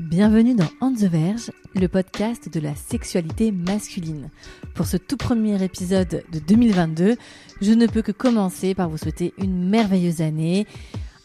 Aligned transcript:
Bienvenue 0.00 0.56
dans 0.56 0.68
On 0.80 0.92
the 0.92 1.04
Verge, 1.04 1.52
le 1.76 1.86
podcast 1.86 2.52
de 2.52 2.58
la 2.58 2.74
sexualité 2.74 3.52
masculine. 3.52 4.28
Pour 4.74 4.86
ce 4.86 4.96
tout 4.96 5.16
premier 5.16 5.62
épisode 5.62 6.24
de 6.32 6.38
2022, 6.40 7.16
je 7.60 7.72
ne 7.72 7.86
peux 7.86 8.02
que 8.02 8.10
commencer 8.10 8.74
par 8.74 8.88
vous 8.88 8.98
souhaiter 8.98 9.32
une 9.38 9.68
merveilleuse 9.68 10.20
année 10.20 10.66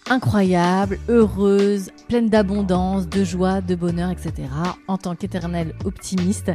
incroyable, 0.08 1.00
heureuse, 1.10 1.90
pleine 2.08 2.30
d'abondance, 2.30 3.10
de 3.10 3.24
joie, 3.24 3.62
de 3.62 3.74
bonheur, 3.74 4.12
etc. 4.12 4.48
En 4.88 5.00
tant 5.00 5.16
qu'éternel 5.16 5.74
optimiste, 5.84 6.52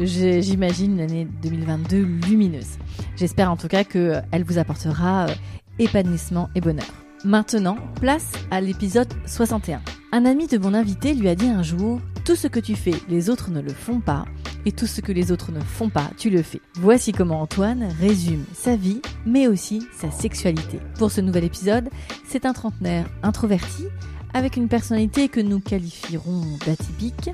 j'imagine 0.00 0.94
une 0.94 1.00
année 1.00 1.28
2022 1.42 2.02
lumineuse. 2.28 2.78
J'espère 3.16 3.50
en 3.50 3.58
tout 3.58 3.68
cas 3.68 3.84
qu'elle 3.84 4.44
vous 4.46 4.56
apportera 4.56 5.26
euh, 5.26 5.34
épanouissement 5.78 6.48
et 6.54 6.62
bonheur. 6.62 7.07
Maintenant, 7.24 7.76
place 7.96 8.30
à 8.52 8.60
l'épisode 8.60 9.12
61. 9.26 9.82
Un 10.12 10.24
ami 10.24 10.46
de 10.46 10.56
mon 10.56 10.72
invité 10.72 11.14
lui 11.14 11.28
a 11.28 11.34
dit 11.34 11.48
un 11.48 11.64
jour 11.64 12.00
Tout 12.24 12.36
ce 12.36 12.46
que 12.46 12.60
tu 12.60 12.76
fais, 12.76 12.94
les 13.08 13.28
autres 13.28 13.50
ne 13.50 13.60
le 13.60 13.72
font 13.72 13.98
pas, 13.98 14.24
et 14.64 14.70
tout 14.70 14.86
ce 14.86 15.00
que 15.00 15.10
les 15.10 15.32
autres 15.32 15.50
ne 15.50 15.58
font 15.58 15.88
pas, 15.88 16.10
tu 16.16 16.30
le 16.30 16.42
fais. 16.42 16.60
Voici 16.76 17.10
comment 17.10 17.40
Antoine 17.40 17.88
résume 18.00 18.44
sa 18.54 18.76
vie, 18.76 19.02
mais 19.26 19.48
aussi 19.48 19.84
sa 19.98 20.12
sexualité. 20.12 20.78
Pour 20.96 21.10
ce 21.10 21.20
nouvel 21.20 21.42
épisode, 21.42 21.88
c'est 22.24 22.46
un 22.46 22.52
trentenaire 22.52 23.06
introverti 23.24 23.86
avec 24.32 24.56
une 24.56 24.68
personnalité 24.68 25.28
que 25.28 25.40
nous 25.40 25.58
qualifierons 25.58 26.44
d'atypique, 26.66 27.30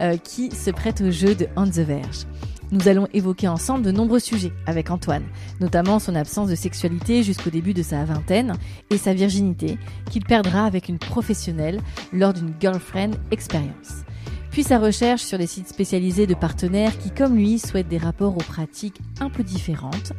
euh, 0.00 0.16
qui 0.16 0.50
se 0.50 0.70
prête 0.70 1.02
au 1.02 1.10
jeu 1.10 1.34
de 1.34 1.46
On 1.56 1.66
the 1.66 1.80
Verge. 1.80 2.26
Nous 2.72 2.88
allons 2.88 3.06
évoquer 3.12 3.46
ensemble 3.46 3.84
de 3.84 3.92
nombreux 3.92 4.18
sujets 4.18 4.52
avec 4.66 4.90
Antoine, 4.90 5.24
notamment 5.60 5.98
son 5.98 6.16
absence 6.16 6.48
de 6.48 6.56
sexualité 6.56 7.22
jusqu'au 7.22 7.50
début 7.50 7.74
de 7.74 7.82
sa 7.82 8.04
vingtaine 8.04 8.54
et 8.90 8.98
sa 8.98 9.14
virginité 9.14 9.78
qu'il 10.10 10.24
perdra 10.24 10.64
avec 10.64 10.88
une 10.88 10.98
professionnelle 10.98 11.80
lors 12.12 12.32
d'une 12.32 12.54
girlfriend 12.60 13.12
expérience. 13.30 14.04
Puis 14.50 14.64
sa 14.64 14.78
recherche 14.78 15.22
sur 15.22 15.38
des 15.38 15.46
sites 15.46 15.68
spécialisés 15.68 16.26
de 16.26 16.34
partenaires 16.34 16.96
qui, 16.98 17.10
comme 17.10 17.36
lui, 17.36 17.58
souhaitent 17.58 17.88
des 17.88 17.98
rapports 17.98 18.36
aux 18.36 18.40
pratiques 18.40 19.00
un 19.20 19.28
peu 19.28 19.44
différentes. 19.44 20.12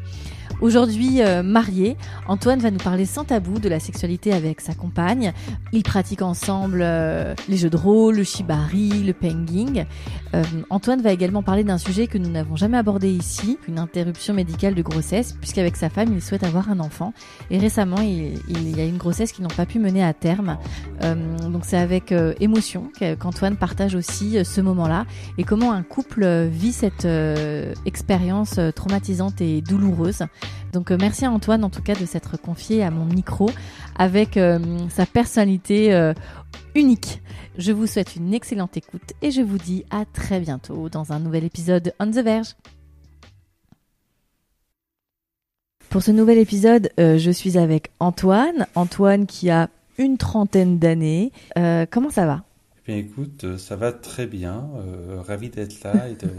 Aujourd'hui 0.60 1.22
euh, 1.22 1.44
marié, 1.44 1.98
Antoine 2.28 2.60
va 2.60 2.72
nous 2.72 2.80
parler 2.80 3.06
sans 3.06 3.24
tabou 3.24 3.60
de 3.60 3.70
la 3.70 3.80
sexualité 3.80 4.34
avec 4.34 4.60
sa 4.60 4.74
compagne. 4.74 5.32
Ils 5.72 5.84
pratiquent 5.84 6.24
ensemble 6.24 6.80
euh, 6.82 7.36
les 7.48 7.58
jeux 7.58 7.70
de 7.70 7.78
rôle, 7.78 8.16
le 8.16 8.24
shibari, 8.24 8.90
le 9.04 9.14
penging. 9.14 9.86
Euh, 10.34 10.44
Antoine 10.72 11.04
va 11.04 11.12
également 11.12 11.44
parler 11.44 11.64
d'un 11.64 11.78
sujet 11.78 12.08
que 12.08 12.18
nous 12.18 12.30
n'avons 12.30 12.56
jamais 12.56 12.78
abordé 12.78 13.08
ici, 13.08 13.60
une 13.68 13.78
interruption 13.78 14.34
médicale 14.34 14.74
de 14.74 14.82
grossesse, 14.82 15.34
puisqu'avec 15.34 15.76
sa 15.76 15.90
femme, 15.90 16.12
il 16.12 16.24
souhaite 16.24 16.44
avoir 16.44 16.72
un 16.72 16.80
enfant. 16.80 17.14
Et 17.52 17.60
récemment, 17.60 18.02
il, 18.02 18.34
il 18.50 18.76
y 18.76 18.82
a 18.82 18.86
une 18.86 18.98
grossesse 18.98 19.32
qu'ils 19.34 19.44
n'ont 19.44 19.56
pas 19.56 19.68
pu 19.68 19.78
mener 19.78 20.04
à 20.04 20.14
terme. 20.14 20.58
donc 21.02 21.66
c'est 21.66 21.78
avec 21.78 22.14
émotion 22.40 22.92
qu'Antoine 22.98 23.58
partage 23.58 23.96
aussi 23.96 24.44
ce 24.44 24.62
moment-là 24.62 25.06
et 25.38 25.44
comment 25.44 25.72
un 25.72 25.84
couple 25.84 26.48
vit 26.48 26.74
cette 26.74 27.08
expérience 27.86 28.60
traumatisante 28.76 29.40
et 29.42 29.62
douloureuse. 29.62 30.24
Donc 30.74 30.92
euh, 30.92 30.98
merci 31.00 31.26
à 31.26 31.32
Antoine 31.32 31.64
en 31.64 31.70
tout 31.70 31.82
cas 31.82 31.96
de 31.96 32.06
s'être 32.06 32.38
confié 32.38 32.84
à 32.84 32.92
mon 32.92 33.06
micro 33.06 33.50
avec 33.98 34.38
euh, 34.38 34.60
sa 34.90 35.06
personnalité 35.06 35.94
euh, 35.94 36.14
unique. 36.76 37.22
Je 37.58 37.72
vous 37.72 37.88
souhaite 37.88 38.16
une 38.16 38.34
excellente 38.34 38.78
écoute 38.78 39.14
et 39.22 39.32
je 39.32 39.42
vous 39.42 39.58
dis 39.58 39.86
à 39.90 40.06
très 40.06 40.40
bientôt 40.40 40.90
dans 40.90 41.14
un 41.14 41.20
nouvel 41.20 41.44
épisode 41.44 41.84
de 41.84 41.92
On 42.00 42.12
the 42.12 42.24
Verge. 42.24 42.56
Pour 45.90 46.04
ce 46.04 46.12
nouvel 46.12 46.38
épisode, 46.38 46.90
je 46.98 47.32
suis 47.32 47.58
avec 47.58 47.92
Antoine. 48.00 48.68
Antoine 48.76 49.26
qui 49.26 49.50
a 49.50 49.70
une 49.98 50.18
trentaine 50.18 50.78
d'années. 50.78 51.32
comment 51.90 52.12
ça 52.12 52.28
va? 52.28 52.44
Eh 52.78 52.92
bien, 52.92 52.98
écoute, 52.98 53.58
ça 53.58 53.78
va 53.78 53.94
très 53.94 54.28
bien. 54.28 54.68
ravi 55.26 55.50
d'être 55.50 55.82
là 55.84 56.10
et 56.10 56.16
de 56.16 56.30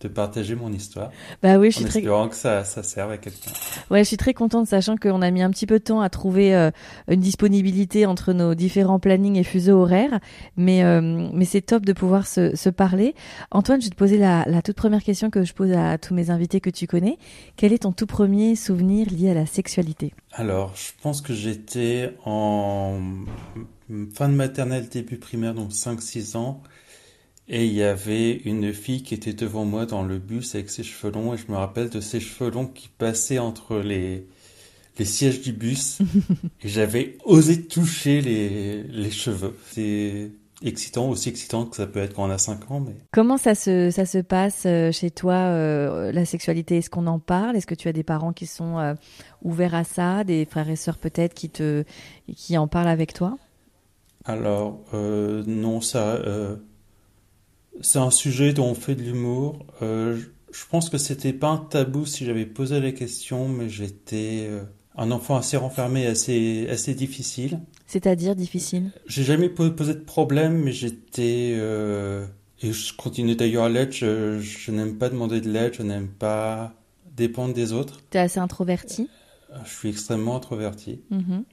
de 0.00 0.08
partager 0.08 0.54
mon 0.54 0.72
histoire. 0.72 1.10
Bah 1.42 1.58
oui, 1.58 1.70
je 1.70 1.76
suis 1.76 1.84
en 1.84 1.88
très 1.88 1.98
espérant 2.00 2.28
que 2.28 2.36
ça, 2.36 2.64
ça 2.64 2.82
serve 2.82 3.10
à 3.10 3.18
quelqu'un. 3.18 3.50
Ouais, 3.90 4.00
je 4.00 4.08
suis 4.08 4.16
très 4.16 4.34
contente, 4.34 4.66
sachant 4.66 4.96
qu'on 4.96 5.22
a 5.22 5.30
mis 5.30 5.42
un 5.42 5.50
petit 5.50 5.66
peu 5.66 5.78
de 5.78 5.84
temps 5.84 6.00
à 6.00 6.08
trouver 6.08 6.54
euh, 6.54 6.70
une 7.08 7.20
disponibilité 7.20 8.06
entre 8.06 8.32
nos 8.32 8.54
différents 8.54 8.98
plannings 8.98 9.36
et 9.36 9.44
fuseaux 9.44 9.80
horaires, 9.80 10.20
mais 10.56 10.84
euh, 10.84 11.28
mais 11.32 11.44
c'est 11.44 11.62
top 11.62 11.84
de 11.84 11.92
pouvoir 11.92 12.26
se, 12.26 12.54
se, 12.56 12.68
parler. 12.68 13.14
Antoine, 13.50 13.80
je 13.80 13.86
vais 13.86 13.90
te 13.90 13.96
poser 13.96 14.18
la, 14.18 14.44
la, 14.46 14.62
toute 14.62 14.76
première 14.76 15.02
question 15.02 15.30
que 15.30 15.44
je 15.44 15.54
pose 15.54 15.72
à 15.72 15.98
tous 15.98 16.14
mes 16.14 16.30
invités 16.30 16.60
que 16.60 16.70
tu 16.70 16.86
connais. 16.86 17.18
Quel 17.56 17.72
est 17.72 17.78
ton 17.78 17.92
tout 17.92 18.06
premier 18.06 18.56
souvenir 18.56 19.08
lié 19.10 19.30
à 19.30 19.34
la 19.34 19.46
sexualité? 19.46 20.12
Alors, 20.32 20.74
je 20.76 20.92
pense 21.02 21.20
que 21.20 21.32
j'étais 21.32 22.14
en 22.24 23.00
fin 24.14 24.28
de 24.28 24.34
maternelle, 24.34 24.88
début 24.88 25.16
primaire, 25.16 25.54
donc 25.54 25.70
5-6 25.70 26.36
ans. 26.36 26.62
Et 27.48 27.64
il 27.64 27.72
y 27.72 27.82
avait 27.82 28.32
une 28.32 28.74
fille 28.74 29.02
qui 29.02 29.14
était 29.14 29.32
devant 29.32 29.64
moi 29.64 29.86
dans 29.86 30.02
le 30.02 30.18
bus 30.18 30.54
avec 30.54 30.68
ses 30.68 30.82
cheveux 30.82 31.12
longs. 31.12 31.34
Et 31.34 31.38
je 31.38 31.50
me 31.50 31.56
rappelle 31.56 31.88
de 31.88 32.00
ses 32.00 32.20
cheveux 32.20 32.50
longs 32.50 32.66
qui 32.66 32.88
passaient 32.88 33.38
entre 33.38 33.78
les, 33.78 34.26
les 34.98 35.04
sièges 35.04 35.40
du 35.40 35.52
bus. 35.52 35.98
et 36.62 36.68
j'avais 36.68 37.16
osé 37.24 37.62
toucher 37.62 38.20
les, 38.20 38.82
les 38.82 39.10
cheveux. 39.10 39.56
C'est 39.70 40.30
excitant, 40.62 41.08
aussi 41.08 41.28
excitant 41.28 41.66
que 41.66 41.76
ça 41.76 41.86
peut 41.86 42.00
être 42.00 42.14
quand 42.14 42.26
on 42.26 42.30
a 42.30 42.38
5 42.38 42.70
ans. 42.70 42.80
Mais... 42.80 42.94
Comment 43.12 43.38
ça 43.38 43.54
se, 43.54 43.90
ça 43.90 44.06
se 44.06 44.18
passe 44.18 44.64
euh, 44.66 44.92
chez 44.92 45.10
toi, 45.10 45.34
euh, 45.34 46.12
la 46.12 46.24
sexualité? 46.24 46.78
Est-ce 46.78 46.90
qu'on 46.90 47.06
en 47.06 47.18
parle? 47.18 47.56
Est-ce 47.56 47.66
que 47.66 47.74
tu 47.74 47.88
as 47.88 47.92
des 47.92 48.02
parents 48.02 48.32
qui 48.32 48.46
sont 48.46 48.78
euh, 48.78 48.94
ouverts 49.42 49.74
à 49.74 49.84
ça? 49.84 50.24
Des 50.24 50.44
frères 50.44 50.68
et 50.68 50.76
sœurs 50.76 50.98
peut-être 50.98 51.34
qui, 51.34 51.50
te, 51.50 51.84
qui 52.36 52.58
en 52.58 52.68
parlent 52.68 52.88
avec 52.88 53.14
toi? 53.14 53.38
Alors, 54.24 54.80
non, 54.92 55.80
ça 55.80 56.20
c'est 57.80 57.98
un 57.98 58.10
sujet 58.10 58.52
dont 58.52 58.66
on 58.66 58.74
fait 58.74 58.94
de 58.94 59.02
l'humour. 59.02 59.66
Euh, 59.82 60.18
je 60.52 60.64
pense 60.70 60.90
que 60.90 60.98
c'était 60.98 61.32
pas 61.32 61.48
un 61.48 61.58
tabou 61.58 62.06
si 62.06 62.24
j'avais 62.24 62.46
posé 62.46 62.80
la 62.80 62.92
question, 62.92 63.48
mais 63.48 63.68
j'étais 63.68 64.46
euh, 64.48 64.62
un 64.96 65.10
enfant 65.10 65.36
assez 65.36 65.56
renfermé, 65.56 66.06
assez 66.06 66.66
assez 66.70 66.94
difficile. 66.94 67.60
C'est-à-dire 67.86 68.34
difficile? 68.34 68.90
J'ai 69.06 69.24
jamais 69.24 69.48
posé 69.48 69.94
de 69.94 70.00
problème, 70.00 70.62
mais 70.62 70.72
j'étais 70.72 71.54
euh, 71.56 72.26
et 72.62 72.72
je 72.72 72.94
continue 72.96 73.36
d'ailleurs 73.36 73.64
à 73.64 73.68
l'être. 73.68 73.94
Je, 73.94 74.70
n'aime 74.70 74.96
pas 74.96 75.08
demander 75.08 75.40
de 75.40 75.50
l'aide, 75.50 75.74
je 75.74 75.82
n'aime 75.82 76.08
pas 76.08 76.72
dépendre 77.16 77.54
des 77.54 77.72
autres. 77.72 78.00
Tu 78.10 78.18
es 78.18 78.20
assez 78.20 78.40
introverti? 78.40 79.08
Je 79.64 79.70
suis 79.70 79.88
extrêmement 79.88 80.36
introverti. 80.36 81.00
Mm-hmm. 81.10 81.44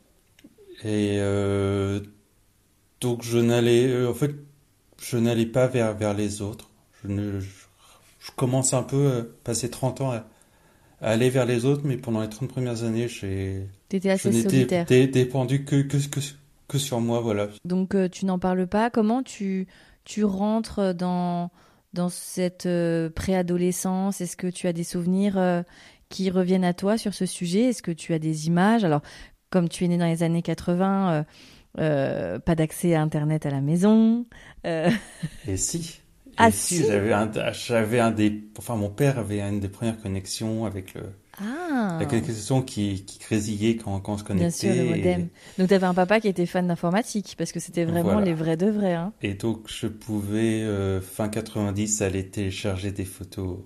Et 0.87 1.19
donc 3.01 3.23
je 3.23 3.37
n'allais, 3.37 4.05
en 4.05 4.13
fait, 4.13 4.35
je 5.01 5.17
n'allais 5.17 5.45
pas 5.45 5.67
vers, 5.67 5.95
vers 5.95 6.13
les 6.13 6.41
autres. 6.41 6.69
Je, 7.03 7.09
ne, 7.09 7.39
je, 7.39 8.31
commence 8.35 8.73
un 8.73 8.83
peu, 8.83 9.19
à 9.19 9.23
passer 9.43 9.69
30 9.69 10.01
ans, 10.01 10.11
à, 10.11 10.25
aller 11.01 11.29
vers 11.29 11.45
les 11.45 11.65
autres, 11.65 11.81
mais 11.85 11.97
pendant 11.97 12.21
les 12.21 12.29
30 12.29 12.49
premières 12.49 12.83
années, 12.83 13.07
j'ai. 13.07 13.67
assez 13.93 14.31
je 14.31 14.41
solitaire. 14.41 14.85
dépendu 14.85 15.63
que, 15.63 15.81
que, 15.81 15.97
que, 15.97 16.19
que, 16.67 16.77
sur 16.77 16.99
moi, 16.99 17.19
voilà. 17.19 17.49
Donc 17.65 17.95
euh, 17.95 18.09
tu 18.09 18.25
n'en 18.25 18.39
parles 18.39 18.67
pas. 18.67 18.89
Comment 18.89 19.21
tu, 19.21 19.67
tu 20.03 20.23
rentres 20.23 20.93
dans, 20.93 21.51
dans 21.93 22.09
cette 22.09 22.65
euh, 22.65 23.09
préadolescence? 23.09 24.21
Est-ce 24.21 24.37
que 24.37 24.47
tu 24.47 24.67
as 24.67 24.73
des 24.73 24.83
souvenirs 24.83 25.37
euh, 25.37 25.61
qui 26.09 26.29
reviennent 26.29 26.65
à 26.65 26.73
toi 26.73 26.97
sur 26.97 27.13
ce 27.13 27.25
sujet? 27.25 27.69
Est-ce 27.69 27.83
que 27.83 27.91
tu 27.91 28.13
as 28.13 28.19
des 28.19 28.47
images? 28.47 28.83
Alors, 28.83 29.01
comme 29.51 29.69
tu 29.69 29.85
es 29.85 29.87
né 29.87 29.97
dans 29.97 30.07
les 30.07 30.23
années 30.23 30.41
80, 30.41 31.25
euh, 31.79 32.39
pas 32.39 32.55
d'accès 32.55 32.95
à 32.95 33.01
Internet 33.01 33.45
à 33.45 33.49
la 33.49 33.61
maison. 33.61 34.25
Euh... 34.65 34.89
Et 35.47 35.57
si. 35.57 35.99
ah 36.37 36.51
si, 36.51 36.85
j'avais 36.85 37.13
un, 37.13 37.31
j'avais 37.51 37.99
un 37.99 38.11
des, 38.11 38.43
enfin 38.57 38.75
mon 38.75 38.89
père 38.89 39.19
avait 39.19 39.41
une 39.41 39.59
des 39.59 39.69
premières 39.69 39.99
connexions 39.99 40.65
avec 40.65 40.93
le. 40.93 41.01
Ah. 41.41 41.97
La 41.99 42.05
connexion 42.05 42.61
qui, 42.61 43.03
qui 43.03 43.19
grésillait 43.19 43.75
quand, 43.75 43.99
quand 43.99 44.13
on 44.13 44.17
se 44.17 44.23
connectait. 44.23 44.67
Bien 44.67 44.73
sûr, 44.73 44.83
le 44.83 44.89
modem. 44.95 45.27
Donc 45.57 45.67
tu 45.67 45.73
avais 45.73 45.85
un 45.85 45.93
papa 45.93 46.21
qui 46.21 46.29
était 46.29 46.45
fan 46.45 46.67
d'informatique 46.67 47.35
parce 47.37 47.51
que 47.51 47.59
c'était 47.59 47.83
vraiment 47.83 48.19
les 48.19 48.33
vrais 48.33 48.55
de 48.55 48.67
vrais. 48.67 48.93
Hein. 48.93 49.11
Et 49.21 49.33
donc 49.33 49.65
je 49.67 49.87
pouvais 49.87 50.61
euh, 50.61 51.01
fin 51.01 51.27
90 51.27 52.01
aller 52.01 52.25
télécharger 52.29 52.91
des 52.91 53.03
photos 53.03 53.57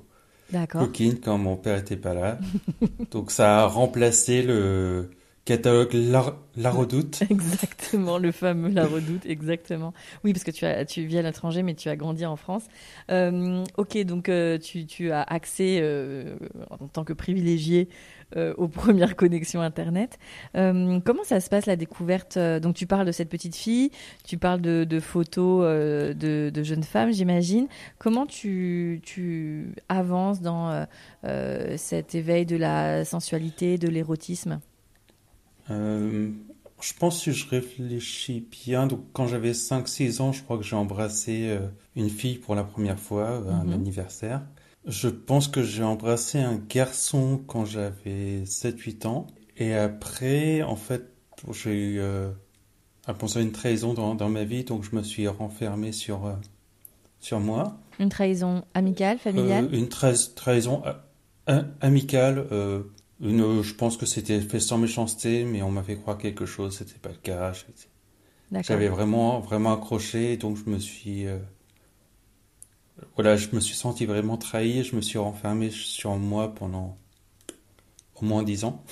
coquines 0.72 1.20
quand 1.20 1.38
mon 1.38 1.58
père 1.58 1.78
était 1.78 1.96
pas 1.96 2.16
là. 2.16 2.40
donc 3.12 3.30
ça 3.30 3.60
a 3.60 3.68
remplacé 3.68 4.42
le 4.42 5.12
catalogue 5.50 5.94
La, 5.94 6.70
Redoute. 6.70 7.24
Exactement, 7.32 8.20
le 8.20 8.32
fameux 8.32 8.70
La 8.70 8.86
Redoute, 8.86 9.26
exactement. 9.26 9.96
Oui, 10.24 10.32
parce 10.32 10.44
que 10.44 10.52
tu, 10.52 10.64
as, 10.66 10.86
tu 10.86 11.06
vis 11.06 11.18
à 11.18 11.24
l'étranger, 11.24 11.64
mais 11.64 11.74
tu 11.74 11.90
as 11.90 11.96
grandi 11.96 12.24
en 12.24 12.36
France. 12.36 12.66
Euh, 13.10 13.64
ok, 13.78 13.98
donc 14.04 14.30
euh, 14.30 14.60
tu, 14.60 15.12
as 15.12 15.24
accès 15.24 15.80
euh, 15.82 16.36
en 16.70 16.88
tant 16.88 17.04
que 17.04 17.14
privilégié 17.14 17.90
aux 18.58 18.68
premières 18.68 19.16
connexions 19.16 19.60
Internet. 19.60 20.20
Comment 20.54 21.24
ça 21.24 21.40
se 21.40 21.50
passe 21.50 21.66
la 21.66 21.76
découverte 21.76 22.38
Donc 22.38 22.76
tu 22.76 22.86
parles 22.86 23.08
de 23.08 23.12
cette 23.12 23.30
petite 23.30 23.56
fille, 23.56 23.90
tu 24.24 24.38
parles 24.38 24.62
de, 24.62 25.00
photos 25.00 25.64
de, 26.16 26.64
jeunes 26.64 26.84
femmes, 26.84 27.12
j'imagine. 27.12 27.68
Comment 27.98 28.28
tu 28.28 29.02
avances 29.90 30.42
dans 30.42 30.86
cet 31.76 32.14
éveil 32.14 32.46
de 32.46 32.56
la 32.56 33.04
sensualité, 33.04 33.80
de 33.80 33.88
l'érotisme? 33.88 34.60
Je 35.70 36.94
pense 36.98 37.24
que 37.24 37.32
je 37.32 37.48
réfléchis 37.48 38.48
bien. 38.52 38.88
Donc, 38.88 39.02
quand 39.14 39.28
j'avais 39.28 39.52
5-6 39.52 40.22
ans, 40.22 40.32
je 40.32 40.44
crois 40.44 40.58
que 40.58 40.64
j'ai 40.64 40.76
embrassé 40.76 41.58
une 41.96 42.10
fille 42.10 42.38
pour 42.38 42.56
la 42.56 42.64
première 42.64 43.00
fois, 43.00 43.44
un 43.48 43.66
mhm. 43.66 43.74
anniversaire. 43.74 44.42
Je 44.86 45.10
pense 45.10 45.48
que 45.48 45.62
j'ai 45.62 45.84
embrassé 45.84 46.40
un 46.40 46.56
garçon 46.56 47.42
quand 47.46 47.66
j'avais 47.66 48.44
7-8 48.46 49.08
ans. 49.08 49.28
Et 49.58 49.76
après, 49.76 50.64
en 50.64 50.78
fait, 50.78 51.12
j'ai 51.52 51.74
eu 51.74 52.00
euh, 52.00 52.32
à 53.06 53.14
penser 53.14 53.42
une 53.42 53.52
trahison 53.52 53.94
dans, 53.94 54.16
dans, 54.16 54.30
ma 54.30 54.46
vie, 54.46 54.64
donc 54.64 54.84
je 54.84 54.96
me 54.96 55.04
suis 55.04 55.28
renfermé 55.28 55.92
sur, 55.92 56.26
euh, 56.26 56.34
sur 57.20 57.40
moi. 57.42 57.78
Une 58.00 58.10
trahison 58.10 58.64
amicale, 58.74 59.20
familiale? 59.20 59.66
Euh, 59.66 59.78
Une 59.78 59.90
trahison 59.90 60.82
amicale. 61.82 62.48
Une, 63.22 63.62
je 63.62 63.74
pense 63.74 63.98
que 63.98 64.06
c'était 64.06 64.40
fait 64.40 64.60
sans 64.60 64.78
méchanceté, 64.78 65.44
mais 65.44 65.62
on 65.62 65.72
m'a 65.72 65.84
fait 65.84 65.98
croire 65.98 66.18
quelque 66.18 66.46
chose, 66.46 66.78
c'était 66.78 67.00
pas 67.00 67.10
le 67.10 67.16
cas. 67.16 67.54
J'avais 68.62 68.88
vraiment, 68.88 69.40
vraiment 69.40 69.74
accroché, 69.74 70.38
donc 70.38 70.58
je 70.58 70.70
me 70.70 70.80
suis 70.80 71.28
voilà, 73.16 73.36
je 73.36 73.50
me 73.54 73.60
suis 73.60 73.76
senti 73.76 74.06
vraiment 74.06 74.38
trahi, 74.38 74.84
je 74.84 74.96
me 74.96 75.02
suis 75.02 75.18
renfermé 75.18 75.70
sur 75.70 76.16
moi 76.16 76.54
pendant 76.54 76.98
au 78.16 78.26
moins 78.26 78.44
dix 78.44 78.64
ans. 78.64 78.84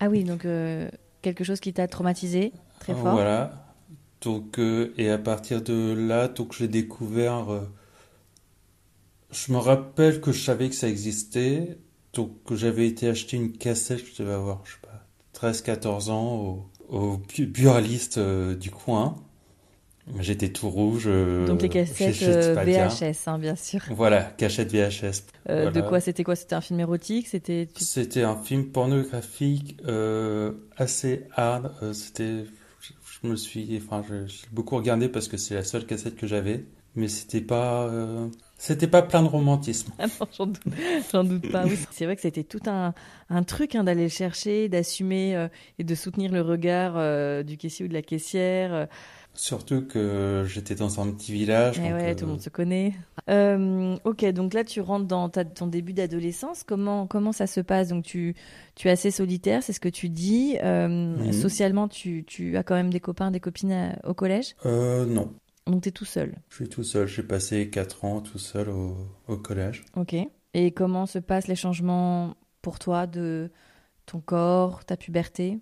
Ah 0.00 0.08
oui, 0.08 0.24
donc 0.24 0.44
euh, 0.44 0.88
quelque 1.22 1.44
chose 1.44 1.60
qui 1.60 1.72
t'a 1.72 1.86
traumatisé 1.88 2.52
très 2.80 2.94
fort. 2.94 3.12
Voilà. 3.12 3.74
Donc 4.20 4.58
euh, 4.58 4.92
et 4.96 5.10
à 5.10 5.18
partir 5.18 5.62
de 5.62 5.94
là, 5.96 6.28
donc 6.28 6.54
j'ai 6.54 6.68
découvert. 6.68 7.52
Euh, 7.52 7.60
je 9.30 9.52
me 9.52 9.58
rappelle 9.58 10.20
que 10.20 10.32
je 10.32 10.42
savais 10.42 10.68
que 10.68 10.74
ça 10.74 10.88
existait, 10.88 11.78
donc 12.16 12.30
j'avais 12.52 12.86
été 12.86 13.08
acheter 13.08 13.36
une 13.36 13.52
cassette, 13.52 14.04
je 14.04 14.22
devais 14.22 14.34
avoir, 14.34 14.62
je 14.64 14.72
sais 14.72 14.78
pas, 14.82 15.76
13-14 15.76 16.10
ans 16.10 16.34
au, 16.36 16.66
au 16.88 17.22
buraliste 17.38 18.18
du 18.18 18.70
coin. 18.70 19.16
J'étais 20.20 20.50
tout 20.50 20.70
rouge. 20.70 21.04
Euh, 21.06 21.46
Donc 21.46 21.62
les 21.62 21.68
cassettes 21.68 22.22
euh, 22.22 22.54
VHS, 22.54 23.26
hein, 23.26 23.38
bien 23.38 23.56
sûr. 23.56 23.80
Voilà, 23.90 24.22
cachette 24.22 24.70
VHS. 24.72 25.24
Euh, 25.48 25.70
de 25.72 25.80
quoi 25.80 25.98
C'était 26.00 26.22
quoi? 26.22 26.36
C'était 26.36 26.54
un 26.54 26.60
film 26.60 26.78
érotique? 26.78 27.26
C'était. 27.26 27.68
C'était 27.76 28.22
un 28.22 28.36
film 28.36 28.66
pornographique 28.66 29.76
assez 30.76 31.24
hard. 31.34 31.72
c'était, 31.92 32.44
je, 33.22 33.28
me 33.28 33.34
suis, 33.34 33.82
enfin, 33.84 34.04
j'ai 34.08 34.46
beaucoup 34.52 34.76
regardé 34.76 35.08
parce 35.08 35.26
que 35.26 35.36
c'est 35.36 35.54
la 35.54 35.64
seule 35.64 35.86
cassette 35.86 36.14
que 36.14 36.28
j'avais, 36.28 36.64
mais 36.94 37.08
c'était 37.08 37.40
pas, 37.40 37.90
c'était 38.58 38.86
pas 38.86 39.02
plein 39.02 39.22
de 39.22 39.28
romantisme. 39.28 39.92
Ah 39.98 40.06
j'en 40.36 40.46
doute, 40.46 40.60
doute, 41.12 41.50
pas. 41.52 41.64
Oui, 41.64 41.78
c'est 41.90 42.04
vrai 42.04 42.16
que 42.16 42.22
c'était 42.22 42.44
tout 42.44 42.62
un, 42.66 42.94
un 43.30 43.42
truc 43.42 43.74
hein, 43.74 43.84
d'aller 43.84 44.08
chercher, 44.08 44.68
d'assumer 44.68 45.48
et 45.78 45.84
de 45.84 45.94
soutenir 45.94 46.32
le 46.32 46.42
regard 46.42 47.44
du 47.44 47.56
caissier 47.56 47.84
ou 47.84 47.88
de 47.88 47.94
la 47.94 48.02
caissière. 48.02 48.88
Surtout 49.36 49.82
que 49.82 50.44
j'étais 50.48 50.74
dans 50.74 50.98
un 50.98 51.10
petit 51.12 51.30
village. 51.30 51.78
Eh 51.78 51.92
ouais, 51.92 52.14
tout 52.16 52.24
le 52.24 52.30
monde 52.32 52.40
se 52.40 52.48
connaît. 52.48 52.94
Euh, 53.28 53.94
ok, 54.04 54.24
donc 54.32 54.54
là 54.54 54.64
tu 54.64 54.80
rentres 54.80 55.06
dans 55.06 55.28
ta, 55.28 55.44
ton 55.44 55.66
début 55.66 55.92
d'adolescence. 55.92 56.62
Comment 56.64 57.06
comment 57.06 57.32
ça 57.32 57.46
se 57.46 57.60
passe? 57.60 57.88
Donc 57.88 58.04
tu 58.04 58.34
tu 58.76 58.88
es 58.88 58.90
assez 58.90 59.10
solitaire, 59.10 59.62
c'est 59.62 59.74
ce 59.74 59.80
que 59.80 59.90
tu 59.90 60.08
dis. 60.08 60.56
Euh, 60.62 60.88
mhm. 60.88 61.32
Socialement, 61.32 61.86
tu, 61.86 62.24
tu 62.26 62.56
as 62.56 62.62
quand 62.62 62.74
même 62.74 62.90
des 62.90 63.00
copains, 63.00 63.30
des 63.30 63.40
copines 63.40 63.96
au 64.04 64.14
collège? 64.14 64.56
Euh, 64.64 65.04
Non. 65.04 65.30
Donc 65.66 65.82
tu 65.82 65.88
es 65.88 65.92
tout 65.92 66.04
seul 66.04 66.34
Je 66.48 66.56
suis 66.56 66.68
tout 66.68 66.84
seul. 66.84 67.06
J'ai 67.06 67.22
passé 67.22 67.70
4 67.70 68.04
ans 68.04 68.20
tout 68.20 68.38
seul 68.38 68.68
au, 68.68 68.96
au 69.28 69.36
collège. 69.36 69.84
Ok. 69.96 70.14
Et 70.54 70.70
comment 70.70 71.06
se 71.06 71.18
passent 71.18 71.48
les 71.48 71.56
changements 71.56 72.36
pour 72.62 72.78
toi 72.78 73.06
de 73.06 73.50
ton 74.06 74.20
corps, 74.20 74.84
ta 74.84 74.96
puberté? 74.96 75.58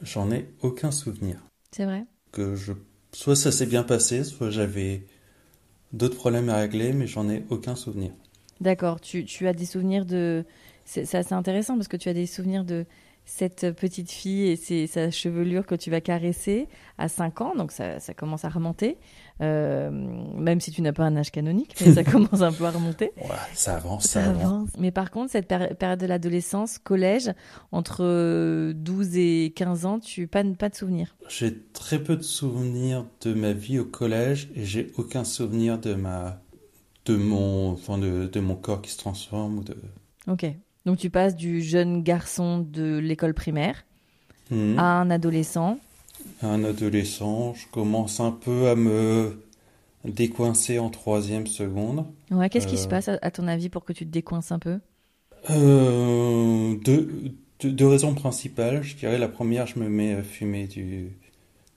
J'en 0.00 0.30
ai 0.30 0.48
aucun 0.62 0.90
souvenir. 0.90 1.38
C'est 1.72 1.84
vrai? 1.84 2.04
Que 2.32 2.54
je 2.54 2.72
soit 3.12 3.36
ça 3.36 3.52
s'est 3.52 3.66
bien 3.66 3.82
passé, 3.82 4.24
soit 4.24 4.50
j'avais 4.50 5.06
d'autres 5.92 6.16
problèmes 6.16 6.48
à 6.48 6.56
régler, 6.56 6.92
mais 6.92 7.06
j'en 7.06 7.28
ai 7.28 7.44
aucun 7.50 7.76
souvenir. 7.76 8.12
D'accord, 8.60 9.00
tu, 9.00 9.24
tu, 9.24 9.46
as 9.46 9.52
des 9.52 9.66
souvenirs 9.66 10.04
de... 10.04 10.44
C'est 10.84 11.14
assez 11.14 11.32
intéressant 11.32 11.76
parce 11.76 11.88
que 11.88 11.96
tu 11.96 12.08
as 12.08 12.14
des 12.14 12.26
souvenirs 12.26 12.64
de 12.64 12.84
cette 13.24 13.72
petite 13.72 14.10
fille 14.10 14.48
et 14.48 14.86
sa 14.86 15.10
chevelure 15.10 15.66
que 15.66 15.74
tu 15.74 15.90
vas 15.90 16.00
caresser 16.00 16.68
à 16.98 17.08
5 17.08 17.40
ans, 17.40 17.54
donc 17.54 17.72
ça, 17.72 17.98
ça 18.00 18.12
commence 18.12 18.44
à 18.44 18.50
remonter, 18.50 18.98
euh, 19.40 19.90
même 19.90 20.60
si 20.60 20.70
tu 20.70 20.80
n'as 20.82 20.92
pas 20.92 21.04
un 21.04 21.16
âge 21.16 21.30
canonique, 21.30 21.74
mais 21.80 21.92
ça 21.92 22.04
commence 22.10 22.40
un 22.40 22.52
peu 22.52 22.64
à 22.64 22.70
remonter. 22.70 23.12
Ouais, 23.16 23.30
ça 23.54 23.76
avance, 23.76 24.06
ça, 24.06 24.24
avance. 24.24 24.70
Mais 24.78 24.90
par 24.90 25.10
contre, 25.10 25.32
cette 25.32 25.48
période 25.48 25.98
de 25.98 26.06
l'adolescence, 26.06 26.78
collège, 26.78 27.32
entre 27.72 28.72
12 28.72 29.16
et 29.16 29.52
15 29.56 29.86
ans, 29.86 29.98
tu 29.98 30.26
pas, 30.26 30.44
pas 30.58 30.68
de 30.68 30.74
souvenirs? 30.74 31.16
J'ai 31.28 31.56
très 31.72 31.98
peu 31.98 32.16
de 32.16 32.22
souvenirs 32.22 33.06
de 33.22 33.34
ma 33.34 33.52
vie 33.52 33.78
au 33.78 33.84
collège 33.84 34.50
et 34.54 34.64
j'ai 34.64 34.92
aucun 34.96 35.24
souvenir 35.24 35.78
de 35.78 35.94
ma 35.94 36.40
de 37.06 37.16
mon 37.16 37.72
enfin 37.72 37.98
de, 37.98 38.26
de 38.32 38.40
mon 38.40 38.54
corps 38.54 38.80
qui 38.80 38.90
se 38.90 38.96
transforme 38.96 39.58
ou 39.58 39.62
de 39.62 39.76
Ok. 40.26 40.46
Donc 40.86 40.98
tu 40.98 41.10
passes 41.10 41.36
du 41.36 41.62
jeune 41.62 42.02
garçon 42.02 42.58
de 42.58 42.98
l'école 42.98 43.34
primaire 43.34 43.84
mhm. 44.50 44.78
à 44.78 45.00
un 45.00 45.10
adolescent. 45.10 45.78
Un 46.42 46.64
adolescent, 46.64 47.54
je 47.54 47.66
commence 47.68 48.20
un 48.20 48.32
peu 48.32 48.68
à 48.68 48.76
me 48.76 49.36
décoincer 50.04 50.78
en 50.78 50.90
troisième 50.90 51.46
seconde. 51.46 52.04
Ouais, 52.30 52.48
qu'est-ce 52.50 52.66
qui 52.66 52.76
se 52.76 52.86
euh, 52.86 52.90
passe 52.90 53.08
à, 53.08 53.30
ton 53.30 53.48
avis 53.48 53.68
pour 53.68 53.84
que 53.84 53.92
tu 53.92 54.04
te 54.04 54.10
décoinces 54.10 54.52
un 54.52 54.58
peu? 54.58 54.78
Euh, 55.50 56.74
deux, 56.84 57.86
raisons 57.86 58.14
principales. 58.14 58.82
Je 58.82 58.96
dirais 58.96 59.18
la 59.18 59.28
première, 59.28 59.66
je 59.66 59.78
me 59.78 59.88
mets 59.88 60.14
à 60.14 60.22
fumer 60.22 60.66
du, 60.66 61.08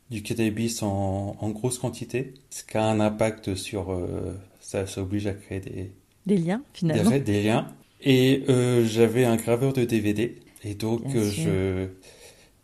du 0.09 0.21
cannabis 0.21 0.83
en, 0.83 1.49
grosse 1.49 1.77
quantité, 1.77 2.33
ce 2.49 2.63
qui 2.63 2.77
a 2.77 2.85
un 2.85 2.99
impact 2.99 3.55
sur... 3.55 3.91
Euh, 3.91 4.33
ça, 4.59 4.85
ça 4.85 5.01
oblige 5.01 5.27
à 5.27 5.33
créer 5.33 5.61
des... 5.61 5.91
Des 6.25 6.37
liens, 6.37 6.61
finalement. 6.73 7.09
des 7.09 7.43
liens. 7.43 7.67
Et 8.01 8.43
j'avais 8.85 9.23
un 9.23 9.37
graveur 9.37 9.71
de 9.71 9.85
DVD. 9.85 10.35
Et 10.65 10.73
donc, 10.73 11.03
je, 11.13 11.87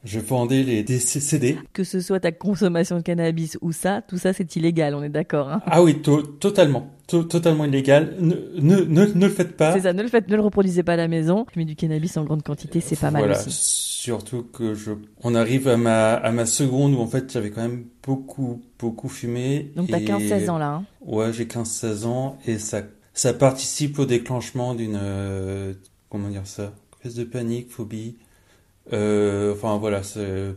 je 0.03 0.19
vendais 0.19 0.63
les 0.63 0.83
des 0.83 0.99
CD. 0.99 1.57
Que 1.71 1.83
ce 1.83 2.01
soit 2.01 2.19
ta 2.19 2.31
consommation 2.31 2.97
de 2.97 3.01
cannabis 3.01 3.57
ou 3.61 3.71
ça, 3.71 4.01
tout 4.01 4.17
ça, 4.17 4.33
c'est 4.33 4.55
illégal, 4.55 4.95
on 4.95 5.03
est 5.03 5.09
d'accord. 5.09 5.49
Hein 5.49 5.61
ah 5.65 5.81
oui, 5.81 6.01
totalement. 6.01 6.91
totalement 7.07 7.65
illégal. 7.65 8.15
Ne, 8.19 8.35
ne, 8.59 8.81
ne, 8.83 9.05
ne, 9.05 9.27
le 9.27 9.31
faites 9.31 9.55
pas. 9.55 9.73
C'est 9.73 9.81
ça, 9.81 9.93
ne 9.93 10.01
le 10.01 10.09
faites, 10.09 10.27
ne 10.27 10.35
le 10.35 10.41
reproduisez 10.41 10.83
pas 10.83 10.93
à 10.93 10.97
la 10.97 11.07
maison. 11.07 11.45
Mais 11.55 11.65
du 11.65 11.75
cannabis 11.75 12.17
en 12.17 12.25
grande 12.25 12.43
quantité, 12.43 12.81
c'est 12.81 12.99
pas 12.99 13.11
mal 13.11 13.31
aussi. 13.31 13.49
Surtout 13.51 14.43
que 14.43 14.73
je, 14.73 14.91
on 15.23 15.33
arrive 15.35 15.69
à 15.69 15.77
ma, 15.77 16.13
à 16.15 16.31
ma 16.31 16.45
seconde 16.45 16.93
où 16.93 16.99
en 16.99 17.07
fait 17.07 17.31
j'avais 17.31 17.51
quand 17.51 17.61
même 17.61 17.85
beaucoup, 18.05 18.61
beaucoup 18.77 19.07
fumé. 19.07 19.71
Donc 19.77 19.87
t'as 19.89 19.99
15-16 19.99 20.49
ans 20.49 20.57
là. 20.57 20.73
Hein 20.73 20.85
ouais, 21.05 21.31
j'ai 21.31 21.45
15-16 21.45 22.05
ans 22.05 22.37
et 22.45 22.57
ça 22.57 22.81
ça 23.13 23.33
participe 23.33 23.99
au 23.99 24.05
déclenchement 24.05 24.73
d'une 24.73 24.99
euh, 25.01 25.73
comment 26.09 26.29
dire 26.29 26.45
ça? 26.47 26.73
Crise 26.99 27.15
de 27.15 27.23
panique 27.23 27.69
phobie 27.69 28.17
euh, 28.91 29.53
enfin 29.53 29.77
voilà 29.77 30.01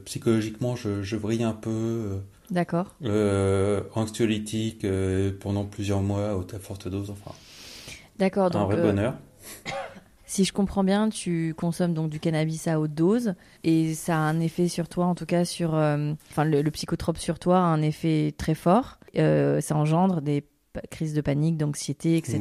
psychologiquement 0.05 0.75
je, 0.75 1.03
je 1.03 1.17
brille 1.17 1.45
un 1.45 1.53
peu 1.53 1.71
euh, 1.71 2.19
d'accord 2.51 2.97
anxiolytique 3.95 4.85
pendant 5.41 5.65
plusieurs 5.65 6.01
mois 6.01 6.31
à 6.31 6.59
forte 6.59 6.89
dose 6.89 7.11
enfin 7.11 7.33
d'accord 8.19 8.55
un 8.57 8.65
vrai 8.65 8.83
bonheur 8.83 9.15
si 10.27 10.45
je 10.45 10.53
comprends 10.53 10.83
bien, 10.83 11.09
tu 11.09 11.55
consommes 11.57 11.95
donc 11.95 12.11
du 12.11 12.19
cannabis 12.19 12.67
à 12.67 12.81
haute 12.81 12.95
dose 12.95 13.35
et 13.63 13.95
ça 13.95 14.17
a 14.17 14.19
un 14.19 14.41
effet 14.41 14.67
sur 14.67 14.89
toi, 14.89 15.07
en 15.07 15.15
tout 15.15 15.25
cas 15.25 15.45
sur, 15.45 15.75
enfin 15.75 16.45
le, 16.45 16.69
psychotrope 16.71 17.19
sur 17.19 17.39
toi 17.39 17.59
a 17.59 17.61
un 17.61 17.81
effet 17.81 18.35
très 18.37 18.57
fort. 18.57 18.99
ça 19.15 19.77
engendre 19.77 20.21
des 20.21 20.45
crise 20.91 21.15
de 21.15 21.21
panique, 21.21 21.57
d'anxiété, 21.57 22.17
etc., 22.17 22.41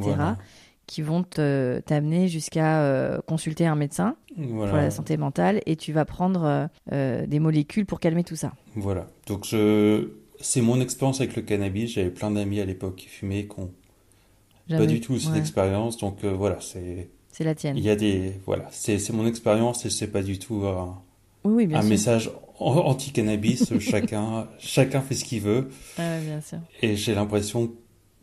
qui 0.86 1.02
vont 1.02 1.22
t'amener 1.24 2.28
jusqu'à 2.28 2.82
euh, 2.82 3.20
consulter 3.26 3.66
un 3.66 3.74
médecin 3.76 4.16
pour 4.36 4.66
la 4.66 4.90
santé 4.90 5.16
mentale 5.16 5.60
et 5.66 5.76
tu 5.76 5.92
vas 5.92 6.04
prendre 6.04 6.44
euh, 6.44 6.66
euh, 6.92 7.26
des 7.26 7.40
molécules 7.40 7.86
pour 7.86 7.98
calmer 8.00 8.22
tout 8.24 8.36
ça. 8.36 8.52
Voilà. 8.76 9.06
Donc 9.26 9.44
je... 9.46 10.10
c'est 10.40 10.60
mon 10.60 10.80
expérience 10.80 11.20
avec 11.20 11.34
le 11.36 11.42
cannabis. 11.42 11.92
J'avais 11.94 12.10
plein 12.10 12.30
d'amis 12.30 12.60
à 12.60 12.64
l'époque 12.64 12.96
qui 12.96 13.08
fumaient, 13.08 13.46
qui 13.46 13.60
n'ont 13.60 13.70
pas 14.68 14.86
du 14.86 15.00
tout 15.00 15.18
cette 15.18 15.36
expérience. 15.36 15.96
Donc 15.98 16.24
voilà, 16.24 16.58
c'est. 16.60 17.08
C'est 17.32 17.44
la 17.44 17.54
tienne. 17.54 17.76
Il 17.76 17.84
y 17.84 17.90
a 17.90 17.96
des 17.96 18.32
voilà, 18.46 18.66
c'est 18.70 19.10
mon 19.12 19.26
expérience 19.26 19.84
et 19.84 19.90
c'est 19.90 20.06
pas 20.06 20.22
du 20.22 20.38
tout 20.38 20.64
Oui, 21.44 21.52
oui, 21.52 21.66
bien 21.66 21.78
un 21.78 21.82
sûr. 21.82 21.90
message 21.90 22.30
an- 22.58 22.76
anti-cannabis, 22.86 23.72
chacun, 23.80 24.48
chacun 24.58 25.00
fait 25.02 25.14
ce 25.14 25.24
qu'il 25.24 25.42
veut. 25.42 25.68
Ah, 25.98 26.18
bien 26.20 26.40
sûr. 26.40 26.58
Et 26.80 26.96
j'ai 26.96 27.14
l'impression, 27.14 27.72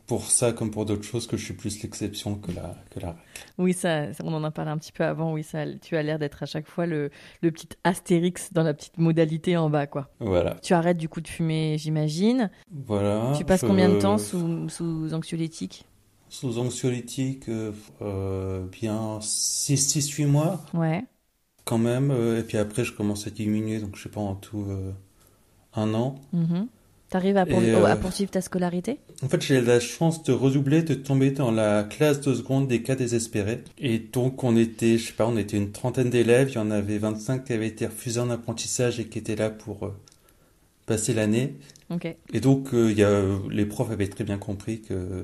pour 0.07 0.29
ça 0.29 0.51
comme 0.51 0.69
pour 0.69 0.85
d'autres 0.85 1.03
choses, 1.03 1.27
que 1.27 1.37
je 1.37 1.45
suis 1.45 1.53
plus 1.53 1.81
l'exception 1.81 2.35
que 2.35 2.51
la, 2.51 2.75
que 2.91 2.99
la 2.99 3.07
règle. 3.07 3.19
Oui, 3.57 3.73
ça, 3.73 4.07
on 4.23 4.33
en 4.33 4.43
a 4.43 4.51
parlé 4.51 4.71
un 4.71 4.77
petit 4.77 4.91
peu 4.91 5.03
avant. 5.03 5.33
Oui, 5.33 5.43
ça, 5.43 5.65
tu 5.81 5.95
as 5.95 6.03
l'air 6.03 6.19
d'être 6.19 6.43
à 6.43 6.45
chaque 6.45 6.67
fois 6.67 6.85
le, 6.85 7.09
le 7.41 7.51
petit 7.51 7.69
astérix 7.83 8.51
dans 8.51 8.63
la 8.63 8.73
petite 8.73 8.97
modalité 8.97 9.55
en 9.57 9.69
bas, 9.69 9.87
quoi. 9.87 10.09
Voilà. 10.19 10.55
Tu 10.61 10.73
arrêtes 10.73 10.97
du 10.97 11.07
coup 11.09 11.21
de 11.21 11.27
fumer, 11.27 11.77
j'imagine. 11.77 12.51
Voilà. 12.71 13.33
tu 13.37 13.45
passes 13.45 13.61
Je- 13.61 13.67
combien 13.67 13.89
de 13.89 13.99
temps 13.99 14.17
sous, 14.17 14.67
sous 14.69 15.13
anxiolytique 15.13 15.85
Sous 16.29 16.59
anxiolytique, 16.59 17.47
euh, 17.49 17.71
euh, 18.01 18.65
bien 18.67 19.19
6-8 19.21 20.25
mois 20.25 20.59
Ouais. 20.73 21.05
quand 21.63 21.77
même. 21.77 22.11
euh, 22.11 22.39
et 22.39 22.43
puis 22.43 22.57
après, 22.57 22.83
je 22.83 22.91
commence 22.93 23.25
à 23.27 23.29
diminuer, 23.29 23.79
donc 23.79 23.95
je 23.95 24.03
sais 24.03 24.09
pas, 24.09 24.19
en 24.21 24.35
tout 24.35 24.65
euh, 24.67 24.91
un 25.75 25.93
an. 25.93 26.15
Mhm. 26.33 26.67
T'arrives 27.09 27.37
à, 27.37 27.45
pour- 27.45 27.59
euh, 27.59 27.85
à 27.85 27.95
poursuivre 27.95 28.31
ta 28.31 28.41
scolarité? 28.41 28.97
En 29.21 29.29
fait, 29.29 29.41
j'ai 29.41 29.61
la 29.61 29.79
chance 29.79 30.23
de 30.23 30.31
redoubler, 30.33 30.81
de 30.81 30.95
tomber 30.95 31.29
dans 31.31 31.51
la 31.51 31.83
classe 31.83 32.21
de 32.21 32.33
seconde 32.33 32.67
des 32.67 32.81
cas 32.81 32.95
désespérés. 32.95 33.63
Et 33.77 33.99
donc, 33.99 34.43
on 34.43 34.57
était, 34.57 34.97
je 34.97 35.07
sais 35.07 35.13
pas, 35.13 35.27
on 35.27 35.37
était 35.37 35.57
une 35.57 35.71
trentaine 35.71 36.09
d'élèves. 36.09 36.49
Il 36.49 36.55
y 36.55 36.57
en 36.57 36.71
avait 36.71 36.97
25 36.97 37.43
qui 37.45 37.53
avaient 37.53 37.67
été 37.67 37.85
refusés 37.85 38.19
en 38.19 38.29
apprentissage 38.31 38.99
et 38.99 39.05
qui 39.05 39.19
étaient 39.19 39.35
là 39.35 39.51
pour 39.51 39.85
euh, 39.85 39.93
passer 40.87 41.13
l'année. 41.13 41.53
Ok. 41.91 42.07
Et 42.33 42.39
donc, 42.39 42.73
euh, 42.73 42.89
il 42.91 42.97
y 42.97 43.03
a, 43.03 43.21
les 43.51 43.65
profs 43.67 43.91
avaient 43.91 44.07
très 44.07 44.23
bien 44.23 44.39
compris 44.39 44.81
que 44.81 45.23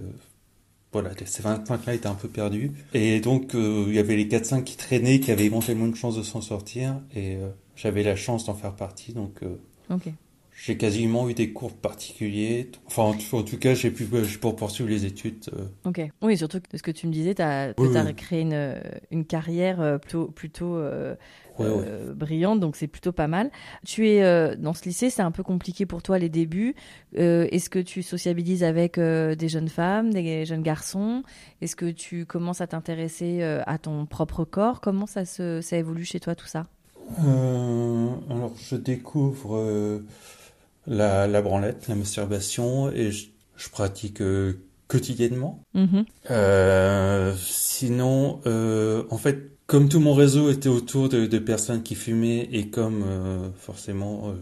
voilà, 0.92 1.12
ces 1.26 1.42
25-là 1.44 1.94
étaient 1.96 2.08
un 2.08 2.14
peu 2.16 2.28
perdus. 2.28 2.72
Et 2.94 3.20
donc, 3.20 3.56
euh, 3.56 3.86
il 3.88 3.96
y 3.96 4.00
avait 4.00 4.16
les 4.16 4.26
4-5 4.28 4.64
qui 4.64 4.78
traînaient, 4.78 5.20
qui 5.20 5.32
avaient 5.32 5.46
éventuellement 5.46 5.86
une 5.88 5.96
chance 5.96 6.16
de 6.16 6.24
s'en 6.24 6.42
sortir. 6.42 7.02
Et 7.16 7.36
euh, 7.38 7.50
j'avais 7.76 8.04
la 8.04 8.16
chance 8.16 8.46
d'en 8.46 8.54
faire 8.54 8.76
partie. 8.76 9.14
Donc, 9.14 9.42
euh, 9.42 9.56
Ok. 9.90 10.10
J'ai 10.62 10.76
quasiment 10.76 11.30
eu 11.30 11.34
des 11.34 11.54
cours 11.54 11.72
particuliers. 11.72 12.70
Enfin, 12.86 13.04
en 13.04 13.14
tout, 13.14 13.58
cas, 13.58 13.74
j'ai 13.74 13.92
pu 13.92 14.06
pour 14.42 14.58
poursuivre 14.58 14.90
les 14.90 15.06
études. 15.06 15.46
euh, 15.54 15.66
Ok. 15.86 16.02
Oui, 16.22 16.38
surtout 16.38 16.60
que 16.60 16.70
de 16.70 16.78
ce 16.78 16.84
que 16.84 16.92
tu 16.92 17.08
me 17.08 17.14
disais, 17.14 17.34
tu 17.34 17.42
as, 17.42 17.74
Oui, 17.78 17.88
oui. 17.88 18.16
créé 18.16 18.42
une, 18.42 18.76
une 19.10 19.24
carrière 19.24 19.80
euh, 19.80 19.98
plutôt, 19.98 20.28
plutôt 20.28 20.76
euh, 20.76 21.16
ouais, 21.60 21.70
ouais. 21.70 22.14
brillante, 22.14 22.60
donc 22.60 22.76
c'est 22.76 22.88
plutôt 22.88 23.14
pas 23.14 23.28
mal. 23.28 23.52
Tu 23.86 24.10
es 24.10 24.22
euh, 24.22 24.58
dans 24.58 24.74
ce 24.74 24.84
lycée, 24.84 25.10
c'est 25.10 25.22
un 25.22 25.32
peu 25.32 25.44
compliqué 25.44 25.86
pour 25.86 26.02
toi 26.02 26.20
les 26.20 26.30
débuts. 26.30 26.76
Est-ce 27.14 27.70
que 27.70 27.80
tu 27.80 28.04
sociabilises 28.04 28.64
avec 28.66 29.00
des 29.00 29.48
jeunes 29.48 29.70
femmes, 29.70 30.14
des 30.14 30.46
jeunes 30.46 30.64
garçons? 30.64 31.24
Est-ce 31.62 31.78
que 31.78 31.90
tu 31.90 32.26
commences 32.26 32.60
à 32.60 32.68
t'intéresser 32.68 33.42
à 33.44 33.78
ton 33.78 34.06
propre 34.06 34.44
corps? 34.44 34.82
Comment 34.82 35.06
ça, 35.06 35.24
se, 35.24 35.62
ça 35.62 35.78
évolue 35.78 36.04
chez 36.04 36.20
toi 36.20 36.36
tout 36.36 36.48
ça? 36.48 36.66
Alors, 37.18 38.54
je 38.58 38.76
découvre 38.76 40.02
la, 40.90 41.28
la 41.28 41.42
branlette, 41.42 41.88
la 41.88 41.96
masturbation, 41.96 42.92
et 42.92 43.12
je, 43.12 43.28
je 43.56 43.70
pratique 43.70 44.22
euh, 44.22 44.54
quotidiennement. 44.88 45.64
Mhm. 45.74 46.04
Euh, 46.32 47.34
sinon, 47.38 48.42
euh, 48.46 49.04
en 49.10 49.18
fait, 49.18 49.52
comme 49.68 49.88
tout 49.88 50.00
mon 50.02 50.14
réseau 50.16 50.50
était 50.50 50.68
autour 50.68 51.08
de, 51.08 51.28
de 51.28 51.40
personnes 51.40 51.84
qui 51.84 51.96
fumaient, 51.96 52.50
et 52.52 52.70
comme 52.70 53.04
euh, 53.06 53.50
forcément, 53.58 54.30
euh, 54.30 54.34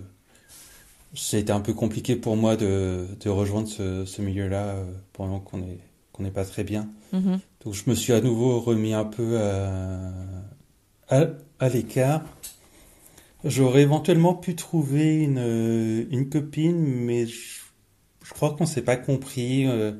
c'était 1.13 1.51
un 1.51 1.59
peu 1.61 1.73
compliqué 1.73 2.15
pour 2.15 2.37
moi 2.37 2.55
de, 2.55 3.05
de 3.19 3.29
rejoindre 3.29 3.67
ce, 3.67 4.05
ce 4.05 4.21
milieu-là 4.21 4.67
euh, 4.67 4.85
pendant 5.13 5.39
qu'on 5.39 5.59
est 5.59 5.79
qu'on 6.13 6.23
n'est 6.23 6.31
pas 6.31 6.45
très 6.45 6.63
bien. 6.63 6.89
Mhm. 7.13 7.39
Donc 7.63 7.73
je 7.75 7.83
me 7.87 7.93
suis 7.95 8.11
à 8.11 8.21
nouveau 8.21 8.59
remis 8.59 8.93
un 8.93 9.05
peu 9.05 9.39
à, 9.39 10.11
à, 11.09 11.25
à 11.59 11.69
l'écart. 11.69 12.23
J'aurais 13.43 13.83
éventuellement 13.83 14.33
pu 14.33 14.55
trouver 14.55 15.15
une, 15.23 15.37
euh, 15.39 16.03
une 16.11 16.29
copine, 16.29 16.77
mais 16.83 17.25
je, 17.27 17.61
je 18.25 18.33
crois 18.33 18.55
qu'on 18.57 18.65
s'est 18.65 18.81
pas 18.81 18.97
compris. 18.97 19.65
Euh, 19.67 19.91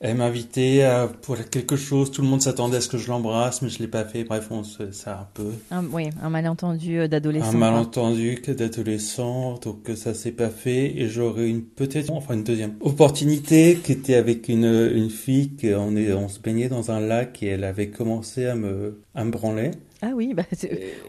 Elle 0.00 0.16
m'invitait 0.16 0.82
à- 0.82 1.08
pour 1.08 1.36
quelque 1.50 1.74
chose, 1.76 2.12
tout 2.12 2.22
le 2.22 2.28
monde 2.28 2.40
s'attendait 2.40 2.76
à 2.76 2.80
ce 2.80 2.88
que 2.88 2.98
je 2.98 3.08
l'embrasse, 3.08 3.62
mais 3.62 3.68
je 3.68 3.80
l'ai 3.80 3.88
pas 3.88 4.04
fait. 4.04 4.22
Bref, 4.22 4.46
on 4.52 4.62
se, 4.62 4.92
ça 4.92 5.14
a 5.16 5.20
un 5.22 5.28
peu 5.34 5.50
Un, 5.72 5.84
oui, 5.86 6.10
un 6.22 6.30
malentendu 6.30 7.00
euh, 7.00 7.08
d'adolescent. 7.08 7.46
un 7.48 7.50
quoi. 7.50 7.58
malentendu 7.58 8.40
que 8.40 8.52
d'adolescent, 8.52 9.58
donc 9.58 9.82
que 9.82 9.96
ça 9.96 10.14
s'est 10.14 10.30
pas 10.30 10.50
fait, 10.50 10.96
et 10.98 11.08
j'aurais 11.08 11.48
une 11.48 11.62
peut-être, 11.64 12.10
enfin 12.12 12.34
une 12.34 12.44
deuxième 12.44 12.74
opportunité 12.80 13.76
qui 13.82 13.90
était 13.92 14.14
avec 14.14 14.48
une, 14.48 14.64
une 14.94 15.10
fille 15.10 15.56
qu'on 15.56 15.96
est, 15.96 16.12
on 16.12 16.28
se 16.28 16.38
baignait 16.38 16.68
dans 16.68 16.92
un 16.92 17.00
lac 17.00 17.42
et 17.42 17.46
elle 17.48 17.64
avait 17.64 17.88
commencé 17.90 18.46
à 18.46 18.54
me, 18.54 19.00
à 19.16 19.24
me 19.24 19.30
branler. 19.32 19.72
Ah 20.00 20.10
oui, 20.14 20.32
bah, 20.34 20.44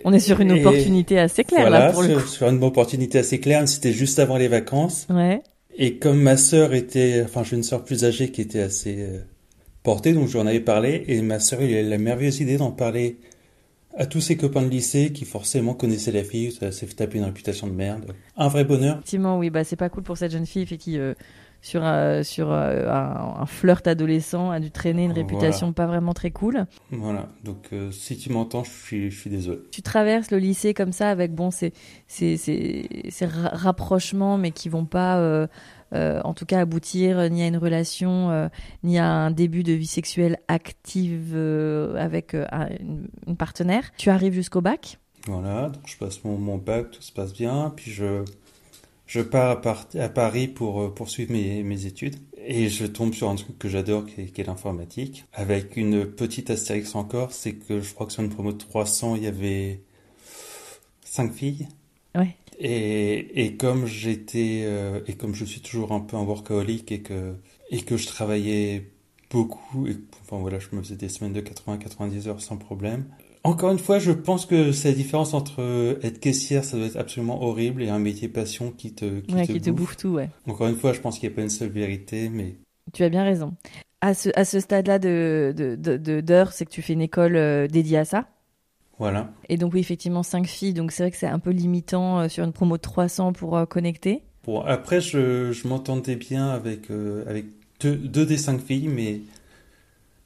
on 0.03 0.13
est 0.13 0.19
sur 0.19 0.39
une 0.39 0.51
Et 0.51 0.61
opportunité 0.61 1.19
assez 1.19 1.43
claire 1.43 1.61
voilà, 1.61 1.87
là 1.87 1.91
pour 1.91 2.01
le 2.03 2.15
coup. 2.15 2.27
sur 2.27 2.47
une 2.47 2.63
opportunité 2.63 3.19
assez 3.19 3.39
claire, 3.39 3.67
c'était 3.67 3.93
juste 3.93 4.19
avant 4.19 4.37
les 4.37 4.47
vacances. 4.47 5.07
Ouais. 5.09 5.41
Et 5.77 5.97
comme 5.97 6.21
ma 6.21 6.37
sœur 6.37 6.73
était, 6.73 7.21
enfin 7.23 7.43
j'ai 7.43 7.55
une 7.55 7.63
sœur 7.63 7.83
plus 7.83 8.03
âgée 8.03 8.31
qui 8.31 8.41
était 8.41 8.61
assez 8.61 8.97
euh, 8.99 9.19
portée, 9.83 10.13
donc 10.13 10.27
j'en 10.27 10.45
avais 10.47 10.59
parlé, 10.59 11.03
et 11.07 11.21
ma 11.21 11.39
sœur 11.39 11.61
elle 11.61 11.73
a 11.75 11.81
eu 11.81 11.89
la 11.89 11.97
merveilleuse 11.97 12.41
idée 12.41 12.57
d'en 12.57 12.71
parler 12.71 13.17
à 13.95 14.05
tous 14.05 14.21
ses 14.21 14.37
copains 14.37 14.61
de 14.61 14.69
lycée 14.69 15.11
qui 15.11 15.25
forcément 15.25 15.73
connaissaient 15.73 16.11
la 16.11 16.23
fille, 16.23 16.51
ça 16.51 16.71
s'est 16.71 16.85
fait 16.85 16.93
taper 16.95 17.17
une 17.17 17.25
réputation 17.25 17.67
de 17.67 17.73
merde. 17.73 18.13
Un 18.37 18.47
vrai 18.47 18.63
bonheur. 18.63 18.95
Effectivement, 18.95 19.37
oui, 19.37 19.49
bah 19.49 19.63
c'est 19.63 19.75
pas 19.75 19.89
cool 19.89 20.03
pour 20.03 20.17
cette 20.17 20.31
jeune 20.31 20.45
fille 20.45 20.65
qui 20.65 20.97
euh, 20.97 21.13
sur 21.61 21.83
un, 21.83 22.23
sur 22.23 22.51
euh, 22.51 22.87
un, 22.89 23.41
un 23.41 23.45
flirt 23.45 23.85
adolescent 23.87 24.49
a 24.51 24.59
dû 24.59 24.71
traîner 24.71 25.03
une 25.03 25.11
Voilà. 25.13 25.27
réputation 25.27 25.73
pas 25.73 25.85
vraiment 25.87 26.13
très 26.13 26.31
cool. 26.31 26.65
Voilà, 26.91 27.27
donc 27.43 27.67
euh, 27.73 27.91
si 27.91 28.17
tu 28.17 28.31
m'entends, 28.31 28.63
je 28.63 28.69
suis, 28.71 29.11
je 29.11 29.19
suis 29.19 29.29
désolé. 29.29 29.59
Tu 29.71 29.81
traverses 29.81 30.31
le 30.31 30.37
lycée 30.37 30.73
comme 30.73 30.91
ça 30.93 31.09
avec 31.09 31.33
bon 31.35 31.51
ces 31.51 31.73
ces 32.07 32.37
ces, 32.37 32.87
ces 33.09 33.25
ra- 33.25 33.49
rapprochements 33.53 34.37
mais 34.37 34.51
qui 34.51 34.69
vont 34.69 34.85
pas 34.85 35.17
euh, 35.17 35.47
euh, 35.93 36.21
en 36.23 36.33
tout 36.33 36.45
cas 36.45 36.59
aboutir 36.61 37.29
ni 37.29 37.41
à 37.43 37.47
une 37.47 37.57
relation 37.57 38.29
euh, 38.29 38.47
ni 38.83 38.97
à 38.99 39.07
un 39.09 39.31
début 39.31 39.63
de 39.63 39.73
vie 39.73 39.87
sexuelle 39.87 40.37
active 40.47 41.33
euh, 41.35 41.95
avec 41.97 42.33
euh, 42.35 42.45
un- 42.51 42.69
une, 42.79 43.07
une 43.27 43.35
partenaire. 43.35 43.91
Tu 43.97 44.09
arrives 44.09 44.33
jusqu'au 44.33 44.61
bac. 44.61 44.97
Voilà, 45.27 45.69
donc 45.69 45.81
je 45.85 45.97
passe 45.97 46.23
mon, 46.23 46.37
mon 46.37 46.57
bac, 46.57 46.91
tout 46.91 47.01
se 47.01 47.11
passe 47.11 47.33
bien, 47.33 47.73
puis 47.75 47.91
je, 47.91 48.23
je 49.09 49.21
pars 49.21 49.49
à, 49.49 49.61
Par- 49.61 49.87
à 49.99 50.07
Paris 50.07 50.47
pour 50.47 50.81
euh, 50.81 50.93
poursuivre 50.93 51.31
mes, 51.31 51.63
mes 51.63 51.85
études, 51.87 52.15
et 52.37 52.69
je 52.69 52.85
tombe 52.85 53.13
sur 53.13 53.27
un 53.27 53.35
truc 53.35 53.57
que 53.57 53.67
j'adore, 53.67 54.05
qui 54.05 54.21
est, 54.21 54.45
l'informatique, 54.45 55.25
avec 55.33 55.75
une 55.77 56.05
petite 56.05 56.51
astérix 56.51 56.93
encore, 56.93 57.31
c'est 57.31 57.53
que 57.53 57.81
je 57.81 57.91
crois 57.93 58.05
que 58.05 58.13
sur 58.13 58.23
une 58.23 58.29
promo 58.29 58.53
de 58.53 58.57
300, 58.59 59.15
il 59.15 59.23
y 59.23 59.27
avait 59.27 59.81
cinq 61.03 61.33
filles. 61.33 61.67
Ouais. 62.15 62.35
Et, 62.59 63.45
et 63.45 63.55
comme 63.55 63.87
j'étais, 63.87 64.61
euh, 64.65 65.01
et 65.07 65.13
comme 65.13 65.33
je 65.33 65.45
suis 65.45 65.61
toujours 65.61 65.91
un 65.91 66.01
peu 66.01 66.15
un 66.15 66.23
workaholic 66.23 66.91
et 66.91 67.01
que, 67.01 67.35
et 67.71 67.81
que 67.81 67.97
je 67.97 68.05
travaillais 68.05 68.91
beaucoup, 69.31 69.87
et, 69.87 69.97
enfin 70.21 70.37
voilà, 70.39 70.59
je 70.59 70.67
me 70.73 70.81
faisais 70.83 70.95
des 70.95 71.09
semaines 71.09 71.33
de 71.33 71.41
80-90 71.41 72.27
heures 72.27 72.41
sans 72.41 72.57
problème. 72.57 73.05
Encore 73.43 73.71
une 73.71 73.79
fois, 73.79 73.99
je 73.99 74.11
pense 74.11 74.45
que 74.45 74.71
c'est 74.73 74.89
la 74.89 74.95
différence 74.95 75.33
entre 75.33 75.61
euh, 75.61 75.95
être 76.03 76.19
caissière, 76.19 76.63
ça 76.65 76.77
doit 76.77 76.87
être 76.87 76.97
absolument 76.97 77.41
horrible, 77.43 77.81
et 77.83 77.89
un 77.89 77.99
métier 77.99 78.27
passion 78.27 78.71
qui 78.71 78.93
te, 78.93 79.21
qui 79.21 79.33
ouais, 79.33 79.47
te 79.47 79.53
qui 79.53 79.61
te 79.61 79.69
bouffe 79.69 79.95
tout, 79.97 80.09
ouais. 80.09 80.29
Encore 80.47 80.67
une 80.67 80.75
fois, 80.75 80.91
je 80.93 80.99
pense 80.99 81.19
qu'il 81.19 81.29
n'y 81.29 81.33
a 81.33 81.35
pas 81.37 81.41
une 81.43 81.49
seule 81.49 81.69
vérité, 81.69 82.29
mais 82.29 82.55
Tu 82.93 83.03
as 83.03 83.09
bien 83.09 83.23
raison. 83.23 83.53
À 84.01 84.13
ce, 84.13 84.29
à 84.35 84.43
ce 84.45 84.59
stade-là 84.59 84.99
de, 84.99 85.53
de, 85.55 86.21
d'heure, 86.21 86.51
c'est 86.53 86.65
que 86.65 86.71
tu 86.71 86.81
fais 86.81 86.93
une 86.93 87.01
école 87.01 87.35
euh, 87.37 87.67
dédiée 87.67 87.97
à 87.97 88.05
ça. 88.05 88.27
voilà. 88.97 89.31
Et 89.47 89.57
donc, 89.57 89.73
oui, 89.73 89.79
effectivement, 89.79 90.23
cinq 90.23 90.45
filles. 90.47 90.73
Donc, 90.73 90.91
c'est 90.91 91.03
vrai 91.03 91.11
que 91.11 91.17
c'est 91.17 91.27
un 91.27 91.39
peu 91.39 91.51
limitant 91.51 92.19
euh, 92.19 92.27
sur 92.29 92.43
une 92.43 92.53
promo 92.53 92.75
de 92.77 92.81
300 92.81 93.33
pour 93.33 93.67
connecter. 93.69 94.23
Bon, 94.45 94.61
après, 94.61 95.01
je, 95.01 95.51
je 95.51 95.67
m'entendais 95.67 96.15
bien 96.15 96.49
avec, 96.49 96.89
euh, 96.91 97.23
avec 97.27 97.45
deux, 97.81 97.95
deux 97.95 98.25
des 98.25 98.37
cinq 98.37 98.59
filles, 98.61 98.87
mais 98.89 99.21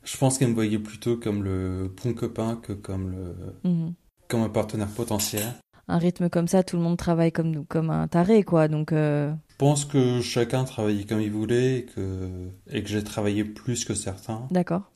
je 0.03 0.17
pense 0.17 0.37
qu'elles 0.37 0.49
me 0.49 0.53
voyaient 0.53 0.79
plutôt 0.79 1.17
comme 1.17 1.43
le 1.43 1.91
bon 2.03 2.13
copain 2.13 2.59
que 2.61 2.73
comme 2.73 3.11
le, 3.11 3.35
Mhm. 3.63 3.93
comme 4.27 4.41
un 4.41 4.49
partenaire 4.49 4.87
potentiel. 4.89 5.43
Un 5.89 5.97
rythme 5.97 6.29
comme 6.29 6.47
ça, 6.47 6.63
tout 6.63 6.77
le 6.77 6.81
monde 6.81 6.97
travaille 6.97 7.31
comme, 7.33 7.65
comme 7.65 7.89
un 7.89 8.07
taré, 8.07 8.43
quoi. 8.43 8.67
Donc, 8.69 8.93
euh, 8.93 9.33
Je 9.49 9.55
pense 9.57 9.83
que 9.85 10.21
chacun 10.21 10.63
travaillait 10.63 11.03
comme 11.03 11.19
il 11.21 11.31
voulait 11.31 11.79
et 11.79 11.85
que, 11.85 12.47
et 12.69 12.81
que 12.83 12.89
j'ai 12.89 13.03
travaillé 13.03 13.43
plus 13.43 13.83
que 13.85 13.93
certains 13.93 14.47
d'accord. 14.49 14.91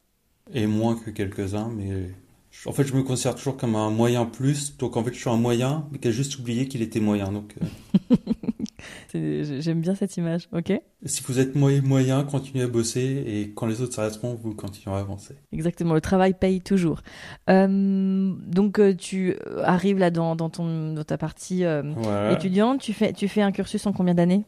et 0.53 0.65
moins 0.65 0.95
que 0.95 1.09
quelques-uns, 1.09 1.69
mais 1.69 2.09
en 2.65 2.71
fait, 2.71 2.83
je 2.85 2.93
me 2.93 3.03
considère 3.03 3.35
toujours 3.35 3.57
comme 3.57 3.75
un 3.75 3.89
moyen 3.89 4.25
plus, 4.25 4.77
donc 4.77 4.97
en 4.97 5.03
fait, 5.03 5.13
je 5.13 5.19
suis 5.19 5.29
un 5.29 5.37
moyen, 5.37 5.87
mais 5.91 5.99
qui 5.99 6.07
a 6.07 6.11
juste 6.11 6.37
oublié 6.39 6.67
qu'il 6.67 6.81
était 6.81 6.99
moyen. 6.99 7.31
Donc, 7.31 7.55
euh, 7.61 8.15
J'aime 9.13 9.81
bien 9.81 9.95
cette 9.95 10.17
image. 10.17 10.47
Ok. 10.51 10.71
si 11.05 11.23
vous 11.23 11.39
êtes 11.39 11.55
moyen, 11.55 12.23
continuez 12.23 12.63
à 12.63 12.67
bosser 12.67 13.23
et 13.25 13.51
quand 13.55 13.65
les 13.65 13.81
autres 13.81 13.93
s'arrêteront, 13.95 14.35
vous 14.35 14.53
continuerez 14.53 14.97
à 14.97 15.01
avancer. 15.01 15.35
Exactement. 15.51 15.93
Le 15.93 16.01
travail 16.01 16.33
paye 16.33 16.61
toujours. 16.61 17.01
Euh, 17.49 18.33
donc, 18.45 18.79
euh, 18.79 18.93
tu 18.95 19.35
arrives 19.63 19.97
là 19.97 20.11
dans, 20.11 20.35
dans, 20.35 20.49
ton, 20.49 20.93
dans 20.93 21.03
ta 21.03 21.17
partie 21.17 21.63
euh, 21.63 21.81
Voilà. 21.97 22.33
étudiante. 22.33 22.81
Tu 22.81 22.93
fais, 22.93 23.13
tu 23.13 23.27
fais 23.27 23.41
un 23.41 23.51
cursus 23.51 23.85
en 23.87 23.93
combien 23.93 24.13
d'années? 24.13 24.43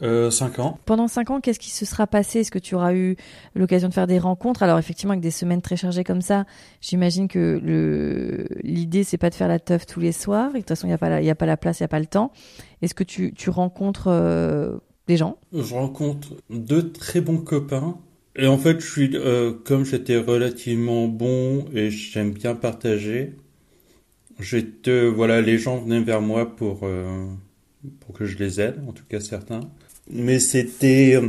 Euh, 0.00 0.30
5 0.30 0.58
ans. 0.58 0.78
Pendant 0.86 1.06
5 1.06 1.30
ans, 1.30 1.40
qu'est-ce 1.40 1.58
qui 1.58 1.70
se 1.70 1.84
sera 1.84 2.06
passé? 2.06 2.40
Est-ce 2.40 2.50
que 2.50 2.58
tu 2.58 2.74
auras 2.74 2.94
eu 2.94 3.16
l'occasion 3.54 3.88
de 3.88 3.94
faire 3.94 4.06
des 4.06 4.18
rencontres? 4.18 4.62
Alors 4.62 4.78
effectivement, 4.78 5.12
avec 5.12 5.22
des 5.22 5.30
semaines 5.30 5.60
très 5.60 5.76
chargées 5.76 6.02
comme 6.02 6.22
ça, 6.22 6.46
j'imagine 6.80 7.28
que 7.28 7.60
le 7.62 8.46
l'idée 8.62 9.04
c'est 9.04 9.18
pas 9.18 9.28
de 9.28 9.34
faire 9.34 9.48
la 9.48 9.58
teuf 9.58 9.86
tous 9.86 10.00
les 10.00 10.12
soirs. 10.12 10.50
Et 10.50 10.54
de 10.54 10.58
toute 10.58 10.70
façon, 10.70 10.86
il 10.86 10.90
n'y 10.90 10.94
a 10.94 10.98
pas 10.98 11.10
la, 11.10 11.20
y 11.20 11.30
a 11.30 11.34
pas 11.34 11.46
la 11.46 11.58
place, 11.58 11.80
il 11.80 11.82
y 11.82 11.84
a 11.84 11.88
pas 11.88 12.00
le 12.00 12.06
temps. 12.06 12.32
Est-ce 12.80 12.94
que 12.94 13.04
tu, 13.04 13.34
tu 13.34 13.50
rencontres 13.50 14.08
euh, 14.08 14.78
des 15.08 15.18
gens? 15.18 15.36
Je 15.52 15.74
rencontre 15.74 16.36
deux 16.48 16.90
très 16.90 17.20
bons 17.20 17.38
copains. 17.38 17.98
Et 18.34 18.46
en 18.46 18.56
fait, 18.56 18.80
je 18.80 18.90
suis 18.90 19.10
euh, 19.14 19.52
comme 19.52 19.84
j'étais 19.84 20.16
relativement 20.16 21.06
bon 21.06 21.66
et 21.74 21.90
j'aime 21.90 22.32
bien 22.32 22.54
partager. 22.54 23.36
J'étais 24.40 25.06
voilà, 25.06 25.42
les 25.42 25.58
gens 25.58 25.76
venaient 25.76 26.00
vers 26.00 26.22
moi 26.22 26.56
pour 26.56 26.80
euh, 26.84 27.26
pour 28.00 28.14
que 28.14 28.24
je 28.24 28.38
les 28.38 28.60
aide, 28.60 28.82
en 28.88 28.92
tout 28.92 29.04
cas 29.08 29.20
certains. 29.20 29.60
Mais 30.10 30.38
c'était 30.38 31.20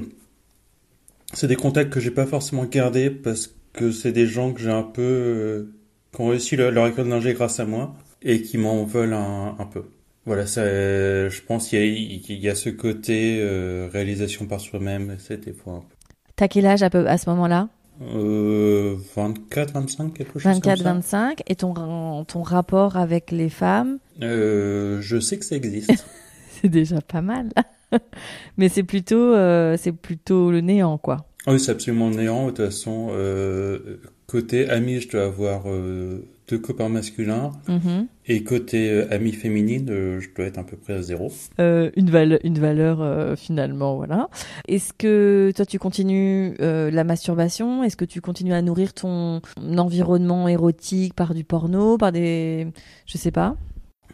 c'est 1.33 1.47
des 1.47 1.55
contacts 1.55 1.91
que 1.91 1.99
j'ai 1.99 2.11
pas 2.11 2.25
forcément 2.25 2.65
gardés 2.65 3.09
parce 3.09 3.53
que 3.73 3.91
c'est 3.91 4.11
des 4.11 4.27
gens 4.27 4.53
que 4.53 4.61
j'ai 4.61 4.71
un 4.71 4.83
peu 4.83 5.01
euh, 5.01 5.73
qui 6.13 6.21
ont 6.21 6.27
réussi 6.27 6.55
leur, 6.55 6.71
leur 6.71 6.87
école 6.87 7.09
d'ingé 7.09 7.33
grâce 7.33 7.59
à 7.59 7.65
moi 7.65 7.95
et 8.21 8.41
qui 8.41 8.57
m'en 8.57 8.83
veulent 8.85 9.13
un, 9.13 9.55
un 9.59 9.65
peu. 9.65 9.83
Voilà, 10.25 10.47
ça, 10.47 10.63
je 10.63 11.41
pense 11.41 11.67
qu'il 11.67 11.81
y, 11.83 12.33
y 12.33 12.49
a 12.49 12.55
ce 12.55 12.69
côté 12.69 13.39
euh, 13.41 13.89
réalisation 13.91 14.45
par 14.45 14.61
soi-même, 14.61 15.17
des 15.29 15.53
fois 15.53 15.73
un 15.73 15.79
peu. 15.79 15.95
T'as 16.35 16.47
quel 16.47 16.65
âge 16.65 16.81
à, 16.81 16.89
peu, 16.89 17.05
à 17.07 17.17
ce 17.17 17.29
moment-là? 17.31 17.67
Euh, 18.01 18.95
24, 19.15 19.73
25, 19.73 20.13
quelque 20.13 20.39
chose 20.39 20.53
24, 20.53 20.83
comme 20.83 21.01
ça. 21.01 21.27
25. 21.27 21.41
Et 21.47 21.55
ton, 21.55 22.23
ton 22.25 22.41
rapport 22.41 22.95
avec 22.95 23.31
les 23.31 23.49
femmes? 23.49 23.99
Euh, 24.21 24.99
je 25.01 25.19
sais 25.19 25.37
que 25.37 25.45
ça 25.45 25.55
existe. 25.55 26.05
C'est 26.61 26.69
déjà 26.69 27.01
pas 27.01 27.21
mal. 27.21 27.49
Mais 28.57 28.69
c'est 28.69 28.83
plutôt, 28.83 29.33
euh, 29.33 29.75
c'est 29.77 29.91
plutôt 29.91 30.51
le 30.51 30.61
néant, 30.61 30.97
quoi. 30.97 31.25
Ah 31.45 31.53
oui, 31.53 31.59
c'est 31.59 31.71
absolument 31.71 32.09
néant. 32.09 32.45
De 32.45 32.51
toute 32.51 32.65
façon, 32.65 33.09
euh, 33.11 33.97
côté 34.27 34.69
ami, 34.69 35.01
je 35.01 35.09
dois 35.09 35.25
avoir 35.25 35.63
euh, 35.65 36.25
deux 36.47 36.57
copains 36.57 36.87
masculins. 36.87 37.51
Mhm. 37.67 38.07
Et 38.27 38.43
côté 38.43 39.03
ami 39.11 39.33
féminine, 39.33 39.87
je 40.19 40.27
dois 40.33 40.45
être 40.45 40.57
à 40.57 40.63
peu 40.63 40.77
près 40.77 40.93
à 40.93 41.01
zéro. 41.01 41.29
Une, 41.57 42.39
une 42.43 42.59
valeur 42.59 43.37
finalement, 43.37 43.97
voilà. 43.97 44.29
Est-ce 44.69 44.93
que 44.93 45.51
toi 45.53 45.65
tu 45.65 45.77
continues 45.79 46.55
la 46.59 47.03
masturbation? 47.03 47.83
Est-ce 47.83 47.97
que 47.97 48.05
tu 48.05 48.21
continues 48.21 48.53
à 48.53 48.61
nourrir 48.61 48.93
ton 48.93 49.41
environnement 49.77 50.47
érotique 50.47 51.15
par 51.15 51.33
du 51.33 51.43
porno, 51.43 51.97
par 51.97 52.13
des, 52.13 52.67
je 53.05 53.17
sais 53.17 53.31
pas? 53.31 53.57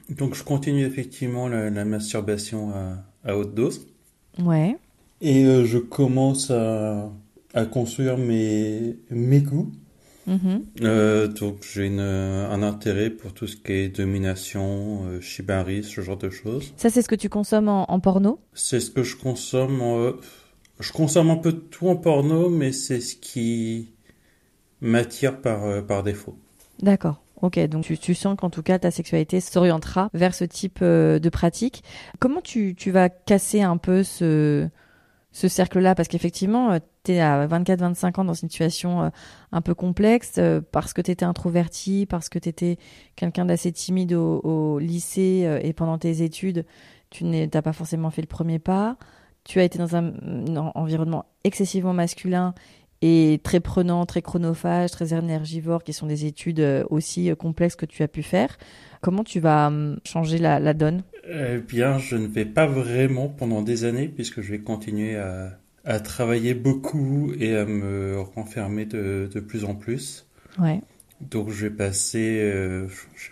Donc 0.10 0.34
je 0.34 0.44
continue 0.44 0.86
effectivement 0.86 1.48
la, 1.48 1.70
la 1.70 1.86
masturbation 1.86 2.72
à, 2.72 2.96
à 3.24 3.38
haute 3.38 3.54
dose. 3.54 3.88
Ouais. 4.42 4.78
Et 5.22 5.46
euh, 5.46 5.66
je 5.66 5.78
commence 5.78 6.50
à, 6.52 7.12
à 7.54 7.66
construire 7.66 8.18
mes, 8.18 8.98
mes 9.10 9.42
goûts. 9.42 9.72
Mhm. 10.28 10.64
Euh, 10.82 11.28
donc 11.28 11.66
j'ai 11.74 11.88
une, 11.88 12.00
un 12.00 12.62
intérêt 12.62 13.10
pour 13.10 13.34
tout 13.34 13.48
ce 13.48 13.56
qui 13.58 13.72
est 13.72 13.90
domination, 13.90 15.06
euh, 15.08 15.22
shibari, 15.22 15.84
ce 15.84 16.02
genre 16.02 16.18
de 16.18 16.30
choses. 16.30 16.72
Ça 16.78 16.90
c'est 16.90 17.02
ce 17.02 17.10
que 17.10 17.16
tu 17.16 17.30
consommes 17.30 17.68
en, 17.68 17.90
en 17.92 18.00
porno? 18.00 18.40
C'est 18.54 18.80
ce 18.80 18.92
que 18.92 19.02
je 19.04 19.16
consomme. 19.18 19.82
euh, 19.82 20.14
je 20.80 20.92
consomme 20.94 21.30
un 21.32 21.36
peu 21.38 21.52
tout 21.52 21.88
en 21.88 21.96
porno, 21.96 22.50
mais 22.50 22.72
c'est 22.72 23.02
ce 23.02 23.16
qui 23.16 23.90
m'attire 24.82 25.42
par, 25.42 25.66
euh, 25.66 25.82
par 25.82 26.04
défaut. 26.04 26.38
D'accord. 26.82 27.22
Ok, 27.42 27.60
donc 27.68 27.86
tu, 27.86 27.98
tu 27.98 28.14
sens 28.16 28.36
qu'en 28.38 28.50
tout 28.50 28.64
cas 28.64 28.80
ta 28.80 28.92
sexualité 28.92 29.40
s'orientera 29.40 30.10
vers 30.14 30.34
ce 30.34 30.44
type 30.44 30.80
euh, 30.82 31.20
de 31.20 31.30
pratique. 31.30 31.84
Comment 32.20 32.42
tu, 32.42 32.76
tu 32.76 32.92
vas 32.92 33.10
casser 33.10 33.62
un 33.62 33.78
peu 33.78 34.04
ce, 34.04 34.68
ce 35.32 35.48
cercle-là? 35.48 35.96
Parce 35.96 36.08
qu'effectivement, 36.08 36.78
tu 37.04 37.14
es 37.14 37.22
à 37.22 37.48
24-25 37.48 38.20
ans 38.20 38.26
dans 38.26 38.34
une 38.34 38.50
situation 38.50 39.04
euh, 39.04 39.10
un 39.52 39.62
peu 39.62 39.74
complexe 39.74 40.36
euh, 40.38 40.62
parce 40.72 40.94
que 40.94 41.02
tu 41.02 41.12
étais 41.12 41.26
introverti, 41.26 42.06
parce 42.06 42.30
que 42.30 42.40
tu 42.40 42.50
étais 42.50 42.78
quelqu'un 43.16 43.46
d'assez 43.46 43.72
timide 43.72 44.14
au, 44.14 44.40
au 44.40 44.80
lycée 44.80 45.44
euh, 45.46 45.60
et 45.62 45.74
pendant 45.74 45.98
tes 45.98 46.24
études, 46.24 46.66
tu 47.10 47.26
n'as 47.26 47.62
pas 47.62 47.74
forcément 47.74 48.10
fait 48.12 48.22
le 48.22 48.28
premier 48.28 48.60
pas. 48.60 48.98
Tu 49.46 49.60
as 49.60 49.64
été 49.64 49.80
dans 49.80 49.96
un 49.96 50.14
environnement 50.76 51.26
excessivement 51.44 51.94
masculin 51.94 52.54
et 53.02 53.40
très 53.44 53.60
prenant, 53.60 54.06
très 54.06 54.22
chronophage, 54.22 54.92
très 54.92 55.14
énergivore, 55.14 55.84
qui 55.84 55.94
sont 55.94 56.08
des 56.08 56.26
études 56.26 56.60
euh, 56.60 56.84
aussi 56.90 57.30
euh, 57.32 57.36
complexes 57.36 57.76
que 57.76 57.86
tu 57.86 58.04
as 58.04 58.08
pu 58.08 58.24
faire. 58.24 58.58
Comment 59.02 59.24
tu 59.24 59.40
vas 59.40 59.68
hum, 59.68 60.00
changer 60.06 60.38
la, 60.38 60.60
la 60.60 60.74
donne? 60.74 61.04
Eh 61.30 61.58
bien, 61.60 61.98
je 62.00 62.16
ne 62.16 62.28
vais 62.28 62.46
pas 62.46 62.66
vraiment 62.66 63.28
pendant 63.30 63.62
des 63.62 63.84
années, 63.86 64.08
puisque 64.08 64.42
je 64.42 64.52
vais 64.52 64.60
continuer 64.60 65.16
à, 65.16 65.58
à 65.86 66.00
travailler 66.00 66.54
beaucoup 66.54 67.32
et 67.40 67.56
à 67.56 67.66
me 67.66 68.20
renfermer 68.36 68.86
de, 68.86 69.30
de 69.34 69.40
plus 69.40 69.64
en 69.66 69.76
plus. 69.76 70.26
Ouais. 70.58 70.82
Donc, 71.22 71.50
je 71.50 71.68
vais 71.68 71.76
passer, 71.76 72.40
euh, 72.42 72.88
je- 72.88 73.30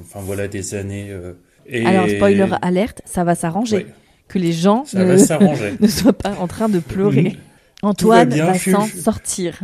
enfin 0.00 0.20
voilà, 0.20 0.48
des 0.48 0.74
années. 0.74 1.10
euh, 1.10 1.34
et... 1.66 1.84
Alors, 1.86 2.08
spoiler 2.08 2.46
alerte, 2.62 3.02
ça 3.04 3.24
va 3.24 3.34
s'arranger. 3.34 3.76
Ouais, 3.78 3.86
Que 4.28 4.38
les 4.38 4.52
gens 4.52 4.84
ne 4.94 5.88
soient 5.88 6.12
pas 6.12 6.34
en 6.36 6.46
train 6.46 6.68
de 6.68 6.78
pleurer. 6.78 7.36
Antoine 7.82 8.30
va 8.30 8.58
s'en 8.58 8.86
sortir. 8.86 9.60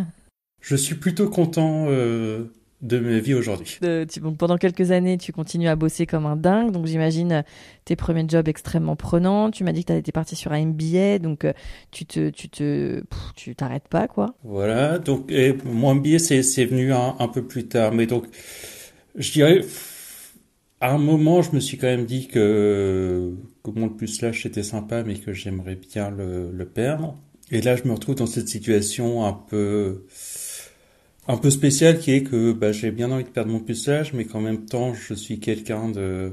Je 0.61 0.77
suis 0.77 0.95
plutôt 0.95 1.29
content 1.29 1.87
euh, 1.89 2.45
de 2.81 2.99
ma 2.99 3.19
vie 3.19 3.35
aujourd'hui. 3.35 3.79
Bon, 4.21 4.35
pendant 4.35 4.57
quelques 4.57 4.93
années, 4.93 5.19
tu 5.19 5.33
continues 5.33 5.69
à 5.69 5.77
bosser 5.77 6.07
comme 6.07 6.25
un 6.27 6.37
dingue. 6.37 6.71
Donc, 6.71 6.87
j'imagine 6.87 7.33
euh, 7.33 7.43
tes 7.85 7.97
premiers 7.97 8.25
jobs 8.27 8.49
extrêmement 8.49 8.97
prenants. 8.97 9.51
Tu 9.51 9.65
m'as 9.65 9.73
dit 9.73 9.85
que 9.85 9.93
tu 9.93 9.99
étais 9.99 10.13
parti 10.13 10.37
sur 10.37 10.53
un 10.53 10.65
MBA. 10.65 11.19
Donc, 11.19 11.45
euh, 11.45 11.53
tu 11.91 12.07
te, 12.07 12.31
tu 12.31 12.49
te, 12.49 13.01
pff, 13.01 13.33
tu 13.35 13.55
t'arrêtes 13.57 13.89
pas, 13.89 14.09
quoi. 14.09 14.35
Voilà, 14.45 14.99
donc 14.99 15.31
et 15.31 15.57
mon 15.65 15.95
billet 15.97 16.19
c'est 16.19 16.65
venu 16.65 16.93
un, 16.93 17.17
un 17.19 17.29
peu 17.29 17.43
plus 17.47 17.67
tard, 17.67 17.93
mais 17.93 18.07
donc 18.07 18.27
je 19.17 19.33
dirais 19.33 19.61
à 20.81 20.93
un 20.93 20.99
moment 20.99 21.43
je 21.43 21.53
me 21.53 21.61
suis 21.61 21.79
quand 21.79 21.87
même 21.87 22.05
dit 22.07 22.29
que 22.29 23.33
que 23.63 23.71
mon 23.71 23.89
plus 23.89 24.21
lâche 24.23 24.43
c'était 24.43 24.63
sympa, 24.63 25.03
mais 25.03 25.15
que 25.15 25.33
j'aimerais 25.33 25.77
bien 25.77 26.11
le, 26.11 26.51
le 26.53 26.65
perdre. 26.67 27.17
Et 27.51 27.61
là 27.61 27.77
je 27.77 27.85
me 27.85 27.93
retrouve 27.93 28.15
dans 28.15 28.27
cette 28.27 28.49
situation 28.49 29.25
un 29.25 29.33
peu 29.33 30.05
un 31.27 31.37
peu 31.37 31.51
spéciale 31.51 31.99
qui 31.99 32.13
est 32.13 32.23
que 32.23 32.53
bah, 32.53 32.73
j'ai 32.73 32.91
bien 32.91 33.11
envie 33.11 33.25
de 33.25 33.29
perdre 33.29 33.51
mon 33.51 33.61
pucelage, 33.61 34.13
mais 34.13 34.25
qu'en 34.25 34.41
même 34.41 34.65
temps 34.67 34.95
je 34.95 35.15
suis 35.15 35.41
quelqu'un 35.41 35.89
de 35.89 36.33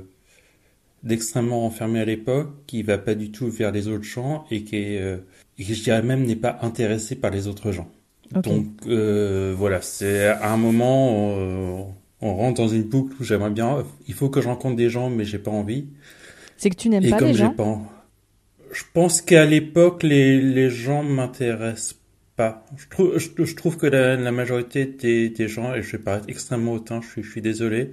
d'extrêmement 1.03 1.65
enfermé 1.65 1.99
à 1.99 2.05
l'époque, 2.05 2.49
qui 2.67 2.83
va 2.83 2.97
pas 2.99 3.15
du 3.15 3.31
tout 3.31 3.49
vers 3.49 3.71
les 3.71 3.87
autres 3.87 4.03
gens 4.03 4.45
et 4.51 4.63
qui 4.63 4.75
est, 4.75 5.01
euh, 5.01 5.17
et 5.57 5.63
qui 5.63 5.73
je 5.73 5.83
dirais 5.83 6.03
même 6.03 6.25
n'est 6.25 6.35
pas 6.35 6.59
intéressé 6.61 7.15
par 7.15 7.31
les 7.31 7.47
autres 7.47 7.71
gens. 7.71 7.89
Donc 8.31 8.65
euh, 8.87 9.53
voilà, 9.57 9.81
c'est 9.81 10.27
à 10.27 10.53
un 10.53 10.57
moment 10.57 11.33
euh, 11.37 11.81
on 12.21 12.35
rentre 12.35 12.61
dans 12.61 12.67
une 12.67 12.83
boucle 12.83 13.15
où 13.19 13.23
j'aimerais 13.23 13.49
bien, 13.49 13.83
il 14.07 14.13
faut 14.13 14.29
que 14.29 14.41
je 14.41 14.47
rencontre 14.47 14.75
des 14.75 14.89
gens, 14.89 15.09
mais 15.09 15.25
j'ai 15.25 15.39
pas 15.39 15.51
envie. 15.51 15.87
C'est 16.55 16.69
que 16.69 16.75
tu 16.75 16.89
n'aimes 16.89 17.03
Et 17.03 17.09
pas 17.09 17.17
comme 17.17 17.29
les 17.29 17.33
j'ai 17.33 17.39
gens. 17.45 17.53
pas, 17.53 17.79
je 18.71 18.83
pense 18.93 19.21
qu'à 19.21 19.45
l'époque 19.45 20.03
les 20.03 20.41
les 20.41 20.69
gens 20.69 21.03
m'intéressent 21.03 21.99
pas. 22.35 22.65
Je 22.77 23.55
trouve 23.55 23.77
que 23.77 23.87
la, 23.87 24.31
majorité 24.31 24.85
des 24.85 25.29
des 25.29 25.47
gens 25.47 25.73
et 25.75 25.81
je 25.83 25.93
vais 25.93 26.03
paraître 26.03 26.29
extrêmement 26.29 26.73
hautain, 26.73 27.01
je 27.01 27.21
suis 27.21 27.23
je 27.23 27.39
désolé, 27.39 27.91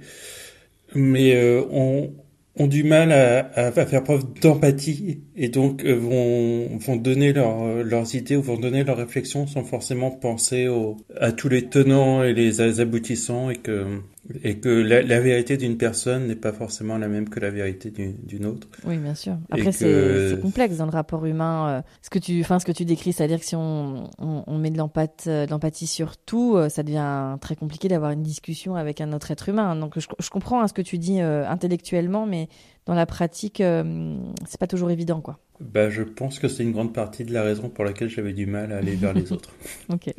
mais 0.95 1.35
euh, 1.35 1.61
ont 1.71 2.13
ont 2.55 2.67
du 2.67 2.83
mal 2.83 3.11
à, 3.11 3.39
à, 3.55 3.67
à 3.67 3.85
faire 3.85 4.03
preuve 4.03 4.25
d'empathie 4.41 5.21
et 5.35 5.49
donc 5.49 5.85
euh, 5.85 5.93
vont 5.93 6.77
vont 6.77 6.95
donner 6.95 7.31
leur, 7.33 7.83
leurs 7.83 8.15
idées 8.15 8.35
ou 8.35 8.41
vont 8.41 8.57
donner 8.57 8.83
leurs 8.83 8.97
réflexions 8.97 9.47
sans 9.47 9.63
forcément 9.63 10.11
penser 10.11 10.67
au, 10.67 10.97
à 11.17 11.31
tous 11.31 11.49
les 11.49 11.69
tenants 11.69 12.23
et 12.23 12.33
les 12.33 12.59
aboutissants 12.81 13.49
et 13.49 13.57
que 13.57 14.01
et 14.43 14.59
que 14.59 14.69
la, 14.69 15.01
la 15.01 15.19
vérité 15.19 15.57
d'une 15.57 15.77
personne 15.77 16.27
n'est 16.27 16.35
pas 16.35 16.53
forcément 16.53 16.97
la 16.97 17.07
même 17.07 17.29
que 17.29 17.39
la 17.39 17.49
vérité 17.49 17.91
d'une 18.23 18.45
autre. 18.45 18.67
Oui, 18.85 18.97
bien 18.97 19.15
sûr. 19.15 19.37
Après, 19.49 19.71
c'est 19.71 20.39
complexe 20.41 20.77
dans 20.77 20.85
le 20.85 20.91
rapport 20.91 21.25
humain. 21.25 21.69
euh, 21.69 21.81
ce 22.01 22.09
que 22.09 22.19
tu, 22.19 22.39
enfin, 22.41 22.59
ce 22.59 22.65
que 22.65 22.71
tu 22.71 22.85
décris, 22.85 23.13
c'est-à-dire 23.13 23.39
que 23.39 23.45
si 23.45 23.55
on, 23.55 24.09
on, 24.19 24.43
on 24.45 24.57
met 24.57 24.69
de 24.69 24.79
euh, 24.79 25.45
de 25.45 25.49
l'empathie 25.51 25.87
sur 25.87 26.17
tout, 26.17 26.55
euh, 26.55 26.69
ça 26.69 26.83
devient 26.83 27.37
très 27.41 27.55
compliqué 27.55 27.87
d'avoir 27.87 28.11
une 28.11 28.23
discussion 28.23 28.75
avec 28.75 29.01
un 29.01 29.13
autre 29.13 29.31
être 29.31 29.49
humain. 29.49 29.75
Donc, 29.75 29.99
je, 29.99 30.07
je 30.19 30.29
comprends 30.29 30.61
hein, 30.61 30.67
ce 30.67 30.73
que 30.73 30.81
tu 30.81 30.97
dis 30.97 31.21
euh, 31.21 31.47
intellectuellement, 31.47 32.25
mais 32.25 32.49
dans 32.85 32.93
la 32.93 33.05
pratique, 33.05 33.61
euh, 33.61 34.15
c'est 34.47 34.59
pas 34.59 34.67
toujours 34.67 34.91
évident, 34.91 35.21
quoi. 35.21 35.39
Bah, 35.59 35.89
je 35.89 36.03
pense 36.03 36.39
que 36.39 36.47
c'est 36.47 36.63
une 36.63 36.71
grande 36.71 36.93
partie 36.93 37.23
de 37.25 37.33
la 37.33 37.43
raison 37.43 37.69
pour 37.69 37.83
laquelle 37.83 38.09
j'avais 38.09 38.33
du 38.33 38.45
mal 38.45 38.71
à 38.71 38.77
aller 38.77 38.95
vers 38.95 39.13
les 39.13 39.31
autres. 39.33 39.51
Ok. 39.91 40.13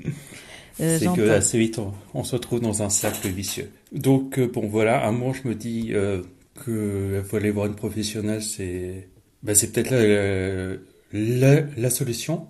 Euh, 0.81 0.97
c'est 0.99 1.13
que 1.15 1.29
assez 1.31 1.59
vite 1.59 1.79
on, 1.79 1.93
on 2.15 2.25
se 2.25 2.37
retrouve 2.37 2.61
dans 2.61 2.83
un 2.83 2.89
cercle 2.89 3.29
vicieux. 3.29 3.71
Donc 3.93 4.39
euh, 4.39 4.47
bon 4.47 4.69
voilà, 4.69 5.05
à 5.05 5.09
un 5.09 5.13
moment 5.13 5.33
je 5.33 5.49
me 5.49 5.55
dis 5.55 5.91
euh, 5.93 6.23
que 6.65 7.23
faut 7.25 7.37
aller 7.37 7.51
voir 7.51 7.67
une 7.67 7.75
professionnelle, 7.75 8.43
c'est 8.43 9.09
bah, 9.43 9.53
peut-être 9.55 9.91
la, 9.91 10.77
la, 11.13 11.67
la 11.77 11.91
solution. 11.91 12.49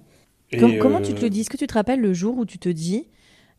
Et, 0.52 0.78
comment 0.78 0.98
euh, 0.98 1.02
tu 1.02 1.14
te 1.14 1.22
le 1.22 1.30
dis? 1.30 1.40
Est-ce 1.40 1.50
que 1.50 1.56
tu 1.56 1.66
te 1.66 1.74
rappelles 1.74 2.00
le 2.00 2.12
jour 2.12 2.36
où 2.36 2.44
tu 2.44 2.58
te 2.58 2.68
dis, 2.68 3.06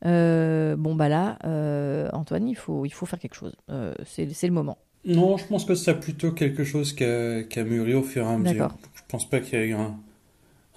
euh, 0.05 0.75
bon 0.75 0.93
bah 0.93 1.07
là, 1.09 1.39
euh, 1.45 2.09
Antoine, 2.11 2.47
il 2.47 2.55
faut, 2.55 2.85
il 2.85 2.91
faut 2.91 3.05
faire 3.05 3.19
quelque 3.19 3.35
chose. 3.35 3.55
Euh, 3.69 3.93
c'est 4.05 4.27
le 4.47 4.53
moment? 4.53 4.77
Non, 5.05 5.37
je 5.37 5.45
pense 5.45 5.65
que 5.65 5.73
c'est 5.73 5.99
plutôt 5.99 6.31
quelque 6.31 6.63
chose 6.63 6.93
qui 6.93 7.03
a, 7.03 7.43
qui 7.43 7.59
a 7.59 7.63
mûri 7.63 7.93
au 7.93 8.03
fur 8.03 8.23
et 8.23 8.29
à 8.29 8.37
mesure. 8.37 8.75
Je 8.93 9.01
pense 9.07 9.27
pas 9.29 9.39
qu'il 9.39 9.57
y 9.57 9.61
a 9.61 9.65
eu 9.65 9.73
un, 9.73 9.97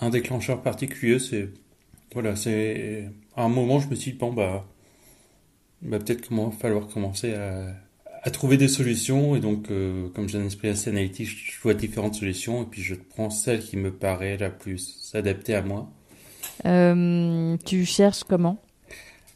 un 0.01 0.11
déclencheur 0.11 0.63
particulier. 0.63 1.19
C'est 1.19 1.51
voilà, 2.13 2.37
c'est 2.37 3.11
à 3.37 3.45
un 3.45 3.49
moment 3.49 3.81
je 3.81 3.89
me 3.89 3.95
suis 3.95 4.13
dit 4.13 4.19
bon 4.19 4.33
bah, 4.33 4.65
bah 5.83 5.99
peut-être 5.99 6.23
qu'il 6.23 6.37
va 6.37 6.51
falloir 6.51 6.89
commencer 6.89 7.35
à, 7.35 7.75
à, 8.23 8.31
trouver 8.31 8.57
des 8.57 8.69
solutions 8.69 9.37
et 9.37 9.41
donc 9.41 9.71
euh, 9.71 10.09
comme 10.15 10.29
j'ai 10.29 10.39
un 10.39 10.47
esprit 10.47 10.69
assez 10.69 10.91
analytique, 10.91 11.29
je 11.29 11.61
vois 11.61 11.75
différentes 11.75 12.15
solutions 12.15 12.63
et 12.63 12.67
puis 12.67 12.83
je 12.83 12.95
prends 12.95 13.31
celle 13.31 13.61
qui 13.61 13.77
me 13.77 13.93
paraît 13.93 14.37
la 14.37 14.51
plus 14.51 15.11
adaptée 15.15 15.55
à 15.55 15.63
moi. 15.63 15.91
Euh, 16.65 17.57
tu 17.65 17.85
cherches 17.85 18.25
comment? 18.25 18.59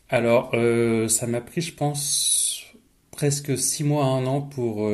Alors 0.08 0.50
euh, 0.54 1.08
ça 1.08 1.26
m'a 1.26 1.40
pris 1.40 1.60
je 1.60 1.74
pense 1.74 2.64
presque 3.10 3.58
six 3.58 3.84
mois 3.84 4.04
à 4.04 4.08
un 4.08 4.26
an 4.26 4.40
pour 4.40 4.88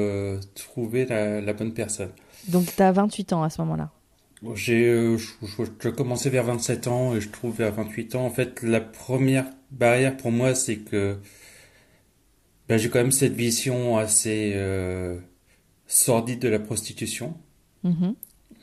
trouver 0.55 1.05
la, 1.07 1.41
la 1.41 1.53
bonne 1.53 1.75
personne. 1.75 2.11
Donc 2.49 2.75
tu 2.75 2.83
as 2.83 2.91
28 2.91 3.33
ans 3.35 3.43
à 3.43 3.51
ce 3.51 3.61
moment-là? 3.63 3.91
J'ai 4.55 5.17
je, 5.17 5.89
commencé 5.91 6.29
vers 6.29 6.45
27 6.45 6.89
ans 6.89 7.15
et 7.15 7.21
je 7.21 7.31
trouve 7.31 7.57
vers 7.57 7.73
28 7.73 8.15
ans. 8.17 8.27
En 8.27 8.31
fait, 8.31 8.63
la 8.63 8.81
première 8.81 9.47
barrière 9.79 10.17
pour 10.17 10.33
moi, 10.33 10.55
c'est 10.55 10.77
que 10.77 11.17
ben, 12.69 12.79
j'ai 12.79 12.89
quand 12.89 12.99
même 12.99 13.13
cette 13.13 13.35
vision 13.35 13.97
assez 13.97 14.53
euh, 14.55 15.19
sordide 15.87 16.41
de 16.41 16.49
la 16.49 16.59
prostitution. 16.59 17.35
Mm-hmm. 17.85 18.15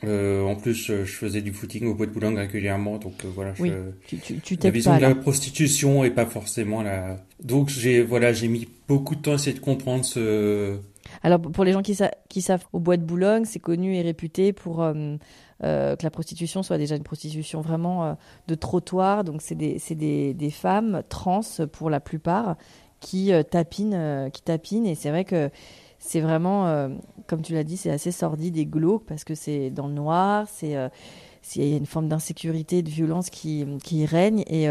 Euh, 0.04 0.42
en 0.42 0.56
plus, 0.56 0.74
je, 0.74 1.04
faisais 1.04 1.42
du 1.42 1.52
footing 1.52 1.86
au 1.86 1.94
bois 1.94 2.06
de 2.06 2.10
Boulogne 2.10 2.36
régulièrement, 2.36 2.98
donc 2.98 3.24
voilà. 3.24 3.54
Oui, 3.60 3.70
tu, 4.08 4.18
tu, 4.18 4.56
la 4.60 4.70
vision 4.70 4.96
de 4.96 5.00
la 5.00 5.14
prostitution 5.14 6.02
et 6.02 6.10
pas 6.10 6.26
forcément 6.26 6.82
la. 6.82 7.24
Donc 7.44 7.68
j'ai 7.68 8.02
voilà, 8.02 8.32
j'ai 8.32 8.48
mis 8.48 8.66
beaucoup 8.88 9.14
de 9.14 9.20
temps 9.20 9.32
à 9.32 9.34
essayer 9.34 9.54
de 9.54 9.62
comprendre 9.62 10.04
ce. 10.04 10.76
Alors 11.22 11.40
pour 11.40 11.62
les 11.62 11.72
gens 11.72 11.82
qui, 11.82 11.96
qui 12.28 12.42
savent, 12.42 12.64
au 12.72 12.80
bois 12.80 12.96
de 12.96 13.04
Boulogne, 13.04 13.44
c'est 13.44 13.60
connu 13.60 13.94
et 13.94 14.02
réputé 14.02 14.52
pour 14.52 14.82
euh, 15.64 15.94
que 15.94 16.02
la 16.02 16.10
prostitution 16.10 16.62
soit 16.62 16.78
déjà 16.78 16.96
une 16.96 17.04
prostitution 17.04 17.60
vraiment 17.60 18.04
euh, 18.04 18.14
de 18.48 18.54
trottoir. 18.54 19.22
Donc 19.22 19.42
c'est 19.42 19.54
des, 19.54 20.34
des, 20.34 20.50
femmes 20.50 21.02
trans 21.08 21.40
pour 21.70 21.88
la 21.88 22.00
plupart 22.00 22.56
qui 23.00 23.32
euh, 23.32 23.42
tapinent, 23.42 24.30
qui 24.32 24.42
tapinent. 24.42 24.86
Et 24.86 24.94
c'est 24.94 25.10
vrai 25.10 25.24
que 25.24 25.50
c'est 25.98 26.20
vraiment, 26.20 26.90
comme 27.28 27.42
tu 27.42 27.52
l'as 27.54 27.62
dit, 27.62 27.76
c'est 27.76 27.90
assez 27.90 28.10
sordide 28.10 28.56
et 28.56 28.66
glauque 28.66 29.04
parce 29.06 29.22
que 29.22 29.36
c'est 29.36 29.70
dans 29.70 29.86
le 29.86 29.94
noir, 29.94 30.46
c'est 30.48 30.76
il 31.56 31.64
y 31.64 31.74
a 31.74 31.76
une 31.76 31.86
forme 31.86 32.08
d'insécurité, 32.08 32.82
de 32.82 32.90
violence 32.90 33.30
qui, 33.30 33.64
qui 33.84 34.04
règne 34.04 34.42
et 34.48 34.66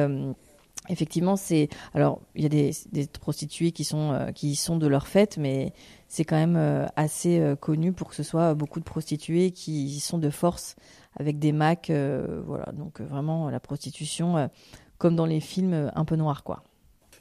effectivement 0.89 1.37
c'est 1.37 1.69
alors 1.93 2.19
il 2.35 2.43
y 2.43 2.45
a 2.45 2.49
des, 2.49 3.07
prostituées 3.21 3.71
qui 3.71 3.85
sont 3.85 4.27
qui 4.35 4.57
sont 4.57 4.75
de 4.75 4.87
leur 4.87 5.07
fête 5.07 5.37
mais 5.37 5.71
c'est 6.11 6.25
quand 6.25 6.35
même 6.35 6.57
euh, 6.57 6.85
assez 6.97 7.39
euh, 7.39 7.55
connu 7.55 7.93
pour 7.93 8.09
que 8.09 8.15
ce 8.15 8.23
soit 8.23 8.53
beaucoup 8.53 8.81
de 8.81 8.83
prostituées 8.83 9.51
qui 9.51 9.97
sont 10.01 10.17
de 10.17 10.29
force 10.29 10.75
avec 11.17 11.39
des 11.39 11.53
macs. 11.53 11.89
Euh, 11.89 12.41
voilà, 12.45 12.65
donc 12.73 12.99
vraiment 12.99 13.49
la 13.49 13.61
prostitution, 13.61 14.49
comme 14.97 15.15
dans 15.15 15.25
les 15.25 15.39
films 15.39 15.89
un 15.95 16.03
peu 16.03 16.17
noirs, 16.17 16.43
quoi. 16.43 16.63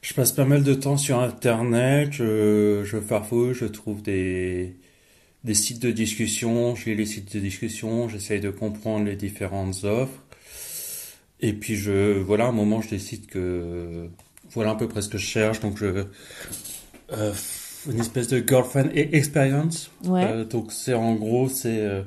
Je 0.03 0.13
passe 0.13 0.33
pas 0.33 0.45
mal 0.45 0.65
de 0.65 0.75
temps 0.75 0.97
sur 0.97 1.21
Internet, 1.21 2.11
je, 2.11 2.83
je 2.85 2.99
farfouille, 2.99 3.55
je 3.55 3.67
trouve 3.67 4.03
des, 4.03 4.77
des 5.45 5.55
sites 5.55 5.81
de 5.81 5.93
discussion, 5.93 6.75
je 6.75 6.91
lis 6.91 6.97
les 6.97 7.07
sites 7.07 7.33
de 7.37 7.39
discussion, 7.39 8.09
j'essaye 8.09 8.41
de 8.41 8.51
comprendre 8.51 9.05
les 9.05 9.15
différentes 9.15 9.85
offres. 9.85 10.25
Et 11.39 11.53
puis 11.53 11.77
je, 11.77 12.19
voilà, 12.19 12.47
à 12.47 12.49
un 12.49 12.53
moment, 12.53 12.81
je 12.81 12.89
décide 12.89 13.27
que, 13.27 14.09
voilà 14.51 14.71
à 14.71 14.75
peu 14.75 14.89
près 14.89 15.01
ce 15.01 15.09
que 15.09 15.19
je 15.19 15.27
cherche, 15.27 15.61
donc 15.61 15.77
je, 15.79 16.07
une 17.89 18.01
espèce 18.01 18.29
de 18.29 18.43
girlfriend 18.47 18.91
experience. 18.95 19.91
Euh, 20.07 20.45
donc 20.45 20.73
c'est 20.73 20.95
en 20.95 21.15
gros 21.15 21.49
c'est 21.49 21.81
euh, 21.81 22.03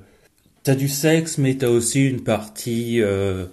t'as 0.64 0.76
du 0.76 0.88
sexe 0.88 1.38
mais 1.38 1.56
t'as 1.56 1.70
aussi 1.70 2.08
une 2.08 2.22
partie 2.22 3.02
euh, 3.02 3.46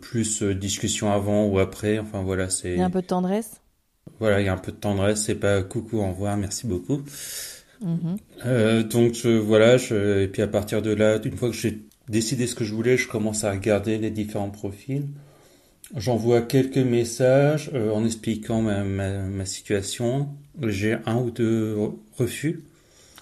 plus 0.00 0.42
discussion 0.42 1.12
avant 1.12 1.46
ou 1.46 1.58
après. 1.58 1.98
Enfin 1.98 2.22
voilà 2.22 2.50
c'est. 2.50 2.72
Il 2.72 2.78
y 2.78 2.82
a 2.82 2.86
un 2.86 2.90
peu 2.90 3.02
de 3.02 3.06
tendresse. 3.06 3.60
Voilà 4.18 4.40
il 4.40 4.46
y 4.46 4.48
a 4.48 4.52
un 4.52 4.58
peu 4.58 4.72
de 4.72 4.76
tendresse. 4.76 5.22
C'est 5.22 5.36
pas 5.36 5.62
coucou 5.62 5.98
au 5.98 6.08
revoir 6.08 6.36
merci 6.36 6.66
beaucoup. 6.66 7.02
Mm-hmm. 7.84 8.82
donc 8.84 9.26
voilà 9.26 9.76
je, 9.76 10.22
et 10.22 10.28
puis 10.28 10.40
à 10.40 10.46
partir 10.46 10.82
de 10.82 10.92
là 10.92 11.18
une 11.24 11.36
fois 11.36 11.50
que 11.50 11.56
j'ai 11.56 11.82
décidé 12.08 12.46
ce 12.46 12.54
que 12.54 12.62
je 12.62 12.72
voulais 12.72 12.96
je 12.96 13.08
commence 13.08 13.42
à 13.42 13.50
regarder 13.50 13.98
les 13.98 14.12
différents 14.12 14.50
profils. 14.50 15.08
J'envoie 15.96 16.40
quelques 16.40 16.78
messages 16.78 17.70
euh, 17.74 17.92
en 17.92 18.04
expliquant 18.04 18.62
ma, 18.62 18.82
ma, 18.82 19.44
situation. 19.44 20.28
J'ai 20.62 20.96
un 21.04 21.16
ou 21.16 21.30
deux 21.30 21.76
refus. 22.16 22.62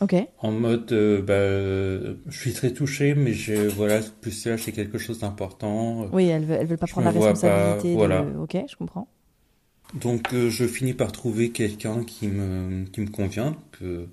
Ok. 0.01 0.15
En 0.39 0.53
mode, 0.53 0.93
euh, 0.93 1.21
bah, 1.21 2.17
je 2.29 2.39
suis 2.39 2.53
très 2.53 2.73
touché, 2.73 3.15
mais 3.15 3.33
je, 3.33 3.69
voilà, 3.69 4.01
plus 4.21 4.47
là, 4.47 4.57
c'est 4.57 4.73
quelque 4.73 4.99
chose 4.99 5.19
d'important. 5.19 6.07
Oui, 6.13 6.27
elles 6.27 6.45
veulent, 6.45 6.59
elles 6.61 6.67
veulent 6.67 6.79
pas 6.79 6.87
prendre 6.87 7.07
la 7.07 7.13
responsabilité. 7.13 7.95
voilà. 7.95 8.25
Ok, 8.41 8.57
je 8.69 8.77
comprends. 8.77 9.09
Donc, 9.95 10.33
euh, 10.33 10.49
je 10.49 10.65
finis 10.67 10.95
par 10.95 11.11
trouver 11.11 11.51
quelqu'un 11.51 12.05
qui 12.05 12.29
me, 12.29 12.85
qui 12.85 13.01
me 13.01 13.09
convient. 13.09 13.57
Donc, 13.81 14.07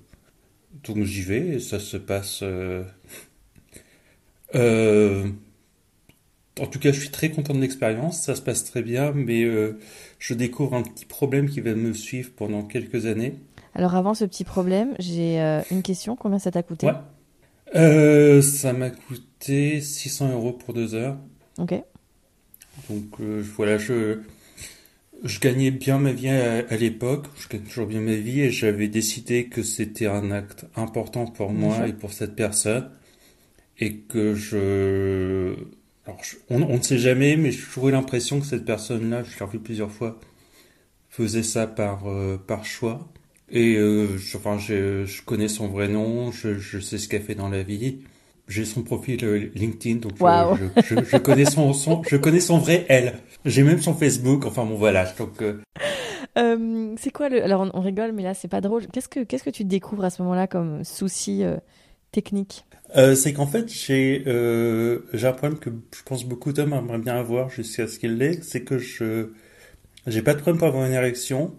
donc 0.84 1.04
j'y 1.04 1.22
vais 1.22 1.46
et 1.46 1.60
ça 1.60 1.78
se 1.78 1.96
passe. 1.96 2.42
En 6.60 6.66
tout 6.66 6.78
cas, 6.78 6.92
je 6.92 7.00
suis 7.00 7.10
très 7.10 7.30
content 7.30 7.54
de 7.54 7.60
l'expérience, 7.60 8.20
ça 8.20 8.34
se 8.34 8.42
passe 8.42 8.64
très 8.64 8.82
bien, 8.82 9.12
mais 9.14 9.44
euh, 9.44 9.78
je 10.18 10.34
découvre 10.34 10.74
un 10.74 10.82
petit 10.82 11.04
problème 11.04 11.48
qui 11.48 11.60
va 11.60 11.74
me 11.74 11.92
suivre 11.92 12.30
pendant 12.34 12.62
quelques 12.62 13.06
années. 13.06 13.34
Alors 13.74 13.94
avant 13.94 14.14
ce 14.14 14.24
petit 14.24 14.44
problème, 14.44 14.94
j'ai 14.98 15.40
euh, 15.40 15.60
une 15.70 15.82
question, 15.82 16.16
combien 16.16 16.38
ça 16.38 16.50
t'a 16.50 16.62
coûté? 16.62 16.88
Euh, 17.74 18.42
Ça 18.42 18.72
m'a 18.72 18.90
coûté 18.90 19.80
600 19.80 20.32
euros 20.32 20.52
pour 20.52 20.74
deux 20.74 20.94
heures. 20.94 21.16
Ok. 21.58 21.74
Donc 22.88 23.20
voilà, 23.20 23.76
je, 23.76 24.20
je 25.24 25.40
gagnais 25.40 25.70
bien 25.70 25.98
ma 25.98 26.12
vie 26.12 26.28
à, 26.28 26.76
l'époque, 26.76 27.26
je 27.38 27.48
gagne 27.48 27.66
toujours 27.66 27.86
bien 27.86 28.00
ma 28.00 28.14
vie 28.14 28.40
et 28.40 28.50
j'avais 28.50 28.88
décidé 28.88 29.46
que 29.46 29.62
c'était 29.62 30.06
un 30.06 30.30
acte 30.30 30.66
important 30.76 31.26
pour 31.26 31.50
moi 31.52 31.88
et 31.88 31.92
pour 31.92 32.12
cette 32.12 32.36
personne 32.36 32.88
et 33.80 33.96
que 33.96 34.34
je 34.34 35.54
on, 36.50 36.58
ne 36.58 36.82
sait 36.82 36.98
jamais, 36.98 37.36
mais 37.36 37.50
j'ai 37.50 37.62
toujours 37.62 37.88
eu 37.88 37.92
l'impression 37.92 38.40
que 38.40 38.46
cette 38.46 38.64
personne-là, 38.64 39.22
je 39.22 39.38
l'ai 39.38 39.44
revue 39.44 39.58
plusieurs 39.58 39.90
fois, 39.90 40.18
faisait 41.08 41.42
ça 41.42 41.66
par, 41.66 42.08
euh, 42.08 42.36
par 42.36 42.64
choix. 42.64 43.08
Et 43.50 43.76
euh, 43.76 44.18
je, 44.18 44.36
enfin, 44.36 44.58
je, 44.58 45.22
connais 45.22 45.48
son 45.48 45.68
vrai 45.68 45.88
nom, 45.88 46.30
je, 46.32 46.80
sais 46.80 46.98
ce 46.98 47.08
qu'elle 47.08 47.22
fait 47.22 47.34
dans 47.34 47.48
la 47.48 47.62
vie. 47.62 47.98
J'ai 48.46 48.64
son 48.64 48.82
profil 48.82 49.24
euh, 49.24 49.50
LinkedIn, 49.54 49.96
donc 49.96 50.12
je, 50.18 51.16
connais 51.18 51.44
son, 51.44 51.72
son, 51.72 52.02
je 52.04 52.16
connais 52.16 52.40
son 52.40 52.58
vrai 52.58 52.86
elle. 52.88 53.14
J'ai 53.44 53.62
même 53.62 53.80
son 53.80 53.94
Facebook. 53.94 54.46
Enfin 54.46 54.64
bon, 54.64 54.76
voilà. 54.76 55.04
Donc. 55.18 55.42
c'est 56.98 57.10
quoi 57.10 57.28
le 57.28 57.42
Alors 57.42 57.68
on, 57.72 57.80
rigole, 57.80 58.12
mais 58.12 58.22
là 58.22 58.34
c'est 58.34 58.48
pas 58.48 58.60
drôle. 58.60 58.86
Qu'est-ce 58.86 59.08
que 59.08 59.20
qu'est-ce 59.20 59.44
que 59.44 59.50
tu 59.50 59.64
découvres 59.64 60.04
à 60.04 60.10
ce 60.10 60.22
moment-là 60.22 60.46
comme 60.46 60.82
souci 60.84 61.42
technique 62.12 62.64
euh, 62.96 63.14
c'est 63.14 63.32
qu'en 63.32 63.46
fait, 63.46 63.70
j'ai 63.70 64.24
euh, 64.26 65.00
un 65.12 65.32
problème 65.32 65.58
que 65.58 65.70
je 65.94 66.02
pense 66.04 66.24
beaucoup 66.24 66.52
d'hommes 66.52 66.72
aimeraient 66.72 66.98
bien 66.98 67.16
avoir 67.16 67.50
jusqu'à 67.50 67.86
ce 67.86 67.98
qu'il 67.98 68.16
l'ait, 68.16 68.40
c'est 68.42 68.62
que 68.62 68.78
je 68.78 69.30
j'ai 70.06 70.22
pas 70.22 70.32
de 70.32 70.40
problème 70.40 70.58
pour 70.58 70.68
avoir 70.68 70.86
une 70.86 70.94
érection. 70.94 71.54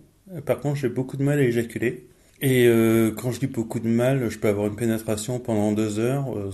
Par 0.46 0.60
contre, 0.60 0.78
j'ai 0.78 0.90
beaucoup 0.90 1.18
de 1.18 1.24
mal 1.24 1.40
à 1.40 1.44
éjaculer. 1.44 2.08
Et 2.42 2.66
euh, 2.66 3.12
quand 3.12 3.32
je 3.32 3.40
dis 3.40 3.48
beaucoup 3.48 3.80
de 3.80 3.88
mal, 3.88 4.30
je 4.30 4.40
peux 4.40 4.48
avoir 4.48 4.68
une 4.68 4.76
pénétration 4.76 5.40
pendant 5.40 5.72
deux 5.72 6.00
heures. 6.00 6.36
Euh, 6.36 6.52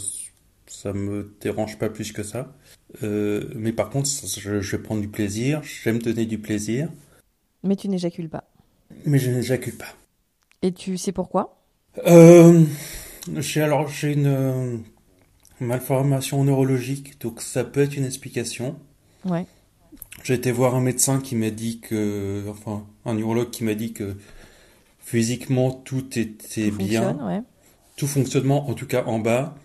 ça 0.68 0.92
me 0.92 1.34
dérange 1.40 1.78
pas 1.78 1.90
plus 1.90 2.12
que 2.12 2.24
ça. 2.24 2.54
Mais 3.02 3.72
par 3.72 3.90
contre, 3.90 4.10
je, 4.10 4.60
je 4.60 4.76
vais 4.76 4.84
prendre 4.84 5.02
du 5.02 5.08
plaisir. 5.08 5.62
J'aime 5.64 6.00
donner 6.00 6.26
du 6.26 6.38
plaisir. 6.38 6.90
Mais 7.64 7.76
tu 7.76 7.88
n'éjacules 7.88 8.30
pas. 8.30 8.44
Mais 9.06 9.20
je 9.20 9.30
n'éjacule 9.32 9.76
pas. 9.76 9.94
Et 10.62 10.74
tu 10.74 10.98
sais 10.98 11.12
pourquoi? 11.12 11.66
Euh, 12.08 12.64
j'ai 13.38 13.62
alors 13.62 13.88
j'ai 13.88 14.14
une 14.14 14.28
euh, 14.28 14.78
malformation 15.60 16.44
neurologique, 16.44 17.20
donc 17.22 17.42
ça 17.42 17.64
peut 17.64 17.82
être 17.82 17.96
une 17.96 18.06
explication. 18.06 18.78
Ouais. 19.24 19.46
J'ai 20.24 20.36
été 20.36 20.52
voir 20.52 20.76
un 20.76 20.82
médecin 20.82 21.20
qui 21.20 21.36
m'a 21.36 21.50
dit 21.50 21.80
que, 21.80 22.44
enfin, 22.50 22.86
un 23.06 23.16
neurologue 23.16 23.50
qui 23.50 23.64
m'a 23.64 23.76
dit 23.76 23.94
que 23.94 24.16
physiquement 25.00 25.72
tout 25.72 26.18
était 26.18 26.72
bien, 26.72 27.18
ouais. 27.28 27.42
tout 27.96 28.08
fonctionnement, 28.08 28.70
en 28.70 28.74
tout 28.74 28.88
cas 28.88 29.04
en 29.06 29.20
bas. 29.20 29.56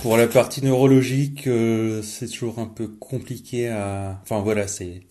Pour 0.00 0.16
la 0.16 0.26
partie 0.26 0.64
neurologique, 0.64 1.46
euh, 1.46 2.02
c'est 2.02 2.26
toujours 2.26 2.58
un 2.58 2.66
peu 2.66 2.88
compliqué 2.88 3.68
à. 3.68 4.18
Enfin 4.22 4.40
voilà, 4.40 4.66
c'est 4.66 5.02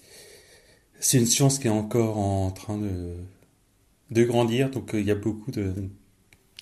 c'est 1.00 1.20
une 1.20 1.28
science 1.28 1.60
qui 1.60 1.68
est 1.68 1.72
encore 1.72 2.18
en 2.18 2.50
train 2.50 2.78
de 2.78 3.14
de 4.10 4.24
grandir, 4.24 4.72
donc 4.72 4.96
euh, 4.96 5.00
il 5.00 5.06
y 5.06 5.12
a 5.12 5.16
beaucoup 5.16 5.52
de 5.52 5.74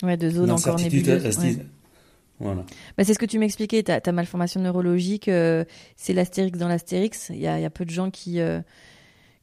Ouais, 0.02 0.16
de 0.16 0.30
zones 0.30 0.50
encore 0.50 0.76
nébuleuses. 0.76 1.58
Voilà. 2.40 2.64
Bah, 2.96 3.04
c'est 3.04 3.12
ce 3.12 3.18
que 3.18 3.26
tu 3.26 3.38
m'expliquais, 3.38 3.82
ta, 3.82 4.00
ta 4.00 4.12
malformation 4.12 4.60
neurologique, 4.60 5.28
euh, 5.28 5.64
c'est 5.96 6.14
l'astérix 6.14 6.58
dans 6.58 6.68
l'astérix. 6.68 7.28
Il 7.28 7.38
y 7.38 7.46
a, 7.46 7.60
y 7.60 7.66
a, 7.66 7.70
peu 7.70 7.84
de 7.84 7.90
gens 7.90 8.10
qui, 8.10 8.40
euh, 8.40 8.60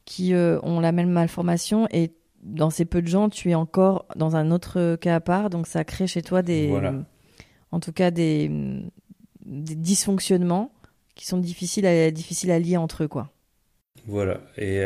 qui 0.04 0.34
euh, 0.34 0.58
ont 0.64 0.80
la 0.80 0.90
même 0.90 1.10
malformation 1.10 1.86
et 1.92 2.12
dans 2.42 2.70
ces 2.70 2.84
peu 2.84 3.00
de 3.00 3.06
gens, 3.06 3.28
tu 3.28 3.50
es 3.50 3.54
encore 3.54 4.06
dans 4.16 4.34
un 4.34 4.50
autre 4.50 4.96
cas 4.96 5.16
à 5.16 5.20
part. 5.20 5.48
Donc 5.48 5.68
ça 5.68 5.84
crée 5.84 6.08
chez 6.08 6.22
toi 6.22 6.42
des, 6.42 6.72
en 7.70 7.78
tout 7.80 7.92
cas 7.92 8.10
des, 8.10 8.50
des 9.44 9.76
dysfonctionnements 9.76 10.72
qui 11.14 11.26
sont 11.26 11.38
difficiles 11.38 11.86
à, 11.86 12.10
difficiles 12.10 12.50
à 12.50 12.58
lier 12.58 12.76
entre 12.76 13.04
eux, 13.04 13.08
quoi. 13.08 13.30
Voilà. 14.06 14.40
Et, 14.56 14.84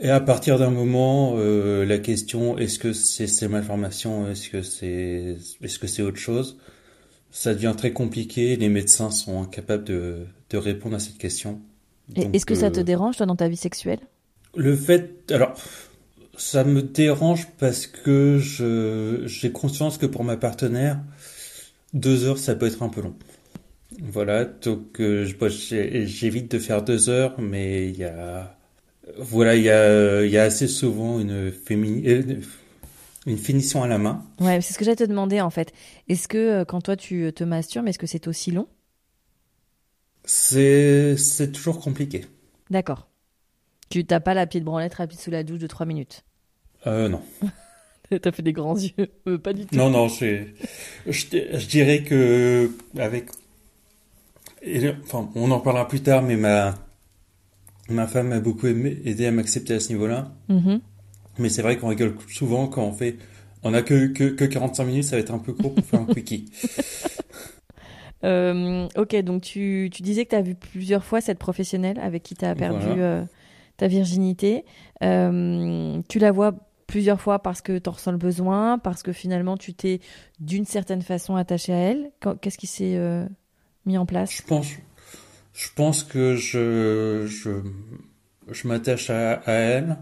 et 0.00 0.10
à 0.10 0.20
partir 0.20 0.58
d'un 0.58 0.70
moment, 0.70 1.34
euh, 1.36 1.84
la 1.84 1.98
question 1.98 2.58
est-ce 2.58 2.78
que 2.78 2.92
c'est 2.92 3.26
ces 3.26 3.48
malformations, 3.48 4.28
est-ce 4.28 4.50
que 4.50 4.62
c'est 4.62 5.36
est-ce 5.62 5.78
que 5.78 5.86
c'est 5.86 6.02
autre 6.02 6.18
chose, 6.18 6.58
ça 7.30 7.54
devient 7.54 7.74
très 7.76 7.92
compliqué. 7.92 8.56
Les 8.56 8.68
médecins 8.68 9.10
sont 9.10 9.42
incapables 9.42 9.84
de, 9.84 10.26
de 10.50 10.56
répondre 10.56 10.96
à 10.96 10.98
cette 10.98 11.18
question. 11.18 11.60
Est-ce 12.14 12.46
que 12.46 12.54
ça 12.54 12.70
te 12.70 12.80
dérange 12.80 13.16
toi 13.16 13.26
dans 13.26 13.36
ta 13.36 13.48
vie 13.48 13.56
sexuelle? 13.56 14.00
Le 14.56 14.76
fait, 14.76 15.30
alors 15.32 15.54
ça 16.36 16.64
me 16.64 16.82
dérange 16.82 17.48
parce 17.58 17.86
que 17.86 18.38
je 18.38 19.22
j'ai 19.26 19.52
conscience 19.52 19.98
que 19.98 20.06
pour 20.06 20.24
ma 20.24 20.36
partenaire, 20.36 21.00
deux 21.92 22.24
heures 22.24 22.38
ça 22.38 22.54
peut 22.54 22.66
être 22.66 22.82
un 22.82 22.88
peu 22.88 23.00
long. 23.00 23.14
Voilà, 24.02 24.44
donc 24.44 25.00
euh, 25.00 25.24
j'évite 26.04 26.50
de 26.50 26.58
faire 26.58 26.82
deux 26.82 27.08
heures, 27.08 27.40
mais 27.40 27.88
il 27.88 27.96
y 27.96 28.04
a 28.04 28.53
voilà, 29.18 29.54
il 29.56 29.62
y 29.62 29.70
a 29.70 30.24
il 30.24 30.30
y 30.30 30.38
a 30.38 30.44
assez 30.44 30.68
souvent 30.68 31.18
une. 31.20 31.30
Euh, 31.32 32.40
une 33.26 33.38
finition 33.38 33.82
à 33.82 33.88
la 33.88 33.98
main. 33.98 34.22
Ouais, 34.40 34.60
c'est 34.60 34.74
ce 34.74 34.78
que 34.78 34.84
j'allais 34.84 34.96
te 34.96 35.04
demander 35.04 35.40
en 35.40 35.50
fait. 35.50 35.72
Est-ce 36.08 36.28
que 36.28 36.38
euh, 36.38 36.64
quand 36.64 36.82
toi 36.82 36.96
tu 36.96 37.30
te 37.34 37.44
masturbes, 37.44 37.88
est-ce 37.88 37.98
que 37.98 38.06
c'est 38.06 38.28
aussi 38.28 38.50
long? 38.50 38.68
C'est 40.24 41.16
toujours 41.52 41.80
compliqué. 41.80 42.26
D'accord. 42.70 43.08
Tu 43.90 44.04
t'as 44.04 44.20
pas 44.20 44.34
la 44.34 44.46
pied 44.46 44.60
de 44.60 44.64
branlette 44.64 44.94
rapide 44.94 45.18
sous 45.18 45.30
la 45.30 45.42
douche 45.42 45.58
de 45.58 45.66
3 45.66 45.86
minutes? 45.86 46.24
Euh, 46.86 47.08
non. 47.08 47.22
T'as 48.22 48.32
fait 48.32 48.42
des 48.42 48.52
grands 48.52 48.76
yeux. 48.76 48.92
Euh, 49.26 49.38
pas 49.38 49.54
du 49.54 49.64
tout. 49.64 49.74
Non, 49.74 49.88
non, 49.88 50.08
je, 50.08 50.44
je, 51.06 51.66
dirais 51.66 52.02
que 52.02 52.70
avec. 52.98 53.30
enfin, 55.02 55.30
on 55.34 55.50
en 55.50 55.60
parlera 55.60 55.88
plus 55.88 56.02
tard, 56.02 56.22
mais 56.22 56.36
ma, 56.36 56.74
ma 57.88 58.06
femme 58.06 58.28
m'a 58.28 58.40
beaucoup 58.40 58.66
aimé, 58.66 58.98
aidé 59.04 59.26
à 59.26 59.30
m'accepter 59.30 59.74
à 59.74 59.80
ce 59.80 59.90
niveau-là. 59.90 60.32
Mm-hmm. 60.48 60.80
Mais 61.38 61.48
c'est 61.48 61.62
vrai 61.62 61.76
qu'on 61.76 61.88
rigole 61.88 62.14
souvent 62.28 62.68
quand 62.68 62.84
on 62.84 62.92
fait. 62.92 63.16
On 63.62 63.72
a 63.72 63.82
que, 63.82 64.08
que, 64.08 64.24
que 64.24 64.44
45 64.44 64.84
minutes, 64.84 65.04
ça 65.04 65.16
va 65.16 65.20
être 65.20 65.32
un 65.32 65.38
peu 65.38 65.52
court 65.52 65.74
pour 65.74 65.84
faire 65.84 66.00
un 66.00 66.06
quickie. 66.06 66.50
Euh, 68.24 68.88
ok, 68.96 69.16
donc 69.16 69.42
tu, 69.42 69.90
tu 69.92 70.00
disais 70.00 70.24
que 70.24 70.30
tu 70.30 70.36
as 70.36 70.40
vu 70.40 70.54
plusieurs 70.54 71.04
fois 71.04 71.20
cette 71.20 71.38
professionnelle 71.38 71.98
avec 72.00 72.22
qui 72.22 72.34
tu 72.34 72.46
as 72.46 72.54
perdu 72.54 72.86
euh, 72.96 73.22
ta 73.76 73.86
virginité. 73.86 74.64
Euh, 75.02 76.00
tu 76.08 76.18
la 76.18 76.32
vois 76.32 76.54
plusieurs 76.86 77.20
fois 77.20 77.40
parce 77.40 77.60
que 77.60 77.76
tu 77.76 77.86
en 77.86 77.92
ressens 77.92 78.12
le 78.12 78.16
besoin, 78.16 78.78
parce 78.78 79.02
que 79.02 79.12
finalement 79.12 79.58
tu 79.58 79.74
t'es 79.74 80.00
d'une 80.40 80.64
certaine 80.64 81.02
façon 81.02 81.36
attaché 81.36 81.74
à 81.74 81.76
elle. 81.76 82.12
Qu'est-ce 82.40 82.56
qui 82.56 82.66
s'est 82.66 82.98
mis 83.84 83.98
en 83.98 84.06
place? 84.06 84.32
Je 84.32 84.42
pense, 84.42 84.68
je 85.54 85.68
pense 85.74 86.02
que 86.04 86.36
je, 86.36 87.26
je, 87.26 87.50
je 88.50 88.68
m'attache 88.68 89.08
à, 89.10 89.34
à, 89.34 89.52
elle. 89.52 89.96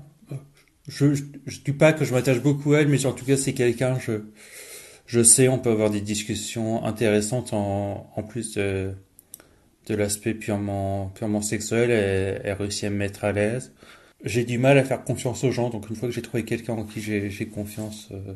Je, 0.89 1.15
je, 1.47 1.61
dis 1.61 1.73
pas 1.73 1.93
que 1.93 2.05
je 2.05 2.13
m'attache 2.13 2.41
beaucoup 2.41 2.73
à 2.75 2.81
elle, 2.81 2.89
mais 2.89 3.05
en 3.07 3.13
tout 3.13 3.25
cas 3.25 3.37
c'est 3.37 3.53
quelqu'un, 3.53 3.99
je, 4.01 4.23
je 5.07 5.23
sais, 5.23 5.49
on 5.49 5.59
peut 5.59 5.71
avoir 5.71 5.91
des 5.91 6.01
discussions 6.01 6.85
intéressantes 6.85 7.53
en, 7.53 8.11
en 8.17 8.23
plus 8.23 8.55
de, 8.55 8.95
de 9.87 9.95
l'aspect 9.95 10.35
purement, 10.35 11.13
purement 11.15 11.43
sexuel. 11.43 11.91
Elle, 11.91 12.41
elle, 12.45 12.53
réussit 12.55 12.85
à 12.85 12.91
me 12.91 12.97
mettre 12.97 13.25
à 13.25 13.33
l'aise. 13.33 13.73
J'ai 14.25 14.45
du 14.45 14.59
mal 14.59 14.79
à 14.79 14.85
faire 14.85 15.05
confiance 15.05 15.45
aux 15.45 15.51
gens, 15.51 15.69
donc 15.71 15.91
une 15.91 15.97
fois 15.97 16.09
que 16.09 16.15
j'ai 16.15 16.23
trouvé 16.23 16.45
quelqu'un 16.45 16.75
en 16.75 16.85
qui 16.85 17.01
j'ai 17.01 17.47
confiance, 17.49 18.09
euh, 18.13 18.35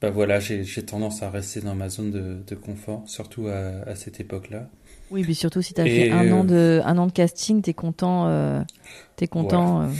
bah 0.00 0.10
voilà, 0.10 0.40
j'ai 0.40 0.64
tendance 0.84 1.22
à 1.22 1.30
rester 1.30 1.60
dans 1.60 1.76
ma 1.76 1.88
zone 1.88 2.10
de, 2.10 2.42
de 2.44 2.54
confort, 2.56 3.04
surtout 3.06 3.46
à, 3.48 3.82
à 3.88 3.94
cette 3.94 4.18
époque-là. 4.20 4.68
Oui, 5.12 5.24
mais 5.28 5.34
surtout 5.34 5.60
si 5.60 5.74
tu 5.74 5.80
as 5.80 5.84
fait 5.84 6.10
un, 6.10 6.32
an 6.32 6.42
de, 6.42 6.80
un 6.84 6.96
an 6.96 7.06
de 7.06 7.12
casting, 7.12 7.60
t'es 7.60 7.74
content. 7.74 8.26
Euh, 8.28 8.62
es 9.20 9.28
content 9.28 9.86
voilà. 9.86 9.92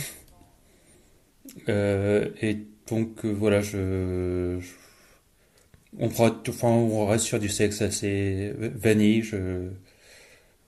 euh... 1.69 2.29
et 2.41 2.57
donc 2.89 3.25
voilà, 3.25 3.61
je, 3.61 4.57
je 4.59 4.73
on, 5.99 6.07
enfin, 6.07 6.67
on 6.67 7.05
reste 7.05 7.25
sur 7.25 7.39
du 7.39 7.49
sexe 7.49 7.81
assez 7.81 8.53
vanille. 8.57 9.21
Je, 9.21 9.69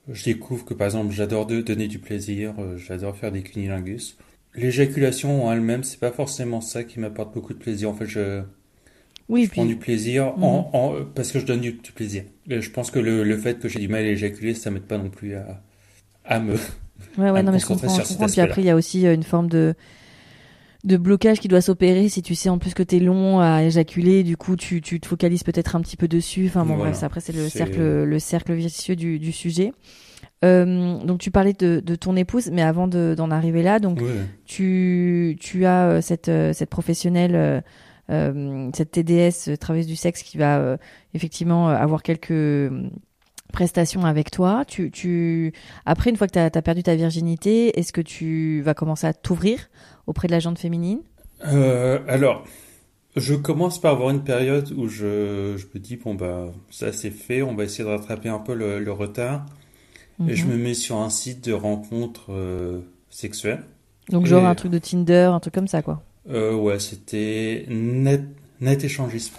je 0.08 0.24
découvre 0.24 0.64
que 0.64 0.74
par 0.74 0.86
exemple, 0.86 1.12
j'adore 1.12 1.46
donner 1.46 1.88
du 1.88 1.98
plaisir, 1.98 2.54
euh, 2.58 2.76
j'adore 2.76 3.16
faire 3.16 3.32
des 3.32 3.42
cunilingus. 3.42 4.16
L'éjaculation 4.54 5.46
en 5.46 5.52
elle-même, 5.52 5.84
c'est 5.84 6.00
pas 6.00 6.12
forcément 6.12 6.60
ça 6.60 6.84
qui 6.84 7.00
m'apporte 7.00 7.34
beaucoup 7.34 7.52
de 7.54 7.58
plaisir. 7.58 7.90
En 7.90 7.94
fait, 7.94 8.06
je, 8.06 8.42
oui, 9.28 9.44
je 9.44 9.50
puis... 9.50 9.60
prends 9.60 9.66
du 9.66 9.76
plaisir 9.76 10.32
Mhm. 10.36 10.44
en, 10.44 10.70
en, 10.72 10.94
parce 11.14 11.32
que 11.32 11.38
je 11.38 11.46
donne 11.46 11.60
du, 11.60 11.72
du 11.72 11.92
plaisir. 11.92 12.22
Et 12.48 12.60
je 12.60 12.70
pense 12.70 12.90
que 12.90 12.98
le, 12.98 13.24
le 13.24 13.36
fait 13.36 13.58
que 13.58 13.68
j'ai 13.68 13.80
du 13.80 13.88
mal 13.88 14.04
à 14.04 14.08
éjaculer, 14.08 14.54
ça 14.54 14.70
m'aide 14.70 14.82
pas 14.84 14.98
non 14.98 15.10
plus 15.10 15.34
à, 15.34 15.62
à 16.24 16.38
me. 16.40 16.54
Ouais, 17.18 17.30
ouais, 17.30 17.42
non, 17.42 17.52
mais 17.52 17.58
je 17.58 17.66
comprends. 17.66 17.88
Je 17.88 18.02
comprends. 18.06 18.26
Puis 18.26 18.40
après, 18.40 18.62
il 18.62 18.66
y 18.66 18.70
a 18.70 18.76
aussi 18.76 19.06
euh, 19.06 19.14
une 19.14 19.22
forme 19.22 19.48
de 19.48 19.74
de 20.84 20.96
blocage 20.96 21.40
qui 21.40 21.48
doit 21.48 21.60
s'opérer 21.62 22.08
si 22.08 22.22
tu 22.22 22.36
sais 22.36 22.48
en 22.48 22.58
plus 22.58 22.72
que 22.72 22.82
t'es 22.82 23.00
long 23.00 23.40
à 23.40 23.64
éjaculer 23.64 24.22
du 24.22 24.36
coup 24.36 24.54
tu, 24.54 24.80
tu 24.80 25.00
te 25.00 25.06
focalises 25.08 25.42
peut-être 25.42 25.74
un 25.74 25.80
petit 25.80 25.96
peu 25.96 26.06
dessus 26.06 26.44
enfin 26.46 26.64
bon 26.64 26.76
Voilà. 26.76 26.90
bref 26.92 27.02
après 27.02 27.20
c'est 27.20 27.32
le 27.32 27.48
cercle 27.48 28.04
le 28.04 28.18
cercle 28.20 28.52
vicieux 28.52 28.94
du, 28.94 29.18
du 29.18 29.32
sujet 29.32 29.72
Euh, 30.44 30.98
donc 31.02 31.18
tu 31.18 31.30
parlais 31.32 31.54
de, 31.54 31.80
de 31.80 31.94
ton 31.96 32.14
épouse 32.14 32.50
mais 32.52 32.62
avant 32.62 32.86
de- 32.86 33.14
d'en 33.16 33.30
arriver 33.32 33.62
là 33.64 33.80
donc 33.80 34.00
Ouais. 34.00 34.26
tu, 34.44 35.36
tu 35.40 35.64
as 35.64 35.88
euh, 35.88 36.00
cette, 36.02 36.28
euh, 36.28 36.52
cette 36.52 36.70
professionnelle, 36.70 37.34
euh, 37.34 37.56
euh, 37.56 37.60
cette 38.08 38.90
TDS, 38.92 39.48
euh, 39.48 39.56
travailleuse 39.56 39.86
du 39.86 39.96
sexe, 39.96 40.22
qui 40.22 40.38
va 40.38 40.58
euh, 40.58 40.76
effectivement 41.14 41.68
euh, 41.70 41.74
avoir 41.76 42.02
quelques 42.02 42.30
euh, 42.30 42.88
prestations 43.52 44.04
avec 44.04 44.30
toi. 44.30 44.64
Tu, 44.66 44.90
tu... 44.90 45.52
Après, 45.84 46.10
une 46.10 46.16
fois 46.16 46.26
que 46.26 46.32
tu 46.32 46.38
as, 46.38 46.50
perdu 46.62 46.82
ta 46.82 46.94
virginité, 46.94 47.78
est-ce 47.78 47.92
que 47.92 48.00
tu 48.00 48.60
vas 48.62 48.74
commencer 48.74 49.06
à 49.06 49.12
t'ouvrir 49.14 49.68
auprès 50.06 50.28
de 50.28 50.32
la 50.32 50.40
jante 50.40 50.58
féminine? 50.58 51.00
Euh, 51.46 51.98
alors, 52.08 52.44
je 53.16 53.34
commence 53.34 53.80
par 53.80 53.92
avoir 53.92 54.10
une 54.10 54.24
période 54.24 54.72
où 54.76 54.88
je, 54.88 55.56
je 55.56 55.66
me 55.74 55.78
dis, 55.78 55.96
bon, 55.96 56.14
bah, 56.14 56.46
ça 56.70 56.92
c'est 56.92 57.10
fait, 57.10 57.42
on 57.42 57.54
va 57.54 57.64
essayer 57.64 57.84
de 57.84 57.88
rattraper 57.88 58.28
un 58.28 58.38
peu 58.38 58.54
le, 58.54 58.78
le 58.78 58.92
retard. 58.92 59.46
Et 60.28 60.34
je 60.34 60.46
Mhm. 60.46 60.52
me 60.52 60.56
mets 60.56 60.74
sur 60.74 60.96
un 60.96 61.10
site 61.10 61.44
de 61.44 61.52
rencontres 61.52 62.30
euh, 62.32 62.80
sexuelles. 63.10 63.64
Donc 64.08 64.26
genre 64.26 64.44
et- 64.44 64.46
un 64.46 64.54
truc 64.54 64.70
de 64.72 64.78
Tinder, 64.78 65.30
un 65.32 65.40
truc 65.40 65.52
comme 65.54 65.68
ça, 65.68 65.82
quoi. 65.82 66.02
Euh, 66.28 66.54
ouais, 66.54 66.78
c'était 66.78 67.66
net, 67.68 68.22
net 68.60 68.82
échangisme. 68.84 69.34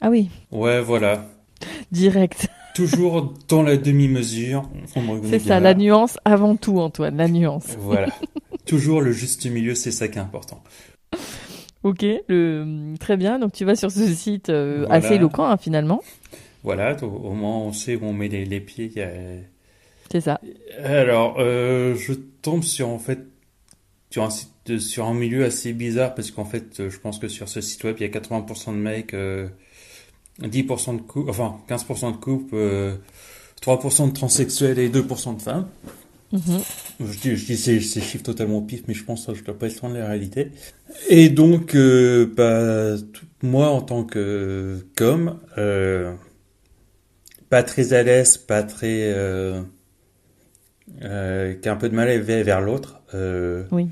Ah 0.00 0.10
oui, 0.10 0.30
Ouais, 0.52 0.80
voilà. 0.80 1.26
direct. 1.90 2.48
Toujours 2.74 3.32
dans 3.48 3.62
la 3.62 3.76
demi-mesure. 3.78 4.68
C'est 5.24 5.38
ça, 5.38 5.60
la 5.60 5.72
nuance 5.74 6.18
avant 6.24 6.56
tout, 6.56 6.78
Antoine, 6.78 7.16
la 7.16 7.26
nuance. 7.28 7.74
Voilà. 7.78 8.08
Toujours 8.66 9.00
le 9.00 9.12
juste 9.12 9.46
milieu, 9.46 9.74
c'est 9.74 9.90
ça 9.92 10.08
qui 10.08 10.18
est 10.18 10.20
important. 10.20 10.62
Ok, 11.82 12.04
le... 12.28 12.94
très 13.00 13.16
bien. 13.16 13.38
Donc 13.38 13.52
tu 13.52 13.64
vas 13.64 13.76
sur 13.76 13.90
ce 13.90 14.06
site 14.12 14.50
euh, 14.50 14.84
Voilà. 14.86 14.94
assez 14.94 15.14
éloquent, 15.14 15.46
hein, 15.46 15.56
finalement. 15.56 16.02
Voilà, 16.64 16.96
au, 17.02 17.30
moins 17.32 17.56
on 17.58 17.72
sait 17.72 17.94
où 17.96 18.04
on 18.04 18.12
met 18.12 18.28
les, 18.28 18.44
les 18.44 18.60
pieds. 18.60 18.90
a- 19.02 19.08
C'est 20.10 20.20
ça. 20.20 20.40
Alors, 20.82 21.36
euh, 21.38 21.94
je 21.94 22.12
tombe 22.12 22.62
sur 22.64 22.88
en 22.88 22.98
fait 22.98 23.20
sur 24.10 24.24
un 24.24 24.30
site 24.30 24.50
de- 24.66 24.78
sur 24.78 25.06
un 25.06 25.14
milieu 25.14 25.44
assez 25.44 25.72
bizarre 25.72 26.14
parce 26.14 26.30
qu'en 26.30 26.44
fait, 26.44 26.80
euh, 26.80 26.90
je 26.90 26.98
pense 26.98 27.18
que 27.18 27.28
sur 27.28 27.48
ce 27.48 27.60
site 27.60 27.84
web, 27.84 27.96
il 27.98 28.02
y 28.02 28.06
a 28.06 28.08
80% 28.08 28.72
de 28.72 28.78
mecs, 28.78 29.14
euh, 29.14 29.48
10% 30.40 30.94
de 30.94 31.00
couples, 31.02 31.30
enfin 31.30 31.56
15% 31.68 32.10
de 32.12 32.16
couples, 32.16 32.54
euh, 32.54 32.94
3% 33.60 34.08
de 34.08 34.12
transsexuels 34.12 34.78
et 34.78 34.88
2% 34.88 35.32
de 35.34 35.42
femmes. 35.42 35.66
Mhm. 36.32 36.40
Je 37.00 37.18
dis, 37.18 37.36
je 37.36 37.46
dis 37.46 37.56
ces, 37.56 37.80
ces 37.80 38.00
chiffres 38.00 38.24
totalement 38.24 38.60
pif, 38.60 38.82
mais 38.88 38.94
je 38.94 39.04
pense 39.04 39.26
que 39.26 39.34
je 39.34 39.44
dois 39.44 39.58
pas 39.58 39.66
être 39.68 39.80
loin 39.82 39.90
de 39.90 39.98
la 39.98 40.06
réalité. 40.08 40.50
Et 41.08 41.28
donc, 41.28 41.74
euh, 41.74 42.26
bah, 42.36 42.96
tout- 43.12 43.26
moi, 43.42 43.68
en 43.68 43.80
tant 43.82 44.02
que 44.04 44.84
euh, 45.56 46.12
pas 47.48 47.62
très 47.62 47.92
à 47.92 48.02
l'aise, 48.02 48.36
pas 48.38 48.62
très, 48.62 49.12
euh, 49.14 49.60
euh, 51.02 51.54
qui 51.54 51.68
a 51.68 51.72
un 51.72 51.76
peu 51.76 51.88
de 51.88 51.94
mal 51.94 52.08
à 52.08 52.18
vers 52.18 52.60
l'autre, 52.60 53.00
euh, 53.14 53.64
Oui. 53.70 53.88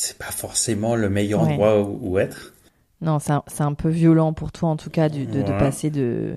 C'est 0.00 0.16
pas 0.16 0.30
forcément 0.30 0.94
le 0.94 1.10
meilleur 1.10 1.42
Ouais. 1.42 1.52
endroit 1.52 1.82
où, 1.82 1.98
où 2.02 2.18
être. 2.18 2.54
Non, 3.00 3.18
c'est 3.18 3.32
un, 3.32 3.42
un 3.60 3.74
peu 3.74 3.88
violent 3.88 4.32
pour 4.32 4.52
toi, 4.52 4.68
en 4.68 4.76
tout 4.76 4.90
cas, 4.90 5.08
de, 5.08 5.24
passer 5.58 5.90
de. 5.90 6.36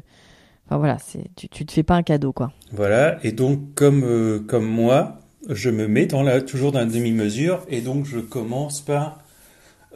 Enfin 0.66 0.78
voilà, 0.78 0.98
c'est 1.00 1.24
tu, 1.36 1.48
tu 1.50 1.66
te 1.66 1.72
fais 1.72 1.84
pas 1.84 1.96
un 1.96 2.04
cadeau, 2.04 2.32
quoi. 2.34 2.52
Voilà. 2.72 3.20
Et 3.24 3.32
donc, 3.32 3.74
comme, 3.76 4.04
euh, 4.04 4.40
comme 4.40 4.66
moi, 4.66 5.20
je 5.50 5.70
me 5.70 5.88
mets 5.88 6.06
dans 6.08 6.24
la, 6.24 6.42
toujours 6.42 6.72
dans 6.72 6.80
la 6.80 6.86
demi-mesure, 6.86 7.64
et 7.68 7.82
donc 7.82 8.06
je 8.06 8.20
commence 8.20 8.82
par, 8.82 9.20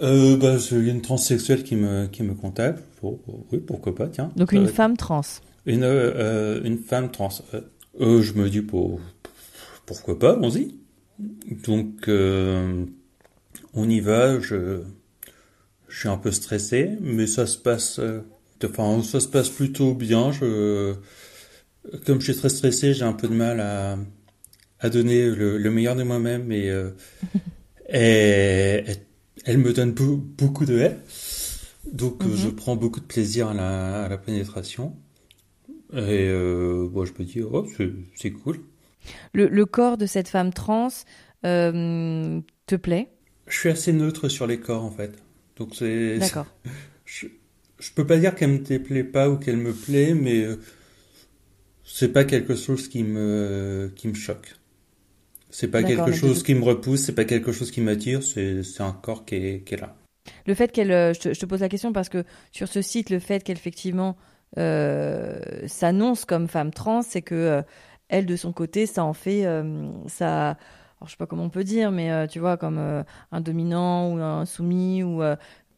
euh, 0.01 0.37
bah, 0.37 0.55
il 0.71 0.85
y 0.85 0.89
a 0.89 0.93
une 0.93 1.01
transsexuelle 1.01 1.63
qui 1.63 1.75
me, 1.75 2.07
qui 2.07 2.23
me 2.23 2.33
contacte. 2.33 2.83
Oh, 3.03 3.19
oui, 3.51 3.59
pourquoi 3.59 3.93
pas, 3.95 4.07
tiens. 4.07 4.31
Donc 4.35 4.51
une 4.51 4.65
Euh, 4.65 4.67
femme 4.67 4.97
trans. 4.97 5.21
Une, 5.67 5.83
euh, 5.83 6.61
une 6.63 6.77
femme 6.77 7.09
trans. 7.11 7.29
Je 7.99 8.33
me 8.33 8.49
dis, 8.49 8.61
pour- 8.61 8.99
pourquoi 9.85 10.17
pas, 10.19 10.33
allons-y. 10.33 10.75
Donc, 11.67 12.09
on 13.75 13.89
y 13.89 13.99
va, 13.99 14.39
je, 14.39 14.81
je 15.87 15.99
suis 15.99 16.09
un 16.09 16.17
peu 16.17 16.31
stressé, 16.31 16.97
mais 17.01 17.27
ça 17.27 17.45
se 17.45 17.57
passe, 17.57 17.99
euh, 17.99 18.21
enfin, 18.63 19.03
ça 19.03 19.19
se 19.19 19.27
passe 19.27 19.49
plutôt 19.49 19.93
bien. 19.93 20.31
Je, 20.31 20.95
Comme 22.05 22.19
je 22.19 22.31
suis 22.31 22.39
très 22.39 22.49
stressé, 22.49 22.93
j'ai 22.93 23.03
un 23.03 23.13
peu 23.13 23.27
de 23.27 23.33
mal 23.33 23.59
à, 23.59 23.97
à 24.79 24.89
donner 24.89 25.29
le, 25.29 25.69
meilleur 25.69 25.95
de 25.95 26.03
moi-même 26.03 26.51
et, 26.51 26.69
euh, 26.69 26.91
elle 27.89 29.57
me 29.57 29.73
donne 29.73 29.91
beaucoup 29.91 30.65
de 30.65 30.79
haie. 30.79 30.97
Donc 31.91 32.23
euh, 32.23 32.35
je 32.35 32.47
mhm. 32.47 32.55
prends 32.55 32.75
beaucoup 32.75 32.99
de 32.99 33.05
plaisir 33.05 33.49
à 33.49 33.53
la, 33.53 34.03
à 34.03 34.09
la 34.09 34.17
pénétration. 34.17 34.95
Et 35.93 36.27
euh, 36.27 36.89
je 37.05 37.11
me 37.19 37.23
dis, 37.23 37.41
oh, 37.41 37.65
c'est 38.15 38.31
cool. 38.31 38.59
Le, 39.33 39.47
le, 39.47 39.65
corps 39.65 39.97
de 39.97 40.07
cette 40.07 40.27
femme 40.27 40.51
trans 40.51 40.89
te 41.43 42.75
plaît? 42.75 43.14
Je 43.47 43.57
suis 43.57 43.69
assez 43.69 43.93
neutre 43.93 44.29
sur 44.29 44.47
les 44.47 44.59
corps 44.59 44.83
en 44.83 44.91
fait. 44.91 45.13
Donc 45.57 45.75
c'est. 45.75 46.17
D'accord. 46.17 46.47
Je, 47.05 47.27
je 47.77 47.91
peux 47.91 48.07
pas 48.07 48.17
dire 48.17 48.33
qu'elle 48.33 48.49
me 48.49 48.57
déplaît 48.57 49.03
pas 49.03 49.29
ou 49.29 49.37
qu'elle 49.37 49.57
me 49.57 49.73
plaît, 49.73 50.15
mais 50.15 50.43
euh, 50.43 50.55
c'est 51.83 52.11
pas 52.11 52.23
quelque 52.23 52.55
chose 52.55 52.87
qui 52.87 53.03
me 53.03 53.91
qui 53.95 54.07
me 54.07 54.15
choque. 54.15 54.55
C'est 55.51 55.67
pas 55.67 55.83
quelque 55.83 56.11
chose 56.11 56.41
qui 56.41 56.55
me 56.55 56.63
repousse, 56.63 57.03
c'est 57.03 57.13
pas 57.13 57.25
quelque 57.25 57.51
chose 57.51 57.69
qui 57.69 57.81
m'attire, 57.81 58.23
c'est 58.23 58.63
un 58.79 58.91
corps 58.91 59.23
qui 59.23 59.35
est, 59.35 59.63
qui 59.63 59.75
est 59.75 59.77
là. 59.77 59.95
Le 60.47 60.53
fait 60.53 60.71
qu'elle, 60.71 60.91
euh, 60.91 61.13
je, 61.13 61.29
te 61.29 61.45
pose 61.45 61.61
la 61.61 61.69
question 61.69 61.93
parce 61.93 62.09
que 62.09 62.25
sur 62.51 62.67
ce 62.67 62.81
site, 62.81 63.09
le 63.09 63.19
fait 63.19 63.43
qu'effectivement 63.43 64.17
euh, 64.57 65.37
s'annonce 65.67 66.25
comme 66.25 66.47
femme 66.47 66.71
trans, 66.71 67.01
c'est 67.01 67.21
que 67.21 67.35
euh, 67.35 67.61
elle 68.07 68.25
de 68.25 68.35
son 68.35 68.53
côté, 68.53 68.85
ça 68.85 69.03
en 69.03 69.13
fait, 69.13 69.45
euh, 69.45 69.89
ça, 70.07 70.57
alors 71.05 71.09
je 71.09 71.13
sais 71.13 71.17
pas 71.17 71.27
comment 71.27 71.43
on 71.43 71.49
peut 71.49 71.63
dire, 71.63 71.91
mais 71.91 72.27
tu 72.27 72.39
vois 72.39 72.57
comme 72.57 72.79
un 72.79 73.41
dominant 73.41 74.11
ou 74.11 74.17
un 74.17 74.45
soumis 74.45 75.03
ou 75.03 75.21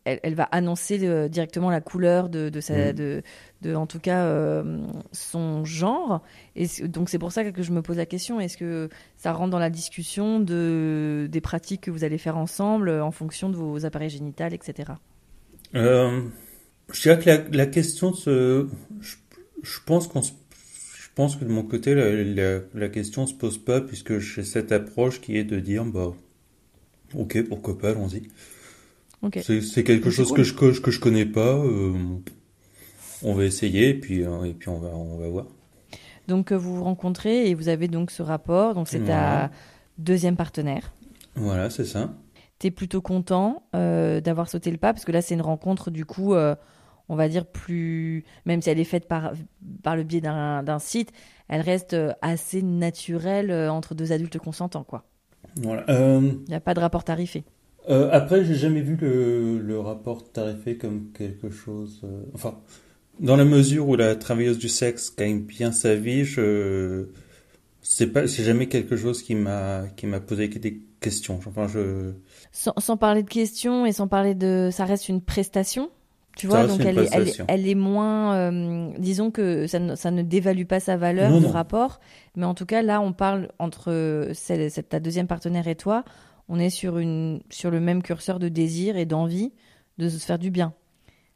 elle, 0.06 0.36
va 0.36 0.44
annoncer 0.44 1.28
directement 1.28 1.70
la 1.70 1.82
couleur 1.82 2.30
de, 2.30 2.48
de, 2.48 2.62
sa, 2.62 2.94
de, 2.94 3.24
de, 3.62 3.76
en 3.76 3.88
tout 3.88 4.00
cas, 4.00 4.64
son 5.12 5.66
genre. 5.66 6.22
Et 6.56 6.68
donc 6.88 7.10
c'est 7.10 7.20
pour 7.20 7.34
ça 7.34 7.44
que 7.52 7.62
je 7.62 7.72
me 7.74 7.82
pose 7.82 7.98
la 7.98 8.06
question 8.06 8.40
est-ce 8.40 8.56
que 8.56 8.88
ça 9.18 9.34
rentre 9.34 9.52
dans 9.52 9.60
la 9.60 9.70
discussion 9.70 10.40
de, 10.40 11.28
des 11.30 11.42
pratiques 11.42 11.82
que 11.82 11.92
vous 11.92 12.06
allez 12.06 12.18
faire 12.18 12.38
ensemble 12.38 12.90
en 12.90 13.12
fonction 13.12 13.50
de 13.50 13.58
vos 13.58 13.86
appareils 13.86 14.10
génitaux, 14.10 14.46
etc. 14.46 14.94
Je 16.92 17.02
dirais 17.02 17.20
que 17.20 17.56
la, 17.56 17.66
question 17.66 18.14
se, 18.14 18.68
je, 19.02 19.80
pense 19.86 20.08
qu'on 20.08 20.22
je 20.22 20.32
pense 21.18 21.36
que 21.36 21.44
de 21.44 21.50
mon 21.50 21.64
côté, 21.64 21.96
la, 21.96 22.60
la, 22.76 22.90
question 22.90 23.26
se 23.26 23.34
pose 23.34 23.58
pas 23.58 23.82
puisque 23.82 24.20
j'ai 24.20 24.44
cette 24.44 24.72
approche 24.72 25.20
qui 25.20 25.36
est 25.36 25.44
de 25.44 25.60
dire, 25.60 25.84
bah, 25.84 26.14
ok, 27.16 27.44
pourquoi 27.50 27.76
pas, 27.80 27.90
allons-y. 27.90 28.22
C'est 29.42 29.84
quelque 29.84 30.12
chose 30.12 30.32
que 30.32 30.44
je 30.44 30.54
que 30.54 30.92
je 30.92 31.00
connais 31.00 31.26
pas. 31.26 31.56
Euh, 31.56 31.94
on 33.24 33.34
va 33.34 33.46
essayer 33.46 33.90
et 33.90 33.94
puis 33.96 34.24
euh, 34.24 34.44
et 34.44 34.54
puis 34.54 34.70
on 34.70 34.78
va 34.78 34.90
on 34.90 35.18
va 35.18 35.28
voir. 35.28 35.48
Donc 36.28 36.52
euh, 36.52 36.56
vous 36.56 36.76
vous 36.76 36.84
rencontrez 36.84 37.50
et 37.50 37.56
vous 37.56 37.68
avez 37.68 37.88
donc 37.88 38.12
ce 38.12 38.22
rapport. 38.22 38.76
Donc 38.76 38.88
c'est 38.88 39.06
ta 39.06 39.50
deuxième 39.98 40.36
partenaire. 40.36 40.94
Voilà, 41.34 41.72
c'est 41.72 41.86
ça. 41.86 42.14
Tu 42.60 42.68
es 42.68 42.72
plutôt 42.72 43.02
content 43.02 43.64
d'avoir 43.74 44.50
sauté 44.50 44.70
le 44.70 44.78
pas 44.78 44.94
parce 44.94 45.04
que 45.04 45.12
là 45.12 45.24
c'est 45.24 45.34
une 45.34 45.42
rencontre 45.42 45.90
du 45.90 46.06
coup 46.06 46.36
on 47.10 47.16
va 47.16 47.30
dire, 47.30 47.46
plus, 47.46 48.26
même 48.46 48.62
si 48.62 48.70
elle 48.70 48.80
est 48.80 48.84
faite 48.84 49.08
par, 49.08 49.34
par 49.84 49.96
le 49.96 50.04
biais 50.04 50.22
d'un 50.22 50.80
site, 50.80 51.12
elle 51.48 51.62
reste 51.62 51.94
euh, 51.94 52.14
assez 52.22 52.62
naturelle 52.62 53.52
euh, 53.52 53.72
entre 53.72 53.96
deux 53.96 54.12
adultes 54.12 54.38
consentants, 54.38 54.84
quoi. 54.84 55.06
Voilà. 55.56 55.86
Euh, 55.90 56.22
Il 56.46 56.50
n'y 56.50 56.56
a 56.56 56.60
pas 56.60 56.74
de 56.74 56.80
rapport 56.80 57.04
tarifé. 57.04 57.44
Euh, 57.90 58.10
après, 58.12 58.44
j'ai 58.44 58.56
jamais 58.56 58.82
vu 58.82 58.98
le, 58.98 59.60
le, 59.60 59.80
rapport 59.80 60.30
tarifé 60.32 60.78
comme 60.78 61.12
quelque 61.14 61.50
chose. 61.50 62.02
enfin, 62.34 62.60
dans 63.20 63.38
la 63.38 63.46
mesure 63.46 63.88
où 63.88 63.96
la 63.96 64.16
travailleuse 64.16 64.58
du 64.58 64.68
sexe 64.68 65.16
gagne 65.16 65.40
bien 65.40 65.72
sa 65.72 65.96
vie, 65.96 66.26
je 66.26 67.08
c'est 67.90 68.08
pas, 68.08 68.28
c'est 68.28 68.44
jamais 68.44 68.68
quelque 68.68 68.98
chose 68.98 69.24
qui 69.24 69.34
m'a 69.34 69.86
qui 69.96 70.08
m'a 70.08 70.20
posé 70.20 70.50
des 70.50 70.82
questions. 71.00 71.40
Enfin, 71.48 71.68
je. 71.68 72.12
Sans, 72.52 72.74
sans, 72.78 72.98
parler 72.98 73.24
de 73.24 73.30
questions 73.30 73.86
et 73.86 73.94
sans 73.94 74.10
parler 74.10 74.36
de, 74.36 74.70
ça 74.72 74.84
reste 74.84 75.08
une 75.08 75.22
prestation? 75.22 75.90
Tu 76.38 76.46
vois, 76.46 76.68
donc 76.68 76.82
elle 76.82 77.00
est, 77.00 77.10
elle, 77.48 77.68
est, 77.68 77.76
moins, 77.76 78.36
euh, 78.36 78.92
disons 79.00 79.32
que 79.32 79.66
ça 79.66 79.80
ne, 79.80 79.96
ça 79.96 80.12
ne 80.12 80.22
dévalue 80.22 80.66
pas 80.66 80.80
sa 80.80 80.96
valeur 80.96 81.40
de 81.42 81.46
rapport, 81.48 82.00
mais 82.36 82.46
en 82.46 82.54
tout 82.54 82.66
cas 82.66 82.84
là, 82.84 83.02
on 83.02 83.12
parle 83.12 83.50
entre 83.58 84.30
celle, 84.34 84.70
cette, 84.70 84.90
ta 84.90 85.00
deuxième 85.00 85.26
partenaire 85.26 85.68
et 85.68 85.76
toi, 85.76 86.04
on 86.48 86.60
est 86.60 86.70
sur 86.70 87.00
une, 87.00 87.42
sur 87.50 87.72
le 87.72 87.80
même 87.80 88.04
curseur 88.04 88.38
de 88.38 88.50
désir 88.50 88.98
et 88.98 89.06
d'envie 89.06 89.52
de 89.98 90.10
se 90.10 90.24
faire 90.24 90.38
du 90.38 90.52
bien. 90.52 90.74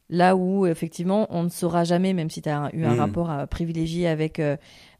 Là 0.08 0.36
où 0.36 0.66
effectivement, 0.66 1.26
on 1.30 1.42
ne 1.42 1.48
saura 1.48 1.82
jamais, 1.82 2.12
même 2.12 2.30
si 2.30 2.40
tu 2.40 2.48
as 2.48 2.70
eu 2.72 2.84
un 2.84 2.94
hmm. 2.94 2.98
rapport 2.98 3.30
à, 3.30 3.46
privilégié 3.48 4.06
avec 4.06 4.38
euh, 4.38 4.56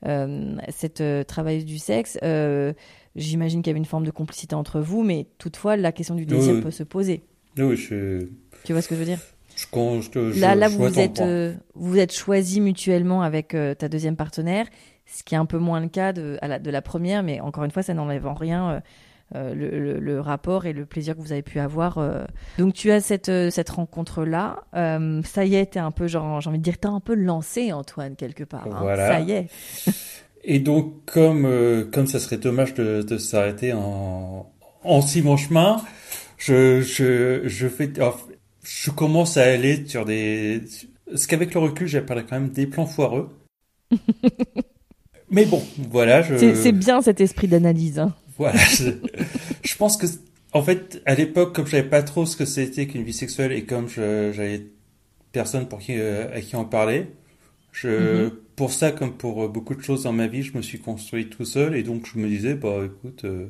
euh, 0.06 0.56
cette 0.68 1.02
travailleuse 1.28 1.64
du 1.64 1.78
sexe. 1.78 2.18
J'imagine 3.14 3.60
qu'il 3.60 3.70
y 3.70 3.72
avait 3.72 3.78
une 3.78 3.84
forme 3.84 4.06
de 4.06 4.10
complicité 4.10 4.54
entre 4.54 4.80
vous, 4.80 5.02
mais 5.02 5.26
toutefois, 5.38 5.76
la 5.76 5.92
question 5.92 6.14
du 6.14 6.26
désir 6.26 6.60
peut 6.60 6.70
se 6.70 6.82
poser. 6.82 7.22
Oui, 7.58 7.76
je... 7.76 8.26
Tu 8.64 8.72
vois 8.72 8.80
ce 8.80 8.88
que 8.88 8.94
je 8.94 9.00
veux 9.00 9.06
dire? 9.06 9.18
Je, 9.56 10.40
là, 10.40 10.54
là 10.54 10.68
vous, 10.68 10.98
êtes, 10.98 11.20
euh, 11.20 11.54
vous 11.74 11.98
êtes 11.98 12.12
choisis 12.12 12.60
mutuellement 12.60 13.22
avec 13.22 13.54
euh, 13.54 13.74
ta 13.74 13.88
deuxième 13.88 14.16
partenaire, 14.16 14.66
ce 15.06 15.22
qui 15.22 15.34
est 15.34 15.38
un 15.38 15.46
peu 15.46 15.58
moins 15.58 15.80
le 15.80 15.88
cas 15.88 16.12
de, 16.12 16.38
la, 16.42 16.58
de 16.58 16.70
la 16.70 16.82
première, 16.82 17.22
mais 17.22 17.40
encore 17.40 17.64
une 17.64 17.70
fois, 17.70 17.82
ça 17.82 17.94
n'enlève 17.94 18.26
en 18.26 18.34
rien 18.34 18.82
euh, 19.34 19.54
le, 19.54 19.98
le, 19.98 20.20
rapport 20.20 20.66
et 20.66 20.72
le 20.72 20.84
plaisir 20.84 21.16
que 21.16 21.20
vous 21.20 21.32
avez 21.32 21.42
pu 21.42 21.58
avoir. 21.58 21.98
Donc 22.58 22.74
tu 22.74 22.90
as 22.90 23.00
cette, 23.00 23.30
cette 23.50 23.70
rencontre-là. 23.70 24.64
ça 24.72 25.44
y 25.44 25.54
est, 25.54 25.72
t'es 25.72 25.80
un 25.80 25.90
peu, 25.90 26.06
genre, 26.06 26.40
j'ai 26.40 26.48
envie 26.48 26.58
de 26.58 26.64
dire, 26.64 26.78
t'as 26.78 26.90
un 26.90 27.00
peu 27.00 27.14
lancé, 27.14 27.72
Antoine, 27.72 28.16
quelque 28.16 28.44
part. 28.44 28.66
Hein. 28.66 28.78
Voilà. 28.80 29.08
Ça 29.08 29.20
y 29.20 29.32
est. 29.32 29.48
et 30.44 30.58
donc, 30.58 31.04
comme, 31.06 31.88
comme 31.92 32.06
ça 32.06 32.18
serait 32.18 32.38
dommage 32.38 32.74
de, 32.74 33.02
de 33.02 33.18
s'arrêter 33.18 33.72
en, 33.72 34.50
en 34.84 35.00
si 35.00 35.22
bon 35.22 35.36
chemin, 35.36 35.82
je, 36.38 36.80
je, 36.80 37.42
je 37.44 37.68
fais, 37.68 37.90
je 38.62 38.90
commence 38.90 39.36
à 39.36 39.44
aller 39.44 39.84
sur 39.86 40.04
des. 40.04 40.62
Ce 41.14 41.26
qu'avec 41.26 41.54
le 41.54 41.60
recul, 41.60 41.86
j'appelle 41.86 42.24
quand 42.28 42.40
même 42.40 42.50
des 42.50 42.66
plans 42.66 42.86
foireux. 42.86 43.28
Mais 45.30 45.46
bon, 45.46 45.62
voilà. 45.90 46.22
Je... 46.22 46.54
C'est 46.54 46.72
bien 46.72 47.02
cet 47.02 47.20
esprit 47.20 47.48
d'analyse. 47.48 47.98
Hein. 47.98 48.14
Voilà. 48.38 48.58
Je... 49.62 49.76
pense 49.76 49.96
que, 49.96 50.06
en 50.52 50.62
fait, 50.62 51.02
à 51.06 51.14
l'époque, 51.14 51.54
comme 51.54 51.66
je 51.66 51.72
savais 51.72 51.88
pas 51.88 52.02
trop 52.02 52.26
ce 52.26 52.36
que 52.36 52.44
c'était 52.44 52.86
qu'une 52.86 53.02
vie 53.02 53.12
sexuelle 53.12 53.52
et 53.52 53.64
comme 53.64 53.88
j'avais 53.88 54.66
personne 55.32 55.66
pour 55.68 55.78
qui, 55.78 55.94
euh, 55.98 56.34
à 56.34 56.40
qui 56.40 56.54
en 56.56 56.66
parler, 56.66 57.06
je, 57.72 58.24
mhm. 58.24 58.30
pour 58.56 58.72
ça, 58.72 58.92
comme 58.92 59.14
pour 59.14 59.48
beaucoup 59.48 59.74
de 59.74 59.82
choses 59.82 60.02
dans 60.02 60.12
ma 60.12 60.26
vie, 60.26 60.42
je 60.42 60.56
me 60.56 60.62
suis 60.62 60.78
construit 60.78 61.28
tout 61.28 61.46
seul 61.46 61.74
et 61.74 61.82
donc 61.82 62.06
je 62.12 62.18
me 62.18 62.28
disais, 62.28 62.54
bah 62.54 62.84
écoute, 62.84 63.24
euh, 63.24 63.46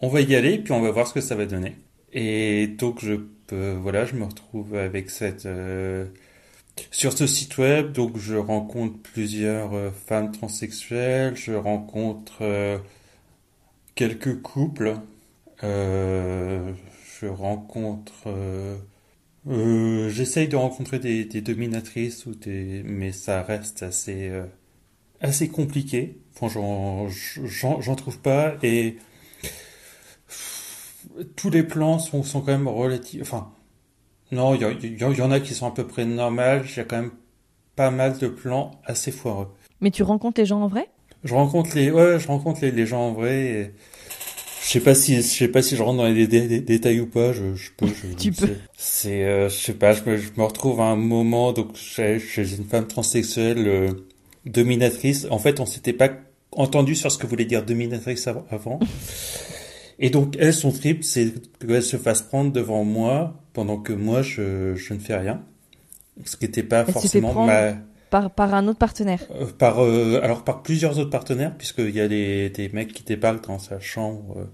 on 0.00 0.08
va 0.08 0.22
y 0.22 0.34
aller 0.34 0.58
puis 0.58 0.72
on 0.72 0.80
va 0.80 0.90
voir 0.90 1.06
ce 1.06 1.12
que 1.12 1.20
ça 1.20 1.34
va 1.34 1.44
donner. 1.44 1.76
Et 2.14 2.66
donc 2.66 3.04
je 3.04 3.16
voilà, 3.52 4.04
je 4.04 4.14
me 4.14 4.24
retrouve 4.24 4.74
avec 4.74 5.10
cette 5.10 5.46
euh, 5.46 6.06
sur 6.90 7.12
ce 7.12 7.26
site 7.26 7.58
web. 7.58 7.92
Donc 7.92 8.16
je 8.18 8.36
rencontre 8.36 8.98
plusieurs 8.98 9.74
euh, 9.74 9.90
femmes 9.90 10.32
transsexuelles, 10.32 11.36
je 11.36 11.52
rencontre 11.52 12.38
euh, 12.42 12.78
quelques 13.94 14.40
couples, 14.42 14.96
je 15.62 17.26
rencontre 17.26 18.28
J'essaye 20.08 20.48
de 20.48 20.56
rencontrer 20.56 20.98
des, 20.98 21.40
dominatrices 21.40 22.26
ou 22.26 22.34
des, 22.34 22.82
mais 22.84 23.12
ça 23.12 23.42
reste 23.42 23.82
assez 23.82 24.30
assez 25.20 25.48
compliqué. 25.48 26.18
J'en 26.42 27.94
trouve 27.96 28.18
pas 28.18 28.56
tous 31.36 31.50
les 31.50 31.62
plans 31.62 31.98
sont, 31.98 32.22
sont 32.22 32.40
quand 32.40 32.52
même 32.52 32.68
relatifs. 32.68 33.22
Enfin, 33.22 33.52
non, 34.32 34.54
il 34.54 34.62
y, 34.62 34.96
y, 34.98 35.22
en 35.22 35.30
a 35.30 35.40
qui 35.40 35.54
sont 35.54 35.66
à 35.66 35.70
peu 35.70 35.86
près 35.86 36.04
normales. 36.04 36.64
J'ai 36.64 36.84
quand 36.84 36.96
même 36.96 37.12
pas 37.76 37.90
mal 37.90 38.18
de 38.18 38.28
plans 38.28 38.80
assez 38.84 39.12
foireux. 39.12 39.48
Mais 39.80 39.90
tu 39.90 40.02
rencontres 40.02 40.40
les 40.40 40.46
gens 40.46 40.62
en 40.62 40.68
vrai? 40.68 40.88
Je 41.24 41.34
rencontre 41.34 41.70
les, 41.74 41.90
ouais, 41.90 42.18
je 42.18 42.26
rencontre 42.26 42.60
les, 42.62 42.70
les 42.70 42.86
gens 42.86 43.08
en 43.08 43.12
vrai. 43.12 43.44
Et... 43.44 43.70
Je 44.66 44.72
sais 44.72 44.80
pas 44.80 44.96
si, 44.96 45.16
je 45.16 45.20
sais 45.22 45.48
pas 45.48 45.62
si 45.62 45.76
je 45.76 45.82
rentre 45.82 45.98
dans 45.98 46.06
les 46.06 46.26
détails 46.26 47.00
ou 47.00 47.06
pas. 47.06 47.32
Je, 47.32 47.54
je 47.54 47.70
peux. 47.76 47.86
Je, 47.86 48.14
tu 48.18 48.32
peux. 48.32 48.56
C'est, 48.76 49.24
euh, 49.24 49.48
je 49.48 49.54
sais 49.54 49.74
pas. 49.74 49.92
Je 49.92 50.02
me, 50.04 50.16
je 50.16 50.30
me, 50.36 50.42
retrouve 50.42 50.80
à 50.80 50.86
un 50.86 50.96
moment 50.96 51.52
donc 51.52 51.76
chez, 51.76 52.18
une 52.36 52.64
femme 52.64 52.88
transsexuelle 52.88 53.68
euh, 53.68 53.92
dominatrice. 54.44 55.28
En 55.30 55.38
fait, 55.38 55.60
on 55.60 55.66
s'était 55.66 55.92
pas 55.92 56.10
entendu 56.50 56.96
sur 56.96 57.12
ce 57.12 57.18
que 57.18 57.28
voulait 57.28 57.44
dire 57.44 57.64
dominatrice 57.64 58.26
avant. 58.26 58.80
Et 59.98 60.10
donc, 60.10 60.36
elle, 60.38 60.52
son 60.52 60.72
trip, 60.72 61.04
c'est 61.04 61.32
qu'elle 61.58 61.82
se 61.82 61.96
fasse 61.96 62.22
prendre 62.22 62.52
devant 62.52 62.84
moi 62.84 63.40
pendant 63.52 63.78
que 63.78 63.92
moi, 63.92 64.22
je, 64.22 64.74
je 64.74 64.94
ne 64.94 64.98
fais 64.98 65.16
rien. 65.16 65.42
Ce 66.24 66.36
qui 66.36 66.44
n'était 66.44 66.62
pas 66.62 66.84
forcément 66.84 67.46
ma... 67.46 67.74
Par, 68.10 68.30
par 68.30 68.54
un 68.54 68.68
autre 68.68 68.78
partenaire 68.78 69.20
euh, 69.32 69.46
par, 69.46 69.82
euh, 69.82 70.20
Alors, 70.22 70.44
par 70.44 70.62
plusieurs 70.62 70.98
autres 70.98 71.10
partenaires, 71.10 71.56
puisqu'il 71.56 71.90
y 71.90 72.00
a 72.00 72.06
des, 72.06 72.50
des 72.50 72.68
mecs 72.68 72.92
qui 72.92 73.02
débarquent 73.02 73.46
dans 73.48 73.58
sa 73.58 73.80
chambre 73.80 74.36
euh, 74.38 74.44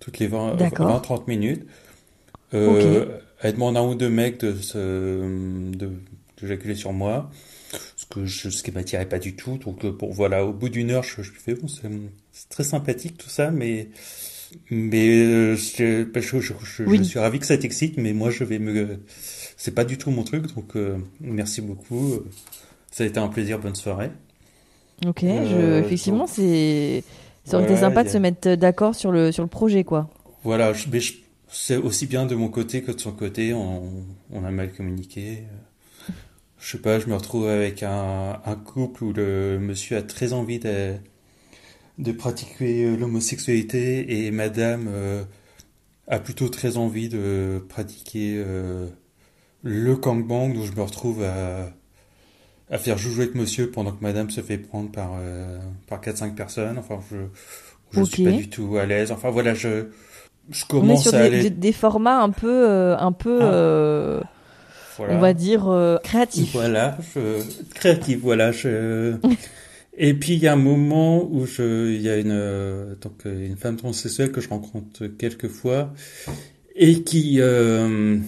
toutes 0.00 0.18
les 0.18 0.28
20-30 0.28 1.24
minutes. 1.26 1.66
Elle 2.52 3.52
demande 3.52 3.76
un 3.76 3.82
ou 3.82 3.94
deux 3.94 4.08
mecs 4.08 4.40
de 4.40 4.54
se, 4.54 4.78
de, 4.78 5.90
d'éjaculer 6.40 6.74
sur 6.74 6.92
moi. 6.92 7.30
Ce 7.96 8.06
que 8.06 8.24
je, 8.24 8.48
ce 8.48 8.62
qui 8.62 8.70
m'attirait 8.70 9.08
pas 9.08 9.18
du 9.18 9.34
tout. 9.34 9.58
Donc 9.58 9.84
bon, 9.84 10.08
voilà, 10.10 10.44
au 10.46 10.52
bout 10.52 10.68
d'une 10.68 10.92
heure, 10.92 11.02
je, 11.02 11.22
je 11.22 11.32
fais 11.32 11.54
bon, 11.54 11.66
c'est 11.68 12.48
très 12.48 12.64
sympathique 12.64 13.18
tout 13.18 13.28
ça, 13.28 13.50
mais 13.50 13.88
mais 14.70 15.56
je, 15.56 16.04
je, 16.04 16.84
je, 16.86 17.02
suis 17.02 17.18
ravi 17.18 17.38
que 17.38 17.46
ça 17.46 17.56
t'excite, 17.56 17.96
mais 17.96 18.12
moi 18.12 18.30
je 18.30 18.44
vais 18.44 18.58
me, 18.58 19.00
c'est 19.56 19.74
pas 19.74 19.84
du 19.84 19.98
tout 19.98 20.10
mon 20.10 20.22
truc. 20.22 20.54
Donc 20.54 20.74
merci 21.20 21.60
beaucoup. 21.60 22.20
Ça 22.90 23.04
a 23.04 23.06
été 23.06 23.18
un 23.18 23.28
plaisir. 23.28 23.58
Bonne 23.58 23.74
soirée. 23.74 24.10
Ok, 25.06 25.20
je, 25.22 25.80
effectivement, 25.80 26.26
c'est 26.26 27.02
ça 27.44 27.56
aurait 27.56 27.66
été 27.66 27.76
sympa 27.76 28.04
de 28.04 28.08
se 28.08 28.18
mettre 28.18 28.54
d'accord 28.54 28.94
sur 28.94 29.10
le 29.12 29.32
sur 29.32 29.42
le 29.42 29.48
projet, 29.48 29.84
quoi. 29.84 30.08
Voilà, 30.44 30.72
mais 30.92 31.00
c'est 31.48 31.76
aussi 31.76 32.06
bien 32.06 32.26
de 32.26 32.34
mon 32.34 32.48
côté 32.48 32.82
que 32.82 32.92
de 32.92 33.00
son 33.00 33.12
côté. 33.12 33.52
On, 33.52 34.04
on 34.30 34.44
a 34.44 34.50
mal 34.50 34.72
communiqué 34.72 35.44
je 36.64 36.70
sais 36.70 36.78
pas, 36.78 36.98
je 36.98 37.06
me 37.08 37.14
retrouve 37.14 37.46
avec 37.46 37.82
un, 37.82 38.40
un, 38.44 38.56
couple 38.56 39.04
où 39.04 39.12
le 39.12 39.58
monsieur 39.58 39.98
a 39.98 40.02
très 40.02 40.32
envie 40.32 40.58
de, 40.58 40.94
de 41.98 42.12
pratiquer 42.12 42.84
euh, 42.84 42.96
l'homosexualité 42.96 44.26
et 44.26 44.30
madame 44.30 44.86
euh, 44.88 45.22
a 46.08 46.18
plutôt 46.18 46.48
très 46.48 46.76
envie 46.76 47.08
de 47.08 47.64
pratiquer 47.68 48.34
euh, 48.36 48.88
le 49.62 49.94
gangbang, 49.96 50.52
donc 50.52 50.64
je 50.64 50.72
me 50.72 50.82
retrouve 50.82 51.22
à, 51.22 51.70
à 52.70 52.78
faire 52.78 52.98
jouer 52.98 53.24
avec 53.24 53.34
monsieur 53.34 53.70
pendant 53.70 53.92
que 53.92 54.02
madame 54.02 54.30
se 54.30 54.40
fait 54.40 54.58
prendre 54.58 54.90
par, 54.90 55.12
par 55.86 56.00
4-5 56.02 56.34
personnes. 56.34 56.76
Enfin, 56.76 57.00
je, 57.10 57.16
je 57.92 58.00
ne 58.00 58.04
suis 58.04 58.24
pas 58.24 58.32
du 58.32 58.50
tout 58.50 58.76
à 58.76 58.84
l'aise. 58.84 59.10
Enfin, 59.10 59.30
voilà, 59.30 59.54
je, 59.54 59.86
je 60.50 60.66
commence 60.66 61.06
On 61.06 61.08
est 61.08 61.10
sur 61.10 61.14
à 61.14 61.28
des, 61.28 61.38
aller... 61.38 61.50
des, 61.50 61.72
formats 61.72 62.20
un 62.20 62.28
peu, 62.28 62.94
un 62.98 63.12
peu 63.12 63.38
Ah. 63.40 64.28
Voilà. 64.96 65.14
on 65.14 65.18
va 65.18 65.34
dire, 65.34 65.68
euh, 65.68 65.98
créatif. 65.98 66.52
Voilà, 66.52 66.96
je, 67.14 67.42
créatif, 67.74 68.18
voilà. 68.20 68.52
Je... 68.52 69.16
Et 69.96 70.14
puis 70.14 70.34
il 70.34 70.40
y 70.40 70.48
a 70.48 70.52
un 70.52 70.56
moment 70.56 71.24
où 71.24 71.46
je, 71.46 71.92
il 71.92 72.00
y 72.02 72.08
a 72.08 72.16
une, 72.16 72.32
euh, 72.32 72.94
donc 73.00 73.24
une 73.24 73.56
femme 73.56 73.76
transsexuelle 73.76 74.32
que 74.32 74.40
je 74.40 74.48
rencontre 74.48 75.06
quelques 75.06 75.48
fois 75.48 75.92
et 76.74 77.02
qui, 77.02 77.36
euh, 77.38 78.18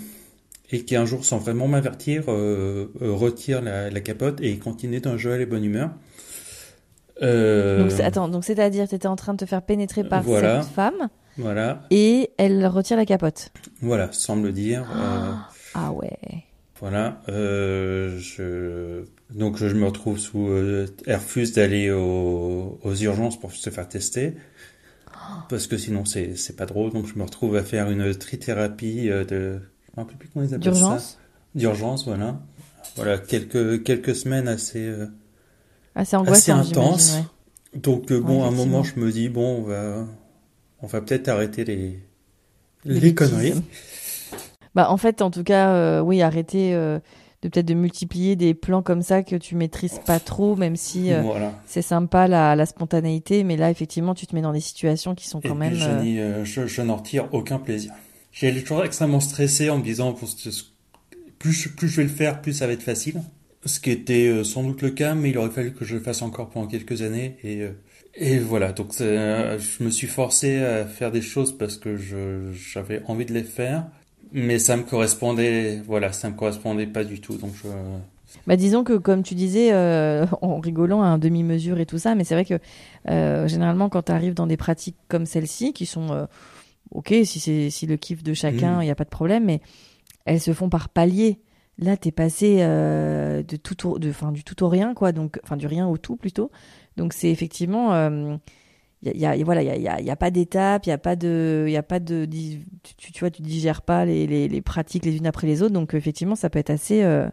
et 0.70 0.84
qui 0.84 0.94
un 0.94 1.04
jour, 1.04 1.24
sans 1.24 1.38
vraiment 1.38 1.66
m'avertir, 1.66 2.24
euh, 2.28 2.86
retire 3.00 3.62
la, 3.62 3.90
la, 3.90 4.00
capote 4.00 4.40
et 4.40 4.56
continue 4.58 5.00
d'un 5.00 5.16
jeu 5.16 5.32
à 5.32 5.38
la 5.38 5.46
bonne 5.46 5.64
humeur. 5.64 5.90
Donc 7.20 7.98
attends, 8.00 8.28
donc 8.28 8.44
c'est-à-dire, 8.44 8.86
tu 8.88 8.94
étais 8.94 9.08
en 9.08 9.16
train 9.16 9.32
de 9.32 9.38
te 9.38 9.46
faire 9.46 9.62
pénétrer 9.62 10.04
par 10.04 10.22
voilà. 10.22 10.62
cette 10.62 10.72
femme. 10.72 11.08
Voilà. 11.38 11.82
Et 11.90 12.30
elle 12.38 12.66
retire 12.66 12.96
la 12.96 13.06
capote. 13.06 13.50
Voilà, 13.80 14.12
semble 14.12 14.52
dire. 14.52 14.86
Ah 15.74 15.92
ouais. 15.92 16.45
Voilà, 16.80 17.22
euh, 17.30 18.18
je... 18.18 19.04
donc 19.30 19.56
je 19.56 19.66
me 19.66 19.86
retrouve 19.86 20.18
sous. 20.18 20.48
Euh, 20.48 20.86
refuse 21.08 21.52
d'aller 21.52 21.90
au... 21.90 22.78
aux 22.82 22.94
urgences 22.94 23.40
pour 23.40 23.52
se 23.52 23.70
faire 23.70 23.88
tester, 23.88 24.34
parce 25.48 25.66
que 25.66 25.78
sinon 25.78 26.04
c'est 26.04 26.36
c'est 26.36 26.54
pas 26.54 26.66
drôle. 26.66 26.92
Donc 26.92 27.06
je 27.06 27.18
me 27.18 27.22
retrouve 27.22 27.56
à 27.56 27.62
faire 27.62 27.90
une 27.90 28.14
trithérapie 28.14 29.08
de. 29.08 29.58
Je 29.86 29.92
me 29.96 30.02
rappelle 30.02 30.16
plus 30.18 30.28
comment 30.28 30.44
ils 30.44 30.54
appellent 30.54 30.74
ça. 30.76 30.98
D'urgence, 31.54 32.04
voilà. 32.04 32.38
Voilà, 32.96 33.18
quelques 33.18 33.82
quelques 33.82 34.14
semaines 34.14 34.48
assez. 34.48 34.84
Euh, 34.84 35.06
assez 35.94 36.16
assez 36.16 36.52
intenses. 36.52 37.14
Ouais. 37.14 37.80
Donc 37.80 38.10
Ouais, 38.10 38.20
bon, 38.20 38.44
à 38.44 38.48
un 38.48 38.50
moment 38.50 38.82
je 38.82 39.00
me 39.00 39.10
dis 39.10 39.28
bon, 39.30 39.60
on 39.60 39.62
va 39.62 40.06
on 40.82 40.86
va 40.86 41.00
peut-être 41.00 41.28
arrêter 41.28 41.64
les 41.64 41.98
les, 42.84 43.00
les 43.00 43.14
conneries. 43.14 43.54
Bah, 44.76 44.90
en 44.90 44.98
fait, 44.98 45.22
en 45.22 45.30
tout 45.30 45.42
cas, 45.42 45.70
euh, 45.70 46.00
oui, 46.00 46.20
arrêter 46.20 46.74
euh, 46.74 46.98
de 47.40 47.48
peut-être 47.48 47.64
de 47.64 47.72
multiplier 47.72 48.36
des 48.36 48.52
plans 48.52 48.82
comme 48.82 49.00
ça 49.00 49.22
que 49.22 49.34
tu 49.34 49.56
maîtrises 49.56 49.98
pas 50.04 50.20
trop, 50.20 50.54
même 50.54 50.76
si 50.76 51.14
euh, 51.14 51.22
voilà. 51.22 51.58
c'est 51.64 51.80
sympa 51.80 52.28
la, 52.28 52.54
la, 52.54 52.66
spontanéité, 52.66 53.42
mais 53.42 53.56
là, 53.56 53.70
effectivement, 53.70 54.14
tu 54.14 54.26
te 54.26 54.34
mets 54.34 54.42
dans 54.42 54.52
des 54.52 54.60
situations 54.60 55.14
qui 55.14 55.28
sont 55.28 55.40
quand 55.40 55.54
Et 55.54 55.58
même. 55.58 55.72
Puis 56.02 56.18
je, 56.18 56.44
je, 56.44 56.66
je 56.66 56.82
n'en 56.82 56.96
retire 56.96 57.26
aucun 57.32 57.58
plaisir. 57.58 57.90
J'ai 58.32 58.52
toujours 58.62 58.84
extrêmement 58.84 59.20
stressé 59.20 59.70
en 59.70 59.78
me 59.78 59.82
disant 59.82 60.14
plus 61.38 61.52
je, 61.52 61.70
plus 61.70 61.88
je 61.88 61.96
vais 61.96 62.02
le 62.02 62.10
faire, 62.10 62.42
plus 62.42 62.52
ça 62.52 62.66
va 62.66 62.74
être 62.74 62.82
facile. 62.82 63.22
Ce 63.64 63.80
qui 63.80 63.90
était 63.90 64.44
sans 64.44 64.62
doute 64.62 64.82
le 64.82 64.90
cas, 64.90 65.14
mais 65.14 65.30
il 65.30 65.38
aurait 65.38 65.48
fallu 65.48 65.72
que 65.72 65.86
je 65.86 65.94
le 65.94 66.02
fasse 66.02 66.20
encore 66.20 66.50
pendant 66.50 66.66
quelques 66.66 67.00
années. 67.00 67.38
Et, 67.42 67.62
et 68.14 68.38
voilà, 68.38 68.72
donc 68.72 68.92
je 68.98 69.82
me 69.82 69.88
suis 69.88 70.06
forcé 70.06 70.58
à 70.58 70.84
faire 70.84 71.10
des 71.10 71.22
choses 71.22 71.56
parce 71.56 71.78
que 71.78 71.96
j'avais 72.52 73.02
envie 73.06 73.24
de 73.24 73.32
les 73.32 73.42
faire 73.42 73.86
mais 74.32 74.58
ça 74.58 74.76
me 74.76 74.82
correspondait 74.82 75.82
voilà 75.86 76.12
ça 76.12 76.30
me 76.30 76.34
correspondait 76.34 76.86
pas 76.86 77.04
du 77.04 77.20
tout 77.20 77.36
donc 77.36 77.52
je 77.62 77.68
bah 78.46 78.56
disons 78.56 78.84
que 78.84 78.96
comme 78.96 79.22
tu 79.22 79.34
disais 79.34 79.72
euh, 79.72 80.26
en 80.42 80.60
rigolant 80.60 81.02
à 81.02 81.06
un 81.06 81.18
demi 81.18 81.42
mesure 81.42 81.78
et 81.78 81.86
tout 81.86 81.98
ça 81.98 82.14
mais 82.14 82.24
c'est 82.24 82.34
vrai 82.34 82.44
que 82.44 82.58
euh, 83.08 83.48
généralement 83.48 83.88
quand 83.88 84.02
tu 84.02 84.12
arrives 84.12 84.34
dans 84.34 84.46
des 84.46 84.56
pratiques 84.56 84.96
comme 85.08 85.26
celle-ci 85.26 85.72
qui 85.72 85.86
sont 85.86 86.10
euh, 86.10 86.26
ok 86.90 87.14
si 87.24 87.40
c'est 87.40 87.70
si 87.70 87.86
le 87.86 87.96
kiff 87.96 88.22
de 88.22 88.34
chacun 88.34 88.80
il 88.80 88.84
mmh. 88.84 88.88
y 88.88 88.90
a 88.90 88.94
pas 88.94 89.04
de 89.04 89.10
problème 89.10 89.44
mais 89.44 89.60
elles 90.24 90.40
se 90.40 90.52
font 90.52 90.68
par 90.68 90.88
palier 90.88 91.40
là 91.78 91.96
t'es 91.96 92.12
passé 92.12 92.58
de 92.58 93.56
tout 93.56 93.88
au, 93.88 93.98
de 93.98 94.10
enfin 94.10 94.32
du 94.32 94.44
tout 94.44 94.62
au 94.64 94.68
rien 94.68 94.94
quoi 94.94 95.12
donc 95.12 95.38
enfin 95.44 95.56
du 95.56 95.66
rien 95.66 95.86
au 95.86 95.98
tout 95.98 96.16
plutôt 96.16 96.50
donc 96.96 97.12
c'est 97.12 97.30
effectivement 97.30 97.90
il 99.02 99.16
y 99.16 99.26
a, 99.26 99.36
y 99.36 99.42
a, 99.42 99.44
voilà, 99.44 99.62
il 99.62 99.82
y 99.82 99.88
a, 99.88 100.00
y 100.00 100.10
a, 100.10 100.16
pas 100.16 100.30
d'étape, 100.30 100.86
il 100.86 100.88
y 100.88 100.92
a 100.92 100.98
pas 100.98 101.16
de, 101.16 101.66
il 101.68 101.76
a 101.76 101.82
pas 101.82 102.00
de, 102.00 102.26
tu, 102.96 103.12
tu 103.12 103.20
vois, 103.20 103.30
tu 103.30 103.42
digères 103.42 103.82
pas 103.82 104.04
les, 104.04 104.26
les, 104.26 104.48
les, 104.48 104.62
pratiques 104.62 105.04
les 105.04 105.16
unes 105.16 105.26
après 105.26 105.46
les 105.46 105.62
autres, 105.62 105.74
donc 105.74 105.94
effectivement, 105.94 106.34
ça 106.34 106.50
peut 106.50 106.58
être 106.58 106.70
assez, 106.70 107.02
euh, 107.02 107.28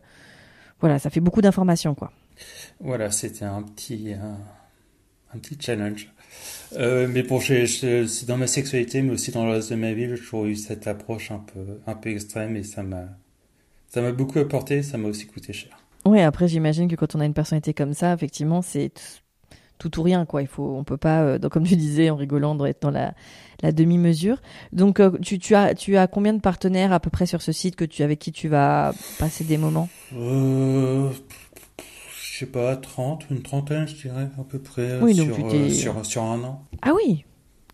voilà, 0.81 0.99
ça 0.99 1.09
fait 1.09 1.21
beaucoup 1.21 1.41
d'informations, 1.41 1.95
quoi. 1.95 2.11
Voilà, 2.79 3.11
c'était 3.11 3.45
un 3.45 3.63
petit, 3.63 4.13
un, 4.13 4.37
un, 5.33 5.39
petit 5.39 5.57
challenge. 5.59 6.11
Euh, 6.73 7.07
mais 7.07 7.23
bon, 7.23 7.39
c'est 7.39 8.25
dans 8.25 8.37
ma 8.37 8.47
sexualité, 8.47 9.01
mais 9.01 9.13
aussi 9.13 9.31
dans 9.31 9.45
le 9.45 9.51
reste 9.51 9.71
de 9.71 9.75
ma 9.75 9.93
vie, 9.93 10.09
j'ai 10.09 10.17
toujours 10.17 10.45
eu 10.45 10.55
cette 10.55 10.87
approche 10.87 11.31
un 11.31 11.39
peu, 11.39 11.79
un 11.87 11.95
peu 11.95 12.09
extrême 12.09 12.55
et 12.55 12.63
ça 12.63 12.83
m'a, 12.83 13.05
ça 13.87 14.01
m'a 14.01 14.11
beaucoup 14.11 14.39
apporté, 14.39 14.83
ça 14.83 14.97
m'a 14.97 15.07
aussi 15.07 15.27
coûté 15.27 15.53
cher. 15.53 15.77
Oui, 16.05 16.19
après, 16.19 16.47
j'imagine 16.47 16.89
que 16.89 16.95
quand 16.95 17.15
on 17.15 17.21
a 17.21 17.25
une 17.25 17.33
personnalité 17.33 17.73
comme 17.73 17.93
ça, 17.93 18.13
effectivement, 18.13 18.61
c'est 18.61 18.91
tout 19.89 19.99
ou 19.99 20.03
rien 20.03 20.25
quoi. 20.25 20.41
Il 20.41 20.47
faut 20.47 20.75
on 20.77 20.83
peut 20.83 20.97
pas 20.97 21.21
euh, 21.21 21.37
donc, 21.37 21.51
comme 21.51 21.63
tu 21.63 21.75
disais 21.75 22.09
en 22.09 22.15
rigolant 22.15 22.57
être 22.65 22.81
dans 22.81 22.91
la, 22.91 23.13
la 23.61 23.71
demi 23.71 23.97
mesure 23.97 24.41
donc 24.71 24.99
euh, 24.99 25.11
tu, 25.21 25.39
tu 25.39 25.55
as 25.55 25.73
tu 25.73 25.97
as 25.97 26.07
combien 26.07 26.33
de 26.33 26.41
partenaires 26.41 26.93
à 26.93 26.99
peu 26.99 27.09
près 27.09 27.25
sur 27.25 27.41
ce 27.41 27.51
site 27.51 27.75
que 27.75 27.85
tu 27.85 28.03
avec 28.03 28.19
qui 28.19 28.31
tu 28.31 28.47
vas 28.47 28.93
passer 29.19 29.43
des 29.43 29.57
moments? 29.57 29.89
Euh, 30.15 31.09
je 32.21 32.39
sais 32.39 32.45
pas 32.45 32.75
30 32.75 33.25
une 33.29 33.41
trentaine 33.41 33.87
je 33.87 33.95
dirais 33.95 34.27
à 34.39 34.43
peu 34.43 34.59
près 34.59 34.99
oui, 35.01 35.15
sur, 35.15 35.35
euh, 35.45 35.69
sur, 35.69 36.05
sur 36.05 36.23
un 36.23 36.43
an. 36.43 36.63
Ah 36.81 36.91
oui 36.95 37.25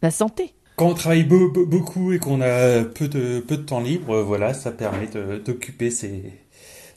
la 0.01 0.12
santé. 0.12 0.53
Quand 0.78 0.88
on 0.88 0.93
travaille 0.93 1.26
be 1.26 1.51
be 1.53 1.68
beaucoup 1.68 2.14
et 2.14 2.20
qu'on 2.20 2.39
a 2.39 2.84
peu 2.84 3.10
de 3.10 3.41
peu 3.41 3.57
de 3.57 3.64
temps 3.64 3.82
libre 3.82 4.22
voilà 4.22 4.53
ça 4.53 4.72
permet 4.72 5.07
d'occuper 5.45 5.91
ses 5.91 6.34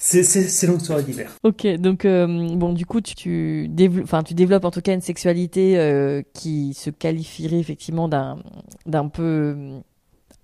c'est 0.05 0.67
longue 0.67 0.81
soirée 0.81 1.05
d'hiver. 1.05 1.31
Ok, 1.45 1.65
donc 1.77 2.05
euh, 2.05 2.27
bon, 2.57 2.73
du 2.73 2.87
coup, 2.87 3.01
tu, 3.01 3.15
tu, 3.15 3.69
développes, 3.69 4.05
enfin, 4.05 4.25
tu 4.25 4.35
développes 4.35 4.65
en 4.65 4.73
tout 4.73 4.81
cas 4.81 4.95
une 4.95 5.01
sexualité 5.01 5.79
euh, 5.79 6.23
qui 6.35 6.75
se 6.75 6.91
qualifierait 6.91 7.59
effectivement 7.59 8.09
d'un 8.09 8.39
d'un 8.85 9.07
peu 9.09 9.81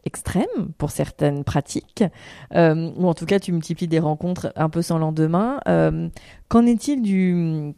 extrême 0.05 0.73
pour 0.79 0.91
certaines 0.93 1.43
pratiques, 1.43 2.05
euh, 2.55 2.91
ou 2.97 3.09
en 3.09 3.15
tout 3.15 3.27
cas, 3.27 3.41
tu 3.41 3.51
multiplies 3.51 3.89
des 3.89 3.99
rencontres 3.99 4.53
un 4.55 4.69
peu 4.69 4.81
sans 4.81 4.99
lendemain. 4.99 5.61
Euh, 5.67 6.09
Qu'en 6.49 6.65
est-il 6.65 7.03
du 7.03 7.75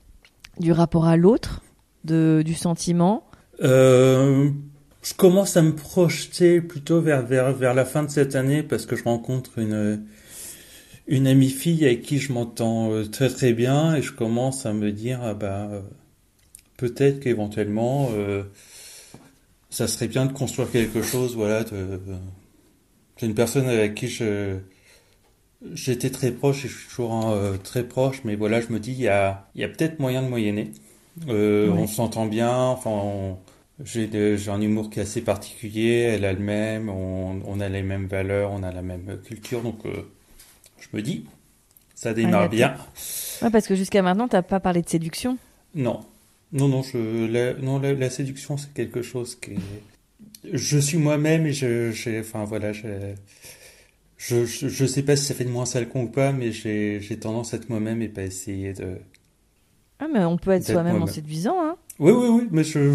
du 0.59 0.73
rapport 0.73 1.07
à 1.07 1.17
l'autre, 1.17 1.63
de 2.05 2.43
du 2.45 2.55
sentiment? 2.55 3.25
Euh, 3.63 4.51
Je 5.03 5.15
commence 5.15 5.57
à 5.57 5.63
me 5.63 5.75
projeter 5.75 6.61
plutôt 6.61 7.01
vers 7.01 7.25
vers 7.25 7.53
vers 7.55 7.73
la 7.73 7.87
fin 7.87 8.03
de 8.03 8.11
cette 8.11 8.37
année 8.37 8.63
parce 8.63 8.85
que 8.85 8.97
je 8.97 9.05
rencontre 9.05 9.59
une 9.59 10.05
une 11.11 11.27
amie 11.27 11.51
fille 11.51 11.85
avec 11.85 12.03
qui 12.03 12.19
je 12.19 12.33
m'entends 12.33 12.93
euh, 12.93 13.05
très 13.05 13.29
très 13.29 13.53
bien 13.53 13.97
et 13.97 14.03
je 14.03 14.13
commence 14.13 14.65
à 14.65 14.73
me 14.73 14.93
dire 14.93 15.21
ah 15.23 15.35
bah 15.35 15.69
euh, 15.71 15.83
peut-être 16.77 17.21
qu'éventuellement 17.21 18.09
euh, 18.13 18.45
ça 19.71 19.89
serait 19.89 20.07
bien 20.07 20.25
de 20.25 20.33
construire 20.33 20.71
quelque 20.71 21.03
chose 21.03 21.35
voilà 21.35 21.65
de 21.65 22.01
c'est 23.17 23.27
une 23.27 23.35
personne 23.35 23.69
avec 23.69 23.97
qui 23.97 24.07
je 24.07 24.59
j'étais 25.75 26.11
très 26.11 26.31
proche 26.31 26.65
et 26.65 26.69
je 26.69 26.79
suis 26.79 26.89
toujours 26.89 27.29
euh, 27.29 27.57
très 27.57 27.83
proche 27.83 28.23
mais 28.25 28.37
voilà 28.37 28.61
je 28.61 28.69
me 28.73 28.79
dis 28.79 28.93
il 28.93 29.01
y 29.01 29.09
a 29.09 29.49
il 29.57 29.61
y 29.61 29.65
a 29.65 29.69
peut-être 29.69 29.99
moyen 29.99 30.23
de 30.23 30.29
moyenner. 30.29 30.73
Euh, 31.29 31.69
on 31.71 31.89
s'entend 31.89 32.27
bien 32.27 32.57
enfin 32.57 32.91
on, 32.91 33.37
j'ai 33.85 34.09
un 34.49 34.61
humour 34.61 34.91
qui 34.91 35.01
est 35.01 35.03
assez 35.03 35.21
particulier 35.23 36.03
elle 36.03 36.25
a 36.25 36.33
le 36.33 36.39
même 36.39 36.89
on, 36.89 37.43
on 37.45 37.61
a 37.61 37.69
les 37.69 37.83
mêmes 37.83 38.07
valeurs 38.07 38.53
on 38.53 38.63
a 38.63 38.71
la 38.73 38.81
même 38.81 39.19
culture 39.25 39.61
donc 39.61 39.85
je 40.81 40.97
me 40.97 41.03
dis, 41.03 41.27
ça 41.95 42.15
démarre 42.15 42.45
ah, 42.45 42.49
bien. 42.49 42.77
Ouais, 43.43 43.51
parce 43.51 43.67
que 43.67 43.75
jusqu'à 43.75 44.03
maintenant, 44.03 44.27
tu 44.27 44.37
n'as 44.37 44.43
pas 44.43 44.61
parlé 44.61 44.83
de 44.83 44.89
séduction. 44.89 45.39
Non. 45.75 46.01
Non, 46.53 46.67
non, 46.67 46.83
je, 46.83 47.27
la, 47.27 47.55
non 47.55 47.79
la, 47.79 47.93
la 47.93 48.11
séduction, 48.11 48.57
c'est 48.57 48.73
quelque 48.73 49.03
chose 49.03 49.37
qui 49.37 49.53
est... 49.53 49.59
Je 50.53 50.79
suis 50.79 50.99
moi-même 50.99 51.47
et 51.47 51.53
je, 51.53 51.93
j'ai, 51.93 52.21
enfin 52.21 52.45
voilà, 52.45 52.73
je, 52.73 52.87
je, 54.17 54.47
je, 54.47 54.87
sais 54.87 55.03
pas 55.03 55.15
si 55.15 55.27
ça 55.27 55.35
fait 55.35 55.45
de 55.45 55.51
moi 55.51 55.63
un 55.63 55.67
sale 55.67 55.89
con 55.89 56.05
ou 56.05 56.09
pas, 56.09 56.33
mais 56.33 56.51
j'ai, 56.51 57.01
j'ai 57.03 57.19
tendance 57.19 57.53
à 57.53 57.59
être 57.59 57.69
moi-même 57.69 58.01
et 58.01 58.09
pas 58.09 58.23
essayer 58.23 58.73
de, 58.73 58.97
Ah, 59.99 60.07
mais 60.13 60.25
on 60.25 60.39
peut 60.39 60.53
être 60.53 60.65
soi-même 60.65 61.03
en 61.03 61.07
séduisant, 61.07 61.57
hein. 61.61 61.77
Oui, 61.99 62.13
oui, 62.13 62.29
oui, 62.29 62.49
mais 62.51 62.65
je, 62.65 62.95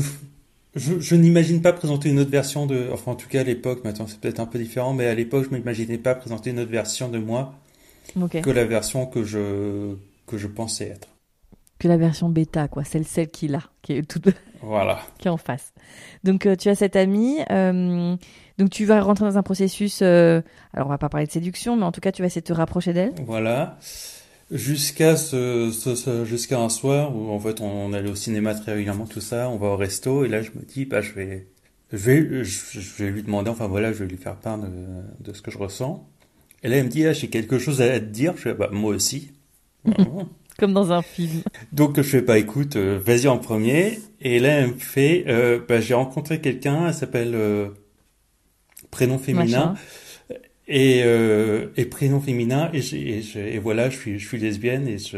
je, 0.76 1.00
je 1.00 1.16
n'imagine 1.16 1.62
pas 1.62 1.72
présenter 1.72 2.10
une 2.10 2.20
autre 2.20 2.32
version 2.32 2.66
de, 2.66 2.90
enfin, 2.92 3.12
en 3.12 3.16
tout 3.16 3.30
cas, 3.30 3.42
à 3.42 3.44
l'époque, 3.44 3.84
maintenant, 3.84 4.08
c'est 4.08 4.20
peut-être 4.20 4.40
un 4.40 4.48
peu 4.48 4.58
différent, 4.58 4.94
mais 4.94 5.06
à 5.06 5.14
l'époque, 5.14 5.46
je 5.50 5.56
m'imaginais 5.56 6.00
pas 6.00 6.16
présenter 6.16 6.50
une 6.50 6.60
autre 6.60 6.72
version 6.72 7.10
de 7.10 7.20
moi 7.20 7.54
Que 8.42 8.50
la 8.52 8.66
version 8.66 9.06
que 9.06 9.24
je, 9.24 9.96
que 10.28 10.38
je 10.38 10.48
pensais 10.48 10.88
être. 10.88 11.08
Que 11.80 11.88
la 11.90 11.98
version 11.98 12.30
bêta, 12.30 12.68
quoi. 12.70 12.84
Celle, 12.86 13.06
celle 13.06 13.30
qu'il 13.30 13.54
a, 13.56 13.62
qui 13.82 13.94
est 13.94 14.04
toute, 14.10 14.28
Voilà. 14.62 15.02
qui 15.18 15.28
est 15.28 15.32
en 15.32 15.38
face. 15.38 15.74
Donc, 16.24 16.46
euh, 16.46 16.56
tu 16.56 16.70
as 16.70 16.76
cette 16.76 16.96
amie. 16.96 17.40
euh, 17.52 18.16
donc, 18.58 18.70
tu 18.70 18.86
vas 18.86 19.02
rentrer 19.02 19.26
dans 19.26 19.38
un 19.38 19.44
processus. 19.44 20.00
euh, 20.02 20.42
alors, 20.74 20.88
on 20.88 20.90
va 20.90 20.98
pas 20.98 21.10
parler 21.10 21.28
de 21.28 21.32
séduction, 21.32 21.76
mais 21.76 21.84
en 21.84 21.92
tout 21.92 22.00
cas, 22.02 22.12
tu 22.14 22.22
vas 22.22 22.28
essayer 22.28 22.42
de 22.42 22.48
te 22.48 22.54
rapprocher 22.54 22.94
d'elle. 22.94 23.14
Voilà. 23.26 23.78
Jusqu'à 24.52 25.16
ce, 25.18 25.72
ce- 25.72 25.96
ce- 25.96 26.24
jusqu'à 26.24 26.60
un 26.60 26.70
soir 26.70 27.16
où, 27.16 27.30
en 27.32 27.40
fait, 27.40 27.62
on, 27.62 27.92
allait 27.94 28.10
au 28.10 28.16
cinéma 28.16 28.54
très 28.54 28.74
régulièrement, 28.74 29.06
tout 29.08 29.20
ça, 29.22 29.50
on 29.50 29.58
va 29.58 29.68
au 29.70 29.76
resto, 29.76 30.24
et 30.24 30.28
là, 30.28 30.42
je 30.44 30.52
me 30.52 30.62
dis, 30.64 30.86
bah, 30.86 31.02
je 31.02 31.14
vais, 31.14 31.48
je 31.92 31.98
vais, 31.98 32.44
je, 32.44 32.80
je 32.80 33.04
vais 33.04 33.10
lui 33.10 33.24
demander, 33.24 33.50
enfin, 33.50 33.68
voilà, 33.68 33.92
je 33.92 34.04
vais 34.04 34.10
lui 34.10 34.18
faire 34.18 34.36
part 34.36 34.60
de, 34.60 34.68
de 35.20 35.34
ce 35.34 35.42
que 35.42 35.50
je 35.50 35.58
ressens. 35.58 36.08
Et 36.66 36.68
là, 36.68 36.78
elle 36.78 36.86
me 36.86 36.90
dit, 36.90 37.06
ah, 37.06 37.14
j'ai 37.14 37.28
quelque 37.28 37.60
chose 37.60 37.80
à 37.84 38.00
te 38.00 38.06
dire. 38.06 38.34
Je 38.38 38.42
fais, 38.42 38.54
bah, 38.56 38.70
moi 38.72 38.90
aussi. 38.90 39.32
Bon. 39.86 40.28
Comme 40.58 40.74
dans 40.74 40.92
un 40.92 41.04
film. 41.04 41.44
Donc 41.74 41.98
je 41.98 42.02
fais 42.02 42.22
pas 42.22 42.40
écoute, 42.40 42.76
euh, 42.78 42.98
vas-y 42.98 43.28
en 43.28 43.38
premier. 43.38 44.00
Et 44.22 44.40
là 44.40 44.62
elle 44.62 44.70
me 44.70 44.80
fait, 44.80 45.26
euh, 45.28 45.60
bah, 45.68 45.82
j'ai 45.82 45.94
rencontré 45.94 46.40
quelqu'un, 46.40 46.88
elle 46.88 46.94
s'appelle 46.94 47.36
euh, 47.36 47.68
prénom 48.90 49.18
féminin 49.18 49.76
et, 50.70 51.02
et 51.02 51.86
prénom 51.86 52.22
féminin 52.22 52.72
et 52.74 53.60
voilà 53.60 53.90
je 53.90 53.98
suis 53.98 54.18
je 54.18 54.28
suis 54.28 54.40
lesbienne 54.40 54.88
et 54.88 54.98
je 54.98 55.18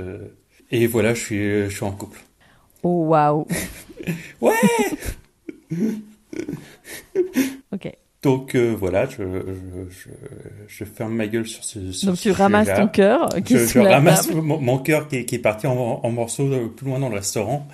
et 0.72 0.88
voilà 0.88 1.14
je 1.14 1.24
suis 1.24 1.38
je 1.38 1.70
suis 1.70 1.86
en 1.86 1.92
couple. 1.92 2.20
Oh, 2.82 3.06
waouh. 3.06 3.46
Ouais. 4.42 4.54
Ok. 7.72 7.92
Donc 8.24 8.56
euh, 8.56 8.76
voilà 8.78 9.06
je, 9.08 9.18
je, 9.18 9.90
je 9.90 10.10
je 10.68 10.84
ferme 10.86 11.14
ma 11.16 11.28
gueule 11.28 11.48
sur 11.48 11.64
ce 11.64 11.92
sur 11.92 12.08
Donc, 12.08 12.18
ce 12.18 12.24
tu 12.24 12.32
ramasses 12.32 12.74
ton 12.74 12.88
cœur, 12.88 13.30
qui 13.46 13.54
Je, 13.54 13.66
je 13.68 13.80
ramasse 13.80 14.30
mon, 14.32 14.60
mon 14.60 14.80
cœur 14.80 15.08
qui, 15.08 15.18
est- 15.18 15.26
qui 15.26 15.36
est 15.36 15.40
parti 15.40 15.68
en, 15.68 15.74
en 16.04 16.12
morceaux 16.12 16.52
euh, 16.52 16.68
plus 16.70 16.88
loin 16.88 17.00
dans 17.00 17.10
le 17.10 17.16
restaurant. 17.16 17.68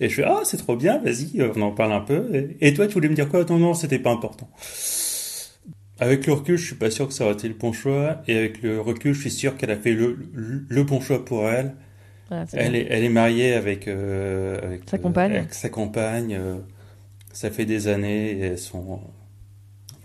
Et 0.00 0.08
je 0.10 0.16
fais, 0.16 0.24
ah, 0.24 0.40
c'est 0.44 0.58
trop 0.58 0.76
bien, 0.76 0.98
vas-y, 0.98 1.40
euh, 1.40 1.52
on 1.56 1.62
en 1.62 1.72
parle 1.72 1.92
un 1.92 2.00
peu. 2.00 2.28
Et, 2.34 2.68
et 2.68 2.74
toi, 2.74 2.86
tu 2.88 2.94
voulais 2.94 3.08
me 3.08 3.14
dire 3.14 3.28
quoi? 3.30 3.44
Non, 3.48 3.58
non, 3.58 3.74
c'était 3.74 3.98
pas 4.00 4.10
important. 4.12 4.48
Avec 5.98 6.26
le 6.26 6.34
recul, 6.34 6.56
je 6.58 6.66
suis 6.66 6.74
pas 6.74 6.90
sûr 6.90 7.08
que 7.08 7.14
ça 7.14 7.24
aurait 7.24 7.34
été 7.34 7.48
le 7.48 7.54
bon 7.54 7.72
choix. 7.72 8.22
Et 8.28 8.36
avec 8.36 8.62
le 8.62 8.80
recul, 8.80 9.14
je 9.14 9.20
suis 9.20 9.30
sûr 9.30 9.56
qu'elle 9.56 9.70
a 9.70 9.76
fait 9.76 9.92
le, 9.94 10.18
le, 10.34 10.64
le 10.68 10.82
bon 10.84 11.00
choix 11.00 11.24
pour 11.24 11.48
elle. 11.48 11.74
Elle 12.52 12.76
est, 12.76 12.86
elle 12.90 13.04
est 13.04 13.08
mariée 13.10 13.54
avec, 13.54 13.88
euh, 13.88 14.58
avec 14.62 14.82
Sa 14.90 14.98
euh, 14.98 15.02
compagne. 15.02 15.32
avec 15.36 15.54
sa 15.54 15.68
compagne. 15.70 16.34
euh, 16.34 16.58
ça 17.32 17.50
fait 17.50 17.66
des 17.66 17.88
années 17.88 18.32
et 18.32 18.40
elles 18.40 18.58
sont, 18.58 19.00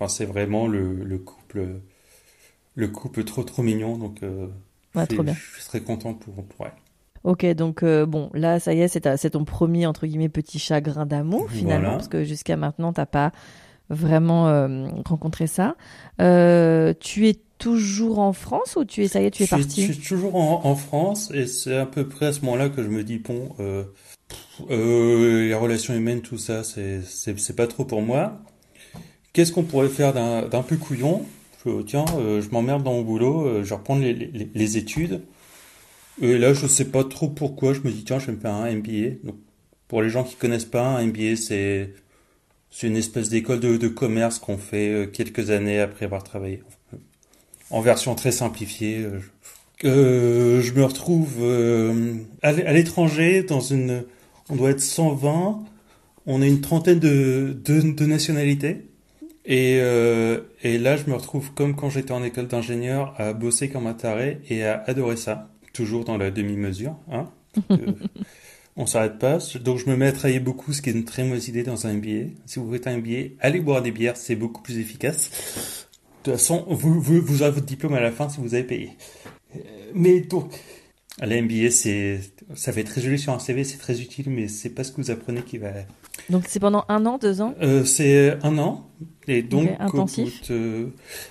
enfin, 0.01 0.07
c'est 0.07 0.25
vraiment 0.25 0.67
le, 0.67 0.95
le 1.03 1.17
couple, 1.19 1.67
le 2.75 2.87
couple 2.87 3.23
trop, 3.23 3.43
trop 3.43 3.61
mignon. 3.61 3.97
Donc, 3.97 4.23
euh, 4.23 4.47
Ouais, 4.95 5.05
je, 5.09 5.15
trop 5.15 5.23
bien. 5.23 5.35
je 5.55 5.61
serais 5.61 5.81
content 5.81 6.13
pour, 6.13 6.43
pour 6.43 6.65
elle. 6.65 6.73
Ok, 7.23 7.45
donc 7.53 7.83
euh, 7.83 8.05
bon, 8.07 8.29
là, 8.33 8.59
ça 8.59 8.73
y 8.73 8.81
est, 8.81 8.87
c'est 8.87 9.29
ton 9.29 9.45
premier, 9.45 9.85
entre 9.85 10.07
guillemets, 10.07 10.27
petit 10.27 10.57
chagrin 10.59 11.05
d'amour, 11.05 11.49
finalement, 11.51 11.81
Voilà. 11.81 11.95
parce 11.97 12.07
que 12.07 12.23
jusqu'à 12.23 12.57
maintenant, 12.57 12.91
t'as 12.93 13.05
pas 13.05 13.31
vraiment 13.89 14.47
euh, 14.49 14.87
rencontré 15.05 15.45
ça. 15.47 15.75
Tu 16.17 17.27
es 17.29 17.35
toujours 17.59 18.17
en 18.19 18.33
France 18.33 18.75
ou 18.75 18.85
tu 18.85 19.03
es, 19.03 19.07
ça 19.07 19.21
y 19.21 19.25
est, 19.25 19.31
tu 19.31 19.43
es 19.43 19.45
je, 19.45 19.51
parti 19.51 19.85
je 19.85 19.91
suis 19.93 20.01
toujours 20.01 20.35
en, 20.35 20.65
en 20.65 20.75
France 20.75 21.29
et 21.31 21.45
c'est 21.45 21.77
à 21.77 21.85
peu 21.85 22.07
près 22.07 22.25
à 22.25 22.33
ce 22.33 22.41
moment-là 22.41 22.69
que 22.69 22.81
je 22.81 22.87
me 22.89 23.03
dis 23.03 23.19
bon, 23.19 23.49
euh, 24.69 25.45
les 25.47 25.53
relations 25.53 25.93
humaines, 25.93 26.21
tout 26.21 26.37
ça, 26.39 26.63
c'est 26.63 27.55
pas 27.55 27.67
trop 27.67 27.85
pour 27.85 28.01
moi. 28.01 28.41
Qu'est-ce 29.33 29.51
qu'on 29.51 29.63
pourrait 29.63 29.89
faire 29.89 30.13
d'un 30.13 30.63
peu 30.63 30.77
couillon? 30.77 31.25
Oh, 31.65 31.83
tiens, 31.83 32.05
euh, 32.17 32.41
je 32.41 32.49
m'emmerde 32.49 32.83
dans 32.83 32.93
mon 32.93 33.01
boulot, 33.03 33.45
euh, 33.45 33.63
je 33.63 33.69
vais 33.69 33.75
reprendre 33.75 34.01
les, 34.01 34.13
les, 34.13 34.49
les 34.53 34.77
études. 34.77 35.21
Et 36.21 36.37
là, 36.37 36.53
je 36.53 36.67
sais 36.67 36.85
pas 36.85 37.03
trop 37.03 37.29
pourquoi. 37.29 37.73
Je 37.73 37.81
me 37.81 37.91
dis 37.91 38.03
tiens, 38.03 38.19
je 38.19 38.27
vais 38.27 38.33
me 38.33 38.39
faire 38.39 38.53
un 38.53 38.67
MBA. 38.71 39.17
Donc, 39.23 39.35
pour 39.87 40.01
les 40.01 40.09
gens 40.09 40.23
qui 40.23 40.35
connaissent 40.35 40.65
pas, 40.65 40.83
un 40.85 41.05
MBA, 41.07 41.35
c'est 41.35 41.93
une 42.83 42.97
espèce 42.97 43.29
d'école 43.29 43.59
de, 43.61 43.77
de 43.77 43.87
commerce 43.89 44.39
qu'on 44.39 44.57
fait 44.57 44.89
euh, 44.89 45.07
quelques 45.07 45.51
années 45.51 45.79
après 45.79 46.05
avoir 46.05 46.23
travaillé. 46.23 46.61
En 47.69 47.81
version 47.81 48.15
très 48.15 48.31
simplifiée. 48.31 48.97
euh, 48.99 49.19
je- 49.19 49.87
euh, 49.87 50.61
me 50.75 50.83
retrouve 50.85 51.37
euh, 51.41 52.15
à 52.43 52.51
l'étranger 52.73 53.43
dans 53.43 53.61
une... 53.61 54.03
On 54.49 54.55
doit 54.55 54.71
être 54.71 54.81
120. 54.81 55.63
On 56.27 56.41
a 56.41 56.47
une 56.47 56.61
trentaine 56.61 56.99
de, 56.99 57.57
de, 57.65 57.81
de 57.81 58.05
nationalités. 58.05 58.85
Et, 59.45 59.79
euh, 59.81 60.41
et 60.61 60.77
là, 60.77 60.97
je 60.97 61.09
me 61.09 61.15
retrouve 61.15 61.53
comme 61.53 61.75
quand 61.75 61.89
j'étais 61.89 62.11
en 62.11 62.23
école 62.23 62.47
d'ingénieur 62.47 63.13
à 63.17 63.33
bosser 63.33 63.69
comme 63.69 63.87
un 63.87 63.93
taré 63.93 64.41
et 64.49 64.63
à 64.63 64.83
adorer 64.85 65.17
ça. 65.17 65.49
Toujours 65.73 66.05
dans 66.05 66.17
la 66.17 66.31
demi-mesure. 66.31 66.95
Hein 67.11 67.29
Euh, 67.71 67.93
on 68.75 68.85
s'arrête 68.85 69.19
pas. 69.19 69.39
Donc 69.61 69.77
je 69.77 69.89
me 69.89 69.95
mets 69.95 70.07
à 70.07 70.11
travailler 70.11 70.39
beaucoup, 70.39 70.73
ce 70.73 70.81
qui 70.81 70.89
est 70.89 70.93
une 70.93 71.05
très 71.05 71.23
mauvaise 71.23 71.47
idée 71.47 71.63
dans 71.63 71.87
un 71.87 71.93
MBA. 71.93 72.31
Si 72.45 72.59
vous 72.59 72.71
faites 72.71 72.87
un 72.87 72.97
MBA, 72.97 73.35
allez 73.39 73.59
boire 73.59 73.81
des 73.81 73.91
bières, 73.91 74.17
c'est 74.17 74.35
beaucoup 74.35 74.61
plus 74.61 74.77
efficace. 74.77 75.87
De 76.23 76.31
toute 76.31 76.33
façon, 76.39 76.65
vous, 76.69 77.01
vous, 77.01 77.21
vous 77.21 77.41
aurez 77.41 77.51
votre 77.51 77.65
diplôme 77.65 77.93
à 77.95 77.99
la 77.99 78.11
fin 78.11 78.29
si 78.29 78.39
vous 78.39 78.53
avez 78.53 78.63
payé. 78.63 78.91
Euh, 79.55 79.59
Mais 79.93 80.21
donc, 80.21 80.53
la 81.19 81.41
MBA, 81.41 81.71
c'est, 81.71 82.19
ça 82.55 82.71
fait 82.71 82.83
très 82.83 83.01
joli 83.01 83.17
sur 83.19 83.33
un 83.33 83.39
CV, 83.39 83.63
c'est 83.63 83.77
très 83.77 84.01
utile, 84.01 84.29
mais 84.29 84.47
c'est 84.47 84.69
pas 84.69 84.83
ce 84.83 84.91
que 84.91 85.01
vous 85.01 85.11
apprenez 85.11 85.41
qui 85.41 85.57
va. 85.57 85.71
Donc 86.29 86.43
c'est 86.47 86.59
pendant 86.59 86.85
un 86.89 87.05
an, 87.05 87.17
deux 87.17 87.41
ans 87.41 87.53
Euh, 87.61 87.83
c'est 87.85 88.37
un 88.43 88.57
an. 88.57 88.87
Et 89.27 89.41
donc, 89.43 89.69
intensif. 89.79 90.41
au 90.49 90.53
bout 90.53 90.53
de- 90.53 90.89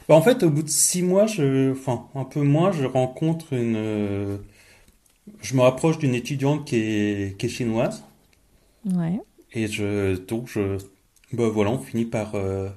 bah, 0.08 0.14
en 0.14 0.22
fait, 0.22 0.42
au 0.42 0.50
bout 0.50 0.62
de 0.62 0.68
six 0.68 1.02
mois, 1.02 1.26
je, 1.26 1.72
enfin, 1.72 2.06
un 2.14 2.24
peu 2.24 2.40
moins, 2.42 2.70
je 2.72 2.84
rencontre 2.84 3.52
une, 3.52 3.74
euh, 3.76 4.36
je 5.42 5.54
me 5.54 5.60
rapproche 5.62 5.98
d'une 5.98 6.14
étudiante 6.14 6.64
qui 6.66 6.76
est, 6.76 7.36
qui 7.38 7.46
est 7.46 7.48
chinoise. 7.48 8.02
Ouais. 8.84 9.20
Et 9.52 9.66
je, 9.66 10.16
donc 10.16 10.48
je, 10.48 10.78
bah 11.32 11.48
voilà, 11.48 11.70
on 11.70 11.78
finit 11.78 12.04
par, 12.04 12.34
euh, 12.34 12.68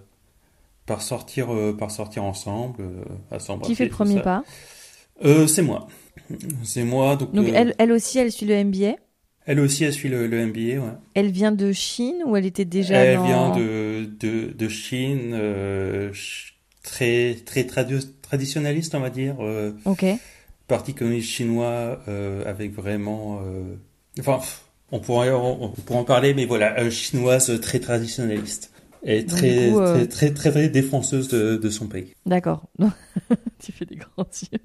par 0.86 1.02
sortir, 1.02 1.54
euh, 1.54 1.74
par 1.74 1.92
sortir 1.92 2.24
ensemble, 2.24 2.82
euh, 2.82 3.04
à 3.32 3.40
s'embrasser, 3.40 3.72
Qui 3.72 3.76
fait 3.76 3.86
le 3.86 3.92
premier 3.92 4.16
ça. 4.16 4.22
pas? 4.22 4.44
Euh, 5.24 5.48
c'est 5.48 5.62
moi. 5.62 5.88
C'est 6.64 6.84
moi, 6.84 7.16
donc, 7.16 7.34
Donc 7.34 7.48
euh, 7.48 7.52
elle, 7.54 7.76
elle 7.78 7.92
aussi, 7.92 8.18
elle 8.20 8.32
suit 8.32 8.46
le 8.46 8.56
MBA. 8.64 8.96
Elle 9.46 9.60
aussi, 9.60 9.84
elle 9.84 9.94
suit 9.94 10.10
le, 10.10 10.28
le 10.28 10.46
MBA, 10.46 10.82
ouais. 10.84 10.94
Elle 11.14 11.32
vient 11.32 11.52
de 11.52 11.72
Chine 11.72 12.24
ou 12.26 12.36
elle 12.36 12.46
était 12.46 12.66
déjà 12.66 12.96
Elle 12.96 13.18
dans... 13.18 13.26
vient 13.26 13.56
de, 13.58 14.06
de, 14.20 14.54
de 14.54 14.68
Chine, 14.70 15.32
euh, 15.34 16.12
très, 16.84 17.36
très 17.46 17.64
tradi- 17.64 18.08
traditionnaliste, 18.22 18.96
on 18.96 19.00
va 19.00 19.10
dire, 19.10 19.36
euh, 19.42 19.72
Ok. 19.86 20.06
Parti 20.68 20.94
communiste 20.94 21.30
chinois, 21.30 22.00
euh, 22.08 22.44
avec 22.46 22.74
vraiment, 22.74 23.42
enfin, 24.20 24.40
on 24.92 25.00
pourrait, 25.00 25.32
on, 25.32 25.66
on 25.66 25.70
pourrait 25.70 26.00
en 26.00 26.06
parler, 26.06 26.34
mais 26.34 26.46
voilà, 26.46 26.90
chinoise 26.90 27.60
très 27.62 27.80
traditionnaliste. 27.80 28.72
Et 29.06 29.26
coup, 29.26 29.80
euh, 29.82 30.06
très, 30.06 30.08
très, 30.08 30.34
très, 30.34 30.52
très 30.52 30.70
défenseuse 30.70 31.28
de, 31.28 31.58
de 31.58 31.70
son 31.70 31.88
pays. 31.88 32.14
D'accord. 32.26 32.70
tu 33.60 33.74
fais 33.74 33.86
des 33.86 33.98
grands 33.98 34.26
yeux. 34.52 34.60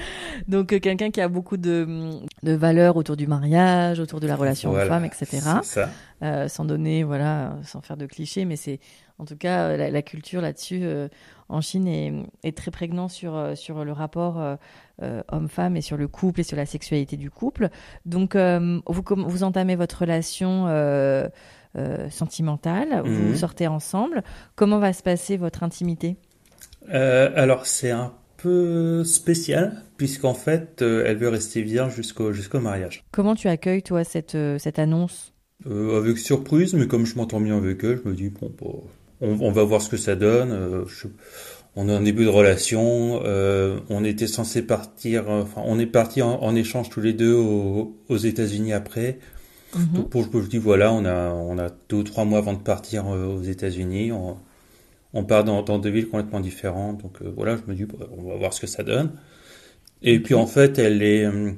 Donc 0.48 0.72
euh, 0.72 0.78
quelqu'un 0.80 1.10
qui 1.10 1.20
a 1.20 1.28
beaucoup 1.28 1.56
de, 1.56 2.10
de 2.42 2.52
valeurs 2.52 2.96
autour 2.96 3.16
du 3.16 3.26
mariage, 3.26 4.00
autour 4.00 4.20
de 4.20 4.26
la 4.26 4.36
relation 4.36 4.70
Voilà, 4.70 4.84
homme-femme, 4.96 5.04
etc. 5.04 5.26
C'est 5.62 5.80
ça. 5.80 5.88
Euh, 6.22 6.48
sans 6.48 6.64
donner, 6.64 7.04
voilà, 7.04 7.56
sans 7.64 7.80
faire 7.80 7.96
de 7.96 8.06
clichés, 8.06 8.44
mais 8.44 8.56
c'est 8.56 8.80
en 9.18 9.24
tout 9.24 9.36
cas 9.36 9.68
euh, 9.68 9.76
la, 9.76 9.90
la 9.90 10.02
culture 10.02 10.40
là-dessus 10.40 10.80
euh, 10.82 11.08
en 11.48 11.60
Chine 11.60 11.86
est, 11.86 12.12
est 12.42 12.56
très 12.56 12.70
prégnant 12.70 13.08
sur 13.08 13.52
sur 13.56 13.84
le 13.84 13.92
rapport 13.92 14.42
homme-femme 15.00 15.76
et 15.76 15.80
sur 15.80 15.96
le 15.96 16.06
couple 16.08 16.40
et 16.40 16.42
sur 16.42 16.56
la 16.56 16.66
sexualité 16.66 17.16
du 17.16 17.30
couple. 17.30 17.68
Donc 18.04 18.36
vous 18.36 19.02
vous 19.06 19.42
entamez 19.44 19.74
votre 19.76 20.00
relation 20.00 20.66
sentimentale, 22.10 23.02
Mhm. 23.04 23.30
vous 23.30 23.36
sortez 23.36 23.66
ensemble. 23.66 24.22
Comment 24.56 24.78
va 24.78 24.92
se 24.92 25.02
passer 25.02 25.36
votre 25.36 25.62
intimité? 25.62 26.16
Euh, 26.92 27.30
alors, 27.36 27.66
c'est 27.66 27.90
un 27.90 28.12
peu 28.42 29.04
spécial, 29.04 29.82
puisqu'en 29.98 30.34
fait, 30.34 30.80
euh, 30.80 31.04
elle 31.06 31.18
veut 31.18 31.28
rester 31.28 31.60
vierge 31.62 31.94
jusqu'au, 31.94 32.32
jusqu'au 32.32 32.60
mariage. 32.60 33.04
Comment 33.12 33.34
tu 33.34 33.48
accueilles 33.48 33.82
toi 33.82 34.04
cette 34.04 34.34
euh, 34.34 34.58
cette 34.58 34.78
annonce? 34.78 35.34
Euh, 35.66 35.98
avec 35.98 36.18
surprise, 36.18 36.72
mais 36.74 36.86
comme 36.86 37.04
je 37.04 37.16
m'entends 37.16 37.40
bien 37.40 37.58
avec 37.58 37.82
elle, 37.84 38.00
je 38.02 38.08
me 38.08 38.14
dis, 38.14 38.30
bon, 38.30 38.50
on, 39.20 39.40
on 39.40 39.50
va 39.52 39.64
voir 39.64 39.82
ce 39.82 39.90
que 39.90 39.96
ça 39.96 40.14
donne. 40.16 40.52
Euh, 40.52 40.84
je- 40.86 41.08
on 41.76 41.88
a 41.88 41.92
un 41.92 42.00
début 42.00 42.24
de 42.24 42.30
relation. 42.30 43.20
euh, 43.24 43.78
on 43.90 44.04
était 44.04 44.26
censé 44.28 44.62
partir, 44.62 45.28
enfin, 45.28 45.62
on 45.64 45.78
est 45.78 45.86
parti 45.86 46.22
en, 46.22 46.40
en 46.42 46.54
échange 46.54 46.88
tous 46.90 47.00
les 47.00 47.12
deux 47.12 47.34
aux, 47.34 47.96
aux 48.08 48.16
États-Unis 48.16 48.72
après. 48.72 49.18
Mhm. 49.76 49.86
Donc, 49.94 50.10
pour, 50.10 50.22
je 50.42 50.48
dis, 50.48 50.58
voilà, 50.58 50.92
on 50.92 51.04
a, 51.04 51.30
on 51.32 51.58
a 51.58 51.68
deux 51.88 51.96
ou 51.96 52.02
trois 52.04 52.24
mois 52.24 52.38
avant 52.38 52.54
de 52.54 52.58
partir 52.62 53.06
aux 53.08 53.42
États-Unis. 53.42 54.12
On, 54.12 54.36
on 55.18 55.24
part 55.24 55.44
dans, 55.44 55.62
dans 55.62 55.78
deux 55.78 55.90
villes 55.90 56.08
complètement 56.08 56.40
différentes. 56.40 57.02
Donc, 57.02 57.20
euh, 57.22 57.32
voilà, 57.34 57.56
je 57.56 57.62
me 57.70 57.74
dis, 57.74 57.86
on 58.16 58.28
va 58.28 58.36
voir 58.36 58.52
ce 58.52 58.60
que 58.60 58.66
ça 58.66 58.82
donne. 58.82 59.12
Et 60.02 60.20
puis, 60.20 60.34
en 60.34 60.46
fait, 60.46 60.78
elle 60.78 61.02
est, 61.02 61.24
euh, 61.24 61.52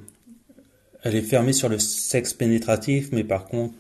elle 1.03 1.15
est 1.15 1.23
fermée 1.23 1.53
sur 1.53 1.69
le 1.69 1.79
sexe 1.79 2.35
pénétratif, 2.35 3.11
mais 3.13 3.25
par 3.25 3.47
contre 3.47 3.75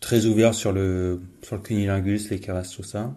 très 0.00 0.26
ouverte 0.26 0.54
sur 0.54 0.70
le 0.72 1.20
sur 1.42 1.56
le 1.56 1.62
cunilingus, 1.62 2.30
les 2.30 2.38
caresses, 2.38 2.70
tout 2.70 2.84
ça. 2.84 3.14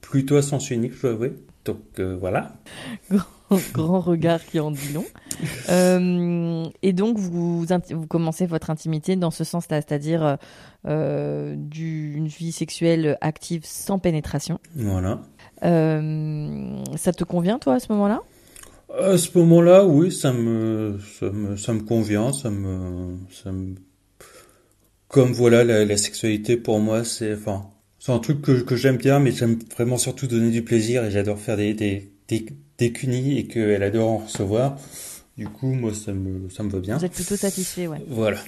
plutôt 0.00 0.36
à 0.36 0.42
sens 0.42 0.70
unique, 0.70 0.94
je 0.94 1.00
dois 1.02 1.10
avouer. 1.12 1.32
Donc 1.66 2.00
voilà. 2.00 2.52
grand 3.72 4.00
regard 4.00 4.44
qui 4.44 4.60
en 4.60 4.70
dit 4.70 4.92
long. 4.92 5.04
Euh, 5.68 6.64
et 6.82 6.92
donc, 6.92 7.18
vous, 7.18 7.64
vous 7.64 8.06
commencez 8.06 8.46
votre 8.46 8.70
intimité 8.70 9.16
dans 9.16 9.30
ce 9.30 9.44
sens-là, 9.44 9.80
c'est-à-dire 9.82 10.38
euh, 10.86 11.54
d'une 11.56 12.26
vie 12.26 12.52
sexuelle 12.52 13.18
active 13.20 13.62
sans 13.64 13.98
pénétration. 13.98 14.58
Voilà. 14.74 15.20
Euh, 15.64 16.82
ça 16.96 17.12
te 17.12 17.24
convient, 17.24 17.58
toi, 17.58 17.74
à 17.74 17.80
ce 17.80 17.92
moment-là? 17.92 18.22
À 18.98 19.18
ce 19.18 19.36
moment-là, 19.38 19.84
oui, 19.84 20.10
ça 20.12 20.32
me, 20.32 20.98
ça 21.18 21.30
me, 21.30 21.56
ça 21.56 21.72
me 21.72 21.80
convient. 21.80 22.32
Ça 22.32 22.50
me, 22.50 23.16
ça 23.30 23.52
me... 23.52 23.74
Comme 25.08 25.32
voilà, 25.32 25.64
la, 25.64 25.96
sexualité 25.96 26.56
pour 26.56 26.80
moi, 26.80 27.04
c'est 27.04 27.34
enfin, 27.34 27.66
c'est 28.06 28.12
un 28.12 28.20
truc 28.20 28.40
que, 28.40 28.60
que 28.60 28.76
j'aime 28.76 28.98
bien, 28.98 29.18
mais 29.18 29.32
j'aime 29.32 29.58
vraiment 29.74 29.98
surtout 29.98 30.28
donner 30.28 30.52
du 30.52 30.62
plaisir 30.62 31.04
et 31.04 31.10
j'adore 31.10 31.40
faire 31.40 31.56
des, 31.56 31.74
des, 31.74 32.12
des 32.28 32.46
décunie 32.78 33.36
et 33.36 33.48
qu'elle 33.48 33.82
adore 33.82 34.08
en 34.08 34.18
recevoir. 34.18 34.76
Du 35.36 35.48
coup, 35.48 35.72
moi, 35.72 35.92
ça 35.92 36.12
me, 36.12 36.48
ça 36.48 36.62
me 36.62 36.70
va 36.70 36.78
bien. 36.78 36.98
Vous 36.98 37.04
êtes 37.04 37.12
plutôt 37.12 37.34
satisfait, 37.34 37.88
ouais. 37.88 38.00
Voilà. 38.06 38.38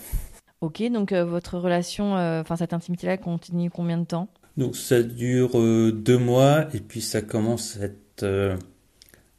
Ok, 0.61 0.81
donc 0.93 1.11
euh, 1.11 1.25
votre 1.25 1.59
relation, 1.59 2.17
euh, 2.17 2.41
enfin 2.41 2.55
cette 2.55 2.73
intimité-là 2.73 3.17
continue 3.17 3.69
combien 3.69 3.99
de 3.99 4.05
temps? 4.05 4.29
Donc 4.57 4.77
ça 4.77 5.03
dure 5.03 5.59
euh, 5.59 5.91
deux 5.91 6.19
mois 6.19 6.69
et 6.73 6.79
puis 6.79 7.01
ça 7.01 7.21
commence 7.21 7.79
à 7.81 7.87
être 7.87 8.59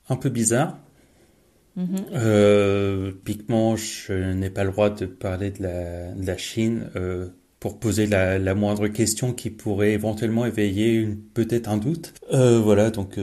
un 0.09 0.15
peu 0.17 0.29
bizarre. 0.29 0.79
Mm 1.77 1.85
piquement, 3.23 3.77
je 3.77 4.33
n'ai 4.33 4.49
pas 4.49 4.65
le 4.65 4.71
droit 4.71 4.89
de 4.89 5.05
parler 5.05 5.51
de 5.51 5.63
la, 5.63 6.11
de 6.11 6.27
la 6.27 6.35
Chine 6.35 6.89
pour 7.59 7.79
poser 7.79 8.07
la, 8.07 8.39
la, 8.39 8.55
moindre 8.55 8.87
question 8.87 9.33
qui 9.33 9.49
pourrait 9.49 9.91
éventuellement 9.91 10.45
éveiller 10.45 11.07
peut-être 11.33 11.69
un 11.69 11.77
doute. 11.77 12.13
voilà, 12.31 12.89
donc 12.89 13.17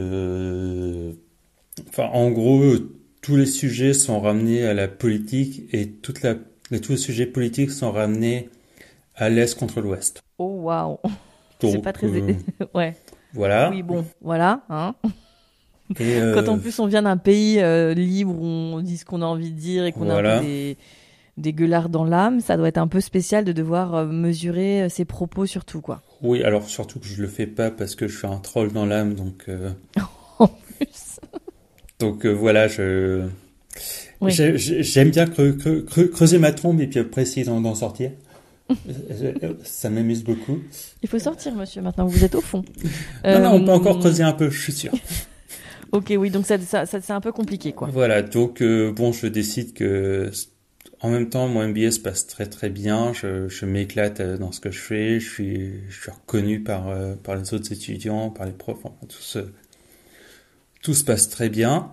Enfin, 1.89 2.09
en 2.12 2.30
gros, 2.30 2.74
tous 3.22 3.37
les 3.37 3.47
sujets 3.47 3.93
sont 3.93 4.20
ramenés 4.20 4.64
à 4.66 4.74
la 4.74 4.89
politique 4.89 5.62
et, 5.72 5.91
toute 5.91 6.22
la, 6.22 6.34
tous 6.80 6.93
les 6.93 6.99
sujets 6.99 7.26
politiques 7.26 7.70
sont 7.70 7.93
ramenés 7.93 8.49
à 9.14 9.28
l'Est 9.28 9.59
contre 9.59 9.80
l'Ouest. 9.80 10.22
Oh, 10.39 10.61
waouh 10.62 10.99
C'est 11.61 11.82
pas 11.82 11.93
très... 11.93 12.07
Euh, 12.07 12.34
ouais. 12.74 12.97
Voilà. 13.34 13.70
Oui, 13.70 13.82
bon, 13.82 14.05
voilà. 14.20 14.62
Hein 14.68 14.95
et 16.01 16.16
euh, 16.16 16.34
Quand 16.34 16.49
en 16.49 16.59
plus 16.59 16.78
on 16.78 16.87
vient 16.87 17.03
d'un 17.03 17.16
pays 17.16 17.61
euh, 17.61 17.95
libre 17.95 18.34
où 18.34 18.45
on 18.45 18.80
dit 18.80 18.97
ce 18.97 19.05
qu'on 19.05 19.22
a 19.22 19.26
envie 19.26 19.53
de 19.53 19.59
dire 19.59 19.84
et 19.84 19.93
qu'on 19.93 20.09
a 20.09 20.41
des, 20.41 20.76
des 21.37 21.53
gueulards 21.53 21.89
dans 21.89 22.05
l'âme, 22.05 22.41
ça 22.41 22.57
doit 22.57 22.68
être 22.68 22.78
un 22.78 22.89
peu 22.89 23.01
spécial 23.01 23.45
de 23.45 23.53
devoir 23.53 24.07
mesurer 24.07 24.89
ses 24.89 25.05
propos 25.05 25.47
surtout, 25.47 25.80
quoi. 25.80 26.03
Oui, 26.22 26.43
alors 26.43 26.68
surtout 26.68 26.99
que 26.99 27.07
je 27.07 27.20
le 27.20 27.28
fais 27.28 27.47
pas 27.47 27.70
parce 27.70 27.95
que 27.95 28.09
je 28.09 28.16
suis 28.16 28.26
un 28.26 28.39
troll 28.39 28.72
dans 28.72 28.87
l'âme, 28.87 29.14
donc... 29.14 29.47
en 30.39 30.49
plus 30.49 31.20
donc 31.99 32.26
euh, 32.26 32.32
voilà, 32.32 32.68
je 32.68 33.22
j'aime 34.22 35.11
bien 35.11 35.26
creuser 35.26 36.39
ma 36.39 36.53
tombe 36.53 36.80
et 36.80 36.87
puis 36.87 37.01
après 37.01 37.22
essayer 37.22 37.45
d'en 37.45 37.74
sortir. 37.74 38.12
Ça 39.62 39.91
m'amuse 39.91 40.24
beaucoup. 40.24 40.59
Il 41.03 41.09
faut 41.09 41.18
sortir, 41.18 41.55
monsieur, 41.55 41.82
maintenant, 41.82 42.07
vous 42.07 42.24
êtes 42.24 42.34
au 42.34 42.41
fond. 42.41 42.64
non, 43.24 43.41
non, 43.41 43.53
on 43.53 43.64
peut 43.64 43.72
encore 43.72 43.97
euh, 43.97 44.01
creuser 44.01 44.24
un 44.24 44.32
peu, 44.32 44.51
je 44.51 44.61
suis 44.61 44.72
sûr. 44.72 44.93
ok, 45.93 46.12
oui, 46.18 46.30
donc 46.30 46.47
ça, 46.47 46.59
ça, 46.59 46.84
c'est 46.87 47.12
un 47.12 47.20
peu 47.20 47.32
compliqué, 47.32 47.72
quoi. 47.72 47.89
Voilà, 47.93 48.22
donc 48.22 48.61
euh, 48.62 48.93
bon, 48.93 49.12
je 49.12 49.26
décide 49.28 49.72
que 49.72 50.30
en 51.07 51.11
même 51.11 51.28
temps, 51.28 51.48
mon 51.48 51.66
MBA 51.66 51.90
se 51.92 52.00
passe 52.00 52.26
très 52.26 52.46
très 52.46 52.68
bien, 52.68 53.12
je, 53.12 53.48
je 53.48 53.66
m'éclate 53.66 54.20
dans 54.20 54.52
ce 54.52 54.61
que 54.61 54.70
je 54.70 54.78
fais, 54.78 55.20
je 55.20 55.30
suis, 55.30 55.72
je 55.88 56.00
suis 56.02 56.11
reconnu 56.11 56.61
par, 56.61 56.92
par 57.22 57.36
les 57.36 57.54
autres 57.54 57.72
étudiants, 57.72 58.30
par 58.30 58.46
les 58.46 58.52
profs, 58.52 58.78
enfin, 58.84 58.94
tout, 59.09 59.16
ce, 59.20 59.38
tout 60.82 60.94
se 60.94 61.04
passe 61.04 61.28
très 61.28 61.48
bien. 61.48 61.90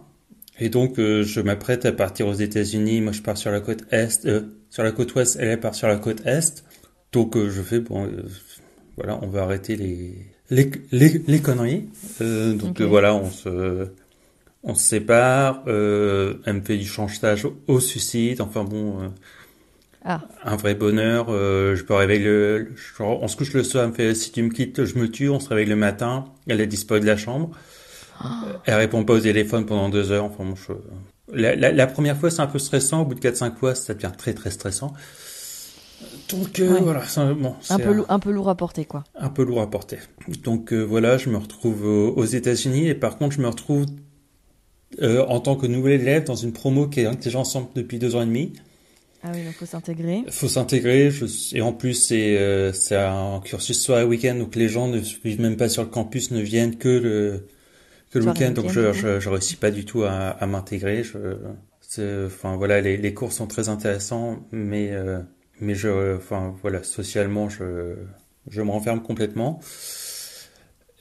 Et 0.60 0.70
donc, 0.70 1.00
euh, 1.00 1.24
je 1.24 1.42
m'apprête 1.42 1.86
à 1.86 1.92
partir 1.92 2.28
aux 2.28 2.34
États-Unis. 2.34 3.02
Moi, 3.02 3.12
je 3.12 3.22
pars 3.22 3.38
sur 3.38 3.52
la 3.52 3.60
côte 3.60 3.84
est, 3.92 4.26
euh, 4.26 4.42
sur 4.70 4.84
la 4.84 4.92
côte 4.92 5.16
ouest. 5.16 5.38
Elle, 5.40 5.60
part 5.60 5.76
sur 5.76 5.88
la 5.88 5.98
côte 5.98 6.26
est. 6.26 6.64
Donc, 7.12 7.36
euh, 7.36 7.50
je 7.50 7.62
fais 7.62 7.80
bon, 7.80 8.08
voilà, 8.98 9.20
on 9.24 9.28
va 9.28 9.44
arrêter 9.44 9.76
les 9.76 10.14
les 10.50 10.70
les, 10.92 11.40
conneries. 11.40 11.90
donc 12.20 12.82
voilà, 12.82 13.16
on 13.16 13.32
se 13.32 13.88
on 14.64 14.76
se 14.76 14.84
sépare. 14.84 15.64
elle 15.68 16.54
me 16.54 16.62
fait 16.62 16.78
du 16.78 16.86
chantage 16.86 17.48
au, 17.68 17.80
suicide. 17.80 18.42
Enfin 18.42 18.64
bon. 18.64 19.12
Ah. 20.06 20.22
Un 20.44 20.56
vrai 20.56 20.76
bonheur. 20.76 21.28
je 21.30 21.82
peux 21.84 21.94
réveiller 21.94 22.24
le. 22.24 22.74
on 23.00 23.28
se 23.28 23.36
couche 23.36 23.54
le 23.54 23.64
soir. 23.64 23.84
Elle 23.84 23.92
me 23.92 23.96
fait 23.96 24.16
si 24.16 24.32
tu 24.32 24.42
me 24.42 24.50
quittes, 24.50 24.86
je 24.86 24.98
me 24.98 25.10
tue. 25.10 25.30
On 25.30 25.40
se 25.40 25.50
réveille 25.50 25.68
le 25.68 25.76
matin. 25.76 26.26
Elle 26.48 26.62
a 26.62 26.66
disparu 26.66 27.00
de 27.00 27.06
la 27.06 27.18
chambre. 27.18 27.52
Elle 28.66 28.76
répond 28.76 29.04
pas 29.04 29.14
au 29.14 29.20
téléphone 29.20 29.66
pendant 29.66 29.90
deux 29.90 30.12
heures. 30.12 30.26
Enfin, 30.26 30.44
la, 31.34 31.88
première 31.88 32.18
fois, 32.18 32.30
c'est 32.30 32.42
un 32.42 32.48
peu 32.48 32.60
stressant. 32.60 33.02
Au 33.02 33.06
bout 33.06 33.16
de 33.16 33.20
4-5 33.20 33.56
fois, 33.56 33.76
ça 33.76 33.94
devient 33.94 34.12
très 34.18 34.34
très 34.34 34.52
stressant. 34.52 34.94
Donc 36.30 36.60
euh, 36.60 36.80
voilà, 36.82 37.04
bon, 37.34 37.56
un 37.70 37.80
peu, 37.80 38.04
un, 38.10 38.20
peu 38.20 38.32
lourd 38.32 38.50
à 38.50 38.56
porter 38.56 38.84
quoi. 38.86 39.04
Un 39.16 39.30
peu 39.30 39.44
lourd 39.44 39.62
à 39.62 39.70
porter. 39.70 40.00
Donc 40.44 40.74
euh, 40.74 40.82
voilà, 40.82 41.18
je 41.18 41.30
me 41.30 41.38
retrouve 41.38 41.86
aux 41.86 42.26
États-Unis 42.26 42.88
et 42.88 42.96
par 42.96 43.18
contre, 43.18 43.36
je 43.36 43.42
me 43.42 43.48
retrouve 43.48 43.86
euh, 45.02 45.26
en 45.26 45.40
tant 45.40 45.56
que 45.56 45.68
nouvel 45.68 46.02
élève 46.02 46.24
dans 46.24 46.36
une 46.36 46.54
promo 46.54 46.88
qui 46.88 47.02
est 47.02 47.24
déjà 47.24 47.40
ensemble 47.40 47.68
depuis 47.76 48.00
deux 48.00 48.16
ans 48.16 48.22
et 48.22 48.26
demi. 48.26 48.54
Ah 49.24 49.32
oui, 49.34 49.44
donc 49.46 49.54
faut 49.54 49.66
s'intégrer. 49.66 50.24
Faut 50.30 50.50
s'intégrer. 50.50 51.10
Et 51.54 51.62
en 51.62 51.72
plus, 51.72 51.94
c'est 51.94 52.72
c'est 52.74 52.98
un 52.98 53.40
cursus 53.44 53.80
soir 53.82 54.06
week-end, 54.06 54.36
donc 54.36 54.56
les 54.56 54.68
gens 54.68 54.88
ne 54.88 54.98
vivent 54.98 55.40
même 55.40 55.56
pas 55.56 55.70
sur 55.70 55.84
le 55.84 55.90
campus, 55.90 56.32
ne 56.32 56.42
viennent 56.42 56.78
que 56.78 56.90
le 56.90 57.48
que 58.12 58.20
le 58.20 58.26
week-end, 58.26 58.52
donc 58.52 58.70
je, 58.70 58.94
je, 58.94 59.20
je, 59.20 59.30
réussis 59.30 59.56
pas 59.56 59.72
du 59.72 59.86
tout 59.86 60.04
à, 60.04 60.12
à 60.12 60.46
m'intégrer. 60.46 61.04
Je, 61.04 61.38
enfin 62.26 62.56
voilà, 62.56 62.82
les, 62.82 62.98
les, 62.98 63.14
cours 63.14 63.32
sont 63.32 63.48
très 63.48 63.70
intéressants, 63.70 64.40
mais 64.52 64.92
euh, 64.92 65.20
mais 65.60 65.76
je, 65.76 66.18
enfin 66.18 66.56
voilà, 66.62 66.84
socialement, 66.84 67.50
je 67.50 67.96
je 68.50 68.62
me 68.62 68.72
renferme 68.72 69.02
complètement. 69.02 69.60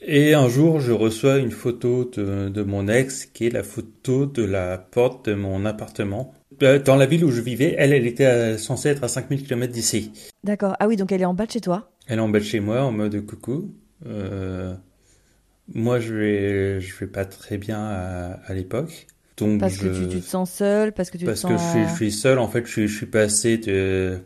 Et 0.05 0.33
un 0.33 0.49
jour, 0.49 0.79
je 0.79 0.91
reçois 0.91 1.37
une 1.37 1.51
photo 1.51 2.09
de, 2.13 2.49
de 2.49 2.63
mon 2.63 2.87
ex, 2.87 3.25
qui 3.25 3.47
est 3.47 3.49
la 3.49 3.63
photo 3.63 4.25
de 4.25 4.43
la 4.43 4.77
porte 4.77 5.29
de 5.29 5.33
mon 5.33 5.65
appartement. 5.65 6.33
Euh, 6.61 6.77
dans 6.79 6.95
la 6.95 7.05
ville 7.05 7.23
où 7.23 7.31
je 7.31 7.41
vivais, 7.41 7.75
elle, 7.77 7.93
elle 7.93 8.05
était 8.05 8.57
censée 8.57 8.89
être 8.89 9.03
à 9.03 9.07
5000 9.07 9.43
km 9.43 9.71
d'ici. 9.71 10.11
D'accord. 10.43 10.75
Ah 10.79 10.87
oui, 10.87 10.97
donc 10.97 11.11
elle 11.11 11.21
est 11.21 11.25
en 11.25 11.33
bas 11.33 11.45
de 11.45 11.51
chez 11.51 11.61
toi 11.61 11.91
Elle 12.07 12.19
est 12.19 12.21
en 12.21 12.29
bas 12.29 12.39
de 12.39 12.43
chez 12.43 12.59
moi, 12.59 12.81
en 12.83 12.91
mode 12.91 13.25
coucou. 13.25 13.73
Euh, 14.05 14.75
moi, 15.73 15.99
je 15.99 16.13
vais, 16.13 16.81
je 16.81 16.95
vais 16.99 17.07
pas 17.07 17.25
très 17.25 17.57
bien 17.57 17.79
à, 17.79 18.39
à 18.45 18.53
l'époque. 18.53 19.07
Donc 19.37 19.59
parce 19.59 19.77
que 19.77 19.87
tu, 19.87 20.09
tu, 20.09 20.21
te 20.21 20.25
sens 20.25 20.51
seul, 20.51 20.91
parce 20.91 21.09
que 21.09 21.17
tu 21.17 21.25
parce 21.25 21.41
te 21.41 21.47
sens... 21.47 21.51
que 21.51 21.57
je 21.57 21.69
suis, 21.69 21.89
je 21.89 21.95
suis 21.95 22.11
seul. 22.11 22.37
En 22.39 22.47
fait, 22.47 22.65
je 22.65 22.71
suis, 22.71 22.87
je 22.87 22.95
suis 22.95 23.05
passé 23.05 23.57
de 23.57 24.19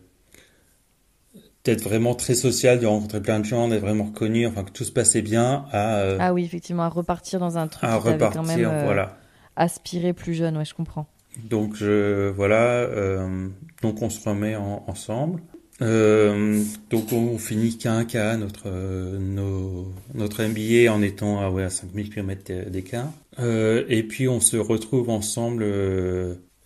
d'être 1.68 1.84
vraiment 1.84 2.15
très 2.15 2.34
social, 2.34 2.80
de 2.80 2.86
rencontrer 2.86 3.22
plein 3.22 3.39
de 3.39 3.45
gens, 3.45 3.68
d'être 3.68 3.82
vraiment 3.82 4.05
reconnu, 4.05 4.47
enfin 4.47 4.63
que 4.63 4.72
tout 4.72 4.86
se 4.86 4.91
passait 4.91 5.22
bien, 5.22 5.65
à 5.72 5.97
euh, 5.97 6.18
ah 6.20 6.34
oui 6.34 6.45
effectivement 6.45 6.84
à 6.84 6.89
repartir 6.89 7.39
dans 7.39 7.57
un 7.57 7.68
truc 7.68 7.84
à 7.84 7.97
repartir, 7.97 8.41
quand 8.41 8.47
même, 8.47 8.65
euh, 8.65 8.84
voilà, 8.86 9.18
aspirer 9.55 10.13
plus 10.13 10.34
jeune, 10.34 10.57
ouais 10.57 10.65
je 10.65 10.74
comprends. 10.74 11.07
Donc 11.49 11.76
je 11.76 12.30
voilà, 12.30 12.63
euh, 12.63 13.49
donc 13.82 14.01
on 14.01 14.09
se 14.09 14.28
remet 14.28 14.55
en, 14.55 14.84
ensemble. 14.88 15.41
Euh, 15.82 16.63
donc 16.89 17.11
on 17.11 17.38
finit 17.38 17.78
qu'un 17.78 18.03
cas 18.03 18.36
notre 18.38 18.70
nos, 18.70 19.93
notre 20.15 20.43
MBA 20.43 20.91
en 20.91 21.03
étant 21.03 21.39
à, 21.39 21.51
ouais, 21.51 21.63
à 21.63 21.70
5000 21.70 22.09
km 22.09 22.70
d'écart. 22.70 23.11
Et 23.38 24.03
puis 24.03 24.28
on 24.28 24.39
se 24.39 24.57
retrouve 24.57 25.09
ensemble 25.09 25.65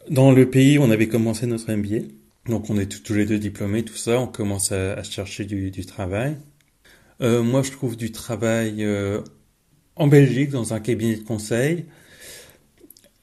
dans 0.10 0.32
le 0.32 0.50
pays 0.50 0.78
où 0.78 0.84
on 0.84 0.92
avait 0.92 1.08
commencé 1.08 1.48
notre 1.48 1.74
MBA. 1.74 2.06
Donc 2.48 2.70
on 2.70 2.78
est 2.78 3.04
tous 3.04 3.14
les 3.14 3.26
deux 3.26 3.40
diplômés, 3.40 3.84
tout 3.84 3.96
ça. 3.96 4.20
On 4.20 4.28
commence 4.28 4.72
à, 4.72 4.94
à 4.94 5.04
chercher 5.04 5.46
du, 5.46 5.86
travail. 5.86 6.38
Euh, 7.22 7.44
moi 7.44 7.62
je 7.64 7.72
trouve 7.72 7.96
du 7.98 8.12
travail 8.12 8.86
en 9.96 10.08
Belgique 10.08 10.50
dans 10.50 10.74
un 10.74 10.80
cabinet 10.80 11.18
de 11.18 11.24
conseil. 11.24 11.86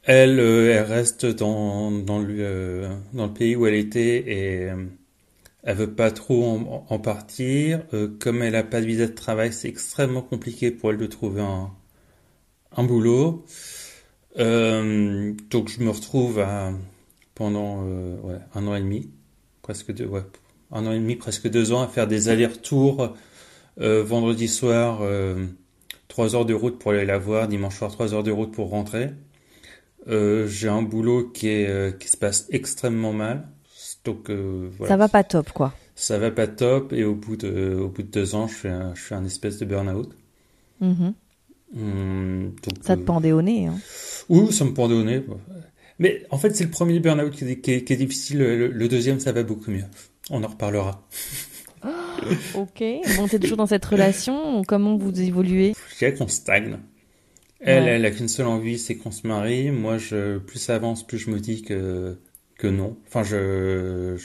Elle, 0.05 0.39
elle 0.39 0.83
reste 0.85 1.27
dans, 1.27 1.91
le, 1.91 2.89
pays 3.35 3.57
où 3.57 3.67
elle 3.67 3.75
était 3.75 4.25
et 4.27 4.71
elle 5.63 5.77
veut 5.77 5.95
pas 5.95 6.11
trop 6.11 6.87
en, 6.89 6.99
partir. 6.99 7.83
Euh, 7.93 8.09
comme 8.19 8.43
elle 8.43 8.55
a 8.55 8.63
pas 8.63 8.81
de 8.81 8.87
visa 8.87 9.07
de 9.07 9.13
travail, 9.13 9.53
c'est 9.53 9.69
extrêmement 9.69 10.23
compliqué 10.23 10.71
pour 10.71 10.91
elle 10.91 10.97
de 10.97 11.07
trouver 11.07 11.43
un, 11.43 11.71
un 12.77 12.85
boulot. 12.85 13.45
Euh, 14.39 15.35
donc 15.51 15.69
je 15.69 15.81
me 15.81 15.91
retrouve 15.91 16.39
à, 16.39 16.73
pendant 17.39 17.85
euh, 17.87 18.17
ouais, 18.23 18.39
un 18.55 18.67
an 18.67 18.75
et 18.75 18.81
demi, 18.81 19.11
presque 19.63 19.93
deux, 19.93 20.07
ouais, 20.07 20.23
un 20.73 20.85
an 20.87 20.93
et 20.93 20.99
demi, 20.99 21.17
presque 21.17 21.49
deux 21.49 21.73
ans, 21.73 21.83
à 21.83 21.87
faire 21.87 22.07
des 22.07 22.29
allers-retours 22.29 23.15
euh, 23.81 24.03
vendredi 24.03 24.49
soir, 24.49 25.01
trois 26.09 26.35
heures 26.35 26.45
de 26.45 26.53
route 26.53 26.79
pour 26.79 26.91
aller 26.91 27.07
la 27.07 27.19
voir, 27.19 27.49
dimanche 27.49 27.79
soir 27.79 27.93
trois 27.93 28.13
heures 28.13 28.25
de 28.25 28.33
route 28.33 28.53
pour 28.53 28.71
rentrer. 28.71 29.11
j'ai 30.07 30.69
un 30.69 30.83
boulot 30.83 31.29
qui 31.29 31.49
est 31.49 31.99
qui 31.99 32.09
se 32.09 32.17
passe 32.17 32.49
extrêmement 32.51 33.13
mal. 33.13 33.49
Donc 34.05 34.31
voilà. 34.31 34.89
Ça 34.89 34.97
va 34.97 35.09
pas 35.09 35.23
top 35.23 35.53
quoi. 35.53 35.73
Ça 35.95 36.19
va 36.19 36.31
pas 36.31 36.49
top 36.49 36.93
et 36.93 37.05
au 37.05 37.15
bout 37.15 37.37
de 37.37 37.79
au 37.81 37.89
bout 37.89 38.03
de 38.03 38.09
deux 38.09 38.35
ans, 38.35 38.49
je 38.49 38.55
fais 38.55 38.69
un, 38.69 38.95
je 38.95 39.01
fais 39.01 39.15
un 39.15 39.25
espèce 39.25 39.59
de 39.59 39.65
burn-out. 39.65 40.11
Mm-hmm. 40.83 41.13
Hum, 41.77 42.53
ça 42.81 42.97
te 42.97 43.03
pendait 43.03 43.33
au 43.33 43.43
nez. 43.43 43.67
Hein. 43.67 43.79
Oui, 44.29 44.53
ça 44.53 44.65
me 44.65 44.73
pendait 44.73 44.95
au 44.95 45.03
nez. 45.03 45.23
Mais 45.99 46.23
en 46.31 46.39
fait, 46.39 46.55
c'est 46.55 46.65
le 46.65 46.71
premier 46.71 47.01
burn-out 47.01 47.35
qui, 47.35 47.45
est 47.45 47.97
difficile. 47.97 48.39
Le, 48.39 48.89
deuxième, 48.89 49.21
ça 49.21 49.33
va 49.33 49.43
beaucoup 49.43 49.71
mieux. 49.71 49.85
On 50.31 50.43
en 50.45 50.49
reparlera. 50.49 51.09
ok. 52.55 52.85
Bon, 53.17 53.29
t'es 53.29 53.39
toujours 53.39 53.57
dans 53.57 53.67
cette 53.67 53.85
relation. 53.85 54.63
Comment 54.63 54.97
vous 54.97 55.21
évoluez? 55.21 55.75
Je 55.93 55.99
dirais 55.99 56.15
qu'on 56.15 56.29
stagne. 56.29 56.79
Elle, 57.61 57.89
elle 57.89 58.05
a 58.05 58.11
qu'une 58.11 58.29
seule 58.29 58.47
envie, 58.47 58.79
c'est 58.79 58.97
qu'on 58.97 59.11
se 59.11 59.27
marie. 59.27 59.71
Moi, 59.71 59.99
je, 59.99 60.39
plus 60.39 60.59
ça 60.59 60.77
avance, 60.77 61.05
plus 61.05 61.19
je 61.19 61.31
me 61.31 61.41
dis 61.41 61.63
que, 61.63 62.17
que 62.57 62.69
non. 62.69 62.97
Enfin, 63.09 63.25
je, 63.25 64.17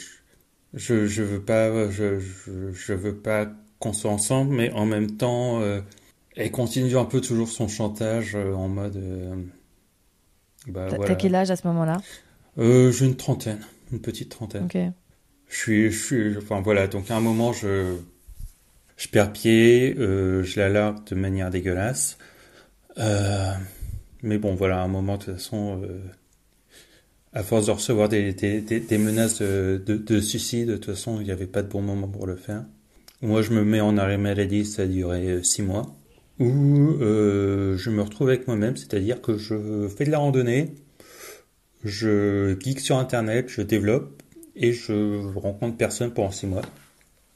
je, 0.74 1.08
je 1.08 1.24
veux 1.24 1.42
pas, 1.42 1.90
je, 1.90 2.20
je, 2.20 2.94
veux 2.94 3.16
pas 3.16 3.52
qu'on 3.80 3.94
soit 3.94 4.12
ensemble, 4.12 4.54
mais 4.54 4.72
en 4.74 4.86
même 4.86 5.18
temps, 5.18 5.62
euh, 5.62 5.82
elle 6.36 6.52
continue 6.52 6.96
un 6.96 7.06
peu 7.06 7.22
toujours 7.22 7.50
son 7.50 7.68
chantage 7.68 8.36
euh, 8.36 8.54
en 8.54 8.68
mode. 8.68 8.98
Euh, 8.98 9.36
bah, 10.68 10.88
T'as 10.90 11.16
quel 11.16 11.36
âge 11.36 11.52
à 11.52 11.56
ce 11.56 11.68
moment-là? 11.68 12.02
Euh, 12.58 12.92
J'ai 12.92 13.06
une 13.06 13.16
trentaine, 13.16 13.60
une 13.92 14.00
petite 14.00 14.30
trentaine. 14.30 14.66
Ok. 14.66 14.78
Je 15.48 15.56
suis, 15.56 15.92
je 15.92 16.06
suis, 16.06 16.38
enfin 16.38 16.62
voilà, 16.62 16.88
donc 16.88 17.12
à 17.12 17.16
un 17.16 17.20
moment 17.20 17.54
je, 17.54 17.96
je 18.98 19.08
perds 19.08 19.34
pied, 19.34 19.96
euh, 20.00 20.44
je 20.44 20.60
la 20.60 20.70
largue 20.70 21.04
de 21.06 21.16
manière 21.16 21.52
dégueulasse. 21.52 22.18
Euh, 22.98 23.52
mais 24.24 24.38
bon, 24.38 24.56
voilà, 24.56 24.80
à 24.80 24.84
un 24.84 24.88
moment 24.88 25.18
de 25.18 25.24
toute 25.24 25.34
façon, 25.36 25.82
euh, 25.84 26.00
à 27.34 27.44
force 27.44 27.68
de 27.68 27.72
recevoir 27.72 28.10
des, 28.10 28.34
des, 28.34 28.62
des, 28.62 28.98
menaces 28.98 29.42
de, 29.42 29.82
de, 29.86 29.98
de, 29.98 30.20
suicide, 30.22 30.70
de 30.70 30.78
toute 30.78 30.96
façon, 30.96 31.20
il 31.20 31.26
n'y 31.26 31.32
avait 31.32 31.48
pas 31.48 31.62
de 31.62 31.68
bon 31.70 31.82
moment 31.82 32.08
pour 32.08 32.26
le 32.26 32.36
faire. 32.36 32.64
Moi, 33.22 33.42
je 33.42 33.52
me 33.52 33.64
mets 33.64 33.82
en 33.82 33.98
arrêt 33.98 34.18
maladie, 34.18 34.66
ça 34.66 34.84
a 34.84 34.86
duré 34.86 35.28
euh, 35.28 35.44
six 35.44 35.62
mois 35.62 35.94
où 36.40 36.98
euh, 37.02 37.78
je 37.78 37.90
me 37.90 38.02
retrouve 38.02 38.30
avec 38.30 38.48
moi-même, 38.48 38.76
c'est-à-dire 38.76 39.22
que 39.22 39.38
je 39.38 39.88
fais 39.88 40.06
de 40.06 40.12
la 40.12 40.18
randonnée, 40.18 40.74
je 41.84 42.58
geek 42.60 42.80
sur 42.80 42.98
Internet, 42.98 43.50
je 43.50 43.62
développe 43.62 44.22
et 44.56 44.74
je 44.74 45.38
rencontre 45.38 45.78
personne 45.78 46.12
pendant 46.12 46.32
six 46.32 46.48
mois. 46.48 46.64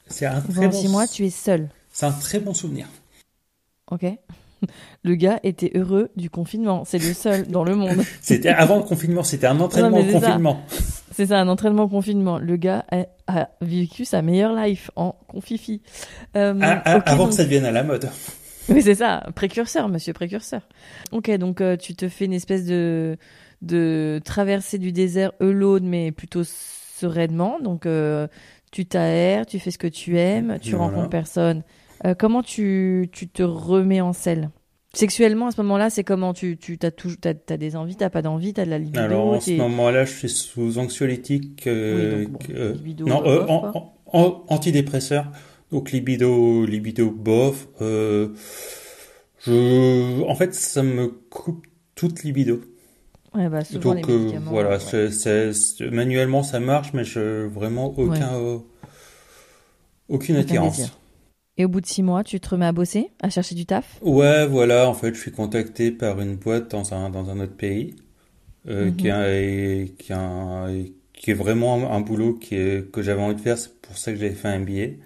C'est 0.08 0.26
un 0.26 0.40
très 0.40 0.66
pendant 0.66 0.72
six 0.72 0.88
mois, 0.88 1.06
tu 1.06 1.26
es 1.26 1.30
seul. 1.30 1.68
C'est 1.92 2.06
un 2.06 2.12
très 2.12 2.40
bon 2.40 2.54
souvenir. 2.54 2.86
Ok. 3.90 4.04
Le 5.04 5.14
gars 5.14 5.38
était 5.42 5.70
heureux 5.74 6.10
du 6.16 6.30
confinement. 6.30 6.84
C'est 6.84 6.98
le 6.98 7.14
seul 7.14 7.46
dans 7.46 7.64
le 7.64 7.74
monde. 7.74 8.02
c'était 8.20 8.48
avant 8.48 8.78
le 8.78 8.82
confinement. 8.82 9.22
C'était 9.22 9.46
un 9.46 9.60
entraînement 9.60 9.98
au 9.98 10.04
confinement. 10.04 10.60
C'est 11.12 11.26
ça, 11.26 11.40
un 11.40 11.48
entraînement 11.48 11.84
au 11.84 11.88
confinement. 11.88 12.38
Le 12.38 12.56
gars 12.56 12.84
a, 13.26 13.48
vécu 13.60 14.04
sa 14.04 14.22
meilleure 14.22 14.54
life 14.54 14.92
en 14.94 15.16
confifi. 15.26 15.82
Euh, 16.36 16.56
ah, 16.62 16.80
ah, 16.84 17.02
avant 17.06 17.26
que 17.26 17.34
ça 17.34 17.42
devienne 17.42 17.64
à 17.64 17.72
la 17.72 17.82
mode. 17.82 18.08
Oui, 18.74 18.82
c'est 18.82 18.96
ça, 18.96 19.26
précurseur, 19.34 19.88
monsieur 19.88 20.12
précurseur. 20.12 20.62
Ok, 21.12 21.30
donc 21.38 21.60
euh, 21.60 21.76
tu 21.76 21.94
te 21.94 22.08
fais 22.08 22.26
une 22.26 22.32
espèce 22.32 22.66
de, 22.66 23.16
de 23.62 24.20
traversée 24.24 24.78
du 24.78 24.92
désert 24.92 25.32
alone, 25.40 25.86
mais 25.88 26.12
plutôt 26.12 26.42
sereinement. 26.44 27.58
Donc 27.60 27.86
euh, 27.86 28.28
tu 28.70 28.86
t'aères, 28.86 29.46
tu 29.46 29.58
fais 29.58 29.70
ce 29.70 29.78
que 29.78 29.86
tu 29.86 30.18
aimes, 30.18 30.58
tu 30.60 30.74
rencontres 30.76 31.08
personne. 31.08 31.62
Euh, 32.04 32.14
comment 32.14 32.42
tu, 32.42 33.08
tu 33.12 33.28
te 33.28 33.42
remets 33.42 34.00
en 34.00 34.12
selle? 34.12 34.50
Sexuellement, 34.94 35.48
à 35.48 35.50
ce 35.50 35.60
moment-là, 35.62 35.90
c'est 35.90 36.02
comment 36.02 36.32
Tu, 36.32 36.56
tu 36.56 36.78
as, 36.82 36.90
tout, 36.90 37.14
as, 37.24 37.34
as 37.52 37.56
des 37.56 37.76
envies, 37.76 37.96
t'as 37.96 38.08
pas 38.08 38.22
d'envie, 38.22 38.54
t'as 38.54 38.64
de 38.64 38.70
la 38.70 38.78
libido 38.78 39.00
Alors, 39.00 39.26
en 39.28 39.40
ce 39.40 39.50
moment-là, 39.52 40.04
je 40.04 40.12
suis 40.12 40.28
sous 40.30 40.78
anxiolytique. 40.78 41.66
Euh, 41.66 42.26
non, 43.06 43.22
antidépresseur. 44.48 45.30
Donc 45.70 45.92
libido, 45.92 46.64
libido 46.64 47.10
bof. 47.10 47.68
Euh, 47.80 48.28
je, 49.40 50.22
en 50.22 50.34
fait, 50.34 50.54
ça 50.54 50.82
me 50.82 51.08
coupe 51.08 51.66
toute 51.94 52.22
libido. 52.22 52.60
Ouais, 53.34 53.48
bah, 53.48 53.60
Donc 53.80 54.08
euh, 54.08 54.38
voilà, 54.46 54.78
c'est, 54.78 55.52
manuellement 55.90 56.42
ça 56.42 56.60
marche, 56.60 56.92
mais 56.94 57.04
je 57.04 57.46
vraiment 57.46 57.94
aucun, 57.98 58.34
euh, 58.34 58.58
aucune 60.08 60.36
attirance. 60.36 60.92
Et 61.58 61.64
au 61.64 61.68
bout 61.68 61.80
de 61.80 61.86
six 61.86 62.02
mois, 62.02 62.24
tu 62.24 62.40
te 62.40 62.48
remets 62.48 62.66
à 62.66 62.72
bosser, 62.72 63.10
à 63.20 63.30
chercher 63.30 63.54
du 63.54 63.66
taf? 63.66 63.98
Ouais, 64.00 64.46
voilà. 64.46 64.88
En 64.88 64.94
fait, 64.94 65.14
je 65.14 65.20
suis 65.20 65.32
contacté 65.32 65.90
par 65.90 66.20
une 66.20 66.36
boîte 66.36 66.70
dans 66.70 66.94
un 66.94 67.10
dans 67.10 67.30
un 67.30 67.40
autre 67.40 67.56
pays 67.56 67.96
euh, 68.68 68.90
qui, 68.92 69.08
mhm. 69.08 69.22
est, 69.26 69.94
qui, 69.98 70.12
qui 71.12 71.30
est 71.30 71.34
vraiment 71.34 71.92
un, 71.92 72.00
boulot 72.00 72.34
qui 72.34 72.56
que 72.92 73.02
j'avais 73.02 73.20
envie 73.20 73.34
de 73.34 73.40
faire. 73.40 73.58
C'est 73.58 73.78
pour 73.80 73.98
ça 73.98 74.12
que 74.12 74.18
j'ai 74.18 74.30
fait 74.30 74.48
un 74.48 74.60
billet 74.60 74.98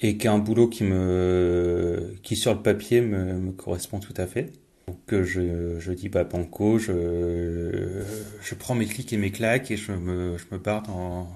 et 0.00 0.16
qui 0.16 0.28
a 0.28 0.32
un 0.32 0.38
boulot 0.38 0.68
qui 0.68 0.84
me, 0.84 2.14
qui 2.22 2.36
sur 2.36 2.54
le 2.54 2.62
papier 2.62 3.00
me, 3.00 3.34
me 3.34 3.52
correspond 3.52 4.00
tout 4.00 4.14
à 4.16 4.26
fait. 4.26 4.52
Donc 4.88 5.22
je, 5.22 5.78
je 5.78 5.92
dis 5.92 6.08
bah 6.08 6.24
banco, 6.24 6.78
je, 6.78 8.02
je 8.42 8.54
prends 8.54 8.74
mes 8.74 8.86
clics 8.86 9.12
et 9.12 9.16
mes 9.18 9.30
claques 9.30 9.70
et 9.70 9.76
je 9.76 9.92
me, 9.92 10.36
je 10.36 10.44
me 10.52 10.60
pars 10.60 10.82
dans, 10.82 11.28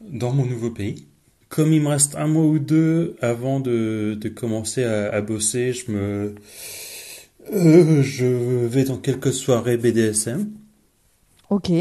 dans 0.00 0.32
mon 0.32 0.44
nouveau 0.44 0.70
pays. 0.70 1.06
Comme 1.48 1.72
il 1.72 1.80
me 1.82 1.88
reste 1.88 2.14
un 2.16 2.28
mois 2.28 2.44
ou 2.44 2.58
deux 2.58 3.16
avant 3.20 3.60
de, 3.60 4.16
de 4.20 4.28
commencer 4.28 4.84
à, 4.84 5.10
à 5.12 5.20
bosser, 5.20 5.72
je 5.72 5.90
me, 5.90 6.34
euh, 7.52 8.02
je 8.02 8.26
vais 8.66 8.84
dans 8.84 8.98
quelques 8.98 9.32
soirées 9.32 9.76
BDSM. 9.76 10.50
Ok. 11.48 11.72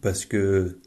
Parce 0.00 0.26
que 0.26 0.78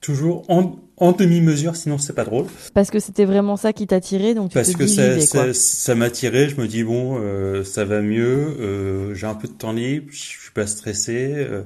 toujours 0.00 0.48
en, 0.50 0.76
en 0.96 1.12
demi-mesure, 1.12 1.76
sinon 1.76 1.98
c'est 1.98 2.12
pas 2.12 2.24
drôle. 2.24 2.46
Parce 2.72 2.90
que 2.90 3.00
c'était 3.00 3.24
vraiment 3.24 3.56
ça 3.56 3.72
qui 3.72 3.86
t'attirait, 3.86 4.34
donc 4.34 4.50
tu 4.50 4.54
Parce 4.54 4.74
que 4.74 4.86
ça, 4.86 5.20
ça, 5.20 5.52
ça 5.52 5.94
m'attirait, 5.94 6.48
je 6.48 6.60
me 6.60 6.68
dis 6.68 6.84
bon, 6.84 7.18
euh, 7.20 7.64
ça 7.64 7.84
va 7.84 8.00
mieux, 8.00 8.56
euh, 8.60 9.14
j'ai 9.14 9.26
un 9.26 9.34
peu 9.34 9.48
de 9.48 9.52
temps 9.52 9.72
libre, 9.72 10.06
je 10.10 10.16
suis 10.16 10.52
pas 10.52 10.66
stressé, 10.66 11.34
euh, 11.36 11.62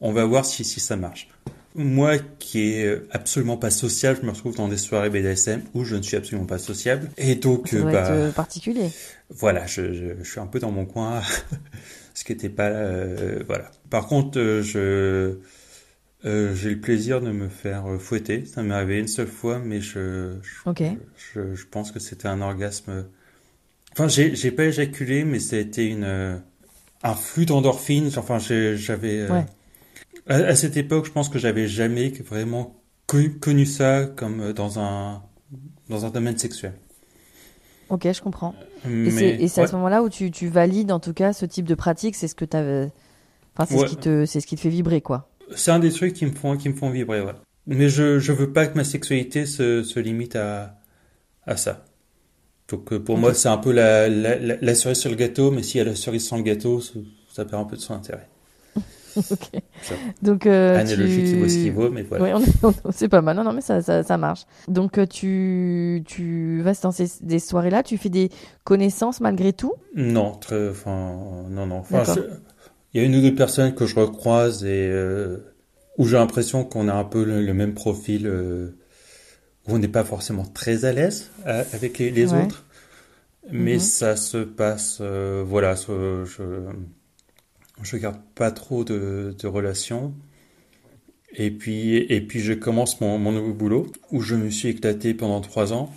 on 0.00 0.12
va 0.12 0.24
voir 0.24 0.44
si, 0.44 0.64
si 0.64 0.80
ça 0.80 0.96
marche. 0.96 1.28
Moi 1.74 2.18
qui 2.38 2.68
est 2.68 3.00
absolument 3.12 3.56
pas 3.56 3.70
sociable, 3.70 4.18
je 4.20 4.26
me 4.26 4.32
retrouve 4.32 4.56
dans 4.56 4.68
des 4.68 4.76
soirées 4.76 5.08
BDSM 5.08 5.62
où 5.72 5.84
je 5.84 5.96
ne 5.96 6.02
suis 6.02 6.18
absolument 6.18 6.46
pas 6.46 6.58
sociable. 6.58 7.08
Et 7.16 7.34
donc, 7.34 7.68
ça 7.68 7.78
doit 7.78 7.92
bah, 7.92 8.14
être 8.14 8.34
particulier. 8.34 8.90
Voilà, 9.30 9.66
je, 9.66 9.94
je, 9.94 10.04
je, 10.22 10.30
suis 10.30 10.38
un 10.38 10.46
peu 10.46 10.60
dans 10.60 10.70
mon 10.70 10.84
coin, 10.84 11.22
ce 12.14 12.24
qui 12.24 12.32
était 12.32 12.50
pas, 12.50 12.70
voilà. 13.46 13.70
Par 13.88 14.06
contre, 14.06 14.38
je, 14.62 15.38
euh, 16.24 16.54
j'ai 16.54 16.70
le 16.70 16.80
plaisir 16.80 17.20
de 17.20 17.32
me 17.32 17.48
faire 17.48 17.86
euh, 17.86 17.98
fouetter. 17.98 18.46
Ça 18.46 18.62
m'est 18.62 18.74
arrivé 18.74 18.98
une 18.98 19.08
seule 19.08 19.26
fois, 19.26 19.58
mais 19.58 19.80
je, 19.80 20.36
je, 20.64 21.54
je, 21.54 21.66
pense 21.66 21.90
que 21.90 21.98
c'était 21.98 22.28
un 22.28 22.40
orgasme. 22.40 23.06
Enfin, 23.92 24.08
j'ai, 24.08 24.34
j'ai 24.36 24.52
pas 24.52 24.64
éjaculé, 24.64 25.24
mais 25.24 25.40
ça 25.40 25.56
a 25.56 25.58
été 25.58 25.86
une, 25.86 26.04
euh, 26.04 26.36
un 27.02 27.14
flux 27.14 27.44
d'endorphine. 27.44 28.10
Enfin, 28.16 28.38
j'avais. 28.38 29.28
Ouais. 29.28 29.46
À, 30.28 30.54
cette 30.54 30.76
époque, 30.76 31.06
je 31.06 31.10
pense 31.10 31.28
que 31.28 31.40
j'avais 31.40 31.66
jamais 31.66 32.10
vraiment 32.10 32.76
connu, 33.08 33.66
ça 33.66 34.06
comme 34.06 34.52
dans 34.52 34.78
un, 34.78 35.22
dans 35.88 36.06
un 36.06 36.10
domaine 36.10 36.38
sexuel. 36.38 36.74
Ok, 37.88 38.06
je 38.10 38.22
comprends. 38.22 38.54
et 38.88 39.48
c'est, 39.48 39.60
à 39.60 39.66
ce 39.66 39.74
moment-là 39.74 40.02
où 40.02 40.08
tu, 40.08 40.30
tu 40.30 40.46
valides 40.46 40.92
en 40.92 41.00
tout 41.00 41.12
cas 41.12 41.32
ce 41.32 41.44
type 41.44 41.66
de 41.66 41.74
pratique, 41.74 42.14
c'est 42.14 42.28
ce 42.28 42.34
que 42.36 42.44
tu 42.44 42.56
Enfin, 43.54 43.66
c'est 43.68 43.78
ce 43.78 43.84
qui 43.84 43.96
te, 43.96 44.24
c'est 44.24 44.40
ce 44.40 44.46
qui 44.46 44.56
te 44.56 44.60
fait 44.62 44.70
vibrer, 44.70 45.02
quoi 45.02 45.28
c'est 45.54 45.70
un 45.70 45.78
des 45.78 45.90
trucs 45.90 46.14
qui 46.14 46.26
me 46.26 46.32
font, 46.32 46.56
qui 46.56 46.68
me 46.68 46.74
font 46.74 46.90
vibrer, 46.90 47.20
ouais. 47.20 47.32
Mais 47.66 47.88
je, 47.88 48.18
je 48.18 48.32
veux 48.32 48.52
pas 48.52 48.66
que 48.66 48.76
ma 48.76 48.84
sexualité 48.84 49.46
se, 49.46 49.82
se 49.82 50.00
limite 50.00 50.36
à, 50.36 50.80
à 51.46 51.56
ça. 51.56 51.84
Donc 52.68 52.92
euh, 52.92 52.98
pour 52.98 53.18
moi, 53.18 53.34
c'est 53.34 53.48
un 53.48 53.58
peu 53.58 53.70
la, 53.72 54.08
la, 54.08 54.36
la, 54.38 54.74
cerise 54.74 54.98
sur 54.98 55.10
le 55.10 55.16
gâteau, 55.16 55.50
mais 55.50 55.62
s'il 55.62 55.78
y 55.78 55.80
a 55.80 55.84
la 55.84 55.94
cerise 55.94 56.26
sans 56.26 56.36
le 56.36 56.42
gâteau, 56.42 56.80
ça, 56.80 57.44
perd 57.44 57.62
un 57.62 57.64
peu 57.64 57.76
de 57.76 57.80
son 57.80 57.94
intérêt. 57.94 58.28
ok. 59.16 59.60
Donc, 60.22 60.46
euh, 60.46 60.78
Analogie 60.78 61.24
qui 61.24 61.38
vaut 61.38 61.48
ce 61.48 61.54
qu'il 61.54 61.72
vaut, 61.72 61.90
mais 61.90 62.02
voilà. 62.02 62.38
c'est 62.90 63.10
pas 63.10 63.20
mal. 63.20 63.36
Non, 63.36 63.44
non, 63.44 63.52
mais 63.52 63.60
ça, 63.60 63.82
ça, 63.82 64.02
ça 64.02 64.16
marche. 64.16 64.46
Donc, 64.68 64.96
euh, 64.96 65.06
tu, 65.06 66.02
tu 66.06 66.62
vas 66.62 66.72
dans 66.82 66.92
ces, 66.92 67.08
des 67.20 67.38
soirées-là, 67.38 67.82
tu 67.82 67.98
fais 67.98 68.08
des 68.08 68.30
connaissances 68.64 69.20
malgré 69.20 69.52
tout? 69.52 69.74
Non, 69.94 70.32
très, 70.32 70.70
enfin, 70.70 71.44
non, 71.50 71.66
non. 71.66 71.80
Enfin, 71.80 72.04
il 72.92 73.00
y 73.00 73.04
a 73.04 73.06
une 73.06 73.16
ou 73.16 73.22
deux 73.22 73.34
personnes 73.34 73.74
que 73.74 73.86
je 73.86 73.94
recroise 73.98 74.64
et 74.64 74.88
euh, 74.90 75.38
où 75.96 76.06
j'ai 76.06 76.16
l'impression 76.16 76.64
qu'on 76.64 76.88
a 76.88 76.94
un 76.94 77.04
peu 77.04 77.24
le, 77.24 77.54
même 77.54 77.74
profil, 77.74 78.26
euh, 78.26 78.76
où 79.66 79.74
on 79.74 79.78
n'est 79.78 79.88
pas 79.88 80.04
forcément 80.04 80.44
très 80.44 80.84
à 80.84 80.92
l'aise 80.92 81.30
euh, 81.46 81.64
avec 81.72 81.98
les, 81.98 82.32
autres, 82.34 82.66
mais 83.50 83.74
mhm. 83.74 83.80
ça 83.80 84.16
se 84.16 84.38
passe, 84.38 85.00
voilà, 85.00 85.74
je, 85.74 86.24
je 87.82 87.96
garde 87.96 88.20
pas 88.34 88.50
trop 88.50 88.84
de, 88.84 89.34
de 89.38 89.46
relations. 89.46 90.14
Et 91.34 91.50
puis, 91.50 91.96
et 91.96 92.20
puis 92.20 92.40
je 92.40 92.52
commence 92.52 93.00
mon, 93.00 93.16
mon, 93.16 93.32
nouveau 93.32 93.54
boulot 93.54 93.86
où 94.10 94.20
je 94.20 94.34
me 94.34 94.50
suis 94.50 94.68
éclaté 94.68 95.14
pendant 95.14 95.40
trois 95.40 95.72
ans, 95.72 95.90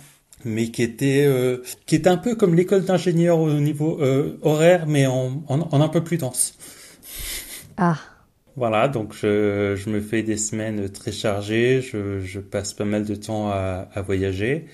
mais 0.46 0.68
qui 0.68 0.82
était, 0.82 1.30
qui 1.84 1.96
était 1.96 2.08
un 2.08 2.16
peu 2.16 2.36
comme 2.36 2.54
l'école 2.54 2.86
d'ingénieur 2.86 3.38
au 3.38 3.50
niveau 3.52 4.00
horaire, 4.40 4.86
mais 4.86 5.06
en, 5.06 5.44
en, 5.48 5.60
en, 5.60 5.80
un 5.82 5.88
peu 5.88 6.02
plus 6.02 6.16
dense. 6.16 6.56
Ah. 7.76 8.00
Voilà, 8.56 8.88
donc 8.88 9.12
je, 9.12 9.74
je 9.76 9.90
me 9.90 10.00
fais 10.00 10.22
des 10.22 10.38
semaines 10.38 10.88
très 10.88 11.12
chargées, 11.12 11.82
je, 11.82 12.20
je 12.20 12.40
passe 12.40 12.72
pas 12.72 12.86
mal 12.86 13.04
de 13.04 13.14
temps 13.14 13.48
à, 13.50 13.88
à 13.92 14.02
voyager. 14.02 14.66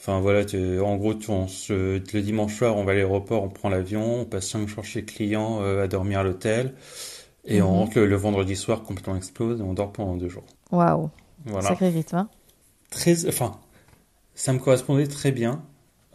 Enfin 0.00 0.20
voilà, 0.20 0.44
tu, 0.44 0.80
en 0.80 0.96
gros, 0.96 1.14
tu, 1.14 1.30
on 1.30 1.48
se, 1.48 1.98
le 2.14 2.22
dimanche 2.22 2.54
soir, 2.56 2.76
on 2.76 2.84
va 2.84 2.92
à 2.92 2.94
l'aéroport, 2.94 3.42
on 3.42 3.50
prend 3.50 3.68
l'avion, 3.68 4.20
on 4.22 4.24
passe 4.24 4.48
cinq 4.48 4.68
jours 4.68 4.84
chez 4.84 5.04
client 5.04 5.60
euh, 5.62 5.84
à 5.84 5.88
dormir 5.88 6.20
à 6.20 6.22
l'hôtel, 6.24 6.74
et 7.46 7.62
on 7.62 7.68
Mhm. 7.68 7.78
rentre 7.78 7.98
le, 7.98 8.06
le 8.06 8.16
vendredi 8.16 8.56
soir 8.56 8.82
complètement 8.84 9.16
explose 9.16 9.60
et 9.60 9.64
on 9.64 9.74
dort 9.74 9.92
pendant 9.92 10.16
deux 10.16 10.28
jours. 10.30 10.46
Waouh. 10.70 11.10
Voilà. 11.46 11.68
Sacré 11.68 11.88
rythme. 11.88 12.16
hein. 12.16 12.28
Très, 12.90 13.26
enfin, 13.28 13.60
ça 14.34 14.52
me 14.52 14.60
correspondait 14.60 15.06
très 15.08 15.32
bien. 15.32 15.64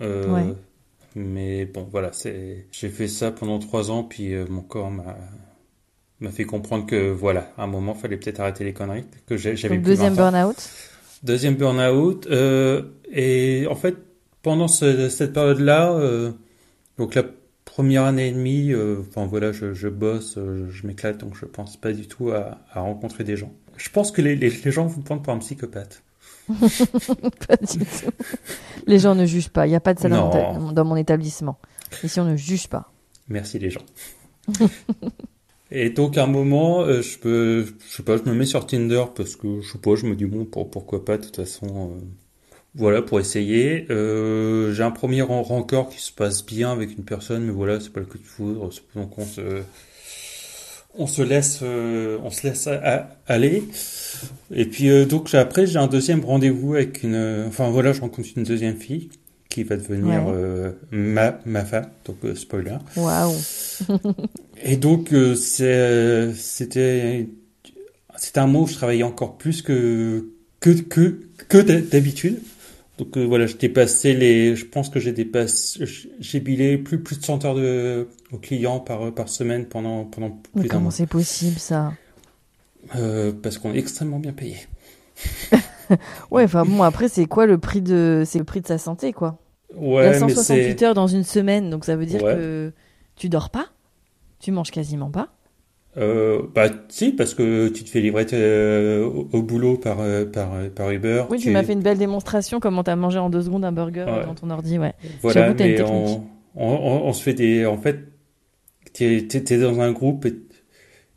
Euh, 0.01 0.27
Ouais. 0.27 0.55
Mais 1.15 1.65
bon, 1.65 1.87
voilà, 1.91 2.13
c'est, 2.13 2.67
j'ai 2.71 2.89
fait 2.89 3.07
ça 3.07 3.31
pendant 3.31 3.59
trois 3.59 3.91
ans, 3.91 4.03
puis 4.03 4.33
euh, 4.35 4.45
mon 4.49 4.61
corps 4.61 4.91
m'a, 4.91 5.17
m'a 6.21 6.31
fait 6.31 6.43
comprendre 6.45 6.85
que 6.85 7.11
voilà, 7.11 7.51
à 7.57 7.63
un 7.63 7.67
moment, 7.67 7.93
fallait 7.93 8.17
peut-être 8.17 8.39
arrêter 8.39 8.63
les 8.63 8.73
conneries, 8.73 9.05
que 9.27 9.37
j'avais 9.37 9.77
deuxième 9.77 10.13
20 10.13 10.27
ans. 10.27 10.31
burn-out. 10.31 10.69
Deuxième 11.23 11.55
burn-out. 11.55 12.27
euh, 12.29 12.83
et 13.11 13.65
en 13.69 13.75
fait, 13.75 13.95
pendant 14.41 14.67
ce- 14.67 15.09
cette 15.09 15.33
période-là, 15.33 15.91
euh, 15.93 16.31
donc 16.97 17.15
la 17.15 17.23
première 17.65 18.03
année 18.03 18.27
et 18.27 18.31
demie, 18.31 18.71
euh, 18.73 18.97
enfin 19.09 19.25
voilà, 19.25 19.51
je, 19.51 19.73
je 19.73 19.87
bosse, 19.87 20.37
je 20.37 20.87
m'éclate, 20.87 21.17
donc 21.17 21.35
je 21.35 21.45
pense 21.45 21.77
pas 21.77 21.91
du 21.93 22.07
tout 22.07 22.31
à, 22.31 22.59
à 22.73 22.81
rencontrer 22.81 23.23
des 23.23 23.37
gens. 23.37 23.51
Je 23.77 23.89
pense 23.89 24.11
que 24.11 24.21
les, 24.21 24.35
les, 24.35 24.49
les 24.49 24.71
gens 24.71 24.85
vous 24.87 25.01
prennent 25.01 25.21
pour 25.21 25.31
un 25.33 25.37
psychopathe. 25.39 26.03
Pas 26.49 27.55
du 27.57 27.77
tout. 27.77 28.09
Les 28.87 28.97
gens 28.99 29.13
ne 29.13 29.25
jugent 29.27 29.49
pas. 29.49 29.67
Il 29.67 29.69
n'y 29.69 29.75
a 29.75 29.79
pas 29.79 29.93
de 29.93 29.99
ça 29.99 30.09
mon, 30.09 30.71
dans 30.71 30.83
mon 30.83 30.95
établissement. 30.95 31.59
Ici, 32.03 32.19
on 32.19 32.25
ne 32.25 32.35
juge 32.35 32.67
pas. 32.67 32.91
Merci 33.27 33.59
les 33.59 33.69
gens. 33.69 33.83
Et 35.71 35.89
donc 35.91 36.17
à 36.17 36.23
un 36.23 36.27
moment, 36.27 36.81
euh, 36.81 37.01
je 37.01 37.17
peux, 37.19 37.65
je 37.65 37.95
sais 37.95 38.03
pas, 38.03 38.17
je 38.17 38.23
me 38.23 38.33
mets 38.35 38.45
sur 38.45 38.65
Tinder 38.65 39.03
parce 39.15 39.35
que 39.35 39.61
je 39.61 39.71
sais 39.71 39.77
pas, 39.77 39.95
je 39.95 40.05
me 40.07 40.15
dis 40.15 40.25
bon, 40.25 40.45
pour, 40.45 40.69
pourquoi 40.69 41.05
pas, 41.05 41.17
de 41.17 41.25
toute 41.25 41.35
façon, 41.35 41.67
euh, 41.95 41.99
voilà, 42.75 43.01
pour 43.03 43.19
essayer. 43.19 43.85
Euh, 43.91 44.73
j'ai 44.73 44.83
un 44.83 44.91
premier 44.91 45.21
rancœur 45.21 45.89
qui 45.89 45.99
se 46.01 46.11
passe 46.11 46.43
bien 46.45 46.71
avec 46.71 46.97
une 46.97 47.03
personne, 47.03 47.43
mais 47.43 47.51
voilà, 47.51 47.79
c'est 47.79 47.91
pas 47.93 47.99
le 47.99 48.07
coup 48.07 48.17
de 48.17 48.23
foudre, 48.25 48.69
donc 48.95 49.17
on 49.19 49.25
se, 49.25 49.41
on 50.97 51.05
se 51.05 51.21
laisse, 51.21 51.61
on 51.61 52.31
se 52.31 52.47
laisse 52.47 52.67
aller. 53.27 53.63
Et 54.51 54.65
puis 54.65 55.05
donc 55.05 55.33
après, 55.35 55.67
j'ai 55.67 55.77
un 55.77 55.87
deuxième 55.87 56.25
rendez-vous 56.25 56.73
avec 56.73 57.03
une, 57.03 57.45
enfin 57.47 57.69
voilà, 57.69 57.93
je 57.93 58.01
rencontre 58.01 58.27
une 58.35 58.43
deuxième 58.43 58.77
fille 58.77 59.09
qui 59.49 59.63
va 59.63 59.77
devenir 59.77 60.25
Ouais. 60.27 60.71
ma 60.91 61.39
ma 61.45 61.63
femme, 61.65 61.89
donc 62.05 62.17
spoiler. 62.35 62.77
Waouh. 62.95 63.35
Et 64.61 64.77
donc, 64.77 65.13
euh, 65.13 65.35
c'est- 65.35 66.33
c'était, 66.35 67.27
un 68.35 68.47
mot 68.47 68.63
où 68.63 68.67
je 68.67 68.73
travaillais 68.75 69.03
encore 69.03 69.37
plus 69.37 69.61
que, 69.61 70.29
que, 70.59 70.69
que, 70.71 71.21
que 71.47 71.57
d'habitude. 71.59 72.39
Donc 72.97 73.17
euh, 73.17 73.25
voilà, 73.25 73.45
j'ai 73.47 73.55
dépassé 73.57 74.13
les, 74.13 74.55
je 74.57 74.65
pense 74.65 74.89
que 74.89 74.99
j'ai 74.99 75.13
dépassé, 75.13 75.85
j'ai 76.19 76.39
bilé 76.41 76.77
plus, 76.77 77.01
plus 77.01 77.19
de 77.19 77.23
100 77.25 77.45
heures 77.45 77.55
de, 77.55 78.09
aux 78.31 78.37
clients 78.39 78.79
par, 78.81 79.13
par 79.13 79.29
semaine 79.29 79.67
pendant, 79.67 80.05
pendant 80.05 80.31
plus 80.55 80.69
d'un 80.69 80.77
comment 80.77 80.81
mois. 80.81 80.91
c'est 80.91 81.07
possible 81.07 81.59
ça? 81.59 81.97
Euh, 82.95 83.31
parce 83.33 83.57
qu'on 83.57 83.73
est 83.73 83.77
extrêmement 83.79 84.19
bien 84.19 84.33
payé. 84.33 84.57
Ouais, 86.31 86.43
enfin 86.43 86.65
bon, 86.65 86.83
après, 86.83 87.09
c'est 87.09 87.25
quoi 87.25 87.45
le 87.45 87.57
prix 87.57 87.81
de, 87.81 88.23
c'est 88.25 88.39
le 88.39 88.45
prix 88.45 88.61
de 88.61 88.67
sa 88.67 88.77
santé, 88.77 89.13
quoi? 89.13 89.39
Il 89.99 90.05
y 90.05 90.07
a 90.07 90.13
Ouais, 90.13 90.19
mais 90.19 90.35
168 90.35 90.81
c'est, 90.81 90.83
heures 90.83 90.93
dans 90.93 91.07
une 91.07 91.23
semaine, 91.23 91.69
donc 91.69 91.85
ça 91.85 91.95
veut 91.95 92.05
dire 92.05 92.23
Ouais. 92.23 92.35
que 92.35 92.71
tu 93.15 93.29
dors 93.29 93.49
pas, 93.49 93.67
tu 94.39 94.51
manges 94.51 94.71
quasiment 94.71 95.09
pas. 95.11 95.29
euh, 95.97 96.41
bah, 96.53 96.67
si, 96.89 97.11
parce 97.11 97.33
que 97.33 97.67
tu 97.69 97.83
te 97.83 97.89
fais 97.89 97.99
livrer 98.01 98.25
euh, 98.33 99.05
au, 99.05 99.27
au 99.33 99.41
boulot 99.41 99.77
par, 99.77 99.99
euh, 100.01 100.25
par, 100.25 100.51
par 100.75 100.91
Uber. 100.91 101.25
Oui, 101.29 101.39
tu 101.39 101.51
m'as 101.51 101.63
fait 101.63 101.73
une 101.73 101.81
belle 101.81 101.97
démonstration 101.97 102.59
comment 102.59 102.83
t'as 102.83 102.95
mangé 102.95 103.19
en 103.19 103.29
deux 103.29 103.41
secondes 103.41 103.65
un 103.65 103.71
burger 103.71 104.05
Ouais. 104.07 104.25
dans 104.25 104.35
ton 104.35 104.49
ordi, 104.49 104.77
ouais. 104.79 104.93
Voilà, 105.21 105.53
mais 105.53 105.81
on, 105.81 106.23
on, 106.55 106.65
on, 106.65 107.13
se 107.13 107.21
fait 107.23 107.33
des. 107.33 107.65
En 107.65 107.77
fait, 107.77 107.99
t'es- 108.93 109.27
t'es 109.27 109.57
dans 109.57 109.79
un 109.81 109.91
groupe 109.91 110.25
et, 110.25 110.35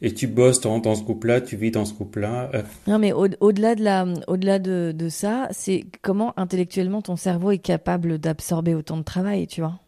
et 0.00 0.12
tu 0.14 0.26
bosses 0.26 0.60
dans, 0.60 0.78
dans 0.78 0.94
ce 0.94 1.02
groupe-là, 1.04 1.40
tu 1.40 1.56
vis 1.56 1.70
dans 1.70 1.84
ce 1.84 1.94
groupe-là. 1.94 2.50
Euh, 2.54 2.62
Non, 2.88 2.98
mais 2.98 3.12
au- 3.12 3.28
au-delà 3.40 3.74
de 3.74 3.84
la, 3.84 4.06
au-delà 4.26 4.58
de, 4.58 4.92
de 4.96 5.08
ça, 5.08 5.48
c'est 5.52 5.84
comment 6.02 6.32
intellectuellement 6.38 7.02
ton 7.02 7.16
cerveau 7.16 7.50
est 7.52 7.58
capable 7.58 8.18
d'absorber 8.18 8.74
autant 8.74 8.96
de 8.96 9.04
travail, 9.04 9.46
tu 9.46 9.60
vois? 9.60 9.78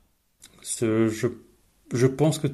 ce- 0.62 1.09
je, 1.09 1.26
je 1.93 2.07
pense 2.07 2.39
que 2.39 2.47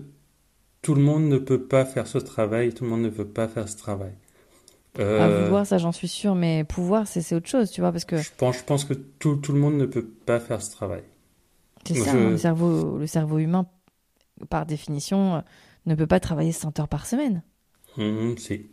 tout 0.83 0.95
le 0.95 1.03
monde 1.03 1.25
ne 1.29 1.39
peut 1.39 1.63
pas 1.63 1.85
faire 1.85 2.07
ce 2.07 2.19
travail, 2.19 2.73
tout 2.75 2.85
le 2.85 2.91
monde 2.91 3.03
ne 3.03 3.09
veut 3.09 3.27
pas 3.29 3.49
faire 3.49 3.69
ce 3.69 3.77
travail. 3.77 4.13
À 5.17 5.29
Euh, 5.29 5.29
vouloir, 5.29 5.67
ça 5.67 5.79
j'en 5.79 5.93
suis 5.93 6.09
sûre, 6.09 6.35
mais 6.35 6.65
pouvoir, 6.65 7.07
c'est 7.07 7.35
autre 7.35 7.49
chose, 7.49 7.71
tu 7.71 7.81
vois, 7.81 7.93
parce 7.93 8.05
que 8.05 8.25
je 8.25 8.31
pense, 8.37 8.59
je 8.59 8.63
pense 8.65 8.85
que 8.85 8.95
tout, 8.95 9.35
tout 9.37 9.53
le 9.53 9.59
monde 9.59 9.75
ne 9.75 9.85
peut 9.87 10.07
pas 10.07 10.39
faire 10.39 10.63
ce 10.63 10.71
travail. 10.71 11.03
c'est 11.87 11.95
Moi, 11.95 12.07
ça, 12.07 12.13
je- 12.13 12.19
hein, 12.19 12.31
le 12.31 12.37
cerveau, 12.37 12.99
le 12.99 13.07
cerveau 13.07 13.39
humain, 13.39 13.67
par 14.51 14.67
définition, 14.67 15.37
euh, 15.37 15.41
ne 15.87 15.95
peut 15.97 16.07
pas 16.09 16.21
travailler 16.21 16.53
100 16.53 16.79
heures 16.81 16.89
par 16.89 17.07
semaine. 17.07 17.43
Hum, 17.97 18.37
si. 18.39 18.71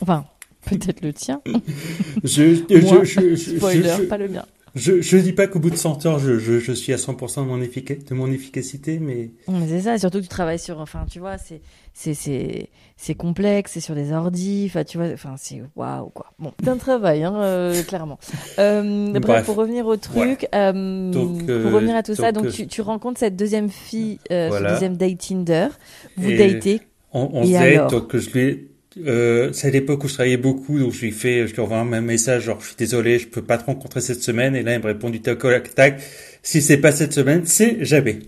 Enfin, 0.00 0.26
peut-être 0.64 1.00
le 1.02 1.12
tien. 1.12 1.42
Je, 2.24 2.54
Moi, 2.74 3.04
je, 3.04 3.34
je, 3.34 3.34
je, 3.34 3.58
Spoiler, 3.58 3.98
pas 4.08 4.18
le 4.18 4.28
mien. 4.28 4.46
Je, 4.74 5.00
je 5.00 5.16
dis 5.18 5.32
pas 5.32 5.46
qu'au 5.46 5.60
bout 5.60 5.70
de 5.70 5.76
100 5.76 6.04
heures, 6.06 6.18
je, 6.18 6.38
je, 6.38 6.58
je 6.58 6.72
suis 6.72 6.92
à 6.92 6.96
100% 6.96 7.42
de 7.42 7.46
mon, 7.46 7.60
effica- 7.60 8.02
de 8.04 8.14
mon 8.14 8.30
efficacité, 8.30 8.98
mais 8.98 9.30
Mais 9.48 9.68
c'est 9.68 9.82
ça, 9.82 9.98
surtout 9.98 10.18
que 10.18 10.24
tu 10.24 10.28
travailles 10.28 10.58
sur, 10.58 10.80
enfin, 10.80 11.06
tu 11.10 11.20
vois, 11.20 11.38
c'est, 11.38 11.60
c'est, 11.92 12.14
c'est, 12.14 12.70
c'est 12.96 13.14
complexe, 13.14 13.72
c'est 13.74 13.80
sur 13.80 13.94
des 13.94 14.12
ordis, 14.12 14.64
enfin, 14.68 14.82
tu 14.84 14.98
vois, 14.98 15.06
enfin, 15.12 15.34
c'est 15.36 15.62
waouh, 15.76 16.10
quoi. 16.10 16.26
Bon, 16.40 16.52
c'est 16.62 16.68
un 16.70 16.76
travail, 16.76 17.22
hein, 17.24 17.34
euh, 17.36 17.82
clairement. 17.84 18.18
Euh, 18.58 19.10
bref, 19.12 19.22
Bref. 19.22 19.46
pour 19.46 19.56
revenir 19.56 19.86
au 19.86 19.96
truc, 19.96 20.46
euh, 20.54 21.10
Donc, 21.12 21.48
euh, 21.48 21.62
pour 21.64 21.72
revenir 21.72 21.96
à 21.96 22.02
tout 22.02 22.14
ça, 22.14 22.30
donc, 22.32 22.46
euh, 22.46 22.50
tu, 22.50 22.66
tu 22.68 22.80
rencontres 22.82 23.18
cette 23.20 23.36
deuxième 23.36 23.68
fille, 23.68 24.18
euh, 24.30 24.46
Voilà. 24.48 24.68
ce 24.70 24.74
deuxième 24.74 24.96
date 24.96 25.18
Tinder, 25.18 25.68
vous 26.16 26.30
Et- 26.30 26.36
datez, 26.54 26.80
On, 27.12 27.30
on 27.32 27.42
Et 27.42 27.46
se 27.46 27.52
date, 27.52 27.62
alors? 27.62 27.90
donc 27.90 28.16
je 28.16 28.30
lui 28.30 28.68
euh, 28.98 29.52
c'est 29.52 29.68
à 29.68 29.70
l'époque 29.70 30.04
où 30.04 30.08
je 30.08 30.14
travaillais 30.14 30.36
beaucoup, 30.36 30.78
donc 30.78 30.92
je 30.92 31.00
lui 31.00 31.10
fais, 31.12 31.46
je 31.46 31.54
lui 31.54 31.60
envoie 31.60 31.78
un 31.78 32.00
message, 32.00 32.44
genre 32.44 32.60
je 32.60 32.66
suis 32.68 32.76
désolé, 32.76 33.18
je 33.18 33.26
peux 33.28 33.42
pas 33.42 33.58
te 33.58 33.64
rencontrer 33.64 34.00
cette 34.00 34.22
semaine, 34.22 34.54
et 34.56 34.62
là 34.62 34.74
il 34.74 34.80
me 34.80 34.86
répond 34.86 35.10
du 35.10 35.20
tac 35.20 35.44
au 35.44 35.50
tac, 35.74 36.00
si 36.42 36.62
c'est 36.62 36.76
pas 36.78 36.92
cette 36.92 37.12
semaine, 37.12 37.42
c'est 37.46 37.84
jamais. 37.84 38.18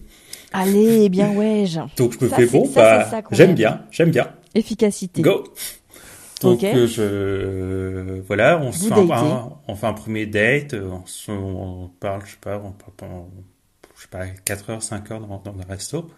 allez, 0.52 1.08
bien 1.08 1.30
ouais, 1.30 1.64
Donc 1.96 2.14
je 2.18 2.24
me 2.24 2.30
Ça, 2.30 2.36
fais 2.36 2.46
bon, 2.46 2.68
bah 2.74 3.08
j'aime 3.32 3.50
aime. 3.50 3.54
bien, 3.54 3.82
j'aime 3.90 4.10
bien, 4.10 4.28
efficacité. 4.54 5.22
go. 5.22 5.44
Donc 6.42 6.62
euh, 6.64 6.86
je, 6.86 7.02
euh, 7.02 8.20
voilà, 8.26 8.58
on 8.60 8.72
se 8.72 8.88
fait 8.88 8.92
un- 9.12 9.52
on 9.68 9.74
fait 9.74 9.86
un 9.86 9.92
premier 9.94 10.26
date, 10.26 10.74
euh, 10.74 10.90
on, 10.90 11.06
se- 11.06 11.30
on 11.30 11.90
parle, 12.00 12.22
je 12.26 12.32
sais 12.32 12.36
pas, 12.40 12.58
on 12.58 12.72
parle 12.72 12.92
pendant, 12.96 13.30
je 13.96 14.02
sais 14.02 14.08
pas, 14.08 14.26
4 14.44 14.70
heures, 14.70 14.82
5 14.82 15.10
heures 15.10 15.20
dans, 15.20 15.38
dans 15.44 15.52
le 15.52 15.64
resto. 15.68 16.10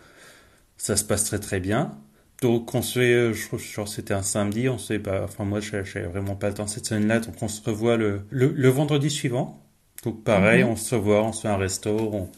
Ça 0.79 0.97
se 0.97 1.05
passe 1.05 1.25
très 1.25 1.39
très 1.41 1.61
bien. 1.61 1.93
Donc 2.41 2.73
on 2.75 2.83
se 2.83 3.01
fait, 3.01 3.13
euh, 3.15 3.33
je 3.33 3.85
c'était 3.87 4.15
un 4.15 4.23
samedi, 4.23 4.69
on 4.69 4.79
se 4.79 4.93
fait, 4.95 4.99
bah, 5.01 5.23
enfin 5.25 5.45
moi 5.45 5.59
je 5.61 5.83
j'avais 5.85 6.07
vraiment 6.07 6.37
pas 6.37 6.49
le 6.49 6.55
temps 6.55 6.69
cette 6.69 6.87
semaine-là, 6.87 7.19
donc 7.21 7.35
on 7.43 7.49
se 7.49 7.61
revoit 7.69 7.97
le, 7.97 8.23
le, 8.31 8.49
le 8.53 8.69
vendredi 8.69 9.11
suivant. 9.11 9.65
Donc 10.05 10.23
pareil, 10.23 10.63
Mhm. 10.63 10.65
on 10.65 10.77
se 10.77 10.95
revoit, 10.95 11.25
on 11.25 11.33
se 11.33 11.43
fait 11.43 11.49
un 11.49 11.57
resto, 11.57 11.91
on, 11.91 12.31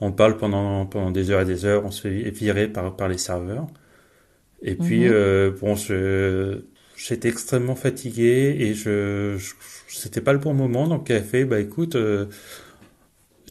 on 0.00 0.12
parle 0.12 0.36
pendant, 0.38 0.86
pendant 0.86 1.10
des 1.12 1.30
heures 1.30 1.42
et 1.42 1.46
des 1.46 1.64
heures, 1.66 1.84
on 1.86 1.90
se 1.92 2.02
fait 2.02 2.30
virer 2.30 2.68
par, 2.68 2.96
par 2.96 3.08
les 3.08 3.18
serveurs. 3.18 3.68
Et 4.62 4.76
puis, 4.76 5.06
Mhm. 5.06 5.08
euh, 5.08 5.52
bon, 5.60 5.76
je, 5.76 6.62
j'étais 6.96 7.28
extrêmement 7.28 7.76
fatigué 7.76 8.56
et 8.60 8.74
je, 8.74 9.36
je- 9.38 9.54
c'était 9.88 10.20
pas 10.22 10.32
le 10.32 10.38
bon 10.40 10.54
moment, 10.54 10.88
donc 10.88 11.10
elle 11.10 11.18
a 11.18 11.22
fait, 11.24 11.44
bah 11.44 11.60
écoute, 11.60 11.96
euh, 11.96 12.26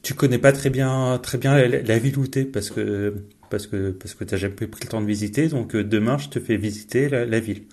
tu 0.04 0.14
connais 0.14 0.38
pas 0.38 0.52
très 0.52 0.70
bien, 0.70 1.20
très 1.22 1.38
bien 1.38 1.56
la, 1.68 1.82
la 1.82 1.98
ville 2.00 2.18
où 2.20 2.28
t'es 2.28 2.46
parce 2.46 2.70
que, 2.70 3.16
parce 3.50 3.68
que, 3.68 3.92
parce 3.92 4.14
que 4.16 4.24
t'as 4.24 4.38
jamais 4.38 4.56
pris 4.56 4.84
le 4.84 4.90
temps 4.90 5.02
de 5.02 5.06
visiter, 5.08 5.48
donc 5.50 5.76
euh, 5.76 5.84
demain 5.84 6.18
je 6.18 6.30
te 6.30 6.40
fais 6.40 6.58
visiter 6.58 7.10
la, 7.10 7.26
la 7.26 7.40
ville. 7.40 7.64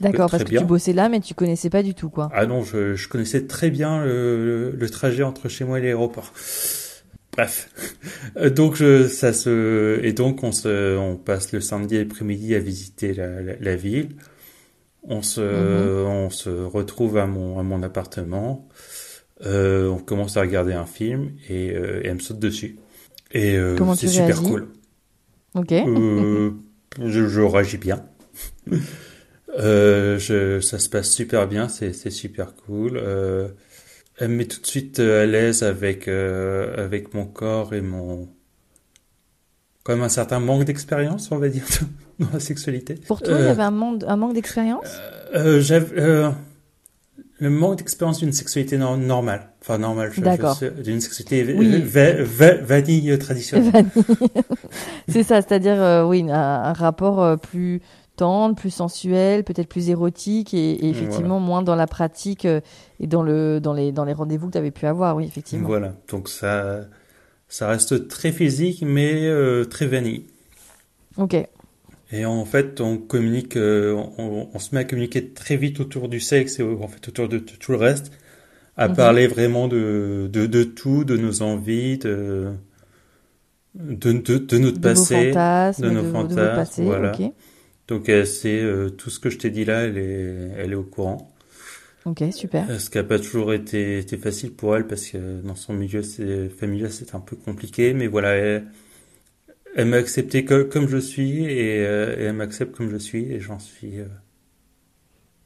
D'accord, 0.00 0.28
parce 0.30 0.42
que 0.44 0.50
bien. 0.50 0.60
tu 0.60 0.64
bossais 0.64 0.92
là, 0.92 1.08
mais 1.08 1.20
tu 1.20 1.34
connaissais 1.34 1.70
pas 1.70 1.82
du 1.84 1.94
tout, 1.94 2.10
quoi. 2.10 2.32
Ah 2.32 2.46
non, 2.46 2.62
je, 2.62 2.94
je 2.94 3.08
connaissais 3.08 3.46
très 3.46 3.70
bien 3.70 4.04
le, 4.04 4.76
trajet 4.90 5.22
entre 5.22 5.48
chez 5.48 5.64
moi 5.64 5.78
et 5.78 5.82
l'aéroport. 5.82 6.32
Bref, 7.32 7.68
Euh, 8.36 8.50
donc 8.50 8.74
je, 8.76 9.08
ça 9.08 9.32
se 9.32 10.00
et 10.02 10.12
donc 10.12 10.42
on 10.42 10.52
se, 10.52 10.96
on 10.96 11.16
passe 11.16 11.52
le 11.52 11.60
samedi 11.60 11.98
après-midi 11.98 12.54
à 12.54 12.58
visiter 12.58 13.14
la, 13.14 13.40
la, 13.42 13.56
la 13.60 13.76
ville. 13.76 14.10
On 15.04 15.22
se, 15.22 15.40
Mhm. 15.50 15.92
on 16.06 16.30
se 16.30 16.50
retrouve 16.50 17.18
à 17.18 17.26
mon 17.26 17.58
à 17.58 17.62
mon 17.64 17.82
appartement. 17.82 18.68
Euh, 19.46 19.88
on 19.88 19.98
commence 19.98 20.36
à 20.36 20.42
regarder 20.42 20.74
un 20.74 20.86
film 20.86 21.32
et, 21.48 21.72
euh, 21.74 22.02
et 22.04 22.08
elle 22.08 22.16
me 22.16 22.20
saute 22.20 22.40
dessus. 22.40 22.78
Et 23.32 23.56
euh, 23.56 23.76
Comment 23.76 23.94
c'est 23.94 24.06
tu 24.06 24.12
super 24.12 24.26
réagis 24.26 24.42
cool. 24.42 24.68
Ok. 25.54 25.72
Euh, 25.72 26.50
je, 27.04 27.28
je 27.28 27.40
réagis 27.40 27.78
bien. 27.78 28.04
Euh, 29.58 30.18
je, 30.18 30.60
ça 30.60 30.78
se 30.78 30.88
passe 30.88 31.10
super 31.10 31.48
bien, 31.48 31.68
c'est, 31.68 31.92
c'est 31.92 32.10
super 32.10 32.54
cool. 32.54 32.92
Euh, 32.96 33.48
elle 34.18 34.28
me 34.28 34.36
met 34.36 34.44
tout 34.44 34.60
de 34.60 34.66
suite 34.66 35.00
à 35.00 35.26
l'aise 35.26 35.64
avec, 35.64 36.06
euh, 36.06 36.84
avec 36.84 37.12
mon 37.14 37.24
corps 37.24 37.74
et 37.74 37.80
mon... 37.80 38.28
Quand 39.82 39.94
même 39.94 40.04
un 40.04 40.08
certain 40.10 40.38
manque 40.38 40.64
d'expérience, 40.64 41.32
on 41.32 41.38
va 41.38 41.48
dire. 41.48 41.64
dans 42.20 42.28
la 42.32 42.38
sexualité. 42.40 42.94
Pour 42.94 43.20
toi, 43.20 43.36
il 43.36 43.46
y 43.46 43.48
avait 43.48 43.62
un, 43.62 43.70
manque, 43.72 44.04
un 44.06 44.16
manque 44.16 44.34
d'expérience? 44.34 44.86
euh, 45.34 45.60
j'avais 45.60 46.30
le 47.40 47.50
manque 47.50 47.78
d'expérience 47.78 48.18
d'une 48.18 48.32
sexualité 48.32 48.76
normale. 48.78 49.50
Enfin, 49.68 49.78
D'accord. 50.18 50.58
d'une 50.82 51.00
sexualité 51.00 51.54
oui. 51.54 51.82
vanille 51.82 53.18
traditionnelle. 53.18 53.86
c'est 55.08 55.22
ça, 55.22 55.42
c'est-à-dire, 55.42 56.06
oui, 56.06 56.24
un, 56.30 56.72
rapport 56.72 57.38
plus 57.38 57.82
tendre, 58.16 58.56
plus 58.56 58.70
sensuel, 58.70 59.44
peut-être 59.44 59.68
plus 59.68 59.90
érotique 59.90 60.54
et, 60.54 60.88
effectivement 60.88 61.38
moins 61.38 61.62
dans 61.62 61.76
la 61.76 61.86
pratique 61.86 62.46
et 62.46 63.06
dans, 63.06 63.22
le, 63.22 63.60
dans 63.60 63.74
les, 63.74 63.92
dans 63.92 64.04
les 64.04 64.14
rendez-vous 64.14 64.46
que 64.46 64.52
tu 64.52 64.58
avais 64.58 64.70
pu 64.70 64.86
avoir, 64.86 65.16
oui, 65.16 65.26
effectivement. 65.26 65.68
Voilà, 65.68 65.94
donc 66.08 66.28
ça, 66.28 66.80
ça 67.48 67.68
reste 67.68 68.08
très 68.08 68.32
physique, 68.32 68.82
mais 68.86 69.30
très 69.68 69.86
vanille. 69.86 70.24
Ok. 71.18 71.36
Et 72.10 72.24
en 72.24 72.44
fait, 72.44 72.80
on 72.80 72.96
communique, 72.96 73.56
euh, 73.56 73.92
on, 74.16 74.48
on, 74.52 74.58
se 74.58 74.74
met 74.74 74.80
à 74.80 74.84
communiquer 74.84 75.28
très 75.28 75.56
vite 75.56 75.78
autour 75.80 76.08
du 76.08 76.20
sexe 76.20 76.58
et 76.58 76.62
en 76.62 76.88
fait 76.88 77.06
autour 77.08 77.28
de, 77.28 77.38
tout 77.38 77.72
le 77.72 77.76
reste, 77.76 78.12
à 78.78 78.88
mhm. 78.88 78.96
parler 78.96 79.26
vraiment 79.26 79.68
de, 79.68 80.30
de, 80.32 80.46
de, 80.46 80.64
tout, 80.64 81.04
de 81.04 81.16
nos 81.18 81.42
envies, 81.42 81.98
de, 81.98 82.52
de, 83.74 84.12
de, 84.12 84.38
de 84.38 84.58
notre 84.58 84.80
passé, 84.80 85.32
de 85.32 85.90
nos 85.90 86.04
fantasmes, 86.04 86.84
voilà. 86.84 87.12
Donc 87.88 88.08
euh, 88.08 88.24
c'est 88.24 88.60
euh, 88.60 88.90
tout 88.90 89.10
ce 89.10 89.18
que 89.18 89.28
je 89.30 89.38
t'ai 89.38 89.50
dit 89.50 89.64
là, 89.64 89.82
elle 89.82 89.98
est, 89.98 90.50
elle 90.58 90.72
est 90.72 90.76
au 90.76 90.84
courant. 90.84 91.30
Ok, 92.04 92.22
super. 92.32 92.80
Ce 92.80 92.88
qui 92.88 92.98
n'a 92.98 93.04
pas 93.04 93.18
toujours 93.18 93.52
été, 93.52 93.98
été, 93.98 94.16
facile 94.16 94.52
pour 94.52 94.76
elle 94.76 94.86
parce 94.86 95.06
que 95.06 95.40
dans 95.42 95.56
son 95.56 95.74
milieu 95.74 96.02
familial 96.48 96.90
c'est 96.90 97.14
un 97.14 97.20
peu 97.20 97.36
compliqué, 97.36 97.92
mais 97.92 98.06
voilà. 98.06 98.30
Elle, 98.36 98.64
elle 99.74 99.86
m'a 99.86 99.96
accepté 99.96 100.44
comme 100.44 100.88
je 100.88 100.98
suis 100.98 101.44
euh, 101.46 102.16
et, 102.16 102.24
elle 102.24 102.32
m'accepte 102.32 102.76
comme 102.76 102.90
je 102.90 102.96
suis 102.96 103.32
et 103.32 103.40
j'en 103.40 103.58
suis 103.58 104.00
euh, 104.00 104.06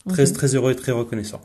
très 0.08 0.26
très 0.26 0.54
heureux 0.54 0.72
et 0.72 0.76
très 0.76 0.92
reconnaissant. 0.92 1.40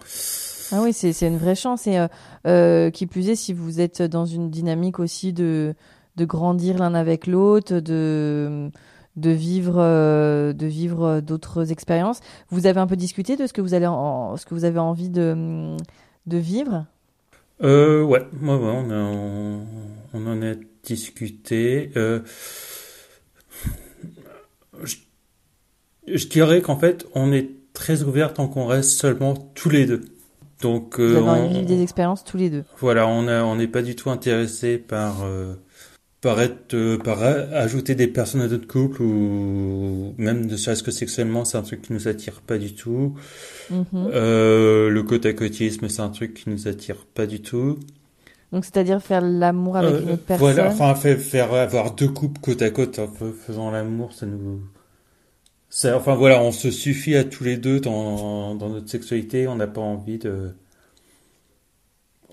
Ah 0.71 0.81
oui, 0.81 0.93
c'est 0.93 1.27
une 1.27 1.37
vraie 1.37 1.55
chance 1.55 1.87
et 1.87 2.05
euh, 2.45 2.89
qui 2.89 3.07
plus 3.07 3.29
est 3.29 3.35
si 3.35 3.53
vous 3.53 3.79
êtes 3.79 4.01
dans 4.01 4.25
une 4.25 4.49
dynamique 4.49 4.99
aussi 4.99 5.33
de 5.33 5.75
de 6.15 6.25
grandir 6.25 6.77
l'un 6.79 6.95
avec 6.95 7.27
l'autre, 7.27 7.79
de 7.79 8.69
de 9.15 9.29
vivre 9.29 9.77
de 10.53 10.65
vivre 10.65 11.21
d'autres 11.21 11.71
expériences. 11.71 12.19
Vous 12.49 12.65
avez 12.65 12.79
un 12.79 12.87
peu 12.87 12.95
discuté 12.95 13.35
de 13.37 13.47
ce 13.47 13.53
que 13.53 13.61
vous 13.61 13.73
allez 13.73 13.87
en, 13.87 14.35
ce 14.37 14.45
que 14.45 14.53
vous 14.53 14.65
avez 14.65 14.79
envie 14.79 15.09
de 15.09 15.75
de 16.25 16.37
vivre? 16.37 16.85
Euh, 17.63 18.03
ouais, 18.03 18.19
ouais, 18.19 18.27
on, 18.41 18.91
on, 18.91 19.65
on, 20.13 20.27
en 20.27 20.41
a 20.43 20.53
discuté. 20.83 21.91
Euh, 21.95 22.19
je, 24.83 26.27
dirais 26.27 26.61
qu'en 26.61 26.77
fait, 26.77 27.07
on 27.15 27.31
est 27.31 27.49
très 27.73 28.03
ouvert 28.03 28.33
tant 28.33 28.47
qu'on 28.47 28.67
reste 28.67 28.91
seulement 28.91 29.33
tous 29.55 29.69
les 29.69 29.85
deux. 29.85 30.05
Donc, 30.61 30.99
euh, 30.99 31.19
Vous 31.19 31.29
avez 31.29 31.63
des 31.63 31.81
expériences 31.81 32.23
tous 32.23 32.37
les 32.37 32.49
deux. 32.49 32.63
Voilà, 32.79 33.07
on 33.07 33.27
on 33.27 33.55
n'est 33.55 33.67
pas 33.67 33.81
du 33.81 33.95
tout 33.95 34.09
intéressé 34.09 34.77
par 34.77 35.23
euh, 35.23 35.53
par 36.21 36.41
être 36.41 36.73
euh, 36.73 36.97
par 36.97 37.21
ajouter 37.21 37.95
des 37.95 38.07
personnes 38.07 38.41
à 38.41 38.47
notre 38.47 38.67
couple 38.67 39.01
ou 39.01 40.13
même 40.17 40.45
ne 40.45 40.57
serait-ce 40.57 40.83
que 40.83 40.91
sexuellement, 40.91 41.45
c'est 41.45 41.57
un 41.57 41.61
truc 41.61 41.83
qui 41.83 41.93
nous 41.93 42.07
attire 42.07 42.41
pas 42.41 42.57
du 42.57 42.73
tout. 42.73 43.15
Euh, 43.93 44.89
le 44.89 45.03
côte 45.03 45.25
à 45.25 45.33
côtisme, 45.33 45.87
c'est 45.89 46.01
un 46.01 46.09
truc 46.09 46.33
qui 46.33 46.49
nous 46.49 46.67
attire 46.67 47.05
pas 47.13 47.27
du 47.27 47.41
tout. 47.41 47.79
Donc, 48.51 48.63
c'est-à-dire 48.63 49.01
faire 49.01 49.21
l'amour 49.21 49.77
avec 49.77 49.93
euh, 49.93 50.01
une 50.01 50.11
autre 50.11 50.23
personne. 50.23 50.53
Voilà, 50.53 50.71
enfin, 50.71 50.95
faire, 50.95 51.53
avoir 51.53 51.93
deux 51.93 52.07
couples 52.07 52.39
côte 52.39 52.61
à 52.61 52.69
côte 52.69 52.99
en 52.99 53.07
faisant 53.07 53.71
l'amour, 53.71 54.13
ça 54.13 54.25
nous. 54.25 54.61
Ça, 55.69 55.97
enfin 55.97 56.15
voilà, 56.15 56.41
on 56.41 56.51
se 56.51 56.71
suffit 56.71 57.15
à 57.15 57.23
tous 57.23 57.43
les 57.43 57.57
deux 57.57 57.79
dans, 57.79 58.55
dans 58.55 58.69
notre 58.69 58.89
sexualité. 58.89 59.47
On 59.47 59.55
n'a 59.55 59.67
pas 59.67 59.81
envie 59.81 60.17
de. 60.17 60.53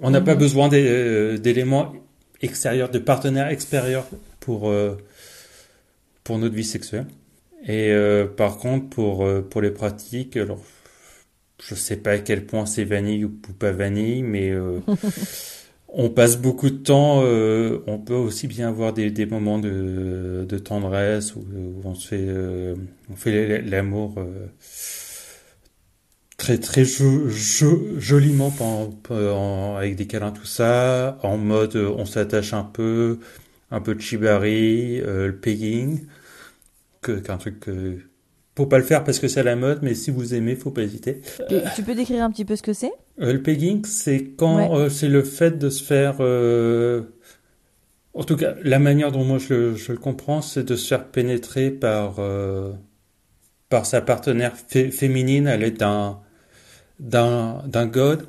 On 0.00 0.10
n'a 0.10 0.20
pas 0.20 0.34
mhm. 0.34 0.40
besoin 0.40 0.72
euh, 0.72 1.38
d'éléments 1.38 1.92
extérieurs, 2.42 2.90
de 2.90 2.98
partenaires 2.98 3.48
extérieurs 3.48 4.06
pour 4.40 4.68
euh, 4.68 4.96
pour 6.22 6.38
notre 6.38 6.54
vie 6.54 6.64
sexuelle. 6.64 7.06
Et 7.66 7.94
par 8.36 8.58
contre, 8.58 8.90
pour 8.90 9.26
pour 9.48 9.62
les 9.62 9.70
pratiques, 9.70 10.36
alors 10.36 10.62
je 11.62 11.74
sais 11.74 11.96
pas 11.96 12.12
à 12.12 12.18
quel 12.18 12.44
point 12.44 12.66
c'est 12.66 12.84
vanille 12.84 13.24
ou 13.24 13.30
pas 13.58 13.72
vanille, 13.72 14.22
mais 14.22 14.52
on 15.96 16.10
passe 16.10 16.36
beaucoup 16.36 16.70
de 16.70 16.76
temps, 16.76 17.20
euh, 17.22 17.82
on 17.86 17.98
peut 17.98 18.14
aussi 18.14 18.48
bien 18.48 18.68
avoir 18.68 18.92
des, 18.92 19.10
des 19.10 19.26
moments 19.26 19.58
de, 19.58 20.44
de 20.48 20.58
tendresse 20.58 21.36
où, 21.36 21.44
on 21.84 21.94
se 21.94 22.08
fait, 22.08 22.24
euh, 22.26 22.74
on 23.10 23.16
fait 23.16 23.62
l'amour 23.62 24.14
euh, 24.18 24.46
très 26.36 26.58
très 26.58 26.84
joliment 26.84 28.52
avec 29.78 29.96
des 29.96 30.06
câlins 30.06 30.32
tout 30.32 30.44
ça, 30.44 31.18
en 31.22 31.38
mode 31.38 31.76
on 31.76 32.04
s'attache 32.06 32.52
un 32.54 32.64
peu, 32.64 33.20
un 33.70 33.80
peu 33.80 33.94
de 33.94 34.00
chibari, 34.00 34.98
le 35.00 35.32
pegging, 35.32 36.06
que 37.02 37.12
qu'un 37.12 37.38
truc 37.38 37.60
que 37.60 37.98
faut 38.56 38.66
pas 38.66 38.78
le 38.78 38.84
faire 38.84 39.02
parce 39.04 39.18
que 39.18 39.28
c'est 39.28 39.42
la 39.42 39.56
mode, 39.56 39.80
mais 39.82 39.94
si 39.94 40.10
vous 40.10 40.34
aimez, 40.34 40.54
faut 40.54 40.70
pas 40.70 40.82
hésiter. 40.82 41.20
tu 41.74 41.82
peux 41.82 41.94
décrire 41.94 42.22
un 42.22 42.30
petit 42.30 42.44
peu 42.44 42.56
ce 42.56 42.62
que 42.62 42.72
c'est? 42.72 42.92
Euh, 43.20 43.32
Le 43.32 43.42
pegging, 43.42 43.84
c'est 43.84 44.32
quand 44.36 44.76
euh, 44.76 44.88
c'est 44.88 45.08
le 45.08 45.22
fait 45.22 45.58
de 45.58 45.70
se 45.70 45.82
faire. 45.82 46.16
Euh, 46.20 47.02
en 48.14 48.22
tout 48.22 48.36
cas, 48.36 48.54
la 48.62 48.78
manière 48.78 49.10
dont 49.10 49.24
moi 49.24 49.38
je 49.38 49.54
le, 49.54 49.74
je 49.74 49.92
le 49.92 49.98
comprends, 49.98 50.40
c'est 50.40 50.62
de 50.62 50.76
se 50.76 50.86
faire 50.88 51.06
pénétrer 51.08 51.70
par 51.70 52.20
par 53.68 53.86
sa 53.86 54.00
partenaire 54.00 54.54
féminine 54.56 55.48
à 55.48 55.56
l'aide 55.56 55.78
d'un 55.78 56.20
d'un 57.00 57.62
d'un 57.66 57.86
god. 57.86 58.26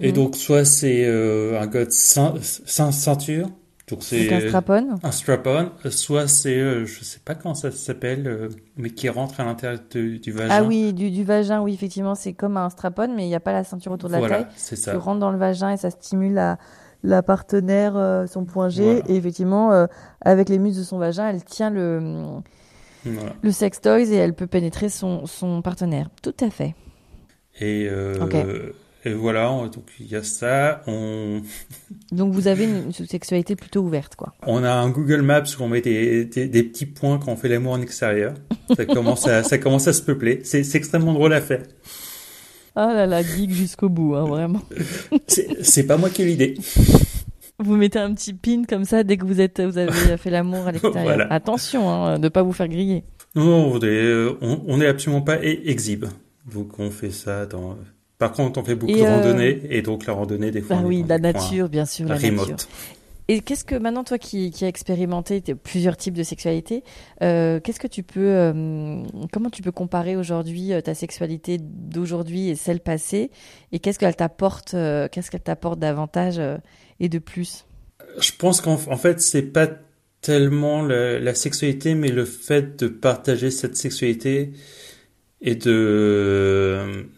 Et 0.00 0.08
mhm. 0.08 0.12
donc 0.12 0.36
soit 0.36 0.64
c'est 0.64 1.06
un 1.06 1.66
god 1.66 1.92
sans, 1.92 2.34
sans 2.40 2.90
ceinture 2.90 3.50
donc 3.88 4.02
c'est 4.02 4.32
un 4.32 4.40
strap-on? 4.40 4.98
Un 5.00 5.12
strap-on. 5.12 5.70
Soit 5.90 6.26
c'est, 6.26 6.58
euh, 6.58 6.86
je 6.86 7.04
sais 7.04 7.20
pas 7.24 7.36
comment 7.36 7.54
ça 7.54 7.70
s'appelle, 7.70 8.26
euh, 8.26 8.48
mais 8.76 8.90
qui 8.90 9.08
rentre 9.08 9.38
à 9.38 9.44
l'intérieur 9.44 9.80
du, 9.88 10.32
vagin. 10.32 10.48
Ah 10.50 10.64
oui, 10.64 10.92
du, 10.92 11.12
du 11.12 11.22
vagin, 11.22 11.60
oui, 11.60 11.74
effectivement, 11.74 12.16
c'est 12.16 12.32
comme 12.32 12.56
un 12.56 12.68
strap-on, 12.68 13.14
mais 13.14 13.24
il 13.24 13.28
n'y 13.28 13.36
a 13.36 13.40
pas 13.40 13.52
la 13.52 13.62
ceinture 13.62 13.92
autour 13.92 14.08
de 14.08 14.14
la 14.14 14.18
voilà, 14.18 14.38
taille. 14.38 14.52
c'est 14.56 14.74
ça. 14.74 14.90
Tu 14.90 14.96
rentres 14.96 15.20
dans 15.20 15.30
le 15.30 15.38
vagin 15.38 15.70
et 15.70 15.76
ça 15.76 15.90
stimule 15.90 16.34
la, 16.34 16.58
la 17.04 17.22
partenaire, 17.22 17.96
euh, 17.96 18.26
son 18.26 18.44
point 18.44 18.68
G, 18.68 19.02
et 19.08 19.14
effectivement, 19.14 19.86
avec 20.20 20.48
les 20.48 20.58
muscles 20.58 20.80
de 20.80 20.84
son 20.84 20.98
vagin, 20.98 21.28
elle 21.28 21.44
tient 21.44 21.70
le, 21.70 22.40
le 23.04 23.50
sex 23.52 23.80
toys 23.80 24.00
et 24.00 24.16
elle 24.16 24.34
peut 24.34 24.48
pénétrer 24.48 24.88
son, 24.88 25.26
son 25.26 25.62
partenaire. 25.62 26.10
Tout 26.22 26.34
à 26.40 26.50
fait. 26.50 26.74
Et 27.60 27.88
et 29.06 29.14
voilà, 29.14 29.48
donc 29.72 29.84
il 30.00 30.08
y 30.08 30.16
a 30.16 30.24
ça. 30.24 30.82
On... 30.88 31.40
Donc 32.12 32.32
vous 32.32 32.48
avez 32.48 32.64
une 32.64 32.92
sexualité 32.92 33.54
plutôt 33.54 33.80
ouverte, 33.82 34.16
quoi. 34.16 34.34
On 34.44 34.64
a 34.64 34.72
un 34.72 34.90
Google 34.90 35.22
Maps 35.22 35.44
où 35.58 35.62
on 35.62 35.68
met 35.68 35.80
des, 35.80 36.24
des, 36.24 36.62
petits 36.64 36.86
points 36.86 37.18
quand 37.18 37.30
on 37.30 37.36
fait 37.36 37.48
l'amour 37.48 37.74
en 37.74 37.80
extérieur. 37.80 38.34
Ça 38.76 38.84
commence 38.84 39.28
à, 39.28 39.42
ça 39.44 39.58
commence 39.58 39.86
à 39.86 39.92
se 39.92 40.02
peupler. 40.02 40.40
C'est 40.42 40.74
extrêmement 40.74 41.12
drôle 41.12 41.34
à 41.34 41.40
faire. 41.40 41.62
Ah 42.74 42.92
là 42.92 43.06
là, 43.06 43.22
geek 43.22 43.52
jusqu'au 43.52 43.88
bout, 43.88 44.16
hein, 44.16 44.24
vraiment. 44.24 44.62
C'est 45.62 45.86
pas 45.86 45.96
moi 45.96 46.10
qui 46.10 46.22
ai 46.22 46.26
l'idée. 46.26 46.54
Vous 47.60 47.76
mettez 47.76 48.00
un 48.00 48.12
petit 48.12 48.34
pin 48.34 48.64
comme 48.68 48.84
ça 48.84 49.04
dès 49.04 49.16
que 49.16 49.24
vous 49.24 49.40
êtes, 49.40 49.60
vous 49.60 49.78
avez 49.78 50.16
fait 50.16 50.30
l'amour 50.30 50.66
à 50.66 50.72
l'extérieur. 50.72 51.26
Attention, 51.30 51.88
hein, 51.88 52.18
de 52.18 52.24
ne 52.24 52.28
pas 52.28 52.42
vous 52.42 52.52
faire 52.52 52.68
griller. 52.68 53.04
Non, 53.36 53.72
on 53.72 53.78
n'est 54.76 54.84
est 54.84 54.88
absolument 54.88 55.22
pas 55.22 55.40
exhibe. 55.42 56.06
Donc 56.52 56.78
on 56.78 56.90
fait 56.90 57.10
ça 57.10 57.46
dans 57.46 57.76
par 58.18 58.32
contre, 58.32 58.58
on 58.58 58.64
fait 58.64 58.74
beaucoup 58.74 58.92
de 58.92 58.98
euh, 58.98 59.16
randonnées 59.16 59.60
et 59.68 59.82
donc 59.82 60.06
la 60.06 60.14
randonnée 60.14 60.50
des 60.50 60.62
fois. 60.62 60.76
Ah 60.80 60.84
oui, 60.84 61.04
la 61.06 61.18
nature, 61.18 61.68
bien 61.68 61.84
sûr, 61.84 62.08
la 62.08 62.18
nature. 62.18 62.56
Et 63.28 63.40
qu'est-ce 63.40 63.64
que 63.64 63.74
maintenant, 63.74 64.04
toi 64.04 64.18
qui, 64.18 64.52
qui 64.52 64.64
as 64.64 64.68
expérimenté 64.68 65.42
plusieurs 65.62 65.96
types 65.96 66.14
de 66.14 66.22
sexualité, 66.22 66.84
euh, 67.22 67.58
qu'est-ce 67.58 67.80
que 67.80 67.88
tu 67.88 68.04
peux, 68.04 68.20
euh, 68.20 69.02
comment 69.32 69.50
tu 69.50 69.62
peux 69.62 69.72
comparer 69.72 70.16
aujourd'hui 70.16 70.70
ta 70.84 70.94
sexualité 70.94 71.58
d'aujourd'hui 71.60 72.48
et 72.48 72.54
celle 72.54 72.78
passée, 72.78 73.32
et 73.72 73.80
qu'est-ce 73.80 73.98
qu'elle 73.98 74.14
t'apporte, 74.14 74.70
qu'est-ce 74.70 75.30
qu'elle 75.30 75.40
t'apporte 75.40 75.80
davantage 75.80 76.40
et 77.00 77.08
de 77.08 77.18
plus? 77.18 77.66
Je 78.18 78.30
pense 78.38 78.60
qu'en 78.60 78.76
fait, 78.76 79.20
c'est 79.20 79.42
pas 79.42 79.68
tellement 80.20 80.82
la, 80.82 81.34
sexualité, 81.34 81.96
mais 81.96 82.10
le 82.10 82.24
fait 82.24 82.78
de 82.78 82.86
partager 82.86 83.50
cette 83.50 83.76
sexualité 83.76 84.52
et 85.40 85.56
de 85.56 87.08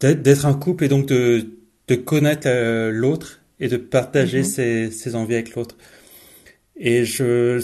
d'être 0.00 0.46
un 0.46 0.54
couple 0.54 0.84
et 0.84 0.88
donc 0.88 1.06
de, 1.06 1.46
de 1.88 1.94
connaître 1.94 2.46
euh, 2.46 2.90
l'autre 2.90 3.40
et 3.58 3.68
de 3.68 3.76
partager 3.76 4.38
mhm. 4.38 4.44
ses, 4.44 4.90
ses, 4.90 5.14
envies 5.14 5.34
avec 5.34 5.54
l'autre. 5.54 5.76
Et 6.76 7.04
je, 7.04 7.62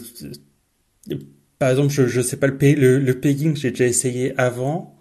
par 1.59 1.71
exemple, 1.71 1.93
je, 1.93 2.07
je 2.07 2.21
sais 2.21 2.37
pas 2.37 2.49
le, 2.49 2.57
le, 2.75 2.99
le 2.99 3.21
pegging, 3.21 3.57
j'ai 3.57 3.71
déjà 3.71 3.87
essayé 3.87 4.39
avant, 4.39 4.99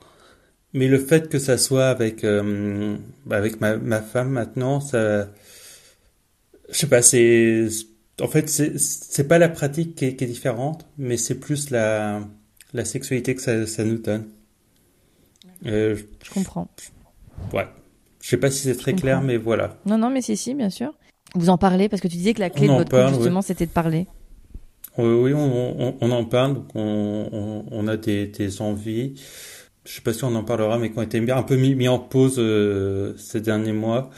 mais 0.73 0.87
le 0.87 0.99
fait 0.99 1.29
que 1.29 1.39
ça 1.39 1.57
soit 1.57 1.87
avec 1.87 2.23
euh, 2.23 2.97
avec 3.29 3.59
ma, 3.61 3.77
ma 3.77 4.01
femme 4.01 4.29
maintenant, 4.29 4.79
ça, 4.79 5.29
je 6.69 6.77
sais 6.77 6.87
pas, 6.87 7.01
c'est 7.01 7.67
en 8.21 8.27
fait 8.27 8.49
c'est 8.49 8.77
c'est 8.79 9.27
pas 9.27 9.39
la 9.39 9.49
pratique 9.49 9.95
qui 9.95 10.05
est, 10.05 10.15
qui 10.15 10.23
est 10.23 10.27
différente, 10.27 10.85
mais 10.97 11.17
c'est 11.17 11.35
plus 11.35 11.69
la 11.71 12.21
la 12.73 12.85
sexualité 12.85 13.35
que 13.35 13.41
ça, 13.41 13.67
ça 13.67 13.83
nous 13.83 13.97
donne. 13.97 14.25
Euh, 15.65 15.95
je 16.23 16.29
comprends. 16.29 16.69
Ouais. 17.53 17.67
Je 18.21 18.29
sais 18.29 18.37
pas 18.37 18.49
si 18.49 18.59
c'est 18.63 18.75
très 18.75 18.93
clair, 18.93 19.21
mais 19.21 19.37
voilà. 19.37 19.77
Non, 19.85 19.97
non, 19.97 20.09
mais 20.09 20.21
si, 20.21 20.35
si, 20.35 20.53
bien 20.55 20.69
sûr. 20.69 20.93
Vous 21.35 21.49
en 21.49 21.57
parlez 21.57 21.89
parce 21.89 22.01
que 22.01 22.07
tu 22.07 22.17
disais 22.17 22.33
que 22.33 22.39
la 22.39 22.49
clé 22.49 22.67
de 22.67 22.73
votre 22.73 22.89
couple, 22.89 23.15
justement, 23.15 23.41
c'était 23.41 23.65
de 23.65 23.71
parler. 23.71 24.07
Oui, 24.97 25.33
on, 25.33 25.95
on, 25.99 26.11
en 26.11 26.23
parle, 26.23 26.53
donc 26.55 26.67
on, 26.73 27.65
on 27.69 27.87
a 27.87 27.97
des, 27.97 28.27
des, 28.27 28.61
envies. 28.61 29.13
Je 29.83 29.91
sais 29.91 30.01
pas 30.01 30.13
si 30.13 30.23
on 30.23 30.33
en 30.35 30.43
parlera, 30.43 30.79
mais 30.79 30.89
qui 30.89 30.97
ont 30.97 31.01
été 31.01 31.19
un 31.31 31.43
peu 31.43 31.57
mis, 31.57 31.75
mis 31.75 31.89
en 31.89 31.99
pause 31.99 32.35
euh, 32.37 33.13
ces 33.17 33.41
derniers 33.41 33.73
mois. 33.73 34.09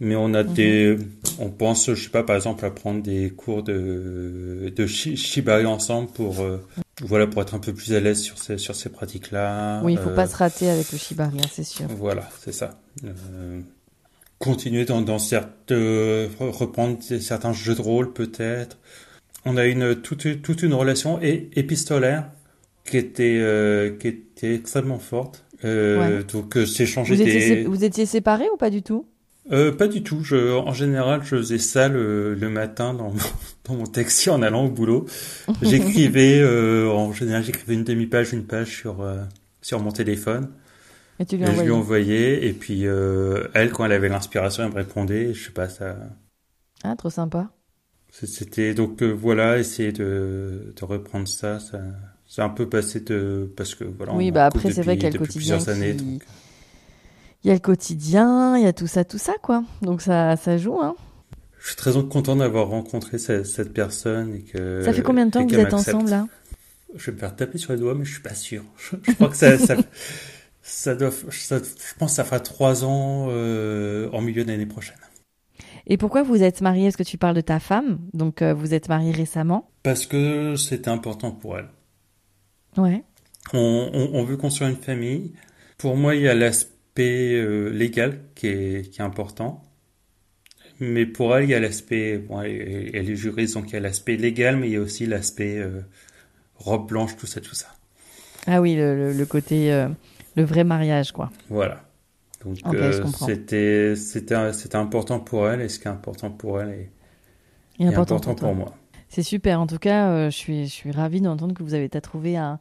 Mais 0.00 0.14
on 0.14 0.34
a 0.34 0.44
des, 0.44 0.96
mhm. 0.96 1.08
on 1.40 1.48
pense, 1.50 1.92
je 1.92 2.00
sais 2.00 2.10
pas, 2.10 2.22
par 2.22 2.36
exemple, 2.36 2.64
à 2.64 2.70
prendre 2.70 3.02
des 3.02 3.30
cours 3.30 3.62
de, 3.62 4.72
de 4.74 4.86
shibari 4.86 5.66
ensemble 5.66 6.08
pour, 6.10 6.40
euh, 6.40 6.58
voilà, 7.00 7.26
pour 7.26 7.42
être 7.42 7.54
un 7.54 7.58
peu 7.58 7.72
plus 7.72 7.94
à 7.94 8.00
l'aise 8.00 8.20
sur 8.20 8.38
ces, 8.38 8.58
sur 8.58 8.74
ces 8.74 8.88
pratiques-là. 8.88 9.80
Oui, 9.84 9.92
il 9.92 9.98
faut 9.98 10.10
pas 10.10 10.24
euh, 10.24 10.28
se 10.28 10.36
rater 10.36 10.68
avec 10.70 10.90
le 10.92 10.98
shibari, 10.98 11.40
c'est 11.52 11.64
sûr. 11.64 11.86
Voilà, 11.88 12.28
c'est 12.40 12.52
ça. 12.52 12.80
Euh, 13.04 13.60
continuer 14.38 14.84
dans, 14.84 15.02
dans 15.02 15.18
certains, 15.18 16.28
reprendre 16.38 16.98
certains 17.02 17.52
jeux 17.52 17.74
de 17.74 17.80
rôle 17.80 18.12
peut-être. 18.12 18.78
On 19.44 19.56
a 19.56 19.66
une 19.66 19.94
toute, 19.96 20.42
toute 20.42 20.62
une 20.62 20.74
relation 20.74 21.20
épistolaire 21.20 22.30
qui 22.84 22.96
était, 22.96 23.96
qui 24.00 24.08
était 24.08 24.54
extrêmement 24.54 24.98
forte. 24.98 25.44
Donc, 25.62 26.58
s'échanger 26.66 27.14
vous, 27.14 27.22
étiez, 27.22 27.64
vous 27.64 27.84
étiez 27.84 28.06
séparés 28.06 28.48
ou 28.52 28.56
pas 28.56 28.70
du 28.70 28.82
tout? 28.82 29.06
Euh, 29.52 29.72
pas 29.72 29.88
du 29.88 30.02
tout. 30.02 30.22
Je, 30.22 30.52
en 30.52 30.72
général, 30.72 31.22
je 31.24 31.36
faisais 31.36 31.58
ça 31.58 31.88
le, 31.88 32.34
le 32.34 32.48
matin 32.48 32.94
dans 32.94 33.10
mon, 33.10 33.20
dans 33.64 33.74
mon 33.74 33.86
taxi 33.86 34.30
en 34.30 34.42
allant 34.42 34.66
au 34.66 34.70
boulot. 34.70 35.06
J'écrivais, 35.62 36.40
euh, 36.40 36.90
en 36.90 37.12
général, 37.12 37.44
j'écrivais 37.44 37.74
une 37.74 37.84
demi-page, 37.84 38.32
une 38.32 38.44
page 38.44 38.76
sur 38.76 39.02
euh, 39.02 39.22
sur 39.62 39.80
mon 39.80 39.90
téléphone. 39.90 40.48
Et 41.20 41.26
tu 41.26 41.36
lui 41.36 41.44
et 41.44 41.54
je 41.54 41.62
lui 41.62 41.70
envoyais. 41.70 42.46
Et 42.46 42.52
puis 42.52 42.86
euh, 42.86 43.48
elle, 43.54 43.70
quand 43.70 43.84
elle 43.84 43.92
avait 43.92 44.08
l'inspiration, 44.08 44.64
elle 44.64 44.70
me 44.70 44.76
répondait. 44.76 45.34
Je 45.34 45.46
sais 45.46 45.52
pas 45.52 45.68
ça. 45.68 45.96
Ah, 46.84 46.94
trop 46.96 47.10
sympa. 47.10 47.50
C'était 48.10 48.72
donc 48.74 49.02
euh, 49.02 49.10
voilà, 49.10 49.58
essayer 49.58 49.92
de 49.92 50.72
de 50.74 50.84
reprendre 50.84 51.28
ça. 51.28 51.58
Ça, 51.60 51.80
c'est 52.26 52.42
un 52.42 52.48
peu 52.48 52.68
passé 52.68 53.00
de 53.00 53.52
parce 53.56 53.74
que 53.74 53.84
voilà. 53.84 54.14
Oui, 54.14 54.30
bah 54.30 54.46
après 54.46 54.70
c'est 54.70 54.82
vrai 54.82 54.96
qu'il 54.96 55.04
y 55.04 55.06
a 55.08 55.10
le 55.10 55.18
quotidien 55.18 55.58
qui... 55.58 55.70
Années, 55.70 55.94
donc 55.94 56.22
il 57.48 57.52
y 57.52 57.52
a 57.52 57.54
le 57.54 57.60
quotidien, 57.60 58.58
il 58.58 58.64
y 58.64 58.66
a 58.66 58.74
tout 58.74 58.86
ça, 58.86 59.04
tout 59.04 59.16
ça, 59.16 59.32
quoi. 59.40 59.64
Donc 59.80 60.02
ça, 60.02 60.36
ça 60.36 60.58
joue, 60.58 60.78
hein. 60.82 60.94
Je 61.58 61.68
suis 61.68 61.76
très 61.76 61.92
content 61.92 62.36
d'avoir 62.36 62.68
rencontré 62.68 63.16
cette, 63.16 63.72
personne 63.72 64.34
et 64.34 64.40
que. 64.40 64.82
Ça 64.84 64.92
fait 64.92 65.00
combien 65.00 65.24
de 65.24 65.30
temps 65.30 65.46
que 65.46 65.54
vous 65.54 65.58
êtes 65.58 65.72
ensemble 65.72 66.10
là? 66.10 66.26
Je 66.94 67.06
vais 67.06 67.12
me 67.12 67.18
faire 67.18 67.34
taper 67.34 67.56
sur 67.56 67.72
les 67.72 67.78
doigts, 67.78 67.94
mais 67.94 68.04
je 68.04 68.12
suis 68.12 68.22
pas 68.22 68.34
sûr. 68.34 68.64
Je, 68.76 69.12
crois 69.12 69.28
que 69.28 69.36
ça, 69.36 69.56
ça, 69.56 69.76
ça 70.62 70.94
doit, 70.94 71.10
ça, 71.10 71.56
je 71.58 71.98
pense 71.98 72.10
que 72.10 72.16
ça 72.16 72.24
fera 72.24 72.40
trois 72.40 72.84
ans 72.84 73.28
euh, 73.30 74.10
en 74.12 74.20
milieu 74.20 74.44
d'année 74.44 74.66
prochaine. 74.66 74.98
Et 75.86 75.96
pourquoi 75.96 76.24
vous 76.24 76.42
êtes 76.42 76.60
marié 76.60 76.88
Est-ce 76.88 76.98
que 76.98 77.02
tu 77.02 77.16
parles 77.16 77.36
de 77.36 77.40
ta 77.40 77.60
femme? 77.60 77.98
Donc 78.12 78.42
euh, 78.42 78.52
vous 78.52 78.74
êtes 78.74 78.90
marié 78.90 79.10
récemment? 79.10 79.70
Parce 79.82 80.04
que 80.04 80.54
c'était 80.56 80.90
important 80.90 81.32
pour 81.32 81.56
elle. 81.56 81.68
Ouais. 82.76 83.04
On, 83.54 83.90
on, 83.94 84.18
on 84.18 84.24
veut 84.24 84.36
construire 84.36 84.68
une 84.68 84.76
famille. 84.76 85.32
Pour 85.78 85.96
moi, 85.96 86.14
il 86.14 86.22
y 86.22 86.28
a 86.28 86.34
l'aspect 86.34 86.77
euh, 87.02 87.70
légal 87.70 88.20
qui 88.34 88.48
est, 88.48 88.90
qui 88.90 89.00
est 89.00 89.04
important. 89.04 89.62
Mais 90.80 91.06
pour 91.06 91.36
elle, 91.36 91.44
il 91.44 91.50
y 91.50 91.54
a 91.54 91.60
l'aspect, 91.60 92.18
bon, 92.18 92.40
elle, 92.40 93.10
est 93.10 93.16
juriste, 93.16 93.54
donc 93.54 93.70
il 93.70 93.72
y 93.72 93.76
a 93.76 93.80
l'aspect 93.80 94.16
légal, 94.16 94.56
mais 94.56 94.68
il 94.68 94.74
y 94.74 94.76
a 94.76 94.80
aussi 94.80 95.06
l'aspect 95.06 95.58
euh, 95.58 95.80
robe 96.56 96.88
blanche, 96.88 97.16
tout 97.16 97.26
ça, 97.26 97.40
tout 97.40 97.54
ça. 97.54 97.66
Ah 98.46 98.60
oui, 98.60 98.76
le, 98.76 99.12
le, 99.12 99.26
côté, 99.26 99.72
euh, 99.72 99.88
le 100.36 100.44
vrai 100.44 100.62
mariage, 100.62 101.10
quoi. 101.10 101.30
Voilà. 101.48 101.82
Donc 102.44 102.56
c'était, 103.26 103.96
c'était, 103.96 104.52
c'était 104.52 104.76
important 104.76 105.18
pour 105.18 105.48
elle, 105.48 105.60
et 105.60 105.68
ce 105.68 105.80
qui 105.80 105.88
est 105.88 105.90
important 105.90 106.30
pour 106.30 106.60
elle 106.60 106.68
est, 106.70 106.90
est 107.80 107.86
important, 107.86 108.20
pour, 108.20 108.36
pour 108.36 108.54
moi. 108.54 108.76
C'est 109.08 109.24
super. 109.24 109.60
En 109.60 109.66
tout 109.66 109.78
cas, 109.78 110.30
je 110.30 110.36
suis, 110.36 110.66
je 110.66 110.72
suis 110.72 110.92
ravie 110.92 111.20
d'entendre 111.20 111.54
que 111.54 111.64
vous 111.64 111.74
avez 111.74 111.88
trouvé 111.88 112.36
un, 112.36 112.60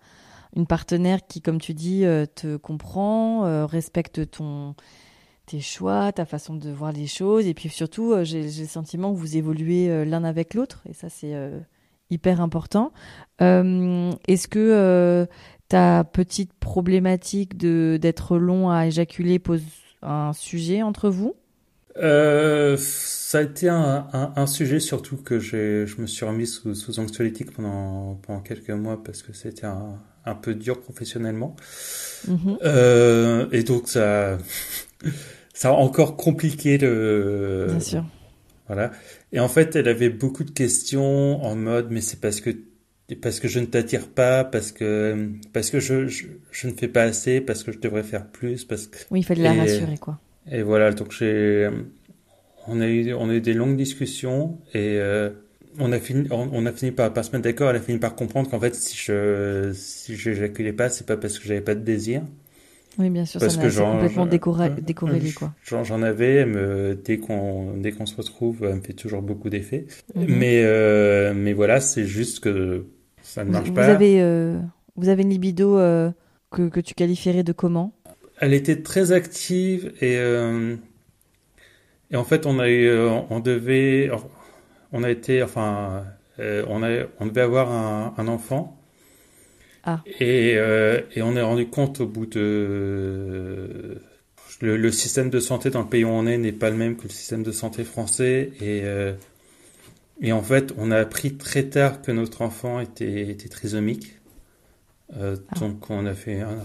une 0.57 0.65
partenaire 0.65 1.19
qui, 1.27 1.39
comme 1.41 1.61
tu 1.61 1.73
dis, 1.75 2.03
euh, 2.03 2.25
te 2.25 2.57
comprend, 2.57 3.45
euh, 3.45 3.65
respecte 3.65 4.29
ton 4.31 4.75
tes 5.45 5.61
choix, 5.61 6.11
ta 6.11 6.25
façon 6.25 6.55
de 6.55 6.69
voir 6.71 6.91
les 6.91 7.07
choses, 7.07 7.47
et 7.47 7.53
puis 7.53 7.69
surtout, 7.69 8.11
euh, 8.11 8.25
j'ai 8.25 8.43
le 8.43 8.65
sentiment 8.65 9.13
que 9.13 9.17
vous 9.17 9.37
évoluez 9.37 10.03
l'un 10.03 10.25
avec 10.25 10.53
l'autre, 10.53 10.83
et 10.89 10.93
ça 10.93 11.07
c'est 11.07 11.33
hyper 12.09 12.41
important. 12.41 12.91
Est-ce 13.39 14.47
que 14.49 15.25
ta 15.69 16.03
petite 16.03 16.53
problématique 16.53 17.55
d'être 17.55 18.37
long 18.37 18.69
à 18.69 18.87
éjaculer 18.87 19.39
pose 19.39 19.63
un 20.01 20.33
sujet 20.33 20.81
entre 20.81 21.09
vous? 21.09 21.33
Ça 21.97 23.39
a 23.39 23.41
été 23.41 23.69
un, 23.69 24.07
un, 24.13 24.47
sujet 24.47 24.79
surtout 24.79 25.17
que 25.17 25.39
je 25.39 26.01
me 26.01 26.07
suis 26.07 26.25
remis 26.25 26.47
sous, 26.47 26.75
sous 26.75 26.99
anxiolytique 26.99 27.51
pendant, 27.51 28.19
pendant 28.21 28.39
quelques 28.41 28.69
mois 28.69 29.03
parce 29.03 29.21
que 29.21 29.33
c'était 29.33 29.65
un, 29.65 29.99
un 30.27 30.35
peu 30.35 30.53
dur 30.53 30.79
professionnellement. 30.81 31.55
Mhm. 32.27 32.57
Euh, 32.63 33.47
et 33.51 33.63
donc 33.63 33.87
ça, 33.87 34.37
ça 35.53 35.69
a 35.69 35.73
encore 35.73 36.17
compliqué 36.17 36.77
le. 36.77 37.67
Bien 37.69 37.79
sûr. 37.79 38.05
Voilà. 38.67 38.91
Et 39.31 39.39
en 39.39 39.47
fait, 39.47 39.75
elle 39.75 39.87
avait 39.87 40.09
beaucoup 40.09 40.43
de 40.43 40.51
questions 40.51 41.43
en 41.43 41.55
mode, 41.55 41.87
mais 41.89 42.01
c'est 42.01 42.19
parce 42.19 42.41
que 42.41 42.49
parce 43.21 43.39
que 43.39 43.47
je 43.47 43.59
ne 43.59 43.65
t'attire 43.65 44.09
pas, 44.09 44.43
parce 44.43 44.73
que 44.73 45.29
parce 45.53 45.69
que 45.69 45.79
je, 45.79 46.07
je, 46.07 46.67
ne 46.67 46.73
fais 46.73 46.89
pas 46.89 47.03
assez, 47.03 47.39
parce 47.39 47.63
que 47.63 47.71
je 47.71 47.79
devrais 47.79 48.03
faire 48.03 48.27
plus, 48.27 48.65
parce 48.65 48.87
que. 48.87 48.97
Oui, 49.09 49.21
il 49.21 49.23
fallait 49.23 49.43
la 49.43 49.53
rassurer 49.53 49.97
quoi. 49.97 50.19
Et 50.51 50.61
voilà, 50.61 50.91
donc 50.91 51.11
j'ai 51.11 51.69
on 52.67 52.81
a 52.81 52.87
eu 52.87 53.13
on 53.13 53.29
a 53.29 53.33
eu 53.33 53.41
des 53.41 53.53
longues 53.53 53.77
discussions 53.77 54.57
et 54.73 54.97
euh, 54.99 55.29
on 55.79 55.91
a 55.91 55.99
fini, 55.99 56.27
on 56.31 56.65
a 56.65 56.71
fini 56.71 56.91
par, 56.91 57.11
se 57.13 57.31
mettre 57.31 57.43
d'accord. 57.43 57.69
Elle 57.69 57.75
a 57.75 57.81
fini 57.81 57.99
par 57.99 58.15
comprendre 58.15 58.49
qu'en 58.49 58.59
fait, 58.59 58.75
si 58.75 58.97
je, 58.97 59.71
si 59.73 60.15
j'éjaculais 60.15 60.73
pas, 60.73 60.89
c'est 60.89 61.05
pas 61.05 61.17
parce 61.17 61.39
que 61.39 61.47
j'avais 61.47 61.61
pas 61.61 61.75
de 61.75 61.81
désir. 61.81 62.23
Oui, 62.97 63.11
bien 63.11 63.25
sûr, 63.25 63.39
parce 63.39 63.55
ça 63.55 63.61
que 63.61 63.69
complètement 63.69 64.25
décorrélé, 64.25 65.31
quoi. 65.31 65.53
J'en 65.63 66.01
avais, 66.01 66.45
me, 66.45 66.95
dès 66.95 67.17
qu'on, 67.17 67.77
dès 67.77 67.91
qu'on 67.91 68.07
se 68.07 68.15
retrouve, 68.15 68.63
elle 68.63 68.77
me 68.77 68.81
fait 68.81 68.93
toujours 68.93 69.21
beaucoup 69.21 69.49
d'effets. 69.49 69.85
Mhm. 70.15 70.25
Mais, 70.27 70.63
euh, 70.63 71.33
mais 71.35 71.53
voilà, 71.53 71.79
c'est 71.79 72.05
juste 72.05 72.39
que 72.39 72.87
ça 73.21 73.43
ne 73.43 73.51
marche 73.51 73.67
vous, 73.67 73.73
pas. 73.75 73.85
Vous 73.85 73.91
avez, 73.91 74.21
euh, 74.21 74.57
vous 74.95 75.09
avez 75.09 75.21
une 75.21 75.29
libido 75.29 75.77
euh, 75.77 76.09
que, 76.49 76.69
que 76.69 76.79
tu 76.79 76.95
qualifierais 76.95 77.43
de 77.43 77.51
comment? 77.51 77.93
Elle 78.39 78.53
était 78.53 78.81
très 78.83 79.11
active 79.11 79.93
et, 80.01 80.15
et 82.11 82.15
en 82.15 82.23
fait, 82.23 82.45
on 82.45 82.59
a 82.59 82.69
eu, 82.69 82.89
on 83.29 83.39
devait, 83.39 84.09
on 84.91 85.03
a 85.03 85.09
été, 85.09 85.43
enfin, 85.43 86.05
euh, 86.39 86.63
on, 86.67 86.83
a, 86.83 87.05
on 87.19 87.25
devait 87.25 87.41
avoir 87.41 87.71
un, 87.71 88.27
enfant. 88.27 88.79
Ah. 89.83 90.01
Et, 90.19 90.55
euh, 90.57 91.01
et, 91.15 91.21
on 91.21 91.35
est 91.35 91.41
rendu 91.41 91.67
compte 91.67 92.01
au 92.01 92.07
bout 92.07 92.25
de... 92.25 94.01
Le, 94.59 94.91
système 94.91 95.29
de 95.29 95.39
santé 95.39 95.69
dans 95.69 95.83
le 95.83 95.87
pays 95.87 96.03
où 96.03 96.09
on 96.09 96.25
est 96.25 96.37
n'est 96.37 96.51
pas 96.51 96.71
le 96.71 96.77
même 96.77 96.95
que 96.97 97.03
le 97.03 97.09
système 97.09 97.43
de 97.43 97.51
santé 97.51 97.83
français. 97.83 98.51
Et, 98.59 98.81
euh, 98.83 99.13
et 100.19 100.31
en 100.31 100.41
fait, 100.41 100.73
on 100.77 100.89
a 100.89 100.97
appris 100.97 101.35
très 101.35 101.63
tard 101.63 102.01
que 102.01 102.11
notre 102.11 102.41
enfant 102.41 102.79
était, 102.79 103.29
était 103.29 103.49
trisomique. 103.49 104.15
Ah. 105.13 105.35
Donc 105.59 105.89
on 105.89 106.05
a 106.05 106.13
fait 106.15 106.41
un, 106.41 106.57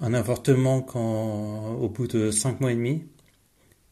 un 0.00 0.14
avortement 0.14 0.80
quand, 0.82 1.74
au 1.80 1.88
bout 1.88 2.06
de 2.06 2.30
cinq 2.30 2.60
mois 2.60 2.72
et 2.72 2.76
demi. 2.76 3.04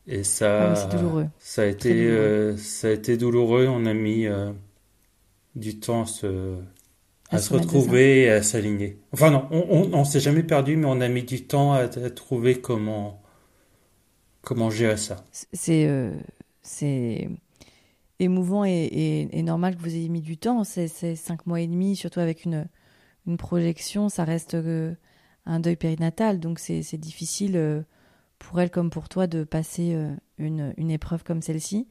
Et 0.08 0.22
ça, 0.22 0.72
ah 0.72 0.86
douloureux. 0.86 1.26
ça 1.38 1.62
a 1.62 1.66
été, 1.66 1.92
euh, 1.92 2.56
ça 2.56 2.88
a 2.88 2.90
été 2.92 3.16
douloureux. 3.16 3.66
On 3.66 3.86
a 3.86 3.94
mis 3.94 4.26
euh, 4.26 4.52
du 5.56 5.80
temps 5.80 6.02
à 6.02 6.06
se, 6.06 6.54
à, 7.30 7.38
se 7.38 7.52
retrouver 7.52 8.22
et 8.22 8.30
à 8.30 8.42
s'aligner. 8.42 9.00
Enfin 9.12 9.32
non, 9.32 9.48
on, 9.50 9.92
on, 9.92 10.04
s'est 10.04 10.20
jamais 10.20 10.44
perdu, 10.44 10.76
mais 10.76 10.86
on 10.86 11.00
a 11.00 11.08
mis 11.08 11.24
du 11.24 11.44
temps 11.44 11.72
à, 11.72 11.88
trouver 11.88 12.60
comment, 12.60 13.20
comment 14.42 14.70
gérer 14.70 14.96
ça. 14.96 15.24
C'est, 15.32 15.88
euh, 15.88 16.12
c'est 16.62 17.28
émouvant 18.20 18.64
et, 18.64 19.28
et, 19.32 19.42
normal 19.42 19.74
que 19.74 19.82
vous 19.82 19.94
ayez 19.94 20.08
mis 20.08 20.22
du 20.22 20.38
temps. 20.38 20.62
C'est, 20.62 20.86
cinq 21.16 21.46
mois 21.46 21.60
et 21.60 21.66
demi, 21.66 21.96
surtout 21.96 22.20
avec 22.20 22.44
une, 22.44 22.68
une 23.26 23.38
projection, 23.38 24.08
ça 24.08 24.22
reste 24.22 24.56
un 25.46 25.60
deuil 25.60 25.76
périnatal, 25.76 26.40
donc 26.40 26.58
c'est, 26.58 26.96
difficile 26.96 27.84
pour 28.38 28.60
elle 28.60 28.70
comme 28.70 28.90
pour 28.90 29.08
toi 29.08 29.26
de 29.26 29.44
passer 29.44 29.94
euh, 29.94 30.12
une, 30.38 30.74
une 30.76 30.90
épreuve 30.90 31.24
comme 31.24 31.42
celle-ci. 31.42 31.86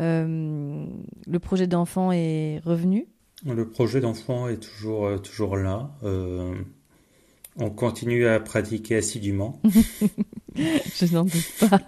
Euh, 0.00 0.86
le 1.26 1.38
projet 1.38 1.66
d'enfant 1.66 2.12
est 2.12 2.60
revenu 2.64 3.08
Le 3.44 3.68
projet 3.68 4.00
d'enfant 4.00 4.48
est 4.48 4.58
toujours, 4.58 5.06
euh, 5.06 5.18
toujours 5.18 5.56
là. 5.56 5.90
on 6.02 7.70
continue 7.70 8.26
à 8.26 8.38
pratiquer 8.40 8.96
assidûment. 8.96 9.60
je 10.54 11.12
n'en 11.12 11.24
doute 11.24 11.52
pas. 11.68 11.80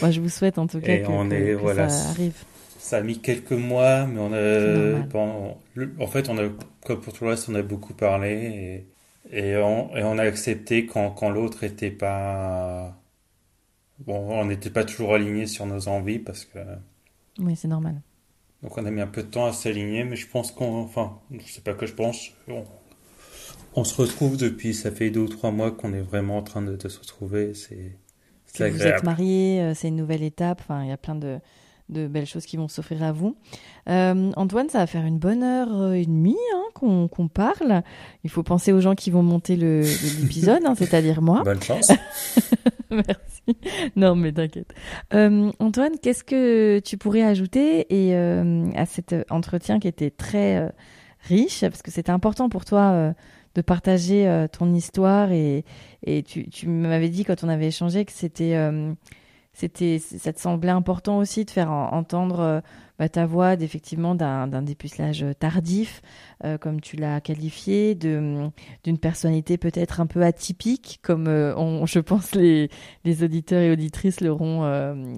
Moi, 0.00 0.10
je 0.12 0.20
vous 0.20 0.28
souhaite 0.28 0.58
en 0.58 0.66
tout 0.66 0.80
cas 0.80 0.98
que, 0.98 1.08
on 1.08 1.30
est, 1.30 1.54
voilà, 1.54 1.88
ça 1.88 2.10
arrive. 2.10 2.44
Ça 2.78 2.98
a 2.98 3.00
mis 3.00 3.18
quelques 3.18 3.52
mois, 3.52 4.06
mais 4.06 4.20
on 4.20 4.32
a, 4.32 6.02
en 6.02 6.06
fait, 6.06 6.28
on 6.28 6.38
a, 6.38 6.42
comme 6.84 7.00
pour 7.00 7.12
tout 7.12 7.24
le 7.24 7.30
reste, 7.30 7.48
on 7.48 7.54
a 7.54 7.62
beaucoup 7.62 7.94
parlé 7.94 8.30
et, 8.30 8.93
et, 9.30 9.56
on, 9.56 9.94
et 9.96 10.02
on 10.02 10.18
a 10.18 10.22
accepté 10.22 10.86
quand, 10.86 11.10
quand 11.10 11.30
l'autre 11.30 11.64
était 11.64 11.90
pas, 11.90 13.00
bon, 14.00 14.16
on 14.40 14.44
n'était 14.46 14.70
pas 14.70 14.84
toujours 14.84 15.14
aligné 15.14 15.46
sur 15.46 15.66
nos 15.66 15.88
envies 15.88 16.18
parce 16.18 16.44
que. 16.44 16.58
Oui, 17.38 17.56
c'est 17.56 17.68
normal. 17.68 18.00
Donc 18.62 18.78
on 18.78 18.86
a 18.86 18.90
mis 18.90 19.00
un 19.00 19.06
peu 19.06 19.22
de 19.22 19.28
temps 19.28 19.46
à 19.46 19.52
s'aligner, 19.52 20.04
mais 20.04 20.16
je 20.16 20.26
pense 20.26 20.50
qu'on, 20.50 20.82
enfin, 20.82 21.18
je 21.30 21.52
sais 21.52 21.60
pas 21.60 21.74
que 21.74 21.84
je 21.84 21.92
pense, 21.92 22.30
on, 23.74 23.84
se 23.84 24.00
retrouve 24.00 24.38
depuis, 24.38 24.72
ça 24.72 24.90
fait 24.90 25.10
deux 25.10 25.20
ou 25.20 25.28
trois 25.28 25.50
mois 25.50 25.70
qu'on 25.70 25.92
est 25.92 26.00
vraiment 26.00 26.38
en 26.38 26.42
train 26.42 26.62
de, 26.62 26.88
se 26.88 26.98
retrouver. 26.98 27.52
C'est, 27.52 27.98
c'est 28.46 28.70
Vous 28.70 28.82
êtes 28.82 29.02
mariés, 29.02 29.60
euh, 29.60 29.74
c'est 29.74 29.88
une 29.88 29.96
nouvelle 29.96 30.22
étape. 30.22 30.60
Enfin, 30.62 30.82
il 30.82 30.88
y 30.88 30.92
a 30.92 30.96
plein 30.96 31.14
de, 31.14 31.40
de 31.90 32.06
belles 32.06 32.26
choses 32.26 32.46
qui 32.46 32.56
vont 32.56 32.68
s'offrir 32.68 33.02
à 33.02 33.12
vous. 33.12 33.36
Euh, 33.88 34.32
Antoine, 34.36 34.68
ça 34.68 34.78
va 34.78 34.86
faire 34.86 35.04
une 35.04 35.18
bonne 35.18 35.42
heure 35.42 35.92
et 35.92 36.06
demie 36.06 36.36
hein, 36.54 36.62
qu'on 36.74 37.28
parle. 37.28 37.82
Il 38.24 38.30
faut 38.30 38.42
penser 38.42 38.72
aux 38.72 38.80
gens 38.80 38.94
qui 38.94 39.10
vont 39.10 39.22
monter 39.22 39.56
l'épisode, 39.56 40.62
hein, 40.64 40.74
c'est-à-dire 40.76 41.20
moi. 41.20 41.42
Bonne 41.44 41.62
chance. 41.62 41.92
Merci. 42.90 43.56
Non, 43.96 44.16
mais 44.16 44.32
t'inquiète. 44.32 44.72
Euh, 45.12 45.50
Antoine, 45.58 45.98
qu'est-ce 46.02 46.24
que 46.24 46.80
tu 46.80 46.96
pourrais 46.96 47.22
ajouter 47.22 47.86
et, 47.90 48.14
euh, 48.14 48.70
à 48.74 48.86
cet 48.86 49.14
entretien 49.30 49.78
qui 49.78 49.88
était 49.88 50.10
très 50.10 50.56
euh, 50.56 50.68
riche, 51.20 51.60
parce 51.60 51.82
que 51.82 51.90
c'était 51.90 52.12
important 52.12 52.48
pour 52.48 52.64
toi 52.64 53.14
de 53.54 53.62
partager 53.62 54.46
ton 54.52 54.74
histoire 54.74 55.30
et, 55.32 55.64
et 56.02 56.22
tu, 56.22 56.48
tu 56.50 56.68
m'avais 56.68 57.08
dit 57.08 57.24
quand 57.24 57.44
on 57.44 57.48
avait 57.48 57.68
échangé 57.68 58.04
que 58.04 58.12
c'était 58.12 58.56
c'était 59.54 60.00
ça 60.00 60.32
te 60.32 60.40
semblait 60.40 60.70
important 60.70 61.18
aussi 61.18 61.44
de 61.44 61.50
faire 61.50 61.70
entendre 61.70 62.40
euh, 62.40 62.60
bah, 62.98 63.08
ta 63.08 63.24
voix 63.24 63.54
effectivement 63.54 64.14
d'un 64.16 64.62
dépucelage 64.62 65.24
tardif 65.38 66.02
euh, 66.44 66.58
comme 66.58 66.80
tu 66.80 66.96
l'as 66.96 67.20
qualifié 67.20 67.94
de 67.94 68.48
d'une 68.82 68.98
personnalité 68.98 69.56
peut-être 69.56 70.00
un 70.00 70.06
peu 70.06 70.22
atypique 70.22 70.98
comme 71.02 71.28
euh, 71.28 71.54
on, 71.56 71.86
je 71.86 72.00
pense 72.00 72.34
les 72.34 72.68
les 73.04 73.22
auditeurs 73.22 73.62
et 73.62 73.70
auditrices 73.70 74.20
l'auront 74.20 74.62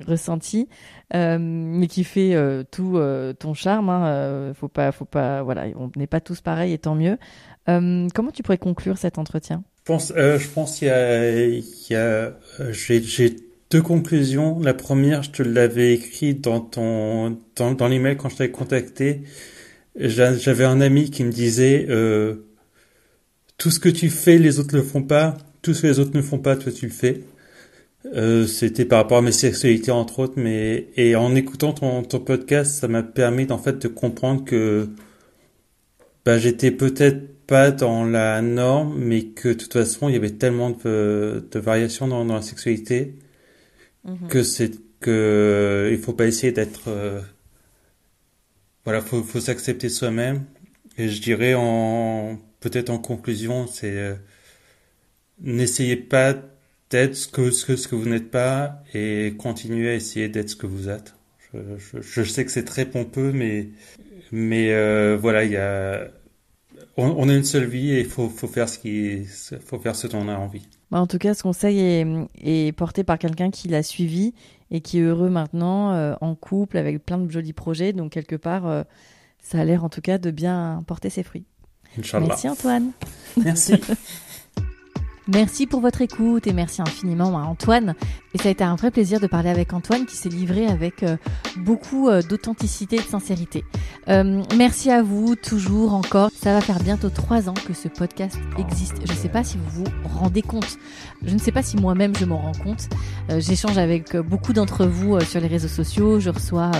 ressenti 0.07 0.69
mais 1.13 1.87
qui 1.87 2.05
fait 2.05 2.37
tout 2.71 3.01
ton 3.39 3.55
charme 3.55 3.89
hein, 3.89 4.53
faut 4.55 4.69
pas 4.69 4.93
faut 4.93 5.05
pas 5.05 5.43
voilà 5.43 5.67
on 5.77 5.91
n'est 5.97 6.07
pas 6.07 6.21
tous 6.21 6.41
pareils 6.41 6.73
et 6.73 6.79
tant 6.79 6.95
mieux. 6.95 7.17
Comment 7.67 8.31
tu 8.33 8.43
pourrais 8.43 8.59
conclure 8.59 8.99
cet 8.99 9.19
entretien? 9.19 9.65
Je 9.79 9.93
pense, 9.93 10.13
je 10.15 10.49
pense 10.49 10.79
qu'il 10.79 10.89
y 10.89 10.91
a, 10.91 11.31
il 11.31 11.65
y 11.91 11.95
a 11.95 12.33
j'ai 12.71 13.37
deux 13.71 13.83
conclusions. 13.83 14.61
La 14.61 14.75
première, 14.75 15.23
je 15.23 15.31
te 15.31 15.43
l'avais 15.43 15.95
écrit 15.95 16.35
dans 16.35 16.61
ton 16.61 17.39
dans, 17.57 17.89
l'email 17.89 18.17
quand 18.17 18.29
je 18.29 18.37
t'avais 18.37 18.51
contacté. 18.51 19.23
J'avais 19.99 20.65
un 20.65 20.81
ami 20.81 21.11
qui 21.11 21.25
me 21.25 21.33
disait 21.33 21.87
euh, 21.89 22.47
tout 23.59 23.71
ce 23.71 23.81
que 23.81 23.89
tu 23.89 24.11
fais, 24.11 24.39
les 24.39 24.59
autres 24.61 24.77
le 24.77 24.83
font 24.83 25.03
pas. 25.03 25.37
Tout 25.63 25.75
ce 25.75 25.83
que 25.83 25.87
les 25.89 25.99
autres 25.99 26.17
ne 26.17 26.23
font 26.23 26.39
pas, 26.39 26.57
toi 26.57 26.73
tu 26.73 26.87
le 26.87 26.93
fais. 26.93 27.23
Euh, 28.15 28.47
C'était 28.47 28.85
par 28.85 28.99
rapport 29.01 29.19
à 29.19 29.23
mes 29.23 29.33
sexualités 29.33 29.91
entre 29.91 30.21
autres, 30.21 30.35
mais 30.37 30.89
et 30.97 31.17
en 31.17 31.35
écoutant 31.35 31.73
ton, 31.73 32.03
podcast, 32.21 32.73
ça 32.81 32.89
m'a 32.89 33.03
permis 33.03 33.47
d'en 33.47 33.59
fait 33.59 33.79
de 33.79 33.89
comprendre 33.89 34.45
que 34.45 34.89
bah, 36.25 36.39
j'étais 36.39 36.71
peut-être 36.71 37.47
pas 37.47 37.71
dans 37.71 38.05
la 38.05 38.43
norme, 38.43 38.97
mais 38.99 39.25
que 39.25 39.49
de 39.49 39.55
toute 39.55 39.73
façon 39.73 40.09
il 40.09 40.15
y 40.15 40.17
avait 40.17 40.31
tellement 40.31 40.71
de, 40.71 41.45
variations 41.55 42.09
dans 42.09 42.25
la 42.25 42.43
sexualité 42.43 43.15
Mhm. 44.07 44.29
que 44.29 44.43
c'est 44.43 44.73
que 45.01 45.89
il 45.93 45.99
faut 45.99 46.13
pas 46.13 46.27
essayer 46.27 46.53
d'être 46.53 46.89
euh, 46.89 47.21
voilà 48.85 49.01
faut 49.01 49.23
faut 49.23 49.41
s'accepter 49.41 49.89
soi-même. 49.89 50.45
Et 50.99 51.09
je 51.09 51.21
dirais 51.21 51.55
en 51.55 52.39
peut-être 52.61 52.91
en 52.91 52.99
conclusion 52.99 53.67
c'est 53.67 53.97
euh, 53.97 54.15
n'essayez 55.41 55.97
pas 55.97 56.35
d'être 56.91 57.15
ce 57.17 57.29
que 57.29 57.51
ce 57.51 57.67
que 57.67 57.77
ce 57.77 57.89
que 57.89 57.97
vous 57.97 58.09
n'êtes 58.09 58.31
pas 58.31 58.83
et 58.95 59.35
continuez 59.39 59.91
à 59.91 59.95
essayer 59.95 60.29
d'être 60.29 60.51
ce 60.51 60.57
que 60.57 60.67
vous 60.67 60.89
êtes. 60.89 61.15
Je, 61.55 61.59
je, 61.79 62.01
je 62.03 62.23
sais 62.25 62.45
que 62.45 62.51
c'est 62.51 62.65
très 62.65 62.87
pompeux 62.87 63.33
mais 63.33 63.69
mais 64.33 64.73
euh, 64.73 65.17
voilà 65.21 65.45
il 65.45 65.53
y 65.53 65.57
a 65.57 66.09
on, 66.97 67.09
on, 67.09 67.29
a 67.29 67.35
une 67.35 67.45
seule 67.45 67.67
vie 67.67 67.93
et 67.93 68.01
il 68.01 68.07
faut, 68.07 68.29
faut 68.29 68.49
faire 68.49 68.69
ce 68.69 68.79
qui 68.79 69.25
faut 69.65 69.79
faire 69.79 69.97
ce 69.97 70.07
dont 70.07 70.21
on 70.21 70.29
a 70.29 70.37
envie 70.37 70.67
bah, 70.91 71.01
en 71.01 71.07
tout 71.07 71.19
cas, 71.19 71.35
ce 71.35 71.43
conseil 71.43 71.81
est, 71.81 72.07
est 72.41 72.73
porté 72.73 73.03
par 73.03 73.19
quelqu'un 73.19 73.51
qui 73.51 73.69
l'a 73.69 73.83
suivi 73.83 74.35
et 74.71 74.81
qui 74.81 74.99
est 74.99 75.03
heureux 75.03 75.31
maintenant, 75.31 75.93
euh, 75.93 76.15
en 76.21 76.35
couple, 76.35 76.77
avec 76.77 77.05
plein 77.05 77.19
de 77.19 77.31
jolis 77.31 77.53
projets. 77.53 77.93
Donc, 77.93 78.13
quelque 78.13 78.37
part, 78.37 78.67
euh, 78.67 78.83
ça 79.41 79.61
a 79.61 79.65
l'air 79.65 79.85
en 79.85 79.89
tout 79.89 80.01
cas 80.01 80.19
de 80.19 80.31
bien 80.31 80.83
porter 80.87 81.11
ses 81.11 81.23
fruits. 81.23 81.45
Merci 82.13 82.49
Antoine. 82.49 82.91
Merci. 83.43 83.75
merci 85.29 85.67
pour 85.67 85.81
votre 85.81 86.03
écoute 86.03 86.47
et 86.47 86.53
merci 86.53 86.83
infiniment 86.83 87.39
à 87.39 87.43
Antoine 87.43 87.95
et 88.37 88.39
ça 88.39 88.51
a 88.51 88.53
été 88.53 88.65
un 88.65 88.77
vrai 88.77 88.91
plaisir 88.91 89.19
de 89.19 89.27
parler 89.27 89.49
avec 89.49 89.73
Antoine 89.73 90.05
qui 90.05 90.15
s'est 90.15 90.29
livré 90.29 90.67
avec 90.67 91.03
euh, 91.03 91.17
beaucoup 91.57 92.11
euh, 92.11 92.21
d'authenticité 92.21 92.97
et 92.97 92.99
de 92.99 93.05
sincérité. 93.05 93.65
Euh, 94.09 94.43
merci 94.59 94.91
à 94.91 95.03
vous, 95.03 95.37
toujours 95.37 95.95
encore. 95.95 96.29
Ça 96.39 96.53
va 96.53 96.61
faire 96.61 96.79
bientôt 96.81 97.09
trois 97.09 97.49
ans 97.49 97.55
que 97.55 97.73
ce 97.73 97.89
podcast 97.89 98.39
existe. 98.59 98.97
Je 99.07 99.11
ne 99.11 99.17
sais 99.17 99.31
pas 99.31 99.43
si 99.43 99.57
vous 99.57 99.85
vous 99.85 100.09
rendez 100.19 100.43
compte. 100.43 100.77
Je 101.25 101.33
ne 101.33 101.39
sais 101.39 101.51
pas 101.51 101.63
si 101.63 101.79
moi-même 101.79 102.15
je 102.15 102.27
m'en 102.27 102.37
rends 102.37 102.53
compte. 102.63 102.91
J'échange 103.39 103.79
avec 103.79 104.15
beaucoup 104.19 104.53
d'entre 104.53 104.85
vous 104.85 105.19
sur 105.21 105.41
les 105.41 105.49
réseaux 105.49 105.67
sociaux. 105.67 106.21
Je 106.21 106.29
reçois 106.29 106.71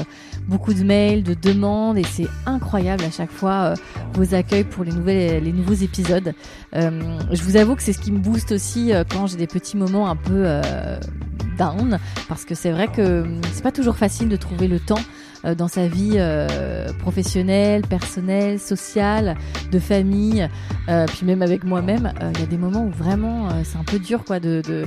beaucoup 0.47 0.75
de 0.75 0.85
mails, 0.85 1.23
de 1.23 1.33
demandes 1.33 1.97
et 1.97 2.05
c'est 2.05 2.29
incroyable 2.45 3.03
à 3.05 3.11
chaque 3.11 3.33
fois 3.33 3.73
vos 4.13 4.35
accueils 4.35 4.65
pour 4.65 4.85
les, 4.85 4.93
nouvelles, 4.93 5.43
les 5.43 5.53
nouveaux 5.53 5.73
épisodes. 5.73 6.35
je 6.75 7.43
vous 7.43 7.57
avoue 7.57 7.77
que 7.77 7.83
c'est 7.83 7.95
ce 7.95 7.99
qui 7.99 8.13
me 8.13 8.19
booste 8.37 8.53
aussi 8.53 8.93
quand 9.11 9.27
j'ai 9.27 9.39
des 9.39 9.47
petits 9.47 9.79
moments 9.79 10.11
un 10.11 10.17
peu 10.17 10.47
down 11.57 11.99
parce 12.29 12.45
que 12.45 12.55
c'est 12.55 12.71
vrai 12.71 12.89
que 12.89 13.23
hum, 13.23 13.41
c'est 13.53 13.63
pas 13.63 13.73
toujours 13.73 13.97
facile 13.97 14.29
de 14.29 14.37
trouver 14.37 14.69
le 14.69 14.79
temps 14.79 15.01
euh, 15.45 15.55
dans 15.55 15.69
sa 15.69 15.87
vie 15.87 16.15
euh, 16.17 16.93
professionnelle, 16.99 17.83
personnelle, 17.83 18.61
sociale, 18.61 19.37
de 19.73 19.79
famille, 19.79 20.49
euh, 20.89 21.07
puis 21.07 21.25
même 21.25 21.43
avec 21.43 21.65
moi-même, 21.65 22.13
il 22.35 22.41
y 22.41 22.43
a 22.43 22.47
des 22.47 22.59
moments 22.59 22.85
où 22.85 22.91
vraiment 22.91 23.49
c'est 23.65 23.79
un 23.79 23.85
peu 23.85 23.99
dur 23.99 24.25
quoi 24.25 24.41
de, 24.41 24.63
de 24.67 24.87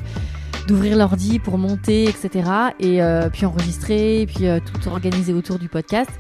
d'ouvrir 0.68 0.96
l'ordi 0.96 1.40
pour 1.40 1.58
monter, 1.58 2.04
etc. 2.04 2.48
Et 2.80 3.00
puis 3.34 3.48
enregistrer, 3.48 4.28
puis 4.28 4.46
tout 4.64 4.90
organiser 4.90 5.34
autour 5.34 5.58
du 5.58 5.68
podcast. 5.68 6.12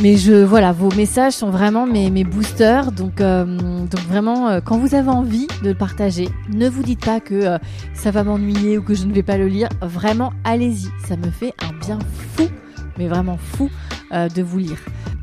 Mais 0.00 0.16
je 0.16 0.32
voilà, 0.32 0.72
vos 0.72 0.90
messages 0.92 1.34
sont 1.34 1.50
vraiment 1.50 1.86
mes, 1.86 2.10
mes 2.10 2.24
boosters. 2.24 2.92
Donc, 2.92 3.20
euh, 3.20 3.44
donc 3.44 4.00
vraiment, 4.08 4.48
euh, 4.48 4.60
quand 4.60 4.78
vous 4.78 4.94
avez 4.94 5.10
envie 5.10 5.46
de 5.62 5.68
le 5.68 5.74
partager, 5.74 6.28
ne 6.52 6.68
vous 6.68 6.82
dites 6.82 7.04
pas 7.04 7.20
que 7.20 7.34
euh, 7.34 7.58
ça 7.94 8.10
va 8.10 8.24
m'ennuyer 8.24 8.78
ou 8.78 8.82
que 8.82 8.94
je 8.94 9.04
ne 9.04 9.12
vais 9.12 9.22
pas 9.22 9.36
le 9.36 9.46
lire. 9.46 9.68
Vraiment, 9.80 10.32
allez-y. 10.44 10.88
Ça 11.06 11.16
me 11.16 11.30
fait 11.30 11.54
un 11.62 11.72
bien 11.86 11.98
fou, 12.36 12.48
mais 12.98 13.08
vraiment 13.08 13.38
fou 13.38 13.70
de 14.12 14.42
vous 14.42 14.58
lire. 14.58 14.78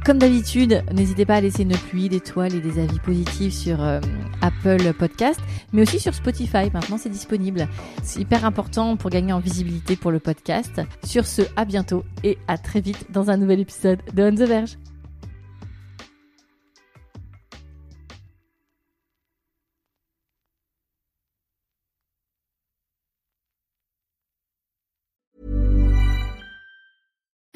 Comme 0.05 0.17
d'habitude, 0.17 0.83
n'hésitez 0.93 1.25
pas 1.25 1.35
à 1.35 1.41
laisser 1.41 1.63
une 1.63 1.77
pluie 1.77 2.09
d'étoiles 2.09 2.55
et 2.55 2.61
des 2.61 2.79
avis 2.79 2.99
positifs 2.99 3.53
sur 3.53 3.83
euh, 3.83 3.99
Apple 4.41 4.93
Podcast, 4.93 5.39
mais 5.73 5.81
aussi 5.81 5.99
sur 5.99 6.15
Spotify. 6.15 6.71
Maintenant, 6.73 6.97
c'est 6.97 7.09
disponible. 7.09 7.67
C'est 8.01 8.21
hyper 8.21 8.45
important 8.45 8.95
pour 8.95 9.09
gagner 9.09 9.33
en 9.33 9.39
visibilité 9.39 9.95
pour 9.95 10.11
le 10.11 10.19
podcast. 10.19 10.81
Sur 11.03 11.27
ce, 11.27 11.41
à 11.57 11.65
bientôt 11.65 12.05
et 12.23 12.37
à 12.47 12.57
très 12.57 12.81
vite 12.81 13.11
dans 13.11 13.29
un 13.29 13.37
nouvel 13.37 13.59
épisode 13.59 13.99
de 14.13 14.23
On 14.23 14.33
the 14.33 14.47
Verge. 14.47 14.77